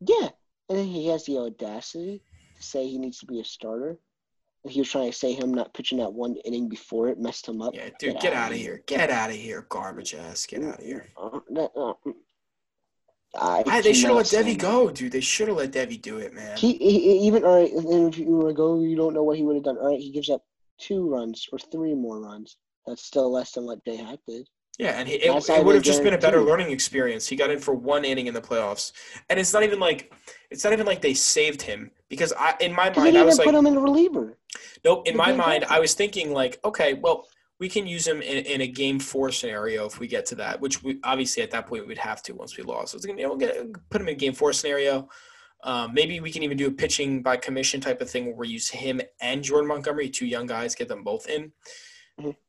yeah, 0.00 0.28
and 0.68 0.78
then 0.78 0.86
he 0.86 1.08
has 1.08 1.24
the 1.26 1.38
audacity 1.38 2.22
to 2.62 2.68
say 2.68 2.86
he 2.86 2.98
needs 2.98 3.18
to 3.18 3.26
be 3.26 3.40
a 3.40 3.44
starter. 3.44 3.98
He 4.68 4.80
was 4.80 4.90
trying 4.90 5.10
to 5.10 5.16
say 5.16 5.32
him 5.32 5.52
not 5.52 5.74
pitching 5.74 5.98
that 5.98 6.12
one 6.12 6.36
inning 6.44 6.68
before 6.68 7.08
it 7.08 7.18
messed 7.18 7.48
him 7.48 7.60
up. 7.60 7.74
Yeah, 7.74 7.90
dude, 7.98 8.20
get 8.20 8.32
out 8.32 8.52
of 8.52 8.58
here. 8.58 8.82
Get 8.86 9.10
out 9.10 9.30
of 9.30 9.36
here, 9.36 9.66
garbage 9.68 10.14
ass. 10.14 10.46
Get 10.46 10.62
out 10.62 10.78
of 10.78 10.84
here. 10.84 11.08
Uh, 11.16 11.40
that, 11.50 11.70
uh, 11.76 11.94
I 13.34 13.80
they 13.80 13.92
should 13.92 14.08
have 14.08 14.16
let 14.16 14.26
Deivi 14.26 14.58
go, 14.58 14.90
dude. 14.90 15.12
They 15.12 15.20
should 15.20 15.48
have 15.48 15.56
let 15.56 15.72
Deivi 15.72 16.00
do 16.00 16.18
it, 16.18 16.34
man. 16.34 16.56
He, 16.56 16.74
he 16.74 17.26
even 17.26 17.44
all 17.44 17.62
right. 17.62 17.70
If 17.72 18.18
you 18.18 18.26
want 18.26 18.48
to 18.48 18.54
go, 18.54 18.80
you 18.80 18.94
don't 18.94 19.14
know 19.14 19.22
what 19.22 19.36
he 19.36 19.42
would 19.42 19.56
have 19.56 19.64
done. 19.64 19.78
All 19.78 19.88
right, 19.88 19.98
he 19.98 20.12
gives 20.12 20.28
up 20.28 20.44
two 20.78 21.08
runs 21.08 21.48
or 21.50 21.58
three 21.58 21.94
more 21.94 22.20
runs. 22.20 22.58
That's 22.86 23.02
still 23.02 23.32
less 23.32 23.52
than 23.52 23.64
what 23.64 23.84
Jay 23.84 23.96
Happ 23.96 24.20
did. 24.28 24.48
Yeah, 24.78 24.98
and 24.98 25.06
he, 25.06 25.16
it, 25.16 25.48
it 25.48 25.64
would 25.64 25.74
have 25.74 25.84
just 25.84 26.02
been 26.02 26.14
a 26.14 26.18
better 26.18 26.38
guaranteed. 26.38 26.50
learning 26.50 26.72
experience. 26.72 27.28
He 27.28 27.36
got 27.36 27.50
in 27.50 27.58
for 27.58 27.74
one 27.74 28.04
inning 28.04 28.26
in 28.26 28.34
the 28.34 28.40
playoffs, 28.40 28.92
and 29.28 29.38
it's 29.38 29.52
not 29.52 29.62
even 29.62 29.78
like 29.78 30.12
it's 30.50 30.64
not 30.64 30.72
even 30.72 30.86
like 30.86 31.02
they 31.02 31.14
saved 31.14 31.60
him 31.60 31.90
because 32.08 32.32
I, 32.38 32.54
in 32.60 32.72
my 32.72 32.90
mind, 32.90 33.16
I 33.16 33.22
was 33.22 33.38
like, 33.38 33.46
put 33.46 33.54
him 33.54 33.66
in 33.66 33.76
a 33.76 33.80
reliever. 33.80 34.38
nope. 34.84 35.06
In 35.06 35.16
my 35.16 35.32
mind. 35.32 35.66
I 35.68 35.78
was 35.78 35.94
thinking 35.94 36.32
like, 36.32 36.58
okay, 36.64 36.94
well, 36.94 37.26
we 37.58 37.68
can 37.68 37.86
use 37.86 38.06
him 38.06 38.22
in, 38.22 38.44
in 38.44 38.62
a 38.62 38.66
game 38.66 38.98
four 38.98 39.30
scenario 39.30 39.86
if 39.86 40.00
we 40.00 40.08
get 40.08 40.26
to 40.26 40.34
that, 40.36 40.60
which 40.60 40.82
we 40.82 40.98
obviously 41.04 41.42
at 41.42 41.50
that 41.52 41.66
point 41.66 41.86
we'd 41.86 41.98
have 41.98 42.22
to 42.24 42.32
once 42.32 42.56
we 42.56 42.64
lost. 42.64 42.92
So 42.92 42.96
it's 42.96 43.06
gonna 43.06 43.16
be, 43.16 43.24
we'll 43.24 43.36
get 43.36 43.72
put 43.90 44.00
him 44.00 44.08
in 44.08 44.14
a 44.14 44.18
game 44.18 44.32
four 44.32 44.52
scenario. 44.52 45.08
Um, 45.64 45.94
maybe 45.94 46.18
we 46.18 46.32
can 46.32 46.42
even 46.42 46.56
do 46.56 46.66
a 46.66 46.72
pitching 46.72 47.22
by 47.22 47.36
commission 47.36 47.80
type 47.80 48.00
of 48.00 48.10
thing 48.10 48.26
where 48.26 48.34
we 48.34 48.48
use 48.48 48.68
him 48.68 49.00
and 49.20 49.44
Jordan 49.44 49.68
Montgomery, 49.68 50.10
two 50.10 50.26
young 50.26 50.46
guys, 50.46 50.74
get 50.74 50.88
them 50.88 51.04
both 51.04 51.28
in. 51.28 51.52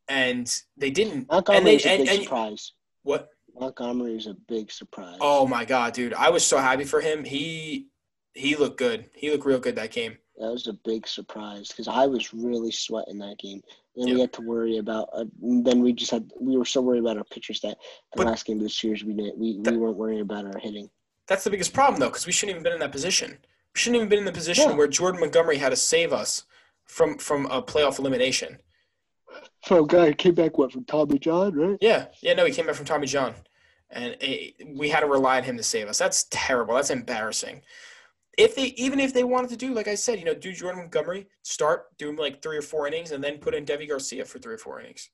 And 0.07 0.53
they 0.77 0.89
didn't. 0.89 1.29
Montgomery's 1.29 1.85
and 1.85 1.93
a 1.93 1.97
they, 1.97 1.97
big 1.97 1.99
and, 2.01 2.09
and, 2.09 2.23
surprise. 2.23 2.73
what? 3.03 3.29
Montgomery's 3.59 4.27
a 4.27 4.33
big 4.47 4.71
surprise. 4.71 5.17
Oh 5.21 5.47
my 5.47 5.63
god, 5.65 5.93
dude! 5.93 6.13
I 6.13 6.29
was 6.29 6.45
so 6.45 6.57
happy 6.57 6.83
for 6.83 6.99
him. 7.01 7.23
He 7.23 7.87
he 8.33 8.55
looked 8.55 8.77
good. 8.77 9.05
He 9.13 9.29
looked 9.31 9.45
real 9.45 9.59
good 9.59 9.75
that 9.75 9.91
game. 9.91 10.17
that 10.39 10.51
was 10.51 10.65
a 10.67 10.73
big 10.73 11.07
surprise 11.07 11.67
because 11.69 11.87
I 11.87 12.07
was 12.07 12.33
really 12.33 12.71
sweating 12.71 13.19
that 13.19 13.37
game. 13.37 13.61
Then 13.95 14.07
Yeah. 14.07 14.13
we 14.15 14.21
had 14.21 14.33
to 14.33 14.41
worry 14.41 14.77
about. 14.79 15.07
Uh, 15.13 15.25
then 15.39 15.81
we 15.81 15.93
just 15.93 16.09
had. 16.11 16.31
We 16.39 16.57
were 16.57 16.65
so 16.65 16.81
worried 16.81 17.01
about 17.01 17.17
our 17.17 17.23
pitchers 17.25 17.61
that 17.61 17.77
the 18.13 18.17
But- 18.17 18.27
last 18.27 18.45
game 18.45 18.57
of 18.57 18.63
the 18.63 18.69
series 18.69 19.03
we 19.03 19.13
didn't. 19.13 19.37
We, 19.37 19.59
That- 19.61 19.71
we 19.73 19.77
weren't 19.77 19.97
worrying 19.97 20.21
about 20.21 20.45
our 20.45 20.57
hitting. 20.59 20.89
That's 21.27 21.43
the 21.43 21.51
biggest 21.51 21.73
problem 21.73 21.99
though, 21.99 22.09
because 22.09 22.25
we 22.25 22.31
shouldn't 22.33 22.51
even 22.55 22.63
been 22.63 22.73
in 22.73 22.79
that 22.79 22.91
position. 22.91 23.37
We 23.75 23.79
shouldn't 23.79 23.97
even 23.97 24.09
been 24.09 24.19
in 24.19 24.25
the 24.25 24.31
position 24.31 24.71
Yeah. 24.71 24.75
where 24.75 24.87
Jordan 24.87 25.21
Montgomery 25.21 25.57
had 25.57 25.69
to 25.69 25.75
save 25.75 26.11
us 26.11 26.43
from 26.85 27.17
from 27.19 27.45
a 27.45 27.61
playoff 27.61 27.99
elimination. 27.99 28.57
Oh, 29.69 29.85
guy 29.85 30.11
came 30.11 30.33
back 30.35 30.57
what 30.57 30.73
from 30.73 30.83
Tommy 30.83 31.17
John, 31.19 31.53
right? 31.55 31.77
Yeah, 31.79 32.07
yeah, 32.21 32.33
no, 32.33 32.43
he 32.45 32.51
came 32.51 32.65
back 32.65 32.75
from 32.75 32.85
Tommy 32.85 33.07
John, 33.07 33.33
and 33.89 34.17
it, 34.19 34.55
we 34.75 34.89
had 34.89 34.99
to 34.99 35.05
rely 35.07 35.37
on 35.37 35.43
him 35.43 35.55
to 35.55 35.63
save 35.63 35.87
us. 35.87 35.97
That's 35.97 36.25
terrible. 36.29 36.75
That's 36.75 36.89
embarrassing. 36.89 37.61
If 38.37 38.55
they 38.55 38.73
even 38.75 38.99
if 38.99 39.13
they 39.13 39.23
wanted 39.23 39.51
to 39.51 39.57
do, 39.57 39.73
like 39.73 39.87
I 39.87 39.95
said, 39.95 40.19
you 40.19 40.25
know, 40.25 40.33
do 40.33 40.51
Jordan 40.51 40.79
Montgomery, 40.81 41.27
start 41.43 41.97
do 41.97 42.09
him 42.09 42.17
like 42.17 42.41
three 42.41 42.57
or 42.57 42.61
four 42.61 42.87
innings, 42.87 43.11
and 43.11 43.23
then 43.23 43.37
put 43.37 43.53
in 43.53 43.63
Deivi 43.65 43.87
Garcia 43.87 44.25
for 44.25 44.37
three 44.39 44.55
or 44.55 44.57
four 44.57 44.81
innings. 44.81 45.09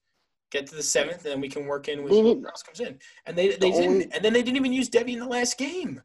Get 0.51 0.65
to 0.67 0.75
the 0.75 0.81
seventh, 0.83 1.25
and 1.25 1.33
then 1.33 1.41
we 1.41 1.49
can 1.49 1.67
work 1.67 1.87
in 1.87 2.01
with 2.01 2.11
whoever 2.13 2.47
else 2.47 2.63
comes 2.63 2.79
in. 2.79 2.97
And 3.27 3.37
they 3.37 3.49
they 3.49 3.55
The 3.57 3.71
didn't, 3.71 3.87
only- 3.89 4.11
and 4.13 4.25
then 4.25 4.33
they 4.33 4.41
didn't 4.41 4.57
even 4.57 4.73
use 4.73 4.89
Deivi 4.89 5.13
in 5.13 5.19
the 5.19 5.27
last 5.27 5.57
game. 5.59 6.01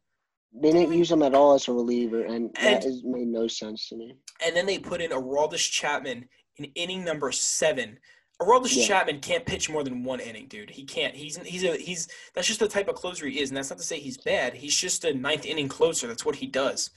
They 0.53 0.71
didn't 0.71 0.93
use 0.93 1.11
him 1.11 1.23
at 1.23 1.33
all 1.33 1.55
as 1.55 1.67
a 1.67 1.73
reliever, 1.73 2.23
and, 2.25 2.51
And- 2.59 2.75
that 2.75 2.85
is, 2.85 3.01
made 3.03 3.27
no 3.27 3.47
sense 3.47 3.89
to 3.89 3.95
me. 3.95 4.15
And 4.45 4.55
then 4.55 4.67
they 4.67 4.77
put 4.77 5.01
in 5.01 5.09
Aroldis 5.11 5.69
Chapman 5.71 6.29
in 6.57 6.65
inning 6.75 7.03
number 7.03 7.31
seven. 7.31 7.99
Aroldis 8.41 8.75
Yeah. 8.75 8.85
Chapman 8.87 9.21
can't 9.21 9.45
pitch 9.45 9.69
more 9.69 9.83
than 9.83 10.03
one 10.03 10.19
inning, 10.19 10.47
dude. 10.47 10.69
He 10.69 10.83
can't. 10.83 11.15
He's 11.15 11.37
he's 11.37 11.63
a 11.63 11.77
he's 11.77 12.07
that's 12.33 12.47
just 12.47 12.59
the 12.59 12.67
type 12.67 12.87
of 12.89 12.95
closer 12.95 13.25
he 13.27 13.39
is, 13.39 13.49
and 13.49 13.55
that's 13.57 13.69
not 13.69 13.79
to 13.79 13.85
say 13.85 13.99
he's 13.99 14.17
bad. 14.17 14.53
He's 14.53 14.75
just 14.75 15.05
a 15.05 15.13
ninth 15.13 15.45
inning 15.45 15.69
closer. 15.69 16.07
That's 16.07 16.25
what 16.25 16.35
he 16.35 16.47
does. 16.47 16.89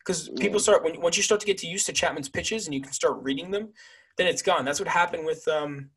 Because 0.00 0.28
people 0.30 0.58
Yeah. 0.58 0.62
start 0.62 0.84
when 0.84 1.00
once 1.00 1.16
you 1.16 1.22
start 1.22 1.40
to 1.42 1.46
get 1.46 1.58
to 1.58 1.66
used 1.68 1.86
to 1.86 1.92
Chapman's 1.92 2.28
pitches 2.28 2.66
and 2.66 2.74
you 2.74 2.80
can 2.80 2.92
start 2.92 3.18
reading 3.22 3.50
them, 3.52 3.72
then 4.16 4.26
it's 4.26 4.42
gone. 4.42 4.64
That's 4.64 4.80
what 4.80 4.88
happened 4.88 5.24
with 5.26 5.46
um, 5.46 5.90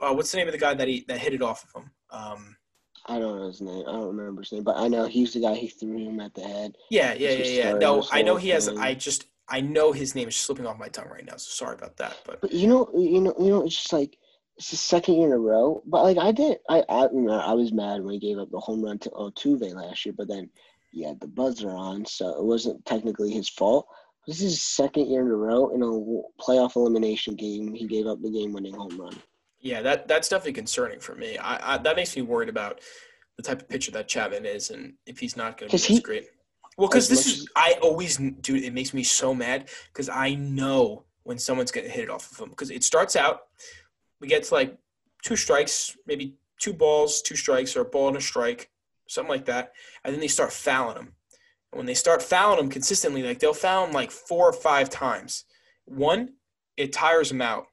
uh, 0.00 0.14
what's 0.14 0.30
the 0.30 0.38
name 0.38 0.48
of 0.48 0.52
the 0.52 0.58
guy 0.58 0.72
that 0.72 0.88
he 0.88 1.04
that 1.08 1.18
hit 1.18 1.34
it 1.34 1.42
off 1.42 1.64
of 1.64 1.82
him? 1.82 1.90
Um, 2.10 2.56
I 3.04 3.18
don't 3.18 3.38
know 3.38 3.46
his 3.46 3.60
name. 3.60 3.84
I 3.86 3.92
don't 3.92 4.16
remember 4.16 4.40
his 4.42 4.52
name, 4.52 4.64
but 4.64 4.76
I 4.76 4.88
know 4.88 5.06
he's 5.06 5.34
the 5.34 5.40
guy 5.40 5.54
he 5.54 5.68
threw 5.68 5.98
him 5.98 6.20
at 6.20 6.32
the 6.34 6.42
head. 6.42 6.76
yeah, 6.90 7.12
yeah, 7.12 7.30
yeah, 7.30 7.44
yeah. 7.44 7.72
No, 7.74 8.06
I 8.10 8.22
know 8.22 8.36
he 8.36 8.48
has. 8.50 8.68
thing. 8.68 8.78
I 8.78 8.94
just 8.94 9.26
I 9.50 9.60
know 9.60 9.92
his 9.92 10.14
name 10.14 10.28
is 10.28 10.36
slipping 10.36 10.66
off 10.66 10.78
my 10.78 10.88
tongue 10.88 11.08
right 11.08 11.24
now. 11.24 11.36
So 11.36 11.50
sorry 11.50 11.74
about 11.74 11.96
that, 11.96 12.16
but 12.24 12.40
But 12.40 12.52
you 12.52 12.68
know, 12.68 12.90
you 12.94 13.20
know, 13.20 13.34
you 13.38 13.48
know, 13.48 13.64
it's 13.64 13.76
just 13.76 13.92
like 13.92 14.18
it's 14.56 14.70
the 14.70 14.76
second 14.76 15.14
year 15.14 15.28
in 15.28 15.32
a 15.32 15.38
row. 15.38 15.82
But 15.86 16.02
like 16.02 16.18
I 16.18 16.32
did, 16.32 16.58
I 16.68 16.84
I, 16.88 17.04
I 17.04 17.52
was 17.54 17.72
mad 17.72 18.02
when 18.02 18.14
he 18.14 18.20
gave 18.20 18.38
up 18.38 18.50
the 18.50 18.60
home 18.60 18.84
run 18.84 18.98
to 19.00 19.10
Altuve 19.10 19.74
last 19.74 20.04
year, 20.04 20.14
but 20.16 20.28
then 20.28 20.50
he 20.90 21.04
had 21.04 21.20
the 21.20 21.28
buzzer 21.28 21.70
on, 21.70 22.04
so 22.06 22.30
it 22.30 22.44
wasn't 22.44 22.84
technically 22.84 23.30
his 23.30 23.48
fault. 23.48 23.86
This 24.26 24.42
is 24.42 24.52
his 24.52 24.62
second 24.62 25.08
year 25.08 25.22
in 25.22 25.28
a 25.28 25.34
row 25.34 25.70
in 25.70 25.82
a 25.82 26.42
playoff 26.42 26.76
elimination 26.76 27.34
game. 27.34 27.72
He 27.74 27.86
gave 27.86 28.06
up 28.06 28.20
the 28.20 28.30
game-winning 28.30 28.74
home 28.74 29.00
run. 29.00 29.16
Yeah, 29.60 29.80
that 29.82 30.08
that's 30.08 30.28
definitely 30.28 30.52
concerning 30.52 31.00
for 31.00 31.14
me. 31.14 31.38
I, 31.38 31.74
I 31.74 31.78
that 31.78 31.96
makes 31.96 32.14
me 32.14 32.22
worried 32.22 32.48
about 32.48 32.80
the 33.36 33.42
type 33.42 33.62
of 33.62 33.68
pitcher 33.68 33.90
that 33.92 34.08
Chapman 34.08 34.44
is, 34.44 34.70
and 34.70 34.94
if 35.06 35.18
he's 35.18 35.36
not 35.36 35.56
going 35.56 35.70
to 35.70 35.76
be 35.76 35.94
he- 35.94 36.00
great. 36.00 36.28
Well, 36.78 36.88
because 36.88 37.08
this 37.08 37.26
is 37.26 37.48
I 37.56 37.76
always 37.82 38.16
dude, 38.16 38.62
it 38.62 38.72
makes 38.72 38.94
me 38.94 39.02
so 39.02 39.34
mad 39.34 39.68
because 39.92 40.08
I 40.08 40.34
know 40.34 41.04
when 41.24 41.36
someone's 41.36 41.72
going 41.72 41.86
to 41.86 41.92
hit 41.92 42.04
it 42.04 42.10
off 42.10 42.30
of 42.30 42.38
him 42.38 42.50
because 42.50 42.70
it 42.70 42.84
starts 42.84 43.16
out, 43.16 43.40
we 44.20 44.28
get 44.28 44.44
to 44.44 44.54
like 44.54 44.78
two 45.22 45.34
strikes, 45.34 45.96
maybe 46.06 46.36
two 46.60 46.72
balls, 46.72 47.20
two 47.20 47.34
strikes, 47.34 47.76
or 47.76 47.80
a 47.80 47.84
ball 47.84 48.08
and 48.08 48.16
a 48.16 48.20
strike, 48.20 48.70
something 49.08 49.28
like 49.28 49.46
that, 49.46 49.72
and 50.04 50.14
then 50.14 50.20
they 50.20 50.28
start 50.28 50.52
fouling 50.52 50.96
him. 50.96 51.12
And 51.72 51.78
when 51.78 51.86
they 51.86 51.94
start 51.94 52.22
fouling 52.22 52.60
him 52.60 52.70
consistently, 52.70 53.24
like 53.24 53.40
they'll 53.40 53.52
foul 53.54 53.88
him 53.88 53.92
like 53.92 54.12
four 54.12 54.48
or 54.48 54.52
five 54.52 54.88
times. 54.88 55.44
One, 55.84 56.34
it 56.76 56.92
tires 56.92 57.32
him 57.32 57.42
out. 57.42 57.66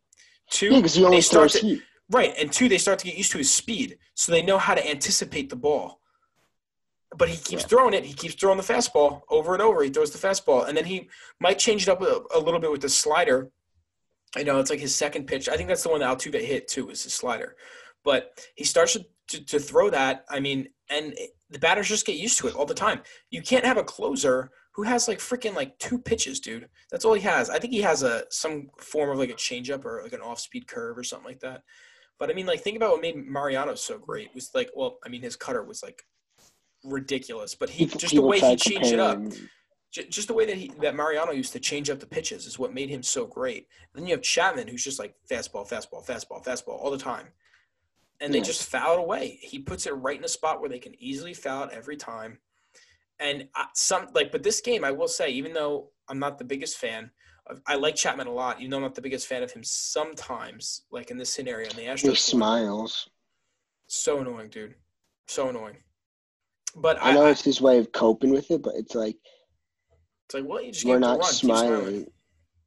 Two, 0.50 0.72
Yeah, 0.72 0.78
because 0.78 0.96
he 0.96 1.06
only 1.06 1.18
they 1.18 1.22
start 1.22 1.52
to. 1.52 1.80
Right, 2.10 2.34
and 2.40 2.52
two, 2.52 2.70
they 2.70 2.78
start 2.80 3.00
to 3.00 3.06
get 3.06 3.18
used 3.18 3.32
to 3.32 3.38
his 3.38 3.52
speed, 3.52 4.00
so 4.16 4.32
they 4.32 4.42
know 4.42 4.58
how 4.58 4.74
to 4.74 4.90
anticipate 4.90 5.50
the 5.50 5.56
ball. 5.56 6.02
But 7.18 7.30
he 7.30 7.38
keeps 7.38 7.64
Yeah. 7.64 7.68
throwing 7.68 7.94
it. 7.94 8.06
He 8.06 8.14
keeps 8.14 8.36
throwing 8.36 8.58
the 8.58 8.64
fastball 8.64 9.22
over 9.30 9.54
and 9.54 9.62
over. 9.62 9.84
He 9.84 9.90
throws 9.90 10.12
the 10.12 10.28
fastball, 10.28 10.68
and 10.68 10.76
then 10.78 10.86
he 10.86 11.10
might 11.40 11.60
change 11.60 11.84
it 11.84 11.90
up 11.90 12.02
a, 12.02 12.22
a 12.34 12.40
little 12.40 12.60
bit 12.60 12.72
with 12.72 12.82
the 12.82 12.90
slider. 12.90 13.52
I 14.36 14.44
know 14.44 14.60
it's 14.60 14.70
like 14.70 14.80
his 14.80 14.96
second 14.96 15.28
pitch. 15.28 15.48
I 15.48 15.56
think 15.56 15.70
that's 15.70 15.84
the 15.84 15.90
one 15.90 16.02
that 16.02 16.18
Altuve 16.18 16.42
hit 16.42 16.68
too, 16.68 16.90
is 16.90 17.04
his 17.04 17.14
slider. 17.14 17.56
But 18.04 18.46
he 18.56 18.64
starts 18.66 18.94
to, 18.94 19.06
to, 19.30 19.46
to 19.46 19.60
throw 19.60 19.90
that. 19.90 20.26
I 20.30 20.40
mean, 20.40 20.68
and 20.90 21.16
the 21.50 21.60
batters 21.60 21.88
just 21.88 22.06
get 22.06 22.18
used 22.18 22.38
to 22.40 22.48
it 22.48 22.56
all 22.56 22.66
the 22.66 22.74
time. 22.74 23.02
You 23.30 23.42
can't 23.42 23.66
have 23.66 23.78
a 23.78 23.84
closer 23.84 24.52
who 24.74 24.84
has 24.84 25.08
like 25.08 25.20
freaking 25.20 25.56
like 25.56 25.80
two 25.80 25.98
pitches, 25.98 26.40
dude. 26.42 26.68
That's 26.92 27.06
all 27.06 27.14
he 27.14 27.22
has. 27.22 27.50
I 27.50 27.60
think 27.60 27.74
he 27.74 27.82
has 27.82 28.04
a 28.04 28.26
some 28.30 28.68
form 28.78 29.10
of 29.10 29.18
like 29.18 29.30
a 29.30 29.36
changeup 29.36 29.86
or 29.86 30.02
like 30.04 30.14
an 30.14 30.22
off 30.22 30.40
speed 30.40 30.68
curve 30.68 30.98
or 30.98 31.04
something 31.04 31.28
like 31.28 31.40
that. 31.40 31.62
But 32.20 32.30
I 32.30 32.34
mean, 32.34 32.46
like 32.46 32.60
think 32.62 32.76
about 32.78 32.92
what 32.92 33.02
made 33.02 33.16
Mariano 33.16 33.76
so 33.76 33.98
great. 33.98 34.36
Was 34.36 34.52
like, 34.54 34.70
well, 34.76 34.98
I 35.06 35.10
mean, 35.10 35.22
his 35.22 35.36
cutter 35.38 35.64
was 35.64 35.82
like 35.82 36.04
ridiculous, 36.86 37.56
but 37.56 37.70
he 37.70 37.86
just 37.86 38.16
the 38.16 38.22
way 38.22 38.40
he 38.40 38.56
changed 38.56 38.92
it 38.94 39.00
up. 39.00 39.22
J- 39.92 40.08
just 40.08 40.28
the 40.28 40.34
way 40.34 40.46
that 40.46 40.58
he 40.58 40.72
that 40.82 40.96
Mariano 40.96 41.32
used 41.32 41.54
to 41.54 41.60
change 41.60 41.90
up 41.90 42.00
the 42.00 42.06
pitches 42.06 42.46
is 42.46 42.60
what 42.60 42.74
made 42.74 42.90
him 42.90 43.02
so 43.04 43.26
great. 43.26 43.68
then 43.94 44.06
you 44.06 44.14
have 44.14 44.22
Chapman, 44.22 44.68
who's 44.68 44.84
just 44.84 45.00
like 45.00 45.16
fastball, 45.30 45.68
fastball, 45.68 46.06
fastball, 46.06 46.44
fastball 46.44 46.80
all 46.80 46.92
the 46.92 46.98
time, 46.98 47.28
and 48.20 48.34
they 48.34 48.40
Yeah. 48.40 48.44
just 48.44 48.70
foul 48.70 48.96
it 48.98 49.00
away. 49.00 49.40
He 49.42 49.60
puts 49.60 49.86
it 49.88 49.92
right 49.92 50.18
in 50.18 50.24
a 50.26 50.30
spot 50.30 50.60
where 50.60 50.70
they 50.70 50.80
can 50.80 50.96
easily 51.02 51.34
foul 51.34 51.64
it 51.66 51.72
every 51.74 51.98
time. 51.98 52.40
And 53.20 53.48
I, 53.56 53.68
some 53.74 54.08
like, 54.14 54.32
but 54.34 54.44
this 54.44 54.60
game, 54.60 54.84
I 54.84 54.92
will 54.92 55.08
say, 55.08 55.30
even 55.30 55.54
though 55.54 55.92
I'm 56.10 56.20
not 56.20 56.38
the 56.38 56.44
biggest 56.44 56.78
fan, 56.78 57.12
of, 57.48 57.62
I 57.66 57.76
like 57.76 57.96
Chapman 57.96 58.28
a 58.28 58.32
lot. 58.34 58.60
Even 58.60 58.72
though 58.72 58.78
I'm 58.78 58.84
not 58.84 58.96
the 58.96 59.02
biggest 59.02 59.28
fan 59.28 59.42
of 59.44 59.52
him, 59.52 59.64
sometimes, 59.64 60.82
like 60.92 61.10
in 61.12 61.18
this 61.18 61.30
scenario, 61.32 61.70
in 61.70 61.76
the 61.78 61.84
Astros, 61.86 62.10
He 62.10 62.16
smiles. 62.16 63.08
so 63.88 64.20
annoying, 64.20 64.50
dude, 64.50 64.76
so 65.28 65.48
annoying. 65.48 65.78
But 66.76 67.02
I 67.02 67.12
I, 67.12 67.14
know 67.14 67.26
I, 67.26 67.30
it's 67.32 67.44
his 67.44 67.62
way 67.62 67.78
of 67.78 67.92
coping 67.92 68.32
with 68.32 68.52
it, 68.52 68.62
but 68.62 68.74
it's 68.76 68.96
like 68.96 69.18
it's 70.26 70.34
like, 70.36 70.44
well, 70.46 70.62
you 70.62 70.72
just 70.72 70.86
we're 70.86 71.00
gave 71.00 71.08
him 71.08 71.16
a 71.16 71.18
not. 71.18 71.26
Smiling. 71.26 71.70
smiling. 71.82 72.06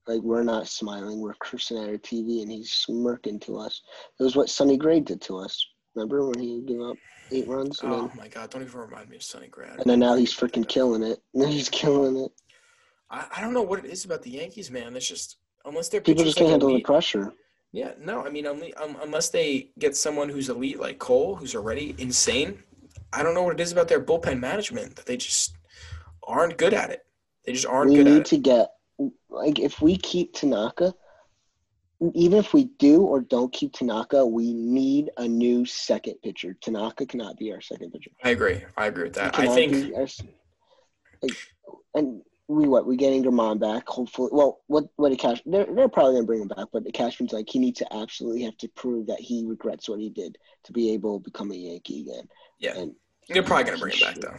Like 0.07 0.23
we're 0.23 0.43
not 0.45 0.69
smiling. 0.69 1.21
We're 1.21 1.35
cursing 1.35 1.79
at 1.79 1.89
our 1.89 1.97
TV, 1.99 2.41
and 2.43 2.51
he's 2.51 2.71
smirking 2.71 3.39
to 3.41 3.59
us. 3.59 3.83
It 4.19 4.23
was 4.23 4.37
what 4.37 4.49
Sonny 4.49 4.77
Gray 4.79 5.01
did 5.01 5.21
to 5.23 5.37
us. 5.39 5.67
Remember 5.95 6.27
when 6.27 6.39
he 6.39 6.63
gave 6.63 6.81
up 6.81 6.97
eight 7.31 7.47
runs, 7.47 7.83
and, 7.83 7.93
Oh 7.93 8.07
then, 8.09 8.17
my 8.17 8.29
god! 8.29 8.51
Don't 8.51 8.63
even 8.63 8.81
remind 8.81 9.11
me 9.11 9.17
of 9.17 9.23
Sonny 9.23 9.49
Gray. 9.49 9.69
and 9.69 9.85
then 9.85 9.99
now 10.01 10.15
he's 10.15 10.33
freaking 10.35 10.67
killing 10.67 11.03
it. 11.03 11.19
And 11.35 11.51
he's 11.51 11.69
killing 11.69 12.17
it. 12.25 12.31
I, 13.11 13.27
I 13.37 13.41
don't 13.43 13.53
know 13.53 13.63
what 13.63 13.85
it 13.85 13.91
is 13.91 14.05
about 14.05 14.23
the 14.23 14.31
Yankees, 14.31 14.71
man. 14.71 14.97
It's 14.97 15.07
just 15.09 15.37
unless 15.65 15.89
they're 15.89 16.01
People 16.01 16.25
just 16.25 16.39
can't 16.39 16.51
handle 16.51 16.73
the 16.73 16.81
pressure. 16.81 17.33
Yeah, 17.73 17.93
no, 18.01 18.25
I 18.25 18.31
mean, 18.31 18.47
um, 18.47 18.97
unless 19.03 19.29
they 19.29 19.71
get 19.79 19.95
someone 19.95 20.31
who's 20.31 20.49
elite 20.49 20.81
like 20.81 20.99
Cole, 20.99 21.35
who's 21.37 21.55
already 21.55 21.95
insane. 21.99 22.63
I 23.13 23.23
don't 23.23 23.35
know 23.35 23.43
what 23.43 23.55
it 23.55 23.61
is 23.61 23.73
about 23.73 23.89
their 23.89 24.01
bullpen 24.01 24.41
management 24.41 24.97
that 24.97 25.07
they 25.07 25.17
just 25.17 25.57
aren't 26.23 26.59
good 26.59 26.75
at 26.75 26.91
it. 26.91 27.07
They 27.45 27.53
just 27.53 27.67
aren't 27.67 27.91
we 27.91 27.97
good 27.97 28.07
at 28.07 28.11
it. 28.11 28.13
We 28.13 28.17
need 28.19 28.27
to 28.27 28.39
get 28.39 28.69
like 29.31 29.59
if 29.59 29.81
we 29.81 29.97
keep 29.97 30.35
Tanaka, 30.35 30.95
even 32.15 32.39
if 32.39 32.53
we 32.53 32.65
do 32.79 33.03
or 33.03 33.21
don't 33.21 33.53
keep 33.53 33.73
Tanaka, 33.73 34.25
we 34.25 34.53
need 34.53 35.11
a 35.17 35.27
new 35.27 35.65
second 35.65 36.17
pitcher. 36.23 36.57
Tanaka 36.61 37.07
cannot 37.07 37.37
be 37.37 37.53
our 37.53 37.61
second 37.61 37.93
pitcher. 37.93 38.11
I 38.23 38.31
agree. 38.31 38.63
I 38.77 38.87
agree 38.87 39.05
with 39.05 39.15
that. 39.15 39.39
I 39.39 39.47
think 39.49 39.95
our 39.97 40.07
like, 41.23 41.37
and 41.95 42.23
we 42.49 42.67
what 42.67 42.87
we 42.87 42.97
getting 42.97 43.23
German 43.23 43.59
back. 43.59 43.87
Hopefully, 43.87 44.31
well, 44.33 44.61
what 44.67 44.87
what 44.97 45.11
the 45.11 45.17
cash 45.17 45.43
they're 45.45 45.67
they're 45.67 45.89
probably 45.89 46.15
gonna 46.15 46.27
bring 46.27 46.43
him 46.43 46.49
back, 46.49 46.69
but 46.73 46.83
the 46.83 46.91
Cashman's 46.91 47.33
like 47.33 47.49
he 47.49 47.59
needs 47.59 47.79
to 47.81 47.95
absolutely 47.95 48.43
have 48.43 48.57
to 48.59 48.69
prove 48.69 49.07
that 49.09 49.21
he 49.21 49.45
regrets 49.47 49.89
what 49.89 50.01
he 50.01 50.09
did 50.09 50.39
to 50.65 50.73
be 50.73 50.93
able 50.95 51.21
to 51.21 51.25
become 51.25 51.53
a 51.53 51.55
Yankee 51.55 52.01
again. 52.01 52.27
Yeah. 52.59 52.77
and 52.77 52.95
they're 53.29 53.43
probably 53.43 53.65
gonna 53.65 53.79
bring 53.79 53.93
him 53.95 54.01
back 54.01 54.17
though. 54.17 54.37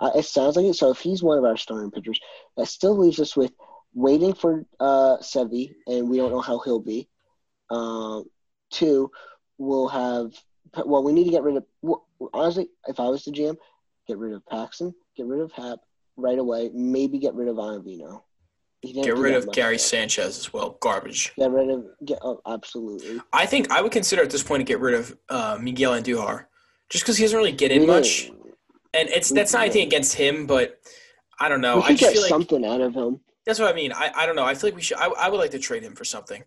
uh, 0.00 0.10
it 0.16 0.24
sounds 0.24 0.56
like 0.56 0.66
it. 0.66 0.74
So 0.74 0.90
if 0.90 0.98
he's 0.98 1.22
one 1.22 1.38
of 1.38 1.44
our 1.44 1.56
starting 1.56 1.92
pitchers, 1.92 2.20
that 2.56 2.66
still 2.66 2.98
leaves 2.98 3.20
us 3.20 3.36
with 3.36 3.52
waiting 3.94 4.34
for 4.34 4.66
uh, 4.80 5.18
Sevi, 5.18 5.74
and 5.86 6.10
we 6.10 6.16
don't 6.16 6.32
know 6.32 6.40
how 6.40 6.58
he'll 6.58 6.80
be. 6.80 7.08
Um, 7.70 8.24
two, 8.72 9.10
we'll 9.58 9.88
have. 9.88 10.32
Well, 10.84 11.04
we 11.04 11.12
need 11.12 11.24
to 11.24 11.30
get 11.30 11.44
rid 11.44 11.56
of. 11.56 11.64
Well, 11.82 12.04
honestly, 12.34 12.68
if 12.88 12.98
I 12.98 13.08
was 13.08 13.24
the 13.24 13.30
GM, 13.30 13.56
get 14.08 14.18
rid 14.18 14.32
of 14.34 14.44
Paxton, 14.46 14.92
get 15.16 15.26
rid 15.26 15.40
of 15.40 15.52
Happ 15.52 15.78
right 16.18 16.38
away. 16.38 16.70
Maybe 16.74 17.18
get 17.18 17.34
rid 17.34 17.48
of 17.48 17.56
Ottavino. 17.56 18.22
Get 18.82 19.16
rid 19.16 19.34
of 19.34 19.50
Gary 19.52 19.74
though. 19.74 19.78
Sanchez 19.78 20.38
as 20.38 20.52
well. 20.52 20.76
Garbage. 20.80 21.32
Get 21.36 21.50
rid 21.50 21.70
of. 21.70 21.84
Get 22.04 22.18
oh, 22.22 22.40
absolutely. 22.46 23.20
I 23.32 23.44
think 23.46 23.70
I 23.72 23.80
would 23.80 23.92
consider 23.92 24.22
at 24.22 24.30
this 24.30 24.42
point 24.42 24.60
to 24.60 24.64
get 24.64 24.78
rid 24.80 24.94
of 24.94 25.16
uh, 25.28 25.58
Miguel 25.60 25.92
Andujar, 25.92 26.44
just 26.88 27.04
because 27.04 27.16
he 27.16 27.24
doesn't 27.24 27.36
really 27.36 27.52
get 27.52 27.72
in 27.72 27.80
We 27.82 27.86
much. 27.86 28.30
And 28.94 29.08
it's 29.08 29.30
we- 29.30 29.36
that's 29.36 29.52
not 29.52 29.62
anything 29.62 29.86
against 29.86 30.14
him, 30.14 30.46
but 30.46 30.80
I 31.40 31.48
don't 31.48 31.60
know. 31.60 31.76
we 31.76 31.82
I 31.82 31.88
just 31.88 32.00
get 32.00 32.12
feel 32.12 32.22
like 32.22 32.28
something 32.28 32.64
out 32.64 32.80
of 32.80 32.94
him. 32.94 33.20
that's 33.44 33.58
what 33.58 33.72
I 33.72 33.74
mean. 33.74 33.92
I, 33.92 34.12
I 34.14 34.26
don't 34.26 34.36
know. 34.36 34.44
I 34.44 34.54
feel 34.54 34.68
like 34.68 34.76
we 34.76 34.82
should. 34.82 34.98
I, 34.98 35.06
I 35.08 35.28
would 35.28 35.38
like 35.38 35.50
to 35.52 35.58
trade 35.58 35.82
him 35.82 35.94
for 35.94 36.04
something. 36.04 36.44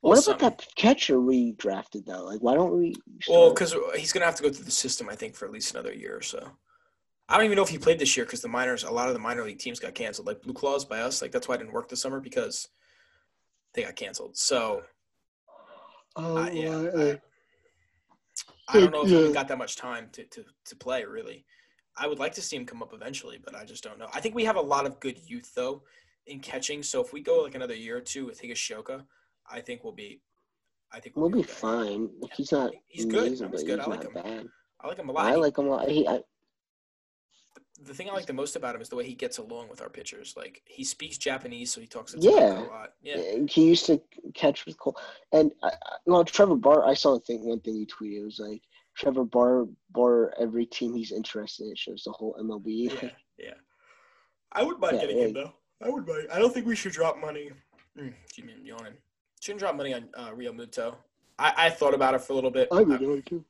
What 0.00 0.26
about 0.26 0.40
that 0.40 0.66
catcher 0.74 1.20
we 1.20 1.52
drafted 1.52 2.06
though? 2.06 2.24
Like, 2.24 2.40
why 2.40 2.54
don't 2.54 2.76
we? 2.76 2.96
Well, 3.28 3.50
because 3.50 3.72
he's 3.96 4.12
gonna 4.12 4.26
have 4.26 4.34
to 4.34 4.42
go 4.42 4.50
through 4.50 4.64
the 4.64 4.70
system, 4.72 5.08
I 5.08 5.14
think, 5.14 5.36
for 5.36 5.46
at 5.46 5.52
least 5.52 5.72
another 5.74 5.92
year 5.94 6.16
or 6.16 6.22
so. 6.22 6.44
I 7.28 7.36
don't 7.36 7.46
even 7.46 7.56
know 7.56 7.62
if 7.62 7.68
he 7.70 7.78
played 7.78 7.98
this 7.98 8.16
year 8.16 8.26
because 8.26 8.42
the 8.42 8.48
minors, 8.48 8.84
a 8.84 8.90
lot 8.90 9.08
of 9.08 9.14
the 9.14 9.20
minor 9.20 9.44
league 9.44 9.58
teams 9.58 9.80
got 9.80 9.94
canceled. 9.94 10.26
Like 10.26 10.42
Blue 10.42 10.52
Claws 10.52 10.84
by 10.84 11.00
us, 11.00 11.22
like 11.22 11.32
that's 11.32 11.48
why 11.48 11.54
I 11.54 11.58
didn't 11.58 11.72
work 11.72 11.88
this 11.88 12.02
summer 12.02 12.20
because 12.20 12.68
they 13.74 13.82
got 13.82 13.96
canceled. 13.96 14.36
So 14.36 14.82
Oh, 16.14 16.36
uh, 16.36 16.50
yeah, 16.52 16.68
uh, 16.70 17.16
I, 18.68 18.76
I 18.76 18.80
don't 18.80 18.90
know 18.92 19.02
if 19.02 19.08
he 19.10 19.28
Yeah. 19.28 19.32
got 19.32 19.48
that 19.48 19.56
much 19.58 19.76
time 19.76 20.08
to, 20.12 20.24
to 20.24 20.44
to 20.66 20.76
play. 20.76 21.04
Really, 21.04 21.46
I 21.96 22.06
would 22.06 22.18
like 22.18 22.34
to 22.34 22.42
see 22.42 22.56
him 22.56 22.66
come 22.66 22.82
up 22.82 22.92
eventually, 22.92 23.38
but 23.42 23.54
I 23.54 23.64
just 23.64 23.82
don't 23.82 23.98
know. 23.98 24.08
I 24.12 24.20
think 24.20 24.34
we 24.34 24.44
have 24.44 24.56
a 24.56 24.60
lot 24.60 24.84
of 24.86 25.00
good 25.00 25.18
youth 25.26 25.52
though 25.54 25.82
in 26.26 26.40
catching. 26.40 26.82
So 26.82 27.02
if 27.02 27.12
we 27.14 27.22
go 27.22 27.42
like 27.42 27.54
another 27.54 27.74
year 27.74 27.96
or 27.96 28.00
two 28.02 28.26
with 28.26 28.42
Higashioka, 28.42 29.04
I 29.50 29.60
think 29.60 29.84
we'll 29.84 29.94
be. 29.94 30.20
I 30.92 31.00
think 31.00 31.16
We'll 31.16 31.30
be 31.30 31.40
okay. 31.40 31.52
fine. 31.52 32.10
He's 32.36 32.52
not 32.52 32.72
He's 32.88 33.06
good. 33.06 33.28
amazing, 33.28 33.48
He's 33.50 33.62
but 33.62 33.66
good. 33.66 33.78
he's 33.78 33.86
I 33.88 33.90
like 33.90 34.04
not 34.04 34.16
him. 34.16 34.22
bad. 34.22 34.48
I 34.82 34.88
like 34.88 34.98
him 34.98 35.08
a 35.08 35.12
lot. 35.12 35.26
I 35.26 35.34
like 35.36 35.56
him 35.56 35.66
a 35.66 35.70
lot. 35.70 35.88
He, 35.88 36.06
I, 36.06 36.20
the 37.80 37.94
thing 37.94 38.08
I 38.08 38.12
like 38.12 38.26
the 38.26 38.32
most 38.32 38.54
about 38.56 38.74
him 38.74 38.80
is 38.80 38.88
the 38.88 38.96
way 38.96 39.04
he 39.04 39.14
gets 39.14 39.38
along 39.38 39.68
with 39.68 39.80
our 39.80 39.88
pitchers. 39.88 40.34
Like 40.36 40.62
he 40.66 40.84
speaks 40.84 41.16
Japanese, 41.18 41.72
so 41.72 41.80
he 41.80 41.86
talks 41.86 42.12
to 42.12 42.18
Yeah. 42.20 42.60
A 42.60 42.68
lot. 42.68 42.92
Yeah, 43.02 43.16
he 43.48 43.66
used 43.68 43.86
to 43.86 44.00
catch 44.34 44.66
with 44.66 44.78
Cole, 44.78 44.96
and 45.32 45.52
I, 45.62 45.68
I, 45.68 45.72
well, 46.06 46.24
Trevor 46.24 46.56
Bauer. 46.56 46.86
I 46.86 46.94
saw 46.94 47.16
a 47.16 47.20
thing. 47.20 47.44
One 47.44 47.60
thing 47.60 47.74
he 47.74 47.86
tweeted 47.86 48.20
it 48.20 48.24
was 48.24 48.38
like 48.38 48.62
Trevor 48.96 49.24
Bauer. 49.24 49.66
Bar 49.90 50.32
every 50.38 50.66
team 50.66 50.94
he's 50.94 51.12
interested 51.12 51.66
in. 51.68 51.74
Shows 51.74 52.02
the 52.04 52.12
whole 52.12 52.36
MLB. 52.40 53.02
yeah, 53.02 53.10
yeah. 53.38 53.54
I 54.52 54.62
would 54.62 54.78
mind 54.78 54.96
Yeah, 54.96 55.00
getting 55.02 55.18
him 55.18 55.32
though. 55.32 55.52
I 55.82 55.88
would 55.88 56.06
mind. 56.06 56.28
I 56.32 56.38
don't 56.38 56.52
think 56.52 56.66
we 56.66 56.76
should 56.76 56.92
drop 56.92 57.18
money. 57.18 57.50
Mm, 57.98 58.12
excuse 58.22 58.46
me, 58.46 58.54
I'm 58.58 58.64
yawning. 58.64 58.94
Shouldn't 59.40 59.60
drop 59.60 59.74
money 59.76 59.92
on 59.94 60.08
uh, 60.14 60.30
Realmuto. 60.30 60.94
I, 61.38 61.52
I 61.56 61.70
thought 61.70 61.94
about 61.94 62.14
it 62.14 62.20
for 62.20 62.32
a 62.32 62.36
little 62.36 62.50
bit. 62.50 62.68
I 62.70 62.82
would 62.82 63.00
like 63.00 63.24
to. 63.26 63.44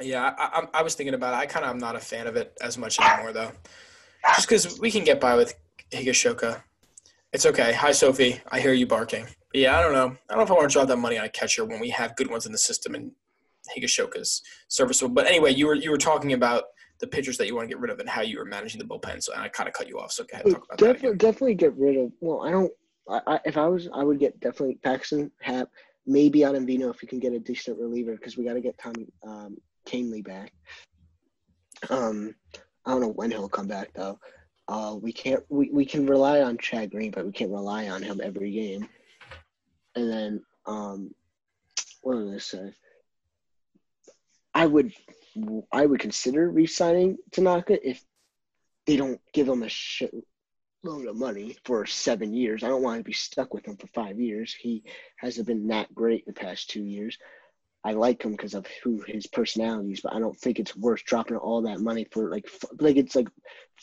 Yeah, 0.00 0.34
I, 0.38 0.60
I, 0.60 0.80
I 0.80 0.82
was 0.82 0.94
thinking 0.94 1.14
about 1.14 1.34
it. 1.34 1.36
I 1.36 1.46
kind 1.46 1.64
of 1.64 1.70
am 1.70 1.78
not 1.78 1.96
a 1.96 2.00
fan 2.00 2.26
of 2.26 2.36
it 2.36 2.56
as 2.60 2.78
much 2.78 3.00
anymore, 3.00 3.32
though. 3.32 3.52
Just 4.34 4.48
because 4.48 4.80
we 4.80 4.90
can 4.90 5.04
get 5.04 5.20
by 5.20 5.34
with 5.34 5.54
Higashioka. 5.92 6.62
It's 7.32 7.46
okay. 7.46 7.72
Hi, 7.72 7.92
Sophie. 7.92 8.40
I 8.50 8.60
hear 8.60 8.72
you 8.72 8.86
barking. 8.86 9.24
But 9.52 9.60
yeah, 9.60 9.78
I 9.78 9.82
don't 9.82 9.92
know. 9.92 10.16
I 10.28 10.34
don't 10.34 10.38
know 10.38 10.42
if 10.44 10.50
I 10.50 10.54
want 10.54 10.68
to 10.68 10.72
drop 10.72 10.88
that 10.88 10.96
money 10.96 11.18
on 11.18 11.24
a 11.24 11.28
catcher 11.28 11.64
when 11.64 11.80
we 11.80 11.90
have 11.90 12.16
good 12.16 12.30
ones 12.30 12.46
in 12.46 12.52
the 12.52 12.58
system 12.58 12.94
and 12.94 13.12
Higashioka's 13.76 14.42
serviceable. 14.68 15.14
But 15.14 15.26
anyway, 15.26 15.52
you 15.52 15.66
were 15.66 15.74
you 15.74 15.90
were 15.90 15.98
talking 15.98 16.32
about 16.32 16.64
the 17.00 17.06
pitchers 17.06 17.36
that 17.38 17.46
you 17.46 17.54
want 17.54 17.68
to 17.68 17.74
get 17.74 17.80
rid 17.80 17.90
of 17.90 18.00
and 18.00 18.08
how 18.08 18.22
you 18.22 18.38
were 18.38 18.44
managing 18.44 18.78
the 18.78 18.84
bullpen. 18.84 19.22
So 19.22 19.32
and 19.32 19.42
I 19.42 19.48
kind 19.48 19.68
of 19.68 19.74
cut 19.74 19.88
you 19.88 19.98
off. 19.98 20.12
So 20.12 20.24
go 20.24 20.28
ahead 20.34 20.46
and 20.46 20.54
talk 20.54 20.64
about 20.64 20.78
that. 20.78 20.84
Definitely, 20.84 21.08
Again. 21.10 21.18
definitely 21.18 21.54
get 21.54 21.76
rid 21.76 21.96
of. 21.96 22.12
Well, 22.20 22.42
I 22.42 22.50
don't. 22.50 22.72
I, 23.08 23.20
I, 23.26 23.40
if 23.46 23.56
I 23.56 23.66
was, 23.68 23.88
I 23.94 24.02
would 24.02 24.18
get 24.18 24.38
definitely 24.40 24.78
Paxton, 24.82 25.30
Happ, 25.40 25.68
maybe 26.06 26.44
on 26.44 26.66
Vino 26.66 26.90
if 26.90 27.00
we 27.00 27.08
can 27.08 27.18
get 27.18 27.32
a 27.32 27.38
decent 27.38 27.78
reliever 27.78 28.16
because 28.16 28.36
we 28.36 28.44
got 28.44 28.54
to 28.54 28.60
get 28.60 28.78
Tommy 28.78 29.06
um, 29.26 29.56
Kahnle 29.88 30.24
back. 30.24 30.52
Um, 31.88 32.34
I 32.84 32.90
don't 32.90 33.00
know 33.00 33.08
when 33.08 33.30
he'll 33.30 33.48
come 33.48 33.68
back 33.68 33.90
though. 33.94 34.18
Uh, 34.68 34.96
we 35.00 35.12
can't. 35.12 35.42
We, 35.48 35.70
we 35.70 35.86
can 35.86 36.06
rely 36.06 36.42
on 36.42 36.58
Chad 36.58 36.90
Green, 36.90 37.10
but 37.10 37.24
we 37.24 37.32
can't 37.32 37.50
rely 37.50 37.88
on 37.88 38.02
him 38.02 38.20
every 38.22 38.50
game. 38.52 38.88
And 39.94 40.10
then, 40.10 40.42
um, 40.66 41.14
what 42.02 42.16
was 42.16 42.34
I 42.34 42.38
say? 42.38 42.74
I 44.54 44.66
would, 44.66 44.92
I 45.72 45.86
would 45.86 46.00
consider 46.00 46.50
re-signing 46.50 47.16
Tanaka 47.30 47.78
if 47.88 48.02
they 48.86 48.96
don't 48.96 49.20
give 49.32 49.48
him 49.48 49.62
a 49.62 49.68
shit 49.68 50.12
load 50.82 51.06
of 51.06 51.16
money 51.16 51.56
for 51.64 51.86
seven 51.86 52.34
years. 52.34 52.62
I 52.62 52.68
don't 52.68 52.82
want 52.82 52.98
to 52.98 53.04
be 53.04 53.12
stuck 53.12 53.54
with 53.54 53.66
him 53.66 53.76
for 53.76 53.86
five 53.88 54.20
years. 54.20 54.54
He 54.54 54.84
hasn't 55.16 55.46
been 55.46 55.68
that 55.68 55.94
great 55.94 56.26
the 56.26 56.32
past 56.32 56.70
two 56.70 56.82
years. 56.82 57.18
I 57.84 57.92
like 57.92 58.22
him 58.22 58.32
because 58.32 58.54
of 58.54 58.66
who 58.82 59.02
his 59.06 59.26
personality 59.26 59.92
is, 59.92 60.00
but 60.00 60.12
I 60.12 60.18
don't 60.18 60.38
think 60.38 60.58
it's 60.58 60.76
worth 60.76 61.04
dropping 61.04 61.36
all 61.36 61.62
that 61.62 61.80
money 61.80 62.06
for 62.10 62.30
like 62.30 62.44
f- 62.46 62.70
like 62.80 62.96
it's 62.96 63.14
like 63.14 63.28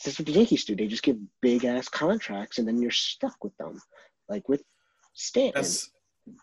that's 0.04 0.18
what 0.18 0.26
the 0.26 0.32
Yankees 0.32 0.64
do. 0.64 0.76
They 0.76 0.86
just 0.86 1.02
give 1.02 1.16
big 1.40 1.64
ass 1.64 1.88
contracts 1.88 2.58
and 2.58 2.68
then 2.68 2.80
you're 2.80 2.90
stuck 2.90 3.42
with 3.42 3.56
them, 3.56 3.80
like 4.28 4.48
with 4.48 4.62
Stanton. 5.14 5.52
That's 5.54 5.90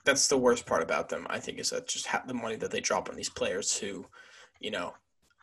that's 0.05 0.27
the 0.27 0.37
worst 0.37 0.65
part 0.65 0.81
about 0.81 1.09
them. 1.09 1.27
I 1.29 1.39
think 1.39 1.59
is 1.59 1.69
that 1.69 1.87
just 1.87 2.07
ha- 2.07 2.23
the 2.25 2.33
money 2.33 2.55
that 2.55 2.71
they 2.71 2.79
drop 2.79 3.09
on 3.09 3.15
these 3.15 3.29
players 3.29 3.77
who, 3.77 4.05
you 4.59 4.71
know, 4.71 4.93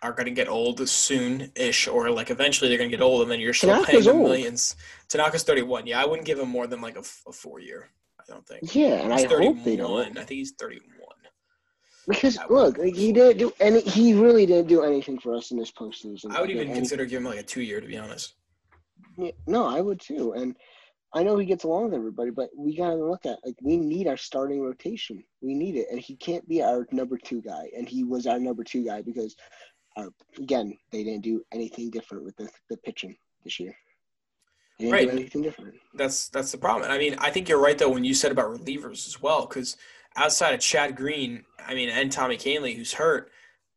are 0.03 0.13
going 0.13 0.27
to 0.27 0.33
get 0.33 0.49
old 0.49 0.87
soon-ish, 0.89 1.87
or 1.87 2.11
like 2.11 2.31
eventually 2.31 2.69
they're 2.69 2.79
going 2.79 2.91
to 2.91 2.97
get 2.97 3.03
old, 3.03 3.23
and 3.23 3.31
then 3.31 3.39
you're 3.39 3.53
still 3.53 3.71
Tanaka's 3.71 3.91
paying 3.91 4.05
them 4.05 4.17
old. 4.17 4.31
millions. 4.31 4.77
Tanaka's 5.09 5.43
31. 5.43 5.87
Yeah, 5.87 6.03
I 6.03 6.07
wouldn't 6.07 6.27
give 6.27 6.39
him 6.39 6.49
more 6.49 6.67
than 6.67 6.81
like 6.81 6.97
a, 6.97 7.01
f- 7.01 7.23
a 7.29 7.33
four-year. 7.33 7.91
I 8.19 8.23
don't 8.27 8.47
think. 8.47 8.75
Yeah, 8.75 9.03
and 9.03 9.13
He's 9.13 9.25
I 9.27 9.29
hope 9.29 9.63
they 9.63 9.77
don't. 9.77 10.17
I 10.17 10.25
think 10.25 10.39
he's 10.39 10.53
31. 10.53 11.10
Because 12.09 12.39
look, 12.49 12.79
like, 12.79 12.95
he 12.95 13.13
didn't 13.13 13.39
do 13.39 13.53
any. 13.61 13.81
He 13.81 14.15
really 14.15 14.47
didn't 14.47 14.69
do 14.69 14.83
anything 14.83 15.19
for 15.19 15.35
us 15.35 15.51
in 15.51 15.59
this 15.59 15.71
postseason. 15.71 16.35
I 16.35 16.41
would 16.41 16.51
even 16.51 16.73
consider 16.73 17.05
giving 17.05 17.27
him 17.27 17.33
like 17.33 17.41
a 17.41 17.43
two-year, 17.43 17.81
to 17.81 17.87
be 17.87 17.99
honest. 17.99 18.35
Yeah, 19.17 19.33
no, 19.47 19.67
I 19.67 19.81
would 19.81 20.01
too. 20.01 20.33
And 20.33 20.57
I 21.13 21.23
know 21.23 21.37
he 21.37 21.47
gets 21.47 21.65
along 21.65 21.85
with 21.87 21.95
everybody, 21.95 22.31
but 22.31 22.51
we 22.57 22.77
gotta 22.77 22.97
look 22.97 23.27
at 23.27 23.39
like 23.45 23.57
we 23.63 23.77
need 23.77 24.09
our 24.09 24.17
starting 24.17 24.61
rotation. 24.61 25.23
We 25.41 25.55
need 25.55 25.77
it, 25.77 25.89
and 25.91 26.01
he 26.01 26.17
can't 26.17 26.49
be 26.49 26.63
our 26.63 26.87
number 26.91 27.19
two 27.19 27.43
guy. 27.43 27.71
And 27.77 27.89
he 27.89 28.05
was 28.05 28.27
our 28.27 28.39
number 28.39 28.65
two 28.65 28.85
guy 28.85 29.03
because, 29.03 29.37
our, 29.97 30.09
again, 30.39 30.77
they 30.91 31.05
didn't 31.05 31.23
do 31.23 31.45
anything 31.53 31.91
different 31.91 32.25
with 32.25 32.37
the, 32.37 32.49
the 32.71 32.77
pitching 32.79 33.17
this 33.45 33.61
year. 33.61 33.77
Right. 34.89 35.11
anything 35.11 35.43
different. 35.43 35.75
That's 35.95 36.29
that's 36.31 36.53
the 36.53 36.59
problem. 36.59 36.85
And 36.85 36.93
I 36.93 36.99
mean, 36.99 37.17
I 37.19 37.31
think 37.31 37.49
you're 37.49 37.61
right 37.61 37.77
though 37.77 37.91
when 37.91 38.05
you 38.05 38.15
said 38.15 38.33
about 38.33 38.47
relievers 38.47 39.07
as 39.07 39.21
well, 39.21 39.47
because 39.47 39.77
outside 40.17 40.55
of 40.55 40.61
Chad 40.61 40.97
Green, 40.97 41.45
I 41.67 41.75
mean, 41.75 41.89
and 41.89 42.11
Tommy 42.11 42.37
Kahnle, 42.37 42.75
who's 42.75 42.93
hurt, 42.93 43.31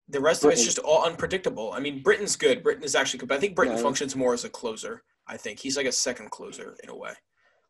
the 0.09 0.19
rest 0.19 0.43
of 0.43 0.51
it's 0.51 0.63
just 0.65 0.79
all 0.79 1.05
unpredictable. 1.05 1.71
I 1.73 1.79
mean, 1.79 2.01
Britton's 2.03 2.35
good. 2.35 2.61
Britton 2.63 2.83
is 2.83 2.95
actually 2.95 3.19
good, 3.19 3.29
but 3.29 3.37
I 3.37 3.39
think 3.39 3.55
Britain 3.55 3.77
Yeah. 3.77 3.83
functions 3.83 4.15
more 4.15 4.33
as 4.33 4.43
a 4.43 4.49
closer. 4.49 5.03
I 5.27 5.37
think 5.37 5.59
he's 5.59 5.77
like 5.77 5.85
a 5.85 5.91
second 5.91 6.29
closer 6.31 6.75
in 6.83 6.89
a 6.89 6.95
way. 6.95 7.13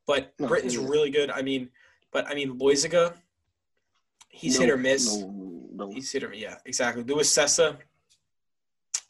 But 0.08 0.34
No, 0.40 0.52
is. 0.54 0.78
really 0.78 1.12
good. 1.12 1.30
I 1.30 1.42
mean, 1.44 1.70
but 2.12 2.28
I 2.28 2.34
mean, 2.34 2.58
Loaisiga, 2.60 3.16
he's 4.30 4.58
hit 4.58 4.70
or 4.70 4.78
miss. 4.78 5.18
No, 5.18 5.70
no. 5.74 5.92
He's 5.92 6.12
hit 6.12 6.24
or. 6.24 6.34
Yeah, 6.34 6.58
exactly. 6.66 7.04
Luis 7.04 7.32
Cessa, 7.32 7.78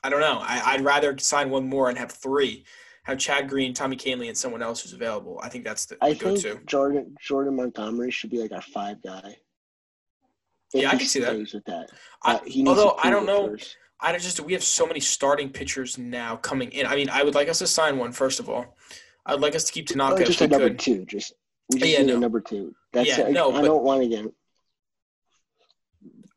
I 0.03 0.09
don't 0.09 0.19
know. 0.19 0.39
I, 0.41 0.73
I'd 0.73 0.81
rather 0.81 1.17
sign 1.17 1.49
one 1.49 1.67
more 1.67 1.89
and 1.89 1.97
have 1.97 2.11
three. 2.11 2.65
Have 3.03 3.17
Chad 3.17 3.49
Green, 3.49 3.73
Tommy 3.73 3.97
Kahnle, 3.97 4.27
and 4.29 4.37
someone 4.37 4.61
else 4.61 4.81
who's 4.81 4.93
available. 4.93 5.39
I 5.43 5.49
think 5.49 5.65
that's 5.65 5.85
the, 5.85 5.97
I 6.01 6.13
go-to. 6.13 6.53
think 6.53 6.65
Jordan 6.65 7.15
Jordan 7.21 7.55
Montgomery 7.57 8.11
should 8.11 8.29
be 8.29 8.37
like 8.39 8.53
our 8.53 8.61
five 8.61 9.01
guy. 9.03 9.35
Yeah, 10.73 10.87
I 10.89 10.95
can 10.95 11.05
see 11.05 11.19
that. 11.19 11.35
With 11.37 11.51
that. 11.65 11.89
I, 12.23 12.39
although 12.65 12.97
I 13.03 13.09
don't 13.09 13.25
know, 13.25 13.47
first. 13.49 13.77
I 13.99 14.17
just 14.17 14.39
we 14.39 14.53
have 14.53 14.63
so 14.63 14.87
many 14.87 15.01
starting 15.01 15.49
pitchers 15.49 15.97
now 15.97 16.37
coming 16.37 16.71
in. 16.71 16.85
I 16.85 16.95
mean, 16.95 17.09
I 17.09 17.23
would 17.23 17.35
like 17.35 17.49
us 17.49 17.59
to 17.59 17.67
sign 17.67 17.97
one 17.97 18.13
first 18.13 18.39
of 18.39 18.49
all. 18.49 18.77
I'd 19.25 19.41
like 19.41 19.53
us 19.55 19.65
to 19.65 19.71
keep 19.73 19.89
Or 19.89 19.93
Tanaka 19.93 20.21
if 20.21 20.27
just 20.27 20.41
a 20.41 20.47
number 20.47 20.69
could. 20.69 20.79
two. 20.79 21.05
Just 21.05 21.33
we 21.71 21.79
just 21.79 21.91
Yeah, 21.91 21.99
need 21.99 22.07
no. 22.07 22.15
a 22.15 22.19
number 22.19 22.39
two. 22.39 22.73
That's 22.93 23.09
Yeah, 23.09 23.27
it. 23.27 23.31
no, 23.33 23.51
I 23.51 23.59
but- 23.61 23.65
don't 23.67 23.83
want 23.83 24.01
to 24.01 24.07
get. 24.07 24.25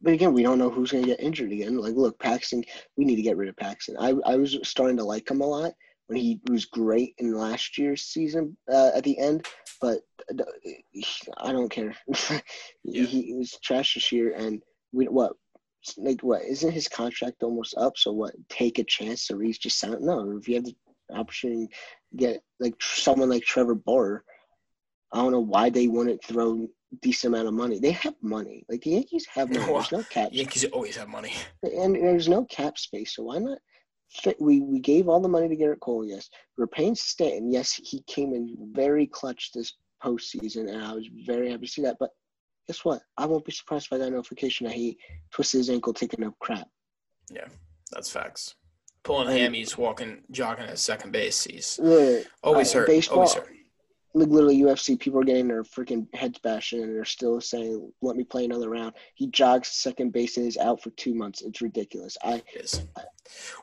But 0.03 0.13
again, 0.13 0.33
we 0.35 0.43
don't 0.43 0.59
know 0.59 0.71
who's 0.71 0.93
going 0.93 1.03
to 1.05 1.11
get 1.11 1.21
injured 1.21 1.51
again. 1.51 1.79
Like, 1.79 1.95
look, 1.95 2.19
Paxton, 2.21 2.63
we 2.97 3.05
need 3.05 3.17
to 3.17 3.23
get 3.23 3.37
rid 3.37 3.49
of 3.49 3.57
Paxton. 3.57 3.97
I 3.99 4.15
I 4.25 4.37
was 4.37 4.57
starting 4.63 4.97
to 4.99 5.05
like 5.05 5.29
him 5.31 5.41
a 5.41 5.47
lot 5.47 5.73
when 6.07 6.19
he 6.19 6.41
was 6.49 6.65
great 6.65 7.15
in 7.19 7.35
last 7.35 7.79
year's 7.79 8.03
season 8.03 8.57
uh, 8.73 8.91
at 8.95 9.05
the 9.05 9.19
end, 9.19 9.47
but 9.81 10.01
uh, 10.31 10.45
I 11.39 11.53
don't 11.53 11.71
care. 11.71 11.95
Yeah. 12.85 13.03
he, 13.05 13.35
was 13.35 13.59
trash 13.65 13.95
this 13.95 14.13
year, 14.13 14.33
and 14.37 14.63
we 14.93 15.07
what 15.07 15.33
like 15.99 16.21
what 16.23 16.43
isn't 16.45 16.71
his 16.71 16.89
contract 16.89 17.43
almost 17.43 17.75
up? 17.77 17.97
So 17.97 18.13
what? 18.13 18.35
Take 18.49 18.79
a 18.79 18.85
chance 18.85 19.27
to 19.27 19.37
reach 19.37 19.61
just 19.61 19.81
sign? 19.81 19.97
No, 20.01 20.37
if 20.39 20.49
you 20.49 20.55
have 20.55 20.65
the 20.65 20.77
opportunity 21.13 21.67
to 21.67 22.17
get 22.17 22.43
like 22.61 22.79
tr- 22.79 23.01
someone 23.01 23.29
like 23.29 23.43
Trevor 23.43 23.75
Bauer, 23.75 24.23
I 25.13 25.19
don't 25.19 25.33
know 25.33 25.41
why 25.41 25.71
they 25.71 25.89
wouldn't 25.89 26.23
throw 26.25 26.69
decent 27.03 27.35
amount 27.35 27.49
of 27.49 27.55
money. 27.55 27.79
They 27.79 27.91
have 27.93 28.15
money. 28.23 28.65
Like 28.69 28.83
the 28.83 28.91
Yankees 28.91 29.27
have 29.35 29.51
money. 29.51 29.67
There's 29.73 29.93
no 29.93 30.03
cap, 30.05 30.29
Yankees 30.33 30.65
always 30.67 30.97
have 30.97 31.09
money. 31.09 31.33
and 31.63 31.95
there's 31.97 32.29
no 32.29 32.45
cap 32.45 32.79
space. 32.79 33.17
So 33.17 33.25
why 33.25 33.39
not? 33.39 33.59
We 34.39 34.61
we 34.61 34.81
gave 34.81 35.09
all 35.09 35.21
the 35.21 35.29
money 35.29 35.49
to 35.49 35.57
Gerrit 35.57 35.81
Cole. 35.81 36.05
Yes, 36.07 36.31
we're 36.57 36.67
paying 36.67 36.95
Stanton. 36.95 37.51
Yes, 37.53 37.73
he 37.73 38.03
came 38.07 38.33
in 38.35 38.57
very 38.73 39.07
clutch 39.07 39.53
this 39.53 39.75
postseason, 40.03 40.71
and 40.73 40.83
I 40.83 40.93
was 40.95 41.07
very 41.27 41.51
happy 41.51 41.67
to 41.67 41.73
see 41.73 41.83
that. 41.83 41.97
But 41.99 42.11
guess 42.67 42.85
what? 42.85 43.03
I 43.19 43.27
won't 43.27 43.45
be 43.45 43.53
surprised 43.53 43.91
by 43.91 43.99
that 43.99 44.11
notification 44.11 44.67
that 44.67 44.75
he 44.75 44.99
twisted 45.33 45.59
his 45.59 45.71
ankle 45.71 45.93
taking 45.93 46.25
up 46.25 46.35
crap. 46.39 46.69
Yeah, 47.31 47.47
that's 47.93 48.11
facts. 48.11 48.55
Pulling 49.03 49.29
And- 49.29 49.55
hammies, 49.55 49.77
walking, 49.77 50.23
jogging 50.31 50.67
at 50.67 50.79
second 50.79 51.13
base. 51.13 51.45
He's 51.45 51.79
Look, 51.79 52.27
always 52.43 52.75
Uh, 52.75 52.79
hurt. 52.79 52.87
baseball- 52.89 53.19
Always 53.19 53.35
hurt. 53.35 53.56
Like 54.17 54.29
literally 54.29 54.59
UFC, 54.61 54.99
people 54.99 55.21
are 55.21 55.25
getting 55.25 55.49
their 55.49 55.63
freaking 55.63 56.13
heads 56.15 56.39
bashed 56.39 56.73
in, 56.73 56.83
and 56.83 56.95
they're 56.97 57.05
still 57.05 57.41
saying, 57.41 57.93
"Let 58.01 58.17
me 58.17 58.25
play 58.25 58.45
another 58.47 58.71
round." 58.71 58.95
He 59.15 59.27
jogs 59.27 59.69
second 59.69 60.13
base 60.13 60.37
and 60.39 60.47
is 60.47 60.57
out 60.57 60.83
for 60.83 60.91
two 60.91 61.15
months. 61.15 61.43
It's 61.43 61.61
ridiculous. 61.61 62.17
I 62.23 62.43
It 62.55 62.65
is. 62.65 62.81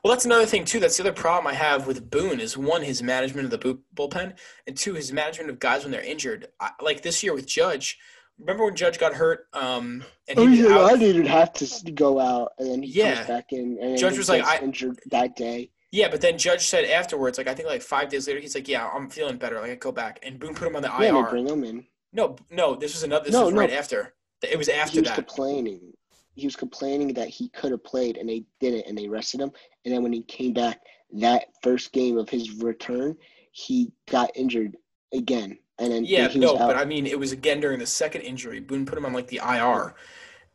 Well, 0.04 0.14
that's 0.14 0.26
another 0.26 0.46
thing 0.46 0.66
too. 0.66 0.80
That's 0.80 0.98
the 0.98 1.04
other 1.04 1.14
problem 1.14 1.48
I 1.48 1.56
have 1.56 1.88
with 1.88 2.10
Boone 2.10 2.40
is 2.40 2.58
one, 2.58 2.84
his 2.84 3.02
management 3.02 3.52
of 3.52 3.60
the 3.60 3.78
bullpen, 3.96 4.34
and 4.68 4.78
two, 4.78 4.94
his 4.94 5.12
management 5.12 5.50
of 5.50 5.60
guys 5.60 5.84
when 5.84 5.92
they're 5.92 6.02
injured. 6.02 6.48
I, 6.60 6.72
like 6.82 7.02
this 7.02 7.24
year 7.24 7.34
with 7.34 7.48
Judge. 7.48 7.98
Remember 8.40 8.66
when 8.66 8.76
Judge 8.76 9.00
got 9.00 9.14
hurt? 9.14 9.48
Um, 9.54 10.04
and 10.28 10.38
Oh, 10.40 10.48
he 10.48 10.64
was. 10.64 10.72
I 10.72 10.98
didn't 10.98 11.28
have 11.28 11.54
to 11.54 11.92
go 11.92 12.20
out, 12.20 12.54
and 12.60 12.70
then 12.70 12.84
he 12.84 12.92
Yeah. 12.92 13.16
comes 13.16 13.28
back 13.28 13.54
in, 13.54 13.78
and 13.82 13.98
Judge 13.98 14.18
was 14.18 14.30
like, 14.30 14.44
I- 14.44 14.60
injured 14.60 15.00
that 15.12 15.36
day. 15.36 15.72
Yeah, 15.94 16.08
but 16.10 16.22
then 16.22 16.40
Judge 16.40 16.66
said 16.66 16.86
afterwards, 16.86 17.38
like 17.38 17.48
I 17.48 17.54
think 17.54 17.70
like 17.70 17.84
five 17.84 18.10
days 18.10 18.28
later, 18.28 18.40
he's 18.40 18.56
like, 18.56 18.68
"Yeah, 18.68 18.90
I'm 18.92 19.12
feeling 19.12 19.38
better. 19.38 19.62
Like 19.62 19.70
I 19.70 19.76
go 19.76 19.92
back." 19.92 20.20
And 20.24 20.40
Boone 20.40 20.56
put 20.56 20.68
him 20.68 20.76
on 20.76 20.82
the 20.82 20.88
Yeah, 21.00 21.16
IR. 21.20 21.30
bring 21.30 21.48
him 21.48 21.64
in. 21.64 21.86
No, 22.12 22.36
no, 22.50 22.74
this 22.76 22.96
was 22.96 23.04
another. 23.04 23.26
This 23.26 23.34
No, 23.34 23.46
was 23.46 23.54
no. 23.54 23.60
right 23.60 23.70
after. 23.70 24.16
It 24.42 24.58
was 24.58 24.70
after 24.70 24.94
he 24.94 25.00
was 25.02 25.10
that. 25.10 25.16
complaining. 25.16 25.94
He 26.34 26.48
was 26.48 26.56
complaining 26.56 27.14
that 27.14 27.30
he 27.30 27.48
could 27.50 27.70
have 27.70 27.84
played, 27.84 28.18
and 28.18 28.28
they 28.28 28.44
didn't, 28.60 28.88
and 28.88 28.98
they 28.98 29.08
rested 29.08 29.40
him. 29.40 29.52
And 29.86 29.94
then 29.94 30.02
when 30.02 30.12
he 30.14 30.24
came 30.24 30.52
back, 30.52 30.82
that 31.12 31.50
first 31.62 31.92
game 31.92 32.18
of 32.18 32.28
his 32.28 32.50
return, 32.56 33.16
he 33.52 33.92
got 34.10 34.32
injured 34.36 34.76
again, 35.14 35.60
and 35.78 35.92
then 35.92 36.06
Yeah, 36.06 36.28
no, 36.34 36.58
but 36.58 36.76
I 36.76 36.86
mean, 36.86 37.06
it 37.06 37.20
was 37.20 37.32
again 37.32 37.60
during 37.60 37.78
the 37.78 37.86
second 37.86 38.22
injury. 38.22 38.60
Boone 38.60 38.88
put 38.88 38.98
him 38.98 39.06
on 39.06 39.14
like 39.14 39.28
the 39.28 39.42
IR, 39.48 39.94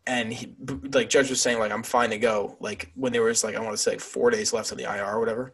and 0.09 0.33
he, 0.33 0.55
like 0.95 1.11
Judge 1.11 1.29
was 1.29 1.41
saying, 1.41 1.59
like 1.59 1.71
I'm 1.71 1.83
fine 1.83 2.09
to 2.11 2.19
go. 2.19 2.57
Like 2.61 2.91
when 2.95 3.13
there 3.13 3.23
was 3.23 3.45
like 3.45 3.55
I 3.55 3.61
want 3.61 3.73
to 3.73 3.77
say 3.77 3.93
like 3.93 4.01
four 4.01 4.31
days 4.31 4.53
left 4.55 4.73
on 4.73 4.79
the 4.79 4.85
IR 4.85 5.05
or 5.05 5.21
whatever, 5.21 5.53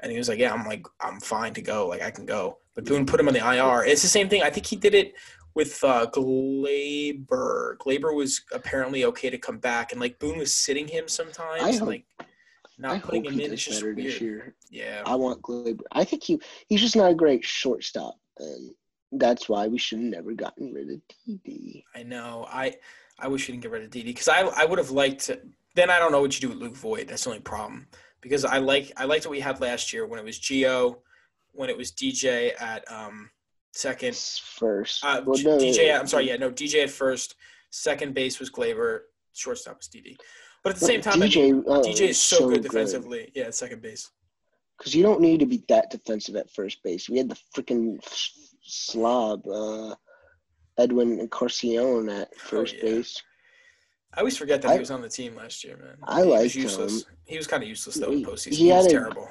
and 0.00 0.10
he 0.10 0.18
was 0.18 0.28
like, 0.28 0.40
yeah, 0.40 0.52
I'm 0.52 0.66
like 0.66 0.84
I'm 1.00 1.20
fine 1.20 1.54
to 1.54 1.62
go. 1.62 1.86
Like 1.86 2.02
I 2.02 2.10
can 2.10 2.26
go. 2.26 2.58
But 2.74 2.84
Boone 2.84 3.06
put 3.06 3.20
him 3.20 3.28
on 3.28 3.34
the 3.34 3.40
IR. 3.40 3.84
It's 3.84 4.02
the 4.02 4.08
same 4.08 4.28
thing. 4.28 4.42
I 4.42 4.50
think 4.50 4.66
he 4.66 4.76
did 4.76 4.94
it 4.94 5.14
with 5.54 5.82
uh, 5.84 6.06
Gleyber. 6.12 7.76
Gleyber 7.76 8.14
was 8.14 8.42
apparently 8.52 9.04
okay 9.04 9.30
to 9.30 9.38
come 9.38 9.58
back, 9.58 9.92
and 9.92 10.00
like 10.00 10.18
Boone 10.18 10.38
was 10.38 10.52
sitting 10.52 10.88
him 10.88 11.06
sometimes, 11.06 11.62
I 11.62 11.72
hope- 11.78 11.88
like 11.88 12.04
not 12.78 12.96
I 12.96 12.98
putting 12.98 13.24
him 13.24 13.38
in. 13.38 13.52
It's 13.52 13.64
just 13.64 13.84
weird. 13.84 13.98
this 13.98 14.20
year. 14.20 14.56
Yeah. 14.68 15.02
I 15.06 15.14
want 15.14 15.42
Gleyber. 15.42 15.82
I 15.92 16.02
think 16.02 16.24
he 16.24 16.40
he's 16.66 16.80
just 16.80 16.96
not 16.96 17.12
a 17.12 17.14
great 17.14 17.44
shortstop, 17.44 18.16
and 18.38 18.72
that's 19.12 19.48
why 19.48 19.68
we 19.68 19.78
should 19.78 19.98
have 19.98 20.08
never 20.08 20.32
gotten 20.32 20.72
rid 20.72 20.90
of 20.90 21.00
TD. 21.28 21.84
I 21.94 22.02
know. 22.02 22.48
I 22.50 22.74
I 23.22 23.28
wish 23.28 23.48
we 23.48 23.52
didn't 23.52 23.62
get 23.62 23.70
rid 23.70 23.84
of 23.84 23.90
Didi 23.90 24.10
because 24.10 24.28
I 24.28 24.40
I 24.40 24.64
would 24.64 24.78
have 24.78 24.90
liked 24.90 25.26
to. 25.26 25.40
Then 25.74 25.88
I 25.88 25.98
don't 25.98 26.12
know 26.12 26.20
what 26.20 26.34
you 26.34 26.40
do 26.46 26.48
with 26.54 26.58
Luke 26.62 26.76
Voit. 26.76 27.08
That's 27.08 27.24
the 27.24 27.30
only 27.30 27.40
problem 27.40 27.86
because 28.20 28.44
I 28.44 28.58
like 28.58 28.92
I 28.96 29.04
liked 29.04 29.24
what 29.24 29.30
we 29.30 29.40
had 29.40 29.60
last 29.60 29.92
year 29.92 30.06
when 30.06 30.18
it 30.18 30.24
was 30.24 30.38
Geo, 30.38 30.98
when 31.52 31.70
it 31.70 31.76
was 31.76 31.92
DJ 31.92 32.52
at 32.60 32.90
um 32.90 33.30
second. 33.72 34.16
First, 34.16 35.04
Uh, 35.04 35.22
Well, 35.24 35.40
no, 35.42 35.56
DJ. 35.58 35.88
At, 35.88 36.00
I'm 36.00 36.06
sorry. 36.06 36.28
Yeah, 36.28 36.36
no. 36.36 36.50
DJ 36.50 36.82
at 36.82 36.90
first. 36.90 37.36
Second 37.70 38.12
base 38.12 38.38
was 38.38 38.50
Gleyber. 38.50 39.00
Shortstop 39.32 39.78
was 39.78 39.88
Didi. 39.88 40.18
But 40.62 40.74
at 40.74 40.78
the 40.80 40.86
same 40.86 41.00
time, 41.00 41.22
I 41.22 41.26
DJ, 41.26 41.58
uh, 41.66 41.80
DJ 41.82 42.08
is 42.10 42.20
so, 42.20 42.48
good 42.50 42.62
defensively. 42.62 43.32
Yeah, 43.34 43.44
at 43.44 43.54
second 43.54 43.80
base. 43.82 44.10
because 44.78 44.94
you 44.94 45.02
don't 45.02 45.20
need 45.20 45.40
to 45.40 45.46
be 45.46 45.64
that 45.68 45.90
defensive 45.90 46.36
at 46.36 46.50
first 46.50 46.82
base. 46.82 47.08
We 47.08 47.18
had 47.18 47.28
the 47.30 47.38
freaking 47.56 47.98
slob 48.62 49.46
uh, 49.48 49.94
Edwin 50.86 51.28
Corcion 51.28 52.08
at 52.08 52.34
first 52.36 52.74
Oh, 52.82 52.86
yeah. 52.86 52.92
base. 52.96 53.22
I 54.14 54.18
always 54.20 54.36
forget 54.36 54.60
that 54.62 54.70
I- 54.70 54.74
he 54.74 54.80
was 54.80 54.90
on 54.90 55.00
the 55.00 55.08
team 55.08 55.34
last 55.36 55.64
year, 55.64 55.76
man. 55.76 55.96
I 56.02 56.20
he 56.22 56.26
was 56.26 56.40
liked 56.40 56.54
useless. 56.56 57.02
him. 57.04 57.16
He 57.24 57.36
was 57.38 57.46
kind 57.46 57.62
of 57.62 57.68
useless 57.68 57.96
though 57.96 58.12
in 58.12 58.24
postseason. 58.24 58.50
he 58.52 58.64
He, 58.66 58.72
was 58.72 58.86
a- 58.86 58.90
terrible. 58.90 59.28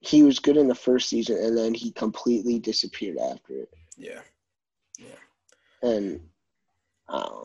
He 0.00 0.22
was 0.22 0.38
good 0.38 0.56
in 0.56 0.66
the 0.66 0.74
first 0.74 1.08
season, 1.10 1.36
and 1.36 1.56
then 1.56 1.74
he 1.74 1.92
completely 1.92 2.58
disappeared 2.58 3.18
after 3.18 3.52
it. 3.62 3.74
Yeah. 3.96 4.22
Yeah. 4.98 5.16
And 5.82 6.20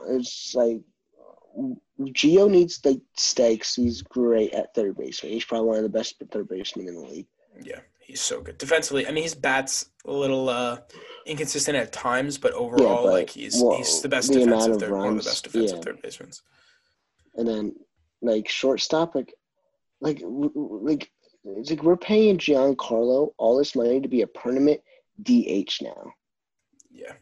it's 0.09 0.55
like 0.55 0.81
Gio 1.99 2.49
needs 2.49 2.81
stay 3.17 3.57
'cause 3.57 3.75
he's 3.75 4.01
great 4.01 4.53
at 4.53 4.73
third 4.73 4.97
base. 4.97 5.19
He's 5.19 5.45
probably 5.45 5.67
one 5.67 5.77
of 5.77 5.83
the 5.83 5.89
best 5.89 6.15
third 6.31 6.47
basemen 6.47 6.87
in 6.87 6.95
the 6.95 7.01
league. 7.01 7.27
Yeah, 7.63 7.79
he's 8.05 8.21
so 8.21 8.39
good 8.41 8.57
defensively. 8.57 9.07
I 9.07 9.11
mean, 9.11 9.23
his 9.23 9.35
bat's 9.35 9.89
a 10.05 10.11
little 10.11 10.49
uh, 10.49 10.77
inconsistent 11.25 11.75
at 11.75 11.91
times, 11.91 12.37
but 12.37 12.53
overall, 12.53 13.03
but, 13.03 13.13
like 13.13 13.29
he's 13.31 13.61
well, 13.61 13.77
he's 13.77 14.01
the 14.01 14.09
best 14.09 14.31
the 14.31 14.39
defensive 14.39 14.75
of 14.75 14.79
third, 14.79 14.91
one 14.91 15.17
of 15.17 15.23
the 15.23 15.29
best 15.29 15.43
defensive 15.43 15.77
yeah. 15.77 15.83
third 15.83 16.01
basemen. 16.01 16.31
And 17.35 17.47
then 17.47 17.75
like 18.21 18.47
shortstop, 18.47 19.15
like 19.15 19.33
like 20.01 20.21
like 20.23 21.11
it's 21.43 21.69
like 21.69 21.83
we're 21.83 21.97
paying 21.97 22.37
Giancarlo 22.37 23.31
all 23.37 23.57
this 23.57 23.75
money 23.75 23.99
to 23.99 24.07
be 24.07 24.21
a 24.21 24.27
permanent 24.27 24.81
DH 25.21 25.81
now. 25.81 26.13
Yeah, 26.91 27.13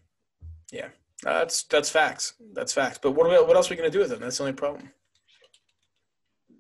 yeah, 0.72 0.88
Uh, 1.26 1.40
that's 1.40 1.64
that's 1.64 1.90
facts. 1.90 2.34
That's 2.54 2.74
facts. 2.74 3.00
But 3.02 3.12
what 3.12 3.28
about, 3.28 3.48
what 3.48 3.56
else 3.56 3.70
are 3.70 3.74
we 3.74 3.78
gonna 3.78 3.90
do 3.90 4.00
with 4.00 4.12
him? 4.12 4.20
That's 4.20 4.38
the 4.38 4.44
only 4.44 4.54
problem. 4.54 4.92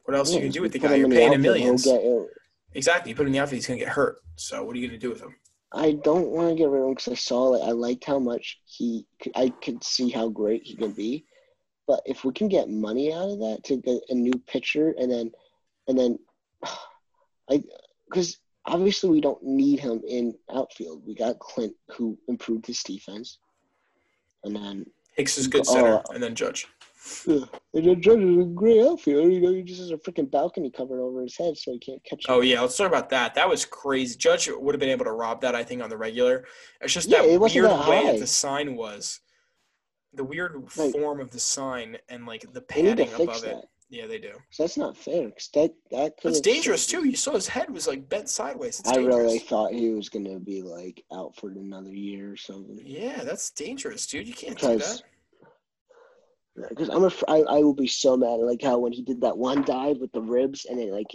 What 0.05 0.17
else 0.17 0.29
are 0.29 0.33
you 0.33 0.37
Yeah, 0.39 0.43
gonna 0.45 0.53
do 0.53 0.61
with 0.61 0.71
the 0.71 0.79
guy? 0.79 0.95
You're 0.95 1.09
paying 1.09 1.33
him 1.33 1.43
he'll 1.43 1.53
millions. 1.53 1.83
get. 1.85 2.01
Exactly. 2.75 3.09
You 3.11 3.15
put 3.15 3.23
him 3.23 3.27
in 3.27 3.33
the 3.33 3.39
outfield, 3.39 3.57
he's 3.57 3.67
gonna 3.67 3.79
get 3.79 3.89
hurt. 3.89 4.21
So 4.35 4.63
what 4.63 4.75
are 4.75 4.79
you 4.79 4.87
gonna 4.87 4.99
do 4.99 5.09
with 5.09 5.21
him? 5.21 5.35
I 5.71 5.93
don't 5.93 6.29
want 6.29 6.49
to 6.49 6.55
get 6.55 6.69
rid 6.69 6.81
of 6.81 6.87
him 6.89 6.93
because 6.93 7.11
I 7.11 7.15
saw 7.15 7.43
like 7.49 7.63
I 7.67 7.71
liked 7.71 8.03
how 8.05 8.19
much 8.19 8.59
he. 8.65 9.05
could- 9.19 9.31
I 9.35 9.49
could 9.49 9.83
see 9.83 10.09
how 10.09 10.29
great 10.29 10.63
he 10.63 10.75
can 10.75 10.91
be, 10.91 11.25
but 11.87 12.01
if 12.05 12.23
we 12.23 12.31
can 12.33 12.47
get 12.47 12.69
money 12.69 13.11
out 13.11 13.29
of 13.29 13.39
that 13.39 13.63
to 13.65 13.77
get 13.77 14.01
a 14.09 14.13
new 14.13 14.33
pitcher 14.47 14.93
and 14.99 15.11
then, 15.11 15.31
and 15.87 15.97
then, 15.97 16.19
I 17.49 17.63
because 18.05 18.37
obviously 18.65 19.09
we 19.09 19.19
don't 19.21 19.41
need 19.43 19.79
him 19.79 20.01
in 20.07 20.37
outfield. 20.51 21.03
We 21.05 21.15
got 21.15 21.39
Clint 21.39 21.75
who 21.95 22.17
improved 22.27 22.67
his 22.67 22.81
defense, 22.83 23.39
and 24.43 24.55
then 24.55 24.85
Hicks 25.15 25.37
is 25.37 25.47
good 25.47 25.61
Oh. 25.67 25.73
center, 25.73 25.95
uh, 25.97 26.03
and 26.13 26.21
then 26.23 26.35
Judge. 26.35 26.67
Yeah, 27.25 27.45
and 27.73 27.85
then 27.87 28.01
Judge 28.01 28.19
is 28.19 28.37
a 28.37 28.43
great 28.45 28.81
outfielder. 28.81 29.29
You 29.29 29.41
know, 29.41 29.53
he 29.53 29.61
just 29.63 29.81
has 29.81 29.91
a 29.91 29.97
freaking 29.97 30.29
balcony 30.29 30.69
covered 30.69 31.01
over 31.01 31.21
his 31.21 31.35
head, 31.37 31.57
so 31.57 31.71
he 31.71 31.79
can't 31.79 32.03
catch. 32.03 32.25
Oh 32.29 32.41
it. 32.41 32.47
yeah, 32.47 32.61
let's 32.61 32.77
talk 32.77 32.87
about 32.87 33.09
that. 33.09 33.35
That 33.35 33.49
was 33.49 33.65
crazy. 33.65 34.17
Judge 34.17 34.49
would 34.49 34.73
have 34.75 34.79
been 34.79 34.89
able 34.89 35.05
to 35.05 35.11
rob 35.11 35.41
that, 35.41 35.55
I 35.55 35.63
think, 35.63 35.81
on 35.81 35.89
the 35.89 35.97
regular. 35.97 36.45
It's 36.81 36.93
just 36.93 37.09
Yeah, 37.09 37.21
that 37.21 37.29
it 37.29 37.39
weird 37.39 37.65
that 37.69 37.87
way 37.89 38.05
that 38.05 38.19
the 38.19 38.27
sign 38.27 38.75
was. 38.75 39.19
The 40.13 40.23
weird 40.23 40.71
Like- 40.77 40.91
form 40.93 41.19
of 41.19 41.31
the 41.31 41.39
sign 41.39 41.97
and 42.09 42.25
like 42.25 42.41
the 42.53 42.63
They 42.73 42.81
need 42.83 42.97
to 42.97 43.05
padding 43.05 43.23
above 43.27 43.43
it. 43.43 43.65
Yeah, 43.89 44.07
they 44.07 44.17
do. 44.17 44.31
'Cause 44.31 44.57
that's 44.57 44.77
not 44.77 44.97
fair. 44.97 45.29
'cause 45.29 45.49
that 45.53 45.71
that 45.91 46.17
could. 46.17 46.31
It's 46.31 46.39
dangerous 46.41 46.87
too. 46.87 47.05
You 47.07 47.15
saw 47.15 47.33
his 47.33 47.47
head 47.47 47.69
was 47.69 47.87
like 47.87 48.09
bent 48.09 48.27
sideways. 48.29 48.79
It's 48.79 48.89
I 48.89 48.93
dangerous. 48.95 49.15
really 49.17 49.39
thought 49.39 49.71
he 49.73 49.89
was 49.89 50.09
gonna 50.09 50.39
be 50.39 50.61
like 50.63 51.03
out 51.11 51.35
for 51.35 51.49
another 51.51 51.93
year 51.93 52.31
or 52.31 52.37
something. 52.37 52.79
Yeah, 52.83 53.23
that's 53.23 53.51
dangerous, 53.51 54.07
dude. 54.07 54.27
You 54.27 54.33
can't 54.33 54.57
do 54.57 54.77
that. 54.79 55.01
Because 56.69 56.89
I'm 56.89 57.03
af- 57.03 57.23
I, 57.27 57.39
I 57.41 57.59
will 57.59 57.73
be 57.73 57.87
so 57.87 58.15
mad 58.15 58.39
like 58.39 58.61
how 58.61 58.77
when 58.79 58.91
he 58.93 59.01
did 59.01 59.21
that 59.21 59.37
one 59.37 59.63
dive 59.63 59.97
with 59.97 60.11
the 60.11 60.21
ribs 60.21 60.65
and 60.65 60.79
it 60.79 60.91
like 60.91 61.07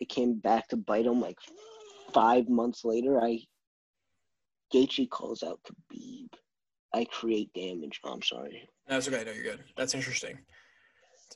it 0.00 0.08
came 0.08 0.38
back 0.38 0.68
to 0.68 0.76
bite 0.76 1.06
him 1.06 1.20
like 1.20 1.38
five 2.12 2.48
months 2.48 2.84
later. 2.84 3.20
I 3.20 3.40
Gaethje 4.74 5.08
calls 5.10 5.42
out 5.42 5.60
Khabib. 5.64 6.28
I 6.94 7.04
create 7.04 7.52
damage. 7.54 8.00
Oh, 8.04 8.12
I'm 8.12 8.22
sorry. 8.22 8.68
That's 8.88 9.06
okay. 9.08 9.22
No, 9.24 9.32
you're 9.32 9.44
good. 9.44 9.60
That's 9.76 9.94
interesting. 9.94 10.38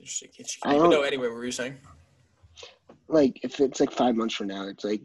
It's 0.01 0.23
interesting. 0.23 0.61
I 0.65 0.75
don't- 0.77 0.91
no, 0.91 1.03
anyway, 1.03 1.29
what 1.29 1.37
were 1.37 1.45
you 1.45 1.53
saying? 1.53 1.77
Like 3.09 3.39
if 3.45 3.61
it's 3.61 3.79
like 3.81 3.93
five 3.93 4.17
months 4.17 4.35
from 4.35 4.49
now, 4.49 4.67
it's 4.69 4.85
like 4.85 5.03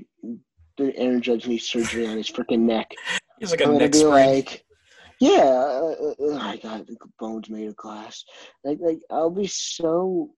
the 0.78 0.96
Aaron 0.98 1.22
Judge 1.22 1.46
needs 1.48 1.70
surgery 1.70 2.08
on 2.08 2.18
his 2.18 2.30
freaking 2.32 2.62
neck. 2.62 2.92
He's 3.40 3.52
like 3.52 3.62
a 3.62 3.66
I'm 3.66 3.78
neck 3.78 3.94
sprain. 3.96 4.10
like, 4.12 4.66
yeah, 5.22 5.44
uh, 5.44 6.14
uh, 6.20 6.38
I 6.40 6.58
got 6.58 6.88
the 6.88 6.98
bones 7.20 7.48
made 7.48 7.68
of 7.68 7.76
glass. 7.76 8.26
Like, 8.64 8.80
like 8.82 9.00
I'll 9.12 9.30
be 9.30 9.46
so. 9.46 10.32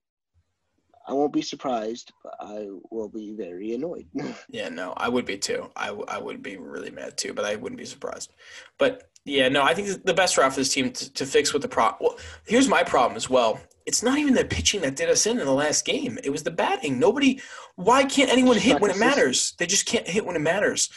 I 1.08 1.12
won't 1.12 1.32
be 1.32 1.42
surprised, 1.42 2.12
but 2.22 2.34
I 2.40 2.66
will 2.90 3.08
be 3.08 3.34
very 3.36 3.74
annoyed. 3.74 4.06
Yeah, 4.48 4.68
no, 4.68 4.92
I 4.96 5.08
would 5.08 5.24
be 5.26 5.36
too. 5.36 5.70
I, 5.76 5.86
w- 5.88 6.06
I 6.08 6.18
would 6.18 6.42
be 6.42 6.56
really 6.56 6.90
mad 6.90 7.16
too, 7.18 7.34
but 7.34 7.44
I 7.44 7.56
wouldn't 7.56 7.78
be 7.78 7.84
surprised. 7.84 8.32
But 8.78 9.10
yeah, 9.24 9.48
no, 9.48 9.62
I 9.62 9.74
think 9.74 10.04
the 10.04 10.14
best 10.14 10.36
route 10.38 10.52
for 10.52 10.60
this 10.60 10.72
team 10.72 10.92
to, 10.92 11.12
to 11.14 11.26
fix 11.26 11.52
what 11.52 11.62
the 11.62 11.68
problem. 11.68 11.98
Well, 12.00 12.18
here's 12.46 12.68
my 12.68 12.82
problem 12.82 13.16
as 13.16 13.28
well. 13.28 13.60
It's 13.86 14.02
not 14.02 14.18
even 14.18 14.34
the 14.34 14.44
pitching 14.44 14.80
that 14.82 14.96
did 14.96 15.10
us 15.10 15.26
in 15.26 15.38
in 15.40 15.46
the 15.46 15.52
last 15.52 15.84
game. 15.84 16.18
It 16.24 16.30
was 16.30 16.42
the 16.42 16.50
batting. 16.50 16.98
Nobody. 16.98 17.40
Why 17.76 18.04
can't 18.04 18.30
anyone 18.30 18.56
hit 18.56 18.80
when 18.80 18.90
it 18.90 18.98
matters? 18.98 19.54
They 19.58 19.66
just 19.66 19.86
can't 19.86 20.08
hit 20.08 20.24
when 20.24 20.36
it 20.36 20.40
matters. 20.42 20.88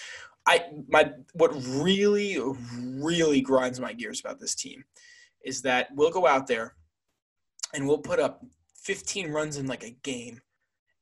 I 0.48 0.66
my 0.88 1.12
what 1.34 1.52
really 1.68 2.40
really 2.72 3.42
grinds 3.42 3.80
my 3.80 3.94
gears 3.94 4.20
about 4.20 4.40
this 4.40 4.56
team 4.56 4.86
is 5.44 5.62
that 5.64 5.90
we'll 5.94 6.12
go 6.12 6.26
out 6.26 6.48
there 6.48 6.76
and 7.74 7.88
we'll 7.88 7.98
put 8.00 8.20
up 8.20 8.44
15 8.82 9.30
runs 9.32 9.58
in 9.58 9.68
like 9.68 9.84
a 9.84 9.92
game 9.92 10.42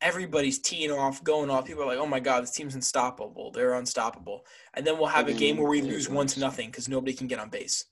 everybody's 0.02 0.60
teeing 0.60 0.92
off, 0.92 1.24
going 1.24 1.50
off. 1.50 1.66
People 1.66 1.84
are 1.84 1.88
like, 1.88 1.98
"Oh 1.98 2.06
my 2.06 2.20
god, 2.20 2.44
this 2.44 2.52
team's 2.52 2.76
unstoppable. 2.76 3.52
They're 3.52 3.74
unstoppable." 3.74 4.46
And 4.74 4.86
then 4.86 4.98
we'll 4.98 5.08
have 5.08 5.28
a 5.28 5.34
game 5.34 5.58
where 5.58 5.70
we 5.70 5.82
lose 5.82 6.08
one 6.10 6.28
to 6.28 6.40
nothing 6.40 6.70
because 6.70 6.88
nobody 6.88 7.14
can 7.14 7.28
get 7.28 7.40
on 7.40 7.50
base. 7.50 7.86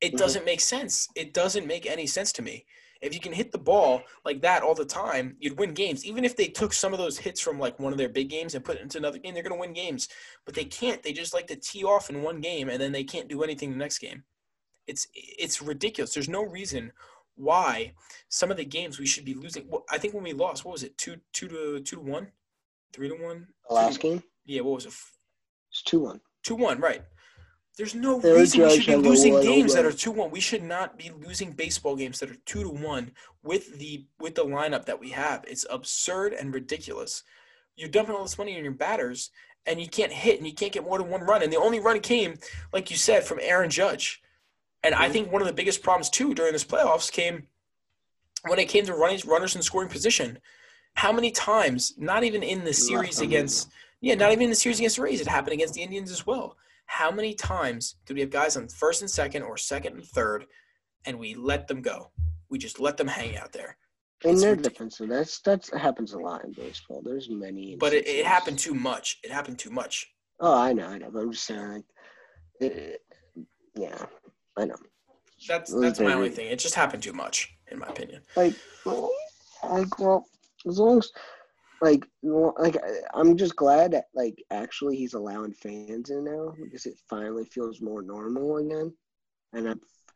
It 0.00 0.12
Mhm. 0.12 0.18
doesn't 0.18 0.44
make 0.44 0.60
sense. 0.60 1.08
It 1.14 1.34
doesn't 1.34 1.66
make 1.66 1.86
any 1.86 2.06
sense 2.06 2.32
to 2.32 2.42
me. 2.42 2.66
If 3.06 3.14
you 3.14 3.20
can 3.20 3.32
hit 3.32 3.52
the 3.52 3.58
ball 3.58 4.02
like 4.24 4.42
that 4.42 4.62
all 4.62 4.74
the 4.74 4.84
time, 4.84 5.36
you'd 5.40 5.58
win 5.58 5.72
games. 5.72 6.04
Even 6.04 6.24
if 6.24 6.36
they 6.36 6.48
took 6.48 6.72
some 6.72 6.92
of 6.92 6.98
those 6.98 7.16
hits 7.18 7.40
from 7.40 7.58
like 7.58 7.78
one 7.78 7.92
of 7.92 7.98
their 7.98 8.08
big 8.08 8.28
games 8.28 8.54
and 8.54 8.64
put 8.64 8.76
it 8.76 8.82
into 8.82 8.98
another 8.98 9.18
game, 9.18 9.32
they're 9.34 9.42
going 9.42 9.54
to 9.54 9.60
win 9.60 9.72
games. 9.72 10.08
But 10.44 10.54
they 10.54 10.64
can't. 10.64 11.02
They 11.02 11.12
just 11.12 11.32
like 11.34 11.46
to 11.48 11.56
tee 11.56 11.84
off 11.84 12.10
in 12.10 12.22
one 12.22 12.40
game 12.40 12.68
and 12.68 12.80
then 12.80 12.92
they 12.92 13.04
can't 13.04 13.28
do 13.28 13.42
anything 13.42 13.70
the 13.70 13.76
next 13.78 13.98
game. 13.98 14.24
It's 14.86 15.06
it's 15.14 15.62
ridiculous. 15.62 16.12
There's 16.14 16.28
no 16.28 16.44
reason 16.44 16.92
why 17.34 17.92
some 18.28 18.50
of 18.50 18.56
the 18.56 18.64
games 18.64 18.98
we 18.98 19.06
should 19.06 19.24
be 19.24 19.34
losing. 19.34 19.66
Well, 19.68 19.84
I 19.90 19.98
think 19.98 20.14
when 20.14 20.24
we 20.24 20.32
lost, 20.32 20.64
what 20.64 20.72
was 20.72 20.82
it? 20.82 20.96
Two 20.98 21.16
two 21.32 21.48
to 21.48 21.80
two 21.80 21.96
to 21.96 22.00
one, 22.02 22.28
three 22.92 23.08
to 23.08 23.14
one. 23.16 23.48
The 23.68 23.74
last 23.74 24.00
game, 24.00 24.22
Yeah, 24.44 24.60
what 24.62 24.74
was 24.76 24.86
it? 24.86 24.92
it's 25.70 25.82
two 25.82 26.00
one. 26.00 26.20
Two 26.44 26.54
one, 26.54 26.80
right? 26.80 27.02
There's 27.76 27.94
no 27.94 28.20
Aaron 28.20 28.38
reason 28.38 28.62
we 28.62 28.70
should 28.70 28.86
be 28.86 28.96
losing 28.96 29.34
one 29.34 29.42
games 29.42 29.74
that 29.74 29.84
are 29.84 29.92
two 29.92 30.10
one. 30.10 30.30
We 30.30 30.40
should 30.40 30.62
not 30.62 30.96
be 30.96 31.10
losing 31.10 31.52
baseball 31.52 31.94
games 31.94 32.20
that 32.20 32.30
are 32.30 32.36
two 32.46 32.62
to 32.62 32.70
one 32.70 33.12
with 33.42 33.78
the 33.78 34.06
with 34.18 34.34
the 34.34 34.44
lineup 34.44 34.86
that 34.86 34.98
we 34.98 35.10
have. 35.10 35.44
It's 35.46 35.66
absurd 35.68 36.32
and 36.32 36.54
ridiculous. 36.54 37.22
You're 37.76 37.90
dumping 37.90 38.14
all 38.14 38.22
this 38.22 38.38
money 38.38 38.56
on 38.56 38.64
your 38.64 38.72
batters, 38.72 39.30
and 39.66 39.78
you 39.78 39.88
can't 39.88 40.12
hit, 40.12 40.38
and 40.38 40.46
you 40.46 40.54
can't 40.54 40.72
get 40.72 40.84
more 40.84 40.96
than 40.96 41.10
one 41.10 41.20
run. 41.20 41.42
And 41.42 41.52
the 41.52 41.58
only 41.58 41.78
run 41.78 42.00
came, 42.00 42.38
like 42.72 42.90
you 42.90 42.96
said, 42.96 43.24
from 43.24 43.40
Aaron 43.42 43.68
Judge. 43.68 44.22
And 44.82 44.94
I 44.94 45.08
Mhm. 45.08 45.12
think 45.12 45.32
one 45.32 45.42
of 45.42 45.46
the 45.48 45.52
biggest 45.52 45.82
problems 45.82 46.08
too 46.08 46.32
during 46.32 46.54
this 46.54 46.64
playoffs 46.64 47.12
came 47.12 47.48
when 48.44 48.58
it 48.58 48.70
came 48.70 48.86
to 48.86 48.94
running 48.94 49.20
runners 49.26 49.54
in 49.54 49.60
scoring 49.60 49.90
position. 49.90 50.40
How 50.94 51.12
many 51.12 51.30
times, 51.30 51.92
not 51.98 52.24
even 52.24 52.42
in 52.42 52.64
the 52.64 52.72
series 52.72 53.20
against, 53.20 53.68
yeah, 54.00 54.14
not 54.14 54.32
even 54.32 54.44
in 54.44 54.50
the 54.50 54.56
series 54.56 54.78
against 54.78 54.96
the 54.96 55.02
Rays, 55.02 55.20
it 55.20 55.26
happened 55.26 55.52
against 55.52 55.74
the 55.74 55.82
Indians 55.82 56.10
as 56.10 56.26
well. 56.26 56.56
How 56.86 57.10
many 57.10 57.34
times 57.34 57.96
did 58.06 58.14
we 58.14 58.20
have 58.20 58.30
guys 58.30 58.56
on 58.56 58.68
first 58.68 59.02
and 59.02 59.10
second 59.10 59.42
or 59.42 59.56
second 59.56 59.94
and 59.94 60.04
third, 60.04 60.46
and 61.04 61.18
we 61.18 61.34
let 61.34 61.66
them 61.68 61.82
go? 61.82 62.10
We 62.48 62.58
just 62.58 62.80
let 62.80 62.96
them 62.96 63.08
hang 63.08 63.36
out 63.36 63.52
there. 63.52 63.76
And 64.24 64.32
It's 64.32 64.42
they're 64.42 64.52
ridiculous. 64.52 64.96
defensive. 64.96 65.08
That's 65.08 65.40
that's 65.40 65.70
happens 65.76 66.12
a 66.14 66.18
lot 66.18 66.44
in 66.44 66.52
baseball. 66.52 67.02
There's 67.04 67.28
many. 67.28 67.76
But 67.76 67.92
it, 67.92 68.06
it 68.08 68.24
happened 68.24 68.58
too 68.58 68.72
much. 68.74 69.18
It 69.22 69.30
happened 69.30 69.58
too 69.58 69.70
much. 69.70 70.06
Oh, 70.40 70.56
I 70.58 70.72
know, 70.72 70.86
I 70.86 70.98
know. 70.98 71.10
But 71.10 71.20
I'm 71.20 71.32
just 71.32 71.44
saying, 71.44 71.68
like, 71.72 71.84
it, 72.60 73.02
yeah, 73.74 74.04
I 74.56 74.64
know. 74.64 74.76
That's 75.48 75.72
that's 75.78 76.00
my 76.00 76.14
only 76.14 76.30
thing. 76.30 76.46
It 76.46 76.58
just 76.58 76.74
happened 76.74 77.02
too 77.02 77.12
much, 77.12 77.54
in 77.70 77.78
my 77.78 77.88
opinion. 77.88 78.22
like, 78.36 78.54
like, 79.62 79.98
well, 79.98 80.24
as 80.66 80.78
long 80.78 80.98
as, 80.98 81.10
like, 81.80 82.06
like, 82.22 82.76
I'm 83.14 83.36
just 83.36 83.56
glad 83.56 83.92
that, 83.92 84.06
like, 84.14 84.42
actually 84.50 84.96
he's 84.96 85.14
allowing 85.14 85.52
fans 85.52 86.10
in 86.10 86.24
now 86.24 86.54
because 86.62 86.86
it 86.86 86.98
finally 87.08 87.44
feels 87.44 87.80
more 87.80 88.02
normal 88.02 88.56
again, 88.58 88.92
and 89.52 89.68
I, 89.68 89.74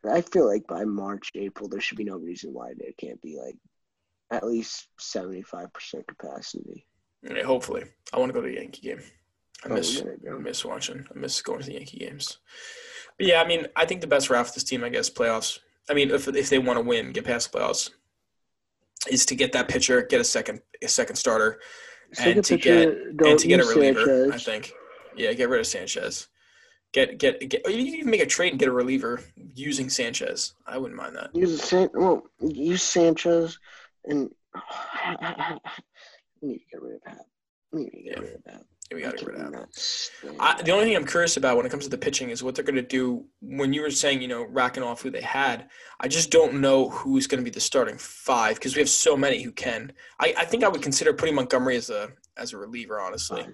I 0.09 0.21
feel 0.21 0.47
like 0.47 0.65
by 0.67 0.83
March, 0.85 1.29
April, 1.35 1.69
there 1.69 1.81
should 1.81 1.97
be 1.97 2.03
no 2.03 2.17
reason 2.17 2.53
why 2.53 2.73
there 2.77 2.91
can't 2.97 3.21
be 3.21 3.37
like 3.37 3.55
at 4.31 4.45
least 4.45 4.87
seventy 4.99 5.41
five 5.43 5.71
percent 5.73 6.07
capacity. 6.07 6.87
Yeah, 7.23 7.43
hopefully, 7.43 7.83
I 8.11 8.19
want 8.19 8.29
to 8.29 8.33
go 8.33 8.41
to 8.41 8.47
the 8.47 8.55
Yankee 8.59 8.81
game. 8.87 9.01
I 9.63 9.69
Oh, 9.69 9.75
miss 9.75 10.01
I 10.01 10.31
miss 10.39 10.65
watching. 10.65 11.05
I 11.13 11.19
miss 11.19 11.41
going 11.41 11.59
to 11.59 11.67
the 11.67 11.73
Yankee 11.73 11.99
games. 11.99 12.39
But 13.17 13.27
yeah, 13.27 13.41
I 13.43 13.47
mean, 13.47 13.67
I 13.75 13.85
think 13.85 14.01
the 14.01 14.07
best 14.07 14.29
route 14.29 14.47
for 14.47 14.53
this 14.53 14.63
team, 14.63 14.83
I 14.83 14.89
guess, 14.89 15.09
playoffs. 15.09 15.59
I 15.89 15.93
mean, 15.93 16.09
if 16.09 16.27
if 16.27 16.49
they 16.49 16.57
want 16.59 16.77
to 16.77 16.83
win, 16.83 17.11
get 17.11 17.25
past 17.25 17.51
the 17.51 17.59
playoffs, 17.59 17.91
is 19.09 19.25
to 19.27 19.35
get 19.35 19.51
that 19.53 19.67
pitcher, 19.67 20.03
get 20.03 20.21
a 20.21 20.23
second 20.23 20.61
a 20.83 20.87
second 20.87 21.15
starter, 21.15 21.59
Second 22.13 22.37
and 22.37 22.45
to 22.45 22.55
pitcher, 22.57 23.11
get 23.15 23.27
and 23.29 23.39
to 23.39 23.47
get 23.47 23.59
a 23.61 23.65
reliever. 23.65 24.31
I 24.33 24.37
think. 24.37 24.73
Yeah, 25.15 25.33
get 25.33 25.49
rid 25.49 25.59
of 25.59 25.67
Sanchez. 25.67 26.27
Get 26.93 27.17
get 27.17 27.39
get. 27.49 27.61
You 27.69 27.77
can 27.85 27.95
even 27.95 28.09
make 28.11 28.21
a 28.21 28.25
trade 28.25 28.51
and 28.51 28.59
get 28.59 28.67
a 28.67 28.71
reliever 28.71 29.21
using 29.55 29.89
Sanchez. 29.89 30.53
I 30.67 30.77
wouldn't 30.77 30.99
mind 30.99 31.15
that. 31.15 31.33
Use 31.33 31.61
San- 31.61 31.89
well, 31.93 32.23
use 32.41 32.83
Sanchez, 32.83 33.57
and 34.05 34.29
we 36.41 36.47
need 36.49 36.59
to 36.59 36.65
get 36.71 36.81
rid 36.81 36.95
of 36.95 37.01
that. 37.05 37.25
We 37.71 37.83
need 37.83 37.91
to 37.91 38.01
get 38.03 38.17
Yeah. 38.17 38.19
rid 38.23 38.35
of 38.35 38.43
that. 38.45 38.63
We 38.93 39.01
got 39.01 39.11
to 39.17 39.17
get 39.25 39.27
rid 39.27 39.41
of 39.41 39.51
that. 39.51 40.09
I, 40.39 40.61
the 40.61 40.71
only 40.71 40.85
thing 40.85 40.95
I'm 40.95 41.05
curious 41.05 41.37
about 41.37 41.55
when 41.57 41.65
it 41.65 41.69
comes 41.69 41.83
to 41.85 41.89
the 41.89 41.97
pitching 41.97 42.29
is 42.29 42.43
what 42.43 42.55
they're 42.55 42.63
going 42.65 42.75
to 42.75 42.81
do. 42.81 43.25
When 43.41 43.71
you 43.73 43.81
were 43.81 43.91
saying, 43.91 44.21
you 44.21 44.27
know, 44.27 44.43
racking 44.43 44.83
off 44.83 45.01
who 45.01 45.09
they 45.09 45.21
had, 45.21 45.69
I 45.99 46.07
just 46.07 46.29
don't 46.31 46.55
know 46.61 46.89
who's 46.89 47.27
going 47.27 47.39
to 47.39 47.43
be 47.43 47.53
the 47.53 47.59
starting 47.61 47.97
five 47.97 48.55
because 48.55 48.75
we 48.75 48.81
have 48.81 48.89
so 48.89 49.15
many 49.15 49.41
who 49.41 49.51
can. 49.51 49.93
I, 50.19 50.33
I 50.37 50.45
think 50.45 50.63
I 50.63 50.67
would 50.67 50.81
consider 50.81 51.13
putting 51.13 51.35
Montgomery 51.35 51.77
as 51.77 51.89
a 51.89 52.09
as 52.37 52.53
a 52.53 52.57
reliever, 52.57 52.99
honestly. 52.99 53.45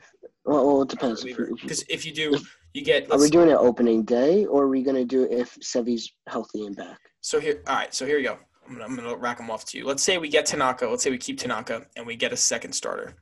Well, 0.46 0.66
well, 0.66 0.82
it 0.84 0.90
depends. 0.90 1.24
If, 1.26 1.38
you- 1.38 1.56
if, 1.56 1.62
Because 1.62 1.84
if 1.90 2.06
you 2.06 2.14
do, 2.14 2.38
you 2.74 2.84
get. 2.84 3.12
are 3.12 3.20
we 3.20 3.30
doing 3.30 3.50
it 3.50 3.56
opening 3.56 4.04
day, 4.04 4.46
or 4.46 4.64
are 4.64 4.68
we 4.70 4.82
going 4.82 4.96
to 4.96 5.06
do 5.06 5.24
it 5.24 5.32
if 5.32 5.58
Sevy's 5.62 6.12
healthy 6.28 6.66
and 6.66 6.76
back? 6.76 6.98
So 7.22 7.40
here, 7.40 7.62
all 7.68 7.76
right. 7.76 7.94
So 7.94 8.06
here 8.06 8.18
you 8.18 8.24
go. 8.30 8.38
I'm 8.68 8.74
gonna, 8.74 8.86
I'm 8.86 8.96
gonna 8.96 9.16
rack 9.16 9.38
them 9.38 9.50
off 9.50 9.64
to 9.66 9.78
you. 9.78 9.86
Let's 9.86 10.04
say 10.04 10.18
we 10.18 10.28
get 10.30 10.46
Tanaka. 10.46 10.88
Let's 10.88 11.02
say 11.04 11.10
we 11.10 11.18
keep 11.18 11.40
Tanaka 11.40 11.86
and 11.96 12.06
we 12.06 12.16
get 12.18 12.34
a 12.34 12.38
second 12.38 12.74
starter. 12.74 13.16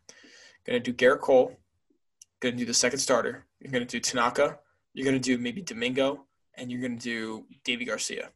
Gonna 0.66 0.80
do 0.80 0.91
Gerrit 0.93 1.22
Cole. 1.22 1.55
Gonna 2.42 2.56
do 2.56 2.66
the 2.66 2.74
second 2.74 3.00
starter. 3.00 3.46
You're 3.60 3.72
gonna 3.72 3.86
do 3.86 4.00
Tanaka. 4.00 4.60
You're 4.94 5.06
gonna 5.06 5.20
do 5.20 5.38
maybe 5.38 5.62
Domingo, 5.62 6.26
and 6.56 6.72
you're 6.72 6.82
gonna 6.82 7.00
do 7.00 7.46
Deivi 7.66 7.86
Garcia, 7.86 8.30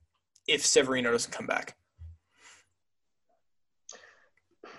if 0.47 0.66
Severino 0.66 1.12
doesn't 1.12 1.32
come 1.32 1.47
back. 1.47 1.76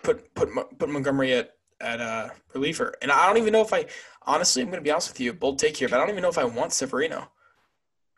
Put 0.03 0.35
put 0.35 0.53
put 0.53 0.79
put 0.79 0.89
Montgomery 0.89 1.35
at 1.35 1.53
at 1.81 2.01
uh, 2.01 2.29
reliever, 2.55 2.95
and 3.03 3.11
I 3.11 3.27
don't 3.27 3.39
even 3.39 3.53
know 3.53 3.63
if 3.63 3.73
I 3.73 3.87
honestly 4.23 4.63
I'm 4.63 4.69
going 4.69 4.81
to 4.81 4.85
be 4.85 4.91
honest 4.91 5.11
with 5.11 5.21
you, 5.21 5.33
bold 5.33 5.59
take 5.59 5.77
here, 5.77 5.89
but 5.89 5.97
I 5.97 6.01
don't 6.01 6.11
even 6.11 6.23
know 6.23 6.29
if 6.29 6.39
I 6.39 6.45
want 6.45 6.73
Severino. 6.73 7.31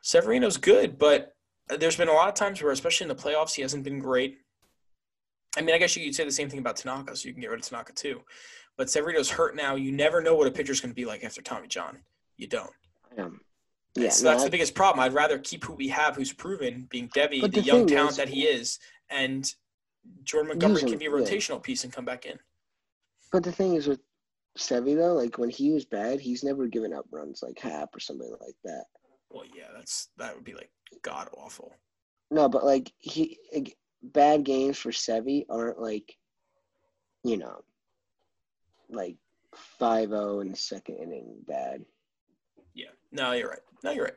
Severino's 0.03 0.57
good, 0.57 0.99
but 0.99 1.37
there's 1.69 1.97
been 1.97 2.09
a 2.09 2.13
lot 2.13 2.29
of 2.29 2.35
times 2.35 2.61
where, 2.61 2.73
especially 2.73 3.05
in 3.05 3.17
the 3.17 3.23
playoffs, 3.23 3.55
he 3.55 3.63
hasn't 3.63 3.85
been 3.85 3.99
great. 3.99 4.39
I 5.57 5.61
mean, 5.61 5.75
I 5.75 5.79
guess 5.79 5.97
you 5.97 6.05
could 6.05 6.15
say 6.15 6.25
the 6.25 6.33
same 6.33 6.51
thing 6.51 6.59
about 6.59 6.77
Tanaka, 6.77 7.15
so 7.15 7.29
you 7.29 7.35
can 7.35 7.41
get 7.41 7.51
rid 7.51 7.61
of 7.61 7.67
Tanaka 7.67 7.93
too. 7.93 8.23
But 8.83 8.91
Severino's 8.91 9.30
hurt 9.30 9.55
now. 9.55 9.76
You 9.76 9.93
never 9.93 10.20
know 10.20 10.35
what 10.35 10.49
a 10.49 10.51
pitcher's 10.51 10.80
going 10.80 10.91
to 10.91 10.95
be 10.97 11.05
like 11.05 11.22
after 11.22 11.41
Tommy 11.41 11.68
John. 11.68 11.99
You 12.37 12.49
don't. 12.49 12.72
Um, 13.16 13.41
yeah, 13.95 14.09
so 14.09 14.24
no, 14.24 14.30
that's 14.33 14.43
I- 14.43 14.47
the 14.47 14.51
biggest 14.51 14.74
problem. 14.74 15.05
I'd 15.05 15.12
rather 15.12 15.39
keep 15.39 15.62
who 15.62 15.74
we 15.74 15.87
have, 15.87 16.16
who's 16.16 16.33
proven, 16.33 16.89
being 16.91 17.09
Deivi, 17.11 17.43
the, 17.43 17.47
the 17.47 17.61
young 17.61 17.87
talent 17.87 18.11
is- 18.11 18.16
that 18.16 18.28
he 18.28 18.43
is, 18.43 18.80
and 19.09 19.49
Jordan 20.24 20.49
Montgomery 20.49 20.83
him, 20.83 20.89
can 20.89 20.99
be 20.99 21.07
a 21.07 21.11
yeah. 21.11 21.14
rotational 21.14 21.62
piece 21.62 21.85
and 21.85 21.93
come 21.93 22.05
back 22.05 22.26
in. 22.26 22.41
But 23.30 23.45
the 23.45 23.53
thing 23.53 23.76
is 23.76 23.87
with 23.87 24.01
Sevy 24.59 24.97
though, 24.97 25.14
like 25.14 25.39
when 25.39 25.49
he 25.49 25.70
was 25.70 25.85
bad, 25.85 26.18
he's 26.18 26.43
never 26.43 26.66
given 26.66 26.93
up 26.93 27.07
runs 27.12 27.41
like 27.41 27.61
Happ 27.61 27.95
or 27.95 28.01
somebody 28.01 28.33
like 28.41 28.57
that. 28.64 28.87
Well, 29.30 29.45
yeah, 29.57 29.68
that's 29.76 30.09
that 30.18 30.35
would 30.35 30.43
be 30.43 30.55
like 30.55 30.72
god 31.03 31.28
awful. 31.37 31.72
No, 32.33 32.49
but 32.49 32.64
like 32.64 32.93
he 32.99 33.39
like, 33.55 33.76
bad 34.03 34.43
games 34.43 34.76
for 34.76 34.91
Sevy 34.91 35.47
aren't 35.49 35.78
like, 35.78 36.18
you 37.22 37.37
know, 37.37 37.62
like 38.93 39.16
5-0 39.80 40.43
in 40.43 40.51
the 40.51 40.57
second 40.57 40.97
inning 40.97 41.34
bad. 41.47 41.84
Yeah, 42.74 42.86
no, 43.11 43.32
you're 43.32 43.51
right. 43.51 43.61
No, 43.82 43.90
you're 43.90 44.05
right. 44.05 44.14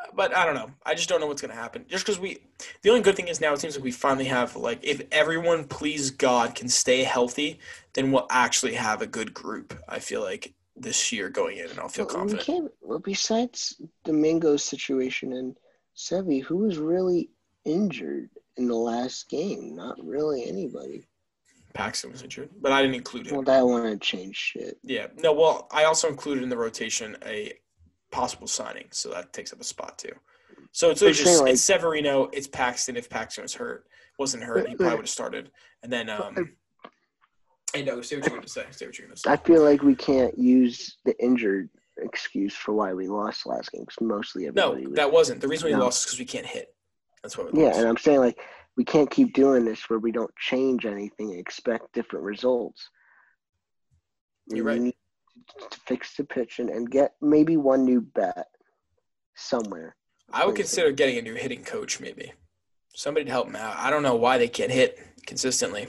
Uh, 0.00 0.06
But 0.14 0.36
I 0.36 0.44
don't 0.44 0.54
know. 0.54 0.70
I 0.84 0.94
just 0.94 1.08
don't 1.08 1.20
know 1.20 1.26
what's 1.26 1.42
going 1.42 1.54
to 1.54 1.60
happen. 1.60 1.84
Just 1.88 2.04
because 2.06 2.18
we, 2.18 2.38
the 2.82 2.90
only 2.90 3.02
good 3.02 3.16
thing 3.16 3.28
is 3.28 3.40
now 3.40 3.52
it 3.52 3.60
seems 3.60 3.76
like 3.76 3.84
we 3.84 3.90
finally 3.90 4.24
have 4.26 4.56
like 4.56 4.78
if 4.82 5.02
everyone, 5.12 5.64
please 5.64 6.10
God, 6.10 6.54
can 6.54 6.68
stay 6.68 7.02
healthy, 7.04 7.58
then 7.92 8.10
we'll 8.10 8.26
actually 8.30 8.74
have 8.74 9.02
a 9.02 9.06
good 9.06 9.34
group. 9.34 9.78
I 9.88 9.98
feel 9.98 10.22
like 10.22 10.54
this 10.76 11.12
year 11.12 11.28
going 11.28 11.58
in, 11.58 11.70
and 11.70 11.78
I'll 11.78 11.88
feel 11.88 12.06
Well, 12.06 12.14
we 12.14 12.20
confident. 12.32 12.46
can't. 12.46 12.72
Well, 12.80 12.98
besides 12.98 13.80
Domingo's 14.04 14.64
situation 14.64 15.34
and 15.34 15.56
Sevy, 15.96 16.42
who 16.42 16.56
was 16.56 16.78
really 16.78 17.30
injured 17.64 18.30
in 18.56 18.66
the 18.66 18.74
last 18.74 19.28
game? 19.28 19.76
Not 19.76 20.04
really 20.04 20.48
anybody. 20.48 21.06
Paxton 21.74 22.12
was 22.12 22.22
injured, 22.22 22.50
but 22.60 22.72
I 22.72 22.80
didn't 22.80 22.94
include 22.94 23.26
him. 23.26 23.34
Well, 23.34 23.42
that 23.42 23.66
wouldn't 23.66 24.00
change 24.00 24.36
shit. 24.36 24.78
Yeah. 24.82 25.08
No, 25.16 25.32
well, 25.32 25.68
I 25.72 25.84
also 25.84 26.08
included 26.08 26.42
in 26.44 26.48
the 26.48 26.56
rotation 26.56 27.16
a 27.26 27.52
possible 28.12 28.46
signing, 28.46 28.86
so 28.92 29.10
that 29.10 29.32
takes 29.32 29.52
up 29.52 29.60
a 29.60 29.64
spot 29.64 29.98
too. 29.98 30.12
So 30.70 30.90
it's 30.90 31.00
just 31.00 31.24
saying, 31.24 31.46
it's 31.48 31.62
Severino, 31.62 32.30
it's 32.32 32.46
Paxton. 32.46 32.96
If 32.96 33.10
Paxton 33.10 33.42
was 33.42 33.54
hurt, 33.54 33.86
wasn't 34.18 34.44
hurt, 34.44 34.68
he 34.68 34.76
probably 34.76 34.96
would 34.96 35.04
have 35.04 35.10
started. 35.10 35.50
And 35.82 35.92
then 35.92 36.08
um 36.08 36.56
I 37.74 37.82
know, 37.82 38.00
say 38.02 38.16
what 38.16 38.26
you're 38.26 38.36
gonna 38.36 38.46
say. 38.48 38.64
Say 38.70 38.86
what 38.86 38.96
you're 38.98 39.08
gonna 39.08 39.16
say. 39.16 39.30
I 39.30 39.36
feel 39.36 39.62
like 39.62 39.82
we 39.82 39.96
can't 39.96 40.38
use 40.38 40.96
the 41.04 41.20
injured 41.22 41.70
excuse 41.98 42.54
for 42.54 42.72
why 42.72 42.92
we 42.92 43.08
lost 43.08 43.46
last 43.46 43.72
game 43.72 43.82
because 43.82 44.00
mostly 44.00 44.44
No, 44.44 44.70
everybody 44.70 44.86
was. 44.86 44.96
that 44.96 45.12
wasn't. 45.12 45.40
The 45.40 45.48
reason 45.48 45.66
we 45.66 45.72
No. 45.72 45.80
lost 45.80 46.00
is 46.00 46.04
because 46.06 46.18
we 46.20 46.24
can't 46.24 46.46
hit. 46.46 46.72
That's 47.22 47.36
what. 47.36 47.52
we 47.52 47.60
yeah, 47.62 47.66
lost. 47.68 47.78
and 47.80 47.88
I'm 47.88 47.96
saying 47.96 48.20
like 48.20 48.38
we 48.76 48.84
can't 48.84 49.10
keep 49.10 49.32
doing 49.34 49.64
this 49.64 49.88
where 49.88 49.98
we 49.98 50.12
don't 50.12 50.34
change 50.36 50.84
anything 50.86 51.30
and 51.30 51.38
expect 51.38 51.92
different 51.92 52.24
results. 52.24 52.90
You're 54.48 54.64
We 54.64 54.70
right. 54.70 54.80
need 54.80 54.94
to 55.70 55.78
fix 55.86 56.16
the 56.16 56.24
pitching 56.24 56.70
and 56.70 56.90
get 56.90 57.14
maybe 57.20 57.56
one 57.56 57.84
new 57.84 58.00
bat 58.00 58.46
somewhere. 59.36 59.96
I 60.32 60.46
would 60.46 60.56
consider 60.56 60.90
getting 60.90 61.18
a 61.18 61.22
new 61.22 61.34
hitting 61.34 61.62
coach, 61.64 62.00
maybe. 62.00 62.32
Somebody 62.94 63.26
to 63.26 63.30
help 63.30 63.46
them 63.46 63.56
out. 63.56 63.76
I 63.76 63.90
don't 63.90 64.02
know 64.02 64.14
why 64.14 64.38
they 64.38 64.48
can't 64.48 64.70
hit 64.70 64.98
consistently. 65.26 65.88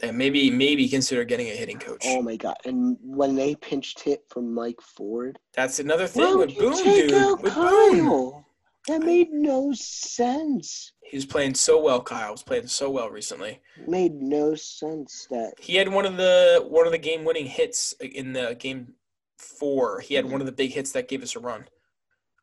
And 0.00 0.18
maybe 0.18 0.50
maybe 0.50 0.88
consider 0.88 1.24
getting 1.24 1.46
a 1.48 1.54
hitting 1.54 1.78
coach. 1.78 2.02
Oh 2.04 2.20
my 2.20 2.36
god! 2.36 2.56
And 2.66 2.98
when 3.02 3.34
they 3.34 3.54
pinched 3.54 4.00
hit 4.00 4.24
from 4.28 4.52
Mike 4.52 4.80
Ford, 4.82 5.38
That's 5.54 5.78
another 5.78 6.06
thing 6.06 6.36
with 6.36 6.54
Boone, 6.54 6.76
dude. 6.84 7.40
With 7.42 7.54
Boone. 7.54 8.44
That 8.88 9.02
made 9.02 9.30
no 9.32 9.72
sense. 9.72 10.92
He 11.02 11.16
was 11.16 11.26
playing 11.26 11.54
so 11.54 11.80
well, 11.80 12.02
Kyle. 12.02 12.32
was 12.32 12.42
playing 12.42 12.66
so 12.68 12.90
well 12.90 13.10
recently. 13.10 13.60
Made 13.86 14.14
no 14.14 14.54
sense 14.54 15.26
that 15.30 15.54
He 15.58 15.76
had 15.76 15.88
one 15.88 16.06
of 16.06 16.16
the 16.16 16.64
one 16.68 16.86
of 16.86 16.92
the 16.92 16.98
game 16.98 17.24
winning 17.24 17.46
hits 17.46 17.92
in 18.00 18.32
the 18.32 18.56
game 18.58 18.94
four. 19.38 20.00
He 20.00 20.14
had 20.14 20.24
one 20.30 20.40
of 20.40 20.46
the 20.46 20.52
big 20.52 20.72
hits 20.72 20.92
that 20.92 21.08
gave 21.08 21.22
us 21.22 21.36
a 21.36 21.40
run. 21.40 21.66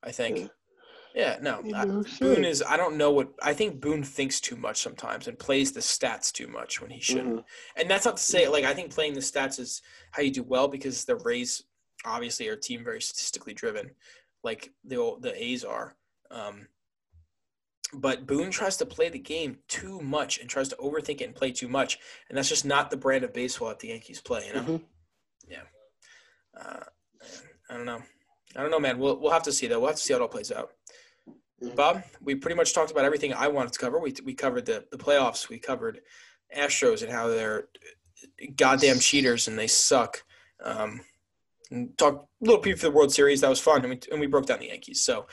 I 0.03 0.11
think. 0.11 0.37
Yeah. 0.39 0.47
Yeah, 1.15 1.37
no. 1.41 1.61
I- 1.75 1.85
Boone 2.19 2.43
is 2.43 2.63
I 2.67 2.75
don't 2.75 2.97
know 2.97 3.11
what 3.11 3.29
I 3.41 3.53
think 3.53 3.79
Boone 3.79 4.03
thinks 4.03 4.41
too 4.41 4.55
much 4.55 4.81
sometimes 4.81 5.27
and 5.27 5.37
plays 5.37 5.71
the 5.71 5.79
stats 5.79 6.31
too 6.31 6.47
much 6.47 6.81
when 6.81 6.89
he 6.89 6.99
shouldn't. 6.99 7.37
Mhm. 7.37 7.43
And 7.75 7.89
that's 7.89 8.05
not 8.05 8.17
to 8.17 8.23
say 8.23 8.47
like 8.47 8.65
I 8.65 8.73
think 8.73 8.91
playing 8.91 9.13
the 9.13 9.19
stats 9.21 9.59
is 9.59 9.81
how 10.11 10.23
you 10.23 10.31
do 10.31 10.43
well 10.43 10.67
because 10.67 11.05
the 11.05 11.15
Rays 11.17 11.63
obviously 12.03 12.49
are 12.49 12.53
a 12.53 12.59
team 12.59 12.83
very 12.83 13.01
statistically 13.01 13.53
driven, 13.53 13.91
like 14.43 14.71
the 14.83 15.15
the 15.21 15.41
A's 15.41 15.63
are. 15.63 15.95
Um, 16.33 16.67
but 17.93 18.25
Boone 18.25 18.49
tries 18.49 18.75
to 18.77 18.85
play 18.87 19.09
the 19.09 19.19
game 19.19 19.59
too 19.67 20.01
much 20.01 20.39
and 20.39 20.49
tries 20.49 20.67
to 20.69 20.75
overthink 20.77 21.21
it 21.21 21.25
and 21.25 21.35
play 21.35 21.51
too 21.51 21.67
much, 21.67 21.99
and 22.27 22.35
that's 22.37 22.49
just 22.49 22.65
not 22.65 22.89
the 22.89 22.97
brand 22.97 23.23
of 23.23 23.33
baseball 23.33 23.69
that 23.69 23.79
the 23.79 23.89
Yankees 23.89 24.19
play. 24.19 24.47
You 24.47 24.53
know, 24.53 24.61
Mhm. 24.61 24.81
uh, 26.59 26.83
I 27.69 27.77
don't 27.77 27.85
know. 27.85 28.01
I 28.55 28.61
don't 28.61 28.71
know, 28.71 28.79
man. 28.79 28.97
We'll 28.99 29.17
we'll 29.19 29.31
have 29.31 29.43
to 29.43 29.51
see 29.53 29.67
though. 29.67 29.79
We'll 29.79 29.89
have 29.89 29.97
to 29.97 30.01
see 30.01 30.13
how 30.13 30.19
it 30.19 30.21
all 30.23 30.27
plays 30.27 30.51
out. 30.51 30.73
Mhm. 31.61 31.75
Bob, 31.75 32.03
we 32.21 32.35
pretty 32.35 32.55
much 32.55 32.73
talked 32.73 32.91
about 32.91 33.05
everything 33.05 33.33
I 33.33 33.47
wanted 33.47 33.73
to 33.73 33.79
cover. 33.79 33.99
We 33.99 34.13
we 34.23 34.33
covered 34.33 34.65
the 34.65 34.87
the 34.91 34.97
playoffs. 34.97 35.49
We 35.49 35.59
covered 35.59 36.01
Astros 36.55 37.01
and 37.03 37.11
how 37.11 37.27
they're 37.27 37.69
goddamn 38.55 38.99
cheaters 38.99 39.47
and 39.47 39.57
they 39.57 39.67
suck. 39.67 40.23
Um, 40.63 41.05
and 41.71 41.97
talked 41.97 42.27
a 42.41 42.45
little 42.45 42.61
bit 42.61 42.77
for 42.79 42.85
the 42.87 42.91
World 42.91 43.11
Series. 43.13 43.41
That 43.41 43.49
was 43.49 43.59
fun, 43.59 43.83
and 43.83 43.89
we 43.89 43.99
and 44.11 44.19
we 44.19 44.27
broke 44.27 44.45
down 44.45 44.59
the 44.59 44.67
Yankees. 44.67 45.03
So, 45.03 45.27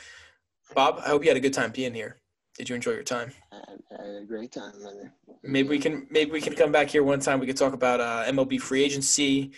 Bob, 0.74 1.00
I 1.04 1.08
hope 1.08 1.22
you 1.24 1.30
had 1.30 1.36
a 1.36 1.40
good 1.40 1.54
time 1.54 1.72
being 1.72 1.94
here. 1.94 2.16
Did 2.56 2.68
you 2.68 2.74
enjoy 2.74 2.92
your 2.92 3.02
time? 3.02 3.32
I 3.52 3.56
had 3.90 4.22
a 4.22 4.24
great 4.26 4.52
time, 4.52 4.72
man. 4.82 5.12
Maybe 5.42 5.68
we 5.68 5.78
can 5.78 6.06
maybe 6.10 6.30
we 6.30 6.40
can 6.40 6.54
come 6.54 6.70
back 6.70 6.88
here 6.88 7.02
one 7.02 7.20
time. 7.20 7.40
We 7.40 7.46
could 7.46 7.56
talk 7.56 7.72
about 7.72 8.00
uh, 8.00 8.24
MLB 8.30 8.60
free 8.60 8.84
agency, 8.84 9.52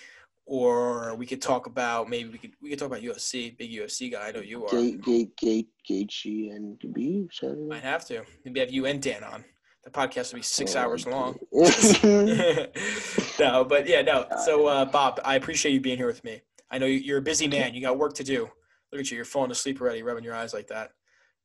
or 0.46 1.14
we 1.16 1.26
could 1.26 1.42
talk 1.42 1.66
about 1.66 2.08
maybe 2.08 2.30
we 2.30 2.38
could 2.38 2.52
we 2.62 2.70
could 2.70 2.78
talk 2.78 2.86
about 2.86 3.02
UFC. 3.02 3.56
Big 3.56 3.72
UFC 3.72 4.12
guy, 4.12 4.28
I 4.28 4.30
know 4.30 4.40
you 4.40 4.64
are. 4.66 4.70
Gate, 4.70 5.02
Gate, 5.02 5.36
Gate, 5.36 5.68
Gaethje, 5.88 6.54
and 6.54 6.78
Khabib. 6.78 7.32
Saturday. 7.32 7.62
Might 7.62 7.82
have 7.82 8.06
to. 8.06 8.22
Maybe 8.44 8.60
have 8.60 8.70
you 8.70 8.86
and 8.86 9.02
Dan 9.02 9.24
on. 9.24 9.44
The 9.84 9.90
podcast 9.90 10.32
will 10.32 10.38
be 10.38 10.44
six 10.44 10.76
hours 10.76 11.06
long. 11.06 11.36
long. 11.50 11.74
no, 13.40 13.64
but 13.64 13.88
yeah, 13.88 14.02
no. 14.02 14.26
So, 14.44 14.68
uh, 14.68 14.84
Bob, 14.84 15.20
I 15.24 15.34
appreciate 15.34 15.72
you 15.72 15.80
being 15.80 15.96
here 15.96 16.06
with 16.06 16.22
me. 16.22 16.40
I 16.70 16.78
know 16.78 16.86
you're 16.86 17.18
a 17.18 17.22
busy 17.22 17.48
man. 17.48 17.74
You 17.74 17.80
got 17.80 17.98
work 17.98 18.14
to 18.14 18.24
do. 18.24 18.48
Look 18.92 19.00
at 19.00 19.10
you. 19.10 19.16
You're 19.16 19.24
falling 19.24 19.50
asleep 19.50 19.80
already, 19.80 20.04
rubbing 20.04 20.22
your 20.22 20.34
eyes 20.34 20.54
like 20.54 20.68
that. 20.68 20.92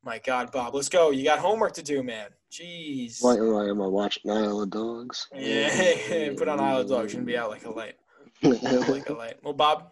My 0.04 0.20
God, 0.20 0.52
Bob, 0.52 0.74
let's 0.74 0.90
go. 0.90 1.12
You 1.12 1.24
got 1.24 1.40
homework 1.40 1.74
to 1.74 1.84
do, 1.84 2.02
man. 2.02 2.30
Jeez. 2.52 3.22
Why, 3.22 3.36
why 3.36 3.70
am 3.70 3.82
I 3.82 3.88
watching 3.88 4.32
Isle 4.32 4.62
of 4.62 4.70
Dogs? 4.70 5.28
Yeah, 5.36 6.34
put 6.38 6.48
on 6.48 6.60
Isle 6.60 6.82
of 6.82 6.90
Dogs. 6.90 7.14
You're 7.14 7.22
gonna 7.22 7.26
be 7.26 7.38
out 7.38 7.50
like 7.50 7.66
a 7.66 7.72
light. 7.72 7.96
Like 8.44 9.10
a 9.10 9.14
light. 9.14 9.38
Well, 9.44 9.54
Bob, 9.54 9.92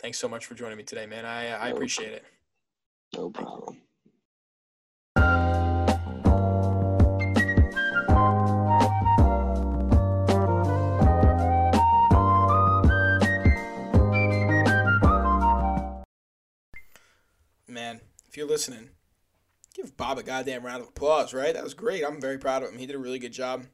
thanks 0.00 0.18
so 0.18 0.28
much 0.28 0.46
for 0.46 0.54
joining 0.54 0.76
me 0.76 0.82
today, 0.82 1.06
man. 1.06 1.24
I 1.24 1.50
uh, 1.50 1.58
I 1.58 1.68
appreciate 1.68 2.12
it. 2.12 2.24
no 3.16 3.30
problem. 3.30 3.78
Man, 17.66 18.00
if 18.28 18.36
you're 18.36 18.46
listening, 18.46 18.90
give 19.74 19.96
Bob 19.96 20.18
a 20.18 20.22
goddamn 20.22 20.64
round 20.64 20.82
of 20.82 20.88
applause, 20.88 21.34
right? 21.34 21.52
That 21.52 21.64
was 21.64 21.74
great. 21.74 22.04
I'm 22.04 22.20
very 22.20 22.38
proud 22.38 22.62
of 22.62 22.70
him. 22.70 22.78
He 22.78 22.86
did 22.86 22.96
a 22.96 23.00
really 23.00 23.18
good 23.18 23.32
job. 23.32 23.66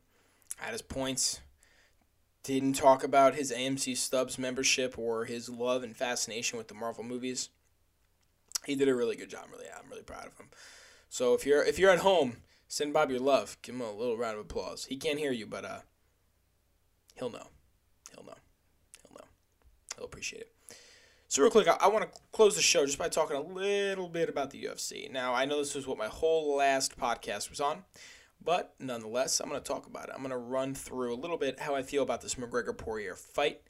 Had 0.57 0.73
his 0.73 0.83
points. 0.83 1.41
Didn't 2.43 2.73
talk 2.73 3.05
about 3.05 3.35
his 3.35 3.53
AMC 3.53 3.97
Stubs 3.97 4.39
membership 4.39 4.99
or 4.99 5.27
his 5.27 5.51
love 5.51 5.83
and 5.83 5.95
fascination 5.95 6.57
with 6.57 6.69
the 6.69 6.75
Marvel 6.75 7.05
movies. 7.05 7.51
He 8.65 8.75
did 8.75 8.89
a 8.89 8.95
really 8.95 9.15
good 9.15 9.29
job. 9.29 9.47
Really, 9.53 9.67
I'm 9.67 9.89
really 9.91 10.03
proud 10.03 10.27
of 10.27 10.37
him. 10.39 10.49
So 11.11 11.35
if 11.35 11.45
you're 11.45 11.63
if 11.63 11.79
you're 11.79 11.91
at 11.91 11.99
home, 11.99 12.39
send 12.67 12.95
Bob 12.95 13.11
your 13.11 13.21
love. 13.21 13.59
Give 13.63 13.75
him 13.75 13.83
a 13.83 13.93
little 13.93 14.17
round 14.17 14.39
of 14.39 14.45
applause. 14.45 14.87
He 14.87 14.97
can't 14.97 15.19
hear 15.19 15.33
you, 15.33 15.47
but 15.47 15.65
uh, 15.65 15.81
he'll 17.15 17.31
know. 17.31 17.49
He'll 18.15 18.25
know. 18.25 18.39
He'll 19.03 19.17
know. 19.19 19.27
He'll 19.97 20.07
appreciate 20.07 20.43
it. 20.43 20.53
So 21.31 21.43
real 21.43 21.53
quick, 21.53 21.69
I, 21.69 21.77
I 21.81 21.87
want 21.87 22.13
to 22.13 22.21
close 22.33 22.57
the 22.57 22.61
show 22.61 22.85
just 22.85 22.99
by 22.99 23.09
talking 23.09 23.37
a 23.37 23.41
little 23.41 24.09
bit 24.09 24.29
about 24.29 24.51
the 24.51 24.65
UFC. 24.65 25.09
Now, 25.09 25.33
I 25.33 25.45
know 25.45 25.59
this 25.59 25.77
is 25.77 25.87
what 25.87 25.97
my 25.97 26.09
whole 26.09 26.57
last 26.57 26.99
podcast 26.99 27.51
was 27.51 27.61
on, 27.61 27.85
but 28.45 28.75
nonetheless, 28.81 29.39
I'm 29.39 29.49
going 29.49 29.63
to 29.63 29.65
talk 29.65 29.87
about 29.87 30.09
it. 30.09 30.11
I'm 30.13 30.23
going 30.23 30.31
to 30.31 30.37
run 30.37 30.75
through 30.75 31.15
a 31.15 31.21
little 31.21 31.37
bit 31.37 31.61
how 31.61 31.77
I 31.77 31.85
feel 31.85 32.03
about 32.03 32.21
this 32.21 32.35
McGregor 32.35 32.77
Poirier 32.77 33.15
fight 33.15 33.61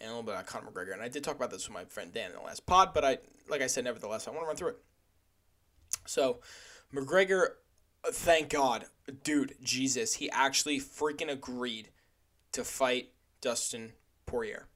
and 0.00 0.08
a 0.08 0.12
little 0.14 0.22
bit 0.22 0.32
about 0.32 0.46
Conor 0.46 0.70
McGregor. 0.70 0.94
And 0.94 1.02
I 1.02 1.08
did 1.08 1.22
talk 1.22 1.36
about 1.36 1.50
this 1.50 1.68
with 1.68 1.74
my 1.74 1.84
friend 1.84 2.10
Dan 2.10 2.30
in 2.30 2.38
the 2.38 2.42
last 2.42 2.64
pod, 2.64 2.94
but 2.94 3.04
I, 3.04 3.18
like 3.50 3.60
I 3.60 3.66
said, 3.66 3.84
nevertheless, 3.84 4.26
I 4.26 4.30
want 4.30 4.44
to 4.44 4.46
run 4.46 4.56
through 4.56 4.68
it. 4.68 4.78
So, 6.06 6.40
McGregor, 6.90 7.48
uh, 8.02 8.12
thank 8.12 8.48
God, 8.48 8.86
dude, 9.24 9.56
Jesus, 9.62 10.14
he 10.14 10.30
actually 10.30 10.80
freaking 10.80 11.30
agreed 11.30 11.90
to 12.52 12.64
fight 12.64 13.10
Dustin 13.42 13.92
Poirier. 14.24 14.69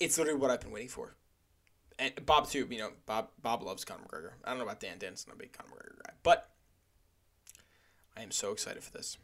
It's 0.00 0.18
literally 0.18 0.40
what 0.40 0.50
I've 0.50 0.60
been 0.60 0.72
waiting 0.72 0.88
for. 0.88 1.14
And 1.98 2.12
Bob 2.24 2.48
too, 2.48 2.66
you 2.70 2.78
know, 2.78 2.90
Bob 3.06 3.28
Bob 3.40 3.62
loves 3.62 3.84
Conor 3.84 4.04
McGregor. 4.08 4.30
I 4.44 4.48
don't 4.48 4.58
know 4.58 4.64
about 4.64 4.80
Dan. 4.80 4.98
Dan's 4.98 5.26
not 5.26 5.36
a 5.36 5.38
big 5.38 5.52
Conor 5.52 5.68
McGregor 5.68 6.02
guy, 6.04 6.12
but 6.22 6.50
I 8.16 8.22
am 8.22 8.30
so 8.30 8.52
excited 8.52 8.82
for 8.82 8.90
this. 8.90 9.18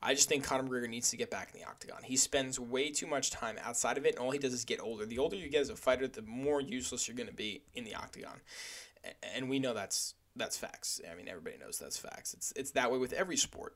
I 0.00 0.14
just 0.14 0.28
think 0.28 0.44
Conor 0.44 0.62
McGregor 0.62 0.88
needs 0.88 1.10
to 1.10 1.16
get 1.16 1.28
back 1.28 1.50
in 1.52 1.60
the 1.60 1.66
octagon. 1.66 2.04
He 2.04 2.16
spends 2.16 2.60
way 2.60 2.90
too 2.90 3.08
much 3.08 3.30
time 3.30 3.56
outside 3.64 3.98
of 3.98 4.06
it, 4.06 4.14
and 4.14 4.18
all 4.18 4.30
he 4.30 4.38
does 4.38 4.52
is 4.52 4.64
get 4.64 4.80
older. 4.80 5.04
The 5.04 5.18
older 5.18 5.34
you 5.34 5.48
get 5.48 5.62
as 5.62 5.70
a 5.70 5.76
fighter, 5.76 6.06
the 6.06 6.22
more 6.22 6.60
useless 6.60 7.08
you're 7.08 7.16
going 7.16 7.28
to 7.28 7.34
be 7.34 7.62
in 7.74 7.82
the 7.82 7.96
octagon, 7.96 8.40
and 9.34 9.48
we 9.48 9.58
know 9.58 9.74
that's 9.74 10.14
that's 10.36 10.56
facts. 10.56 11.00
I 11.10 11.16
mean, 11.16 11.28
everybody 11.28 11.56
knows 11.58 11.78
that's 11.78 11.96
facts. 11.96 12.32
It's 12.32 12.52
it's 12.54 12.70
that 12.72 12.92
way 12.92 12.98
with 12.98 13.12
every 13.12 13.36
sport. 13.36 13.74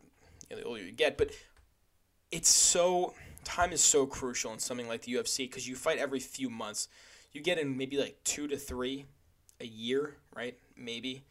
You 0.49 0.57
know, 0.57 0.63
the 0.63 0.69
older 0.69 0.85
you 0.85 0.93
get, 0.93 1.19
but 1.19 1.31
it's 2.33 2.49
so 2.49 3.13
time 3.45 3.73
is 3.73 3.85
so 3.85 4.07
crucial 4.07 4.53
in 4.53 4.59
something 4.59 4.89
like 4.89 5.03
the 5.03 5.13
UFC 5.13 5.39
because 5.49 5.69
you 5.69 5.77
fight 5.77 5.99
every 5.99 6.19
few 6.19 6.49
months. 6.49 6.89
You 7.33 7.41
get 7.41 7.59
in 7.59 7.77
maybe 7.77 7.99
like 7.99 8.17
two 8.25 8.49
to 8.49 8.57
three 8.57 9.05
a 9.61 9.67
year, 9.67 10.17
right? 10.35 10.57
Maybe 10.77 11.25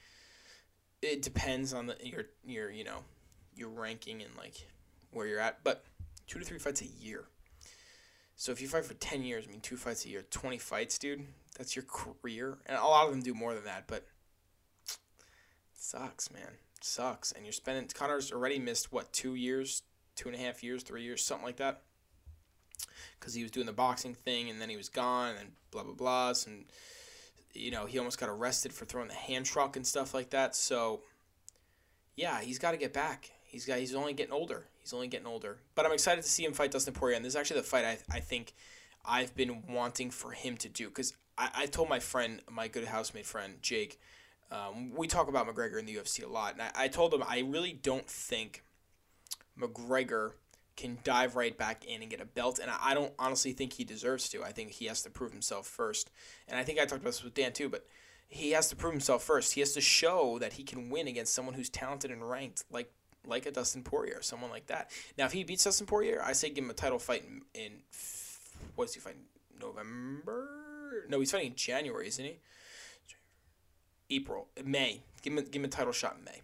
it 1.02 1.22
depends 1.22 1.74
on 1.74 1.88
the 1.88 1.98
your 2.04 2.26
your 2.46 2.72
you 2.72 2.84
know 2.84 3.00
your 3.56 3.70
ranking 3.70 4.22
and 4.22 4.32
like 4.38 4.68
where 5.12 5.28
you're 5.28 5.40
at, 5.40 5.64
but 5.64 5.84
two 6.28 6.40
to 6.40 6.46
three 6.46 6.60
fights 6.60 6.82
a 6.82 6.88
year. 7.04 7.26
So 8.36 8.52
if 8.52 8.62
you 8.62 8.68
fight 8.68 8.86
for 8.86 8.94
ten 8.96 9.24
years, 9.24 9.46
I 9.48 9.52
mean 9.52 9.62
two 9.62 9.78
fights 9.78 10.06
a 10.06 10.10
year, 10.10 10.24
twenty 10.30 10.58
fights, 10.58 10.98
dude. 10.98 11.26
That's 11.58 11.76
your 11.76 11.86
career, 11.86 12.60
and 12.66 12.78
a 12.78 12.84
lot 12.84 13.06
of 13.06 13.12
them 13.12 13.22
do 13.22 13.34
more 13.34 13.54
than 13.54 13.66
that, 13.66 13.86
but 13.88 14.08
sucks, 15.74 16.32
man. 16.32 16.54
sucks, 16.80 17.32
and 17.32 17.46
you're 17.46 17.54
spending. 17.54 17.88
Conor's 17.94 18.32
already 18.32 18.58
missed 18.58 18.92
what 18.92 19.12
two 19.12 19.36
years, 19.36 19.84
two 20.22 20.30
and 20.30 20.38
a 20.38 20.42
half 20.42 20.64
years, 20.64 20.84
three 20.84 21.02
years, 21.02 21.24
something 21.24 21.46
like 21.46 21.56
that, 21.56 21.82
because 23.20 23.34
he 23.34 23.42
was 23.42 23.50
doing 23.50 23.66
the 23.66 23.74
boxing 23.74 24.14
thing, 24.14 24.52
and 24.52 24.62
then 24.62 24.70
he 24.70 24.78
was 24.78 24.88
gone, 24.88 25.34
and 25.40 25.50
blah 25.72 25.84
blah 25.84 25.94
blah. 25.94 26.34
And 26.46 26.66
you 27.54 27.72
know 27.72 27.88
he 27.88 27.98
almost 27.98 28.20
got 28.20 28.30
arrested 28.30 28.72
for 28.72 28.86
throwing 28.86 29.08
the 29.08 29.16
hand 29.16 29.46
truck 29.46 29.76
and 29.76 29.86
stuff 29.86 30.14
like 30.14 30.30
that. 30.30 30.56
So 30.56 31.02
yeah, 32.16 32.40
he's 32.42 32.60
got 32.60 32.72
to 32.72 32.78
get 32.78 32.94
back. 32.94 33.32
He's 33.44 33.66
got. 33.66 33.80
He's 33.80 33.96
only 33.96 34.14
getting 34.14 34.34
older. 34.34 34.68
He's 34.80 34.94
only 34.94 35.08
getting 35.08 35.28
older. 35.28 35.58
But 35.74 35.86
I'm 35.86 35.92
excited 35.92 36.24
to 36.24 36.30
see 36.30 36.46
him 36.46 36.54
fight 36.54 36.72
Dustin 36.72 36.94
Poirier. 36.94 37.16
And 37.16 37.26
this 37.26 37.34
is 37.34 37.36
actually 37.36 37.62
the 37.62 37.68
fight 37.68 37.86
I, 37.86 37.98
I 38.12 38.20
think 38.20 38.54
I've 39.04 39.36
been 39.36 39.64
wanting 39.68 40.12
for 40.12 40.32
him 40.32 40.56
to 40.58 40.70
do. 40.70 40.88
Because 40.88 41.14
I, 41.38 41.50
I 41.56 41.66
told 41.66 41.90
my 41.90 42.00
friend, 42.00 42.42
my 42.50 42.68
good 42.68 42.86
housemate 42.86 43.26
friend, 43.26 43.56
Jake, 43.62 44.00
um, 44.52 44.94
we 44.96 45.08
talk 45.08 45.28
about 45.30 45.48
McGregor 45.48 45.80
in 45.80 45.86
the 45.86 45.96
UFC 45.96 46.24
a 46.24 46.28
lot. 46.28 46.54
And 46.54 46.62
I, 46.62 46.72
I 46.76 46.88
told 46.88 47.14
him 47.14 47.24
I 47.28 47.40
really 47.40 47.74
don't 47.74 48.08
think 48.08 48.64
McGregor 49.62 50.32
can 50.76 50.98
dive 51.04 51.36
right 51.36 51.58
back 51.58 51.86
in 51.86 52.02
and 52.02 52.10
get 52.10 52.22
a 52.22 52.26
belt. 52.26 52.60
And 52.60 52.72
I, 52.72 52.94
don't 52.94 53.14
honestly 53.20 53.54
think 53.54 53.74
he 53.74 53.84
deserves 53.84 54.30
to. 54.30 54.44
I 54.44 54.52
think 54.52 54.72
he 54.72 54.86
has 54.86 55.02
to 55.04 55.10
prove 55.10 55.32
himself 55.32 55.68
first. 55.68 56.10
And 56.48 56.58
I 56.58 56.64
think 56.64 56.80
I 56.80 56.84
talked 56.84 57.02
about 57.02 57.12
this 57.12 57.24
with 57.24 57.34
Dan 57.34 57.54
too. 57.54 57.70
But 57.70 57.86
he 58.28 58.52
has 58.52 58.70
to 58.70 58.76
prove 58.76 58.94
himself 58.94 59.24
first. 59.24 59.54
He 59.54 59.60
has 59.60 59.74
to 59.74 59.82
show 59.82 60.40
that 60.40 60.54
he 60.54 60.64
can 60.64 60.90
win 60.90 61.08
against 61.08 61.34
someone 61.34 61.54
who's 61.54 61.70
talented 61.70 62.12
and 62.12 62.28
ranked 62.28 62.64
like 62.72 62.92
like 63.28 63.46
a 63.46 63.52
Dustin 63.52 63.84
Poirier, 63.84 64.18
or 64.18 64.22
someone 64.24 64.50
like 64.50 64.66
that. 64.68 64.90
Now, 65.16 65.26
if 65.26 65.32
he 65.32 65.44
beats 65.44 65.64
Dustin 65.64 65.86
Poirier, 65.86 66.24
I 66.26 66.34
say 66.34 66.50
give 66.50 66.64
him 66.64 66.72
a 66.72 66.74
title 66.74 66.98
fight 66.98 67.24
in, 67.24 67.42
in 67.54 67.72
what 68.76 68.86
is 68.86 68.96
he 68.96 69.00
fighting? 69.00 69.22
November? 69.60 71.06
No, 71.08 71.20
he's 71.20 71.32
fighting 71.32 71.52
in 71.52 71.56
January, 71.56 72.08
isn't 72.08 72.26
he? 72.26 72.40
April, 74.10 74.48
May. 74.64 75.02
Give 75.22 75.34
him, 75.34 75.46
give 75.46 75.62
him 75.62 75.66
a 75.66 75.68
title 75.68 75.94
shot 75.94 76.16
in 76.18 76.26
May. 76.26 76.42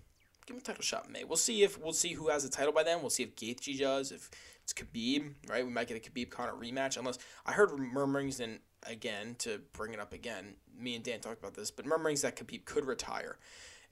Give 0.47 0.55
him 0.55 0.61
a 0.61 0.63
title 0.63 0.81
shot 0.81 1.11
May. 1.11 1.25
We'll 1.25 1.35
see 1.35 1.61
if 1.61 1.79
we'll 1.79 1.93
see 1.93 2.13
who 2.13 2.29
has 2.29 2.43
the 2.43 2.49
title 2.49 2.71
by 2.71 2.83
then. 2.83 3.01
We'll 3.01 3.09
see 3.09 3.23
if 3.23 3.35
Gaethje 3.35 3.79
does. 3.79 4.13
If 4.13 4.31
it's 4.63 4.73
Khabib, 4.73 5.33
right? 5.49 5.65
We 5.65 5.71
might 5.71 5.87
get 5.89 5.97
a 5.97 6.09
Khabib 6.09 6.29
Conor 6.29 6.53
rematch. 6.53 6.97
Unless 6.97 7.19
I 7.45 7.51
heard 7.51 7.77
murmurings 7.77 8.39
and 8.39 8.59
again 8.83 9.35
to 9.39 9.61
bring 9.73 9.93
it 9.93 9.99
up 9.99 10.13
again. 10.13 10.55
Me 10.77 10.95
and 10.95 11.03
Dan 11.03 11.19
talked 11.19 11.39
about 11.39 11.53
this, 11.53 11.69
but 11.69 11.85
murmurings 11.85 12.21
that 12.21 12.35
Khabib 12.35 12.65
could 12.65 12.85
retire 12.85 13.37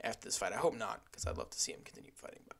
after 0.02 0.24
this 0.26 0.38
fight. 0.38 0.52
I 0.52 0.56
hope 0.56 0.76
not, 0.76 1.02
because 1.06 1.26
I'd 1.26 1.36
love 1.36 1.50
to 1.50 1.58
see 1.58 1.72
him 1.72 1.80
continue 1.84 2.12
fighting. 2.14 2.40
But 2.46 2.56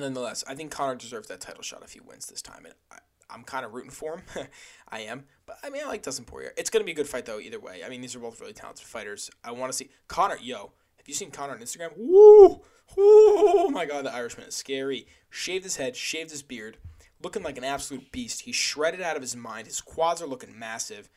nonetheless, 0.00 0.44
I 0.46 0.54
think 0.54 0.70
Conor 0.70 0.96
deserves 0.96 1.28
that 1.28 1.40
title 1.40 1.62
shot 1.62 1.82
if 1.84 1.92
he 1.92 2.00
wins 2.00 2.26
this 2.26 2.42
time. 2.42 2.64
And 2.64 2.74
I, 2.90 2.98
I'm 3.30 3.44
kind 3.44 3.64
of 3.64 3.72
rooting 3.72 3.90
for 3.90 4.16
him. 4.16 4.48
I 4.88 5.00
am. 5.00 5.24
But 5.46 5.58
I 5.62 5.70
mean, 5.70 5.82
I 5.84 5.88
like 5.88 6.02
Dustin 6.02 6.24
Poirier. 6.24 6.52
It's 6.56 6.70
going 6.70 6.82
to 6.82 6.86
be 6.86 6.92
a 6.92 6.96
good 6.96 7.08
fight, 7.08 7.26
though, 7.26 7.38
either 7.38 7.60
way. 7.60 7.82
I 7.84 7.88
mean, 7.88 8.00
these 8.00 8.14
are 8.16 8.20
both 8.20 8.40
really 8.40 8.52
talented 8.52 8.86
fighters. 8.86 9.30
I 9.44 9.52
want 9.52 9.70
to 9.72 9.76
see 9.76 9.90
Conor. 10.08 10.38
Yo, 10.40 10.72
have 11.02 11.08
you 11.08 11.14
seen 11.14 11.32
Conor 11.32 11.54
on 11.54 11.58
Instagram? 11.58 11.96
Woo! 11.96 12.60
Oh 12.96 13.70
my 13.70 13.86
God, 13.86 14.04
the 14.04 14.14
Irishman 14.14 14.46
is 14.46 14.54
scary. 14.54 15.08
Shaved 15.30 15.64
his 15.64 15.74
head, 15.74 15.96
shaved 15.96 16.30
his 16.30 16.44
beard, 16.44 16.76
looking 17.20 17.42
like 17.42 17.58
an 17.58 17.64
absolute 17.64 18.12
beast. 18.12 18.42
He's 18.42 18.54
shredded 18.54 19.00
out 19.00 19.16
of 19.16 19.22
his 19.22 19.34
mind. 19.34 19.66
His 19.66 19.80
quads 19.80 20.22
are 20.22 20.28
looking 20.28 20.56
massive. 20.56 21.08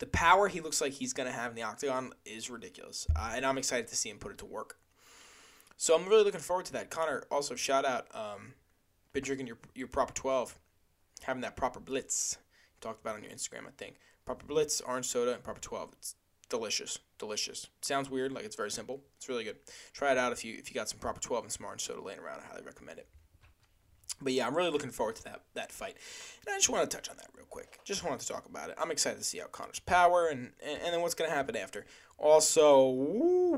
The 0.00 0.06
power 0.06 0.48
he 0.48 0.60
looks 0.60 0.82
like 0.82 0.92
he's 0.92 1.14
going 1.14 1.30
to 1.30 1.34
have 1.34 1.52
in 1.52 1.56
the 1.56 1.62
octagon 1.62 2.12
is 2.26 2.50
ridiculous. 2.50 3.06
Uh, 3.16 3.32
and 3.34 3.46
I'm 3.46 3.56
excited 3.56 3.88
to 3.88 3.96
see 3.96 4.10
him 4.10 4.18
put 4.18 4.32
it 4.32 4.38
to 4.38 4.46
work. 4.46 4.76
So 5.78 5.96
I'm 5.96 6.06
really 6.06 6.24
looking 6.24 6.40
forward 6.40 6.66
to 6.66 6.72
that. 6.74 6.90
Conor, 6.90 7.24
also 7.30 7.54
shout 7.54 7.86
out. 7.86 8.08
Um, 8.14 8.52
been 9.14 9.22
drinking 9.22 9.46
your 9.46 9.58
your 9.74 9.88
proper 9.88 10.12
12, 10.12 10.58
having 11.22 11.40
that 11.40 11.56
proper 11.56 11.80
blitz. 11.80 12.36
You 12.74 12.80
talked 12.82 13.00
about 13.00 13.16
on 13.16 13.22
your 13.22 13.32
Instagram, 13.32 13.66
I 13.66 13.72
think. 13.78 13.96
Proper 14.26 14.44
blitz, 14.44 14.82
orange 14.82 15.06
soda, 15.06 15.32
and 15.32 15.42
proper 15.42 15.60
12. 15.60 15.94
It's 15.94 16.16
delicious, 16.52 16.98
delicious. 17.18 17.66
Sounds 17.80 18.10
weird, 18.10 18.30
like 18.30 18.44
it's 18.44 18.56
very 18.56 18.70
simple. 18.70 19.00
It's 19.16 19.26
really 19.28 19.42
good. 19.42 19.56
Try 19.94 20.12
it 20.12 20.18
out 20.18 20.32
if 20.32 20.44
you 20.44 20.54
if 20.58 20.68
you 20.68 20.74
got 20.74 20.88
some 20.88 20.98
proper 20.98 21.18
12 21.18 21.44
and 21.44 21.52
some 21.52 21.64
orange 21.64 21.80
soda 21.80 22.02
laying 22.02 22.20
around. 22.20 22.40
I 22.44 22.48
highly 22.48 22.62
recommend 22.62 22.98
it. 22.98 23.08
But 24.20 24.34
yeah, 24.34 24.46
I'm 24.46 24.54
really 24.54 24.70
looking 24.70 24.90
forward 24.90 25.16
to 25.16 25.24
that 25.24 25.40
that 25.54 25.72
fight. 25.72 25.96
And 26.46 26.54
I 26.54 26.58
just 26.58 26.68
want 26.68 26.88
to 26.88 26.94
touch 26.94 27.08
on 27.08 27.16
that 27.16 27.28
real 27.34 27.46
quick. 27.46 27.80
Just 27.84 28.04
wanted 28.04 28.20
to 28.20 28.28
talk 28.28 28.44
about 28.44 28.68
it. 28.68 28.76
I'm 28.78 28.90
excited 28.90 29.18
to 29.18 29.24
see 29.24 29.38
how 29.38 29.46
Conor's 29.46 29.78
power 29.78 30.28
and, 30.28 30.52
and, 30.62 30.78
and 30.84 30.92
then 30.92 31.00
what's 31.00 31.14
going 31.14 31.30
to 31.30 31.34
happen 31.34 31.56
after. 31.56 31.86
Also, 32.18 32.90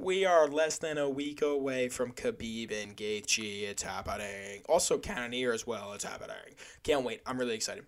we 0.00 0.24
are 0.24 0.46
less 0.46 0.78
than 0.78 0.96
a 0.96 1.10
week 1.10 1.42
away 1.42 1.88
from 1.88 2.12
Khabib 2.12 2.70
and 2.70 2.96
Gaethje. 2.96 3.64
It's 3.64 3.82
happening. 3.82 4.62
Also, 4.68 4.98
Cannonier 4.98 5.52
as 5.52 5.66
well. 5.66 5.92
It's 5.94 6.04
happening. 6.04 6.36
Can't 6.84 7.04
wait. 7.04 7.22
I'm 7.26 7.38
really 7.38 7.56
excited. 7.56 7.84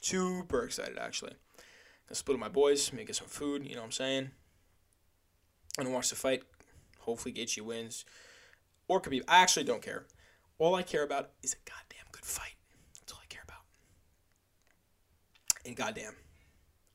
Super 0.00 0.64
excited, 0.64 0.96
actually. 0.98 1.34
Split 2.12 2.36
with 2.36 2.40
my 2.40 2.48
boys, 2.48 2.92
make 2.92 3.08
us 3.08 3.18
some 3.18 3.28
food. 3.28 3.64
You 3.64 3.74
know 3.74 3.82
what 3.82 3.86
I'm 3.86 3.92
saying? 3.92 4.30
And 5.78 5.92
watch 5.92 6.10
the 6.10 6.16
fight. 6.16 6.42
Hopefully, 7.00 7.32
Gaethje 7.32 7.60
wins. 7.62 8.04
Or 8.88 9.00
Khabib. 9.00 9.22
I 9.28 9.38
actually 9.38 9.64
don't 9.64 9.82
care. 9.82 10.06
All 10.58 10.74
I 10.74 10.82
care 10.82 11.04
about 11.04 11.30
is 11.42 11.54
a 11.54 11.56
goddamn 11.70 12.06
good 12.10 12.24
fight. 12.24 12.56
That's 12.98 13.12
all 13.12 13.20
I 13.22 13.26
care 13.28 13.42
about. 13.44 13.62
And 15.64 15.76
goddamn, 15.76 16.16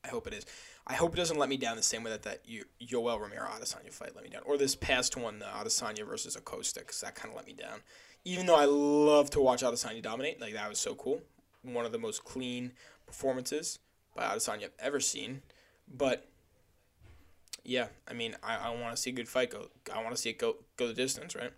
I 0.04 0.10
hope 0.10 0.28
it 0.28 0.34
is. 0.34 0.46
I 0.86 0.94
hope 0.94 1.14
it 1.14 1.18
doesn't 1.18 1.40
let 1.40 1.50
me 1.50 1.58
down 1.58 1.78
the 1.78 1.84
same 1.84 2.04
way 2.04 2.12
that 2.12 2.24
that 2.24 2.44
Yoel 2.46 3.20
Romero 3.20 3.48
Adesanya 3.48 3.92
fight 3.92 4.14
let 4.14 4.24
me 4.24 4.30
down, 4.30 4.44
or 4.46 4.58
this 4.58 4.76
past 4.76 5.18
one, 5.18 5.40
the 5.40 5.46
Adesanya 5.46 6.06
versus 6.06 6.36
Acosta, 6.36 6.82
because 6.82 7.02
that 7.02 7.16
kind 7.16 7.32
of 7.32 7.38
let 7.38 7.48
me 7.48 7.54
down. 7.54 7.80
Even 8.24 8.46
though 8.46 8.56
I 8.56 8.66
love 8.66 9.32
to 9.32 9.40
watch 9.40 9.64
Adesanya 9.64 10.04
dominate, 10.04 10.40
like 10.40 10.54
that 10.54 10.70
was 10.70 10.80
so 10.80 10.94
cool. 10.94 11.22
One 11.64 11.86
of 11.86 11.92
the 11.92 11.98
most 11.98 12.24
clean 12.24 12.74
performances 13.08 13.80
by 14.16 14.24
Adesanya 14.24 14.66
I've 14.66 14.72
ever 14.80 15.00
seen. 15.00 15.42
But 15.88 16.28
yeah, 17.64 17.88
I 18.08 18.14
mean, 18.14 18.36
I, 18.44 18.56
I 18.58 18.70
want 18.82 18.96
to 18.96 19.02
see 19.02 19.12
a 19.12 19.14
good 19.14 19.28
fight 19.28 19.52
go. 19.52 19.68
I 19.94 20.02
want 20.02 20.16
to 20.16 20.22
see 20.22 20.30
it 20.30 20.40
go 20.40 20.58
go 20.78 20.88
the 20.88 20.94
distance, 20.94 21.36
right? 21.36 21.52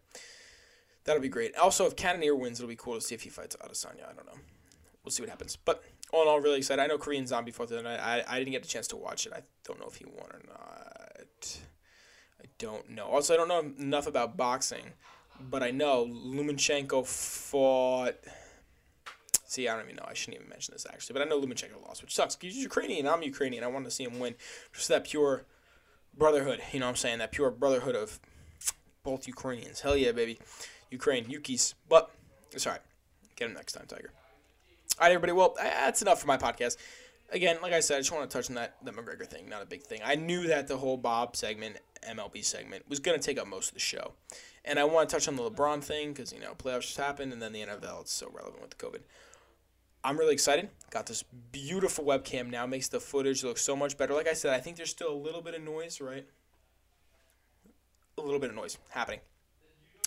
That'll 1.04 1.22
be 1.22 1.30
great. 1.30 1.56
Also, 1.56 1.86
if 1.86 1.96
Cannonier 1.96 2.36
wins, 2.36 2.60
it'll 2.60 2.68
be 2.68 2.76
cool 2.76 2.96
to 2.96 3.02
see 3.02 3.16
if 3.16 3.22
he 3.22 3.30
fights 3.30 3.56
Adesanya. 3.56 4.10
I 4.10 4.14
don't 4.14 4.26
know. 4.26 4.40
We'll 5.04 5.12
see 5.12 5.24
what 5.24 5.30
happens. 5.30 5.56
But 5.56 5.82
all 6.12 6.24
in 6.24 6.28
all, 6.28 6.42
really 6.42 6.58
excited. 6.58 6.82
I 6.82 6.88
know 6.88 6.98
Korean 6.98 7.26
Zombie 7.26 7.52
fought 7.52 7.70
the 7.70 7.76
other 7.76 7.84
night. 7.84 8.00
I, 8.00 8.24
I 8.28 8.40
didn't 8.40 8.52
get 8.52 8.66
a 8.66 8.68
chance 8.68 8.88
to 8.90 8.98
watch 8.98 9.26
it. 9.26 9.32
I 9.34 9.42
don't 9.64 9.80
know 9.80 9.88
if 9.88 9.96
he 9.96 10.06
won 10.06 10.30
or 10.32 10.42
not. 10.48 11.60
I 12.42 12.46
don't 12.58 12.90
know. 12.90 13.06
Also, 13.06 13.34
I 13.34 13.38
don't 13.38 13.48
know 13.48 13.72
enough 13.80 14.08
about 14.08 14.36
boxing, 14.36 14.94
but 15.40 15.64
I 15.64 15.72
know 15.72 16.06
Lomachenko 16.06 17.06
fought. 17.06 18.16
See, 19.48 19.68
I 19.70 19.76
don't 19.76 19.86
even 19.86 19.96
know. 19.96 20.06
I 20.06 20.14
shouldn't 20.14 20.42
even 20.42 20.50
mention 20.50 20.74
this 20.74 20.86
actually, 20.90 21.14
but 21.14 21.22
I 21.22 21.26
know 21.26 21.40
Lomachenko 21.40 21.82
lost, 21.88 22.02
which 22.02 22.14
sucks. 22.14 22.38
He's 22.40 22.58
Ukrainian. 22.58 23.08
I'm 23.08 23.24
Ukrainian. 23.24 23.64
I 23.64 23.68
wanted 23.68 23.86
to 23.86 23.92
see 23.92 24.04
him 24.04 24.20
win. 24.20 24.36
Just 24.74 24.90
that 24.90 25.06
pure 25.06 25.46
brotherhood. 26.18 26.62
You 26.74 26.82
know 26.82 26.88
what 26.88 26.92
I'm 26.92 26.96
saying? 26.98 27.20
That 27.20 27.32
pure 27.32 27.50
brotherhood 27.50 27.96
of 27.96 28.20
both 29.04 29.26
Ukrainians. 29.26 29.80
Hell 29.80 29.96
yeah, 29.96 30.12
baby. 30.12 30.38
Ukraine, 30.92 31.26
Yukis. 31.26 31.76
But 31.88 32.12
it's 32.52 32.68
all 32.68 32.74
right. 32.74 32.82
Get 33.38 33.48
him 33.48 33.54
next 33.54 33.72
time, 33.72 33.86
Tiger. 33.88 34.12
All 35.00 35.06
right, 35.08 35.14
everybody. 35.14 35.32
Well, 35.32 35.56
that's 35.58 36.02
enough 36.02 36.20
for 36.20 36.28
my 36.28 36.38
podcast. 36.38 36.76
Again, 37.32 37.58
like 37.62 37.72
I 37.72 37.80
said, 37.80 37.96
I 37.96 38.00
just 38.00 38.12
want 38.12 38.30
to 38.30 38.38
touch 38.38 38.50
on 38.50 38.56
that 38.56 38.76
the 38.84 38.92
McGregor 38.92 39.26
thing. 39.26 39.48
Not 39.48 39.62
a 39.62 39.66
big 39.66 39.84
thing. 39.84 40.02
I 40.04 40.16
knew 40.16 40.48
that 40.48 40.68
the 40.68 40.78
whole 40.78 40.98
Bob 40.98 41.38
segment, 41.38 41.78
MLB 42.06 42.44
segment, 42.44 42.90
was 42.90 43.00
going 43.00 43.18
to 43.18 43.26
take 43.26 43.40
up 43.40 43.48
most 43.48 43.70
of 43.70 43.74
the 43.76 43.80
show, 43.80 44.14
and 44.66 44.80
I 44.80 44.84
want 44.86 45.08
to 45.08 45.16
touch 45.16 45.28
on 45.28 45.36
the 45.36 45.50
LeBron 45.50 45.84
thing 45.84 46.14
because 46.14 46.34
you 46.34 46.40
know 46.40 46.54
playoffs 46.54 46.82
just 46.82 46.98
happened, 46.98 47.32
and 47.32 47.42
then 47.42 47.54
the 47.54 47.62
NFL. 47.62 48.02
It's 48.02 48.14
so 48.14 48.30
relevant 48.34 48.62
with 48.62 48.72
the 48.72 48.78
COVID. 48.78 49.02
I'm 50.04 50.18
really 50.18 50.34
excited. 50.34 50.70
Got 50.90 51.08
this 51.08 51.24
beautiful 51.52 52.06
webcam 52.06 52.50
now. 52.50 52.66
Makes 52.66 52.88
the 52.88 53.00
footage 53.00 53.44
look 53.44 53.58
so 53.58 53.76
much 53.76 53.98
better. 53.98 54.14
Like 54.14 54.28
I 54.28 54.34
said, 54.34 54.54
I 54.54 54.60
think 54.60 54.78
there's 54.78 54.90
still 54.90 55.12
a 55.12 55.16
little 55.16 55.42
bit 55.42 55.54
of 55.54 55.62
noise, 55.62 56.00
right? 56.00 56.26
A 58.18 58.22
little 58.22 58.40
bit 58.40 58.50
of 58.50 58.56
noise 58.56 58.78
happening. 58.90 59.20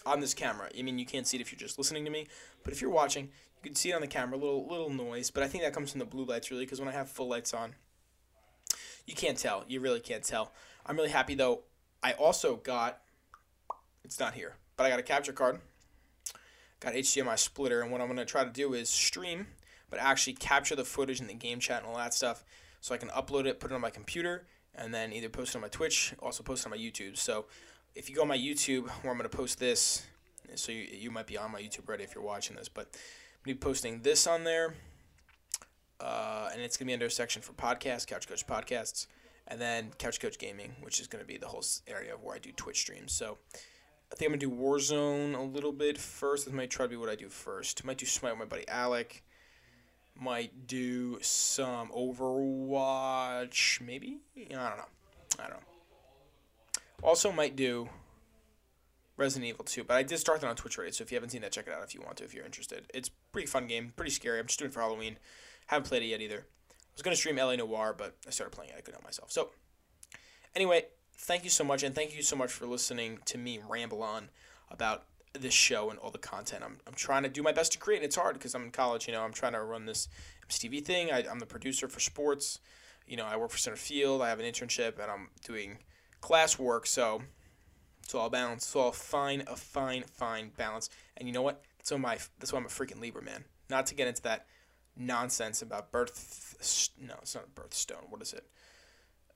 on 0.06 0.20
this 0.20 0.34
camera. 0.34 0.68
I 0.76 0.82
mean, 0.82 0.98
you 0.98 1.06
can't 1.06 1.26
see 1.26 1.36
it 1.36 1.40
if 1.40 1.52
you're 1.52 1.58
just 1.58 1.78
listening 1.78 2.04
to 2.04 2.10
me, 2.10 2.26
but 2.64 2.72
if 2.72 2.80
you're 2.80 2.90
watching, 2.90 3.24
you 3.24 3.62
can 3.62 3.74
see 3.74 3.90
it 3.90 3.94
on 3.94 4.00
the 4.00 4.06
camera. 4.06 4.36
Little 4.36 4.66
little 4.66 4.90
noise, 4.90 5.30
but 5.30 5.42
I 5.42 5.48
think 5.48 5.62
that 5.64 5.72
comes 5.72 5.90
from 5.90 5.98
the 5.98 6.04
blue 6.04 6.24
lights 6.24 6.50
really, 6.50 6.64
because 6.64 6.80
when 6.80 6.88
I 6.88 6.92
have 6.92 7.08
full 7.08 7.28
lights 7.28 7.52
on, 7.52 7.74
you 9.06 9.14
can't 9.14 9.38
tell. 9.38 9.64
You 9.68 9.80
really 9.80 10.00
can't 10.00 10.24
tell. 10.24 10.52
I'm 10.86 10.96
really 10.96 11.10
happy 11.10 11.34
though. 11.34 11.62
I 12.02 12.12
also 12.12 12.56
got. 12.56 13.00
It's 14.04 14.18
not 14.18 14.34
here, 14.34 14.56
but 14.76 14.86
I 14.86 14.90
got 14.90 14.98
a 14.98 15.02
capture 15.02 15.32
card. 15.32 15.60
Got 16.80 16.94
HDMI 16.94 17.38
splitter, 17.38 17.82
and 17.82 17.92
what 17.92 18.00
I'm 18.00 18.08
gonna 18.08 18.24
try 18.24 18.44
to 18.44 18.50
do 18.50 18.72
is 18.72 18.88
stream, 18.88 19.48
but 19.90 19.98
actually 19.98 20.34
capture 20.34 20.76
the 20.76 20.84
footage 20.84 21.20
in 21.20 21.26
the 21.26 21.34
game 21.34 21.60
chat 21.60 21.82
and 21.82 21.86
all 21.90 21.96
that 21.96 22.14
stuff, 22.14 22.44
so 22.80 22.94
I 22.94 22.98
can 22.98 23.08
upload 23.10 23.46
it, 23.46 23.60
put 23.60 23.70
it 23.70 23.74
on 23.74 23.80
my 23.80 23.90
computer, 23.90 24.46
and 24.74 24.94
then 24.94 25.12
either 25.12 25.28
post 25.28 25.54
it 25.54 25.56
on 25.56 25.62
my 25.62 25.68
Twitch, 25.68 26.14
also 26.20 26.42
post 26.42 26.62
it 26.62 26.66
on 26.66 26.70
my 26.70 26.82
YouTube. 26.82 27.16
So 27.18 27.46
if 27.94 28.08
you 28.08 28.16
go 28.16 28.22
on 28.22 28.28
my 28.28 28.38
YouTube, 28.38 28.88
where 29.02 29.12
I'm 29.12 29.18
going 29.18 29.28
to 29.28 29.36
post 29.36 29.58
this, 29.58 30.06
so 30.54 30.72
you, 30.72 30.86
you 30.90 31.10
might 31.10 31.26
be 31.26 31.36
on 31.36 31.52
my 31.52 31.60
YouTube 31.60 31.88
already 31.88 32.04
if 32.04 32.14
you're 32.14 32.24
watching 32.24 32.56
this, 32.56 32.68
but 32.68 32.86
I'm 32.86 33.44
going 33.44 33.54
to 33.56 33.60
be 33.60 33.66
posting 33.66 34.02
this 34.02 34.26
on 34.26 34.44
there, 34.44 34.74
uh, 36.00 36.48
and 36.52 36.62
it's 36.62 36.76
going 36.76 36.86
to 36.86 36.90
be 36.90 36.94
under 36.94 37.06
a 37.06 37.10
section 37.10 37.42
for 37.42 37.52
podcasts, 37.52 38.06
Couch 38.06 38.26
Coach 38.26 38.46
Podcasts, 38.46 39.06
and 39.48 39.60
then 39.60 39.90
Couch 39.98 40.20
Coach 40.20 40.38
Gaming, 40.38 40.76
which 40.80 41.00
is 41.00 41.08
going 41.08 41.22
to 41.22 41.26
be 41.26 41.36
the 41.36 41.48
whole 41.48 41.64
area 41.88 42.14
of 42.14 42.22
where 42.22 42.36
I 42.36 42.38
do 42.38 42.52
Twitch 42.52 42.78
streams. 42.78 43.12
So 43.12 43.38
I 44.12 44.14
think 44.14 44.30
I'm 44.30 44.38
going 44.38 44.40
to 44.40 44.46
do 44.46 44.62
Warzone 44.62 45.36
a 45.36 45.42
little 45.42 45.72
bit 45.72 45.98
first. 45.98 46.46
This 46.46 46.54
might 46.54 46.70
try 46.70 46.86
to 46.86 46.90
be 46.90 46.96
what 46.96 47.08
I 47.08 47.16
do 47.16 47.28
first. 47.28 47.82
I 47.82 47.86
might 47.86 47.98
do 47.98 48.06
Smite 48.06 48.32
with 48.32 48.38
my 48.38 48.44
buddy 48.44 48.68
Alec. 48.68 49.22
Might 50.20 50.66
do 50.66 51.18
some 51.22 51.88
Overwatch, 51.88 53.80
maybe? 53.80 54.18
I 54.36 54.42
don't 54.42 54.52
know. 54.52 54.84
I 55.38 55.42
don't 55.44 55.50
know. 55.50 55.56
Also, 57.02 57.32
might 57.32 57.56
do 57.56 57.88
Resident 59.16 59.48
Evil 59.48 59.64
2, 59.64 59.84
but 59.84 59.96
I 59.96 60.02
did 60.02 60.18
start 60.18 60.42
that 60.42 60.48
on 60.48 60.56
Twitch 60.56 60.76
already, 60.76 60.92
so 60.92 61.02
if 61.02 61.10
you 61.10 61.16
haven't 61.16 61.30
seen 61.30 61.40
that, 61.40 61.52
check 61.52 61.66
it 61.66 61.72
out 61.72 61.82
if 61.82 61.94
you 61.94 62.02
want 62.02 62.18
to, 62.18 62.24
if 62.24 62.34
you're 62.34 62.44
interested. 62.44 62.84
It's 62.92 63.08
pretty 63.32 63.46
fun 63.46 63.66
game, 63.66 63.94
pretty 63.96 64.10
scary. 64.10 64.38
I'm 64.38 64.46
just 64.46 64.58
doing 64.58 64.70
it 64.70 64.74
for 64.74 64.80
Halloween. 64.80 65.16
Haven't 65.68 65.88
played 65.88 66.02
it 66.02 66.06
yet 66.06 66.20
either. 66.20 66.46
I 66.70 66.92
was 66.94 67.02
going 67.02 67.14
to 67.14 67.18
stream 67.18 67.36
LA 67.36 67.56
Noire, 67.56 67.94
but 67.96 68.16
I 68.26 68.30
started 68.30 68.54
playing 68.54 68.72
it. 68.72 68.76
I 68.76 68.80
couldn't 68.80 68.94
help 68.94 69.04
myself. 69.04 69.32
So, 69.32 69.50
anyway, 70.54 70.84
thank 71.14 71.44
you 71.44 71.50
so 71.50 71.64
much, 71.64 71.82
and 71.82 71.94
thank 71.94 72.14
you 72.14 72.22
so 72.22 72.36
much 72.36 72.52
for 72.52 72.66
listening 72.66 73.20
to 73.26 73.38
me 73.38 73.60
ramble 73.66 74.02
on 74.02 74.28
about 74.70 75.04
this 75.32 75.54
show 75.54 75.90
and 75.90 75.98
all 75.98 76.10
the 76.10 76.18
content. 76.18 76.62
I'm, 76.64 76.78
I'm 76.86 76.94
trying 76.94 77.22
to 77.22 77.28
do 77.28 77.42
my 77.42 77.52
best 77.52 77.72
to 77.72 77.78
create. 77.78 78.02
It's 78.02 78.16
hard 78.16 78.34
because 78.34 78.54
I'm 78.54 78.64
in 78.64 78.70
college, 78.70 79.06
you 79.06 79.12
know, 79.12 79.22
I'm 79.22 79.32
trying 79.32 79.52
to 79.52 79.62
run 79.62 79.86
this 79.86 80.08
TV 80.48 80.84
thing. 80.84 81.12
I, 81.12 81.24
I'm 81.30 81.38
the 81.38 81.46
producer 81.46 81.88
for 81.88 82.00
sports. 82.00 82.58
You 83.06 83.16
know, 83.16 83.24
I 83.24 83.36
work 83.36 83.50
for 83.50 83.58
Center 83.58 83.76
Field. 83.76 84.22
I 84.22 84.28
have 84.28 84.40
an 84.40 84.46
internship, 84.46 84.98
and 85.00 85.10
I'm 85.10 85.28
doing– 85.44 85.78
classwork, 86.20 86.86
so 86.86 87.22
it's 88.02 88.14
all 88.14 88.30
balanced. 88.30 88.68
It's 88.68 88.76
all 88.76 88.92
fine, 88.92 89.42
a 89.46 89.56
fine, 89.56 90.04
fine 90.04 90.50
balance. 90.56 90.90
And 91.16 91.28
you 91.28 91.34
know 91.34 91.42
what? 91.42 91.62
Why 91.88 91.96
my 91.96 92.18
that's 92.38 92.52
why 92.52 92.58
I'm 92.58 92.66
a 92.66 92.68
freaking 92.68 93.00
Libra 93.00 93.22
man. 93.22 93.44
Not 93.68 93.86
to 93.86 93.94
get 93.94 94.06
into 94.06 94.22
that 94.22 94.46
nonsense 94.96 95.62
about 95.62 95.90
birth. 95.90 96.92
No, 97.00 97.14
it's 97.22 97.34
not 97.34 97.44
a 97.44 97.60
birthstone. 97.60 98.10
What 98.10 98.22
is 98.22 98.32
it? 98.32 98.44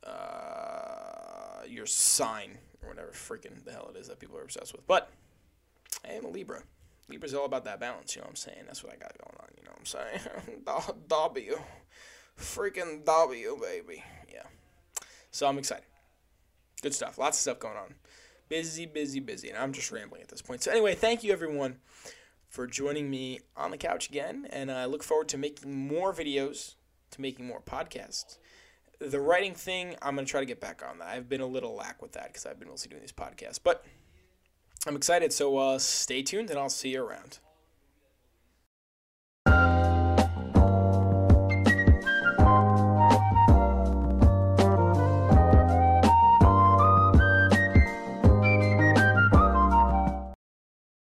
Uh, 0.07 1.65
your 1.66 1.87
sign 1.87 2.59
or 2.83 2.91
whatever 2.91 3.11
freaking 3.12 3.65
the 3.65 3.73
hell 3.73 3.91
it 3.95 3.99
is 3.99 4.09
that 4.09 4.21
people 4.21 4.37
are 4.37 4.43
obsessed 4.43 4.73
with. 4.73 4.87
But 4.87 5.11
I 6.07 6.12
am 6.12 6.25
a 6.25 6.29
Libra. 6.29 6.62
Libra's 7.09 7.35
all 7.35 7.45
about 7.45 7.65
that 7.65 7.81
balance. 7.81 8.15
You 8.15 8.23
know 8.23 8.27
what 8.27 8.31
I'm 8.31 8.37
saying? 8.37 8.62
That's 8.66 8.83
what 8.83 8.93
I 8.93 8.97
got 8.97 9.16
going 9.19 9.37
on. 9.41 9.49
You 9.57 9.65
know 9.65 9.71
what 9.73 9.81
I'm 9.81 9.87
saying? 9.87 11.05
w, 11.09 11.57
freaking 12.39 13.05
W, 13.05 13.59
baby. 13.61 14.03
Yeah. 14.33 14.45
So 15.31 15.47
I'm 15.47 15.59
excited. 15.59 15.85
Good 16.83 16.95
stuff. 16.95 17.19
Lots 17.19 17.39
of 17.39 17.43
stuff 17.43 17.59
going 17.59 17.77
on. 17.77 17.95
Busy, 18.49 18.87
busy, 18.87 19.21
busy. 19.21 19.49
And 19.49 19.59
I'm 19.59 19.73
just 19.73 19.91
rambling 19.91 20.23
at 20.23 20.29
this 20.29 20.43
point. 20.43 20.62
So, 20.62 20.71
anyway, 20.71 20.95
thank 20.95 21.25
you 21.25 21.33
everyone 21.33 21.79
for 22.49 22.66
joining 22.66 23.11
me 23.11 23.41
on 23.57 23.71
the 23.71 23.77
couch 23.77 24.09
again. 24.09 24.47
And 24.51 24.71
I 24.71 24.85
look 24.85 25.03
forward 25.03 25.29
to 25.31 25.39
making 25.39 25.89
more 25.89 26.12
videos, 26.12 26.75
to 27.12 27.21
making 27.21 27.47
more 27.47 27.61
podcasts. 27.61 28.39
The 29.01 29.21
writing 29.21 29.55
thing, 29.55 29.97
I'm 30.03 30.15
going 30.15 30.27
to 30.27 30.31
try 30.31 30.41
to 30.41 30.47
get 30.47 30.61
back 30.61 30.83
on 30.89 30.99
that. 30.99 31.09
I've 31.09 31.29
been 31.29 31.41
a 31.41 31.47
little 31.47 31.75
lack 31.75 32.01
with 32.01 32.12
that 32.12 32.29
because 32.29 32.47
I've 32.47 32.59
been 32.59 32.69
mostly 32.69 32.91
doing 32.91 33.03
these 33.03 33.12
podcasts. 33.12 33.59
But 33.62 33.85
I'm 34.86 34.97
excited. 34.97 35.32
So, 35.32 35.56
uh, 35.56 35.78
stay 35.78 36.23
tuned 36.23 36.51
and 36.51 36.59
I'll 36.59 36.69
see 36.69 36.90
you 36.90 37.02
around. 37.05 37.39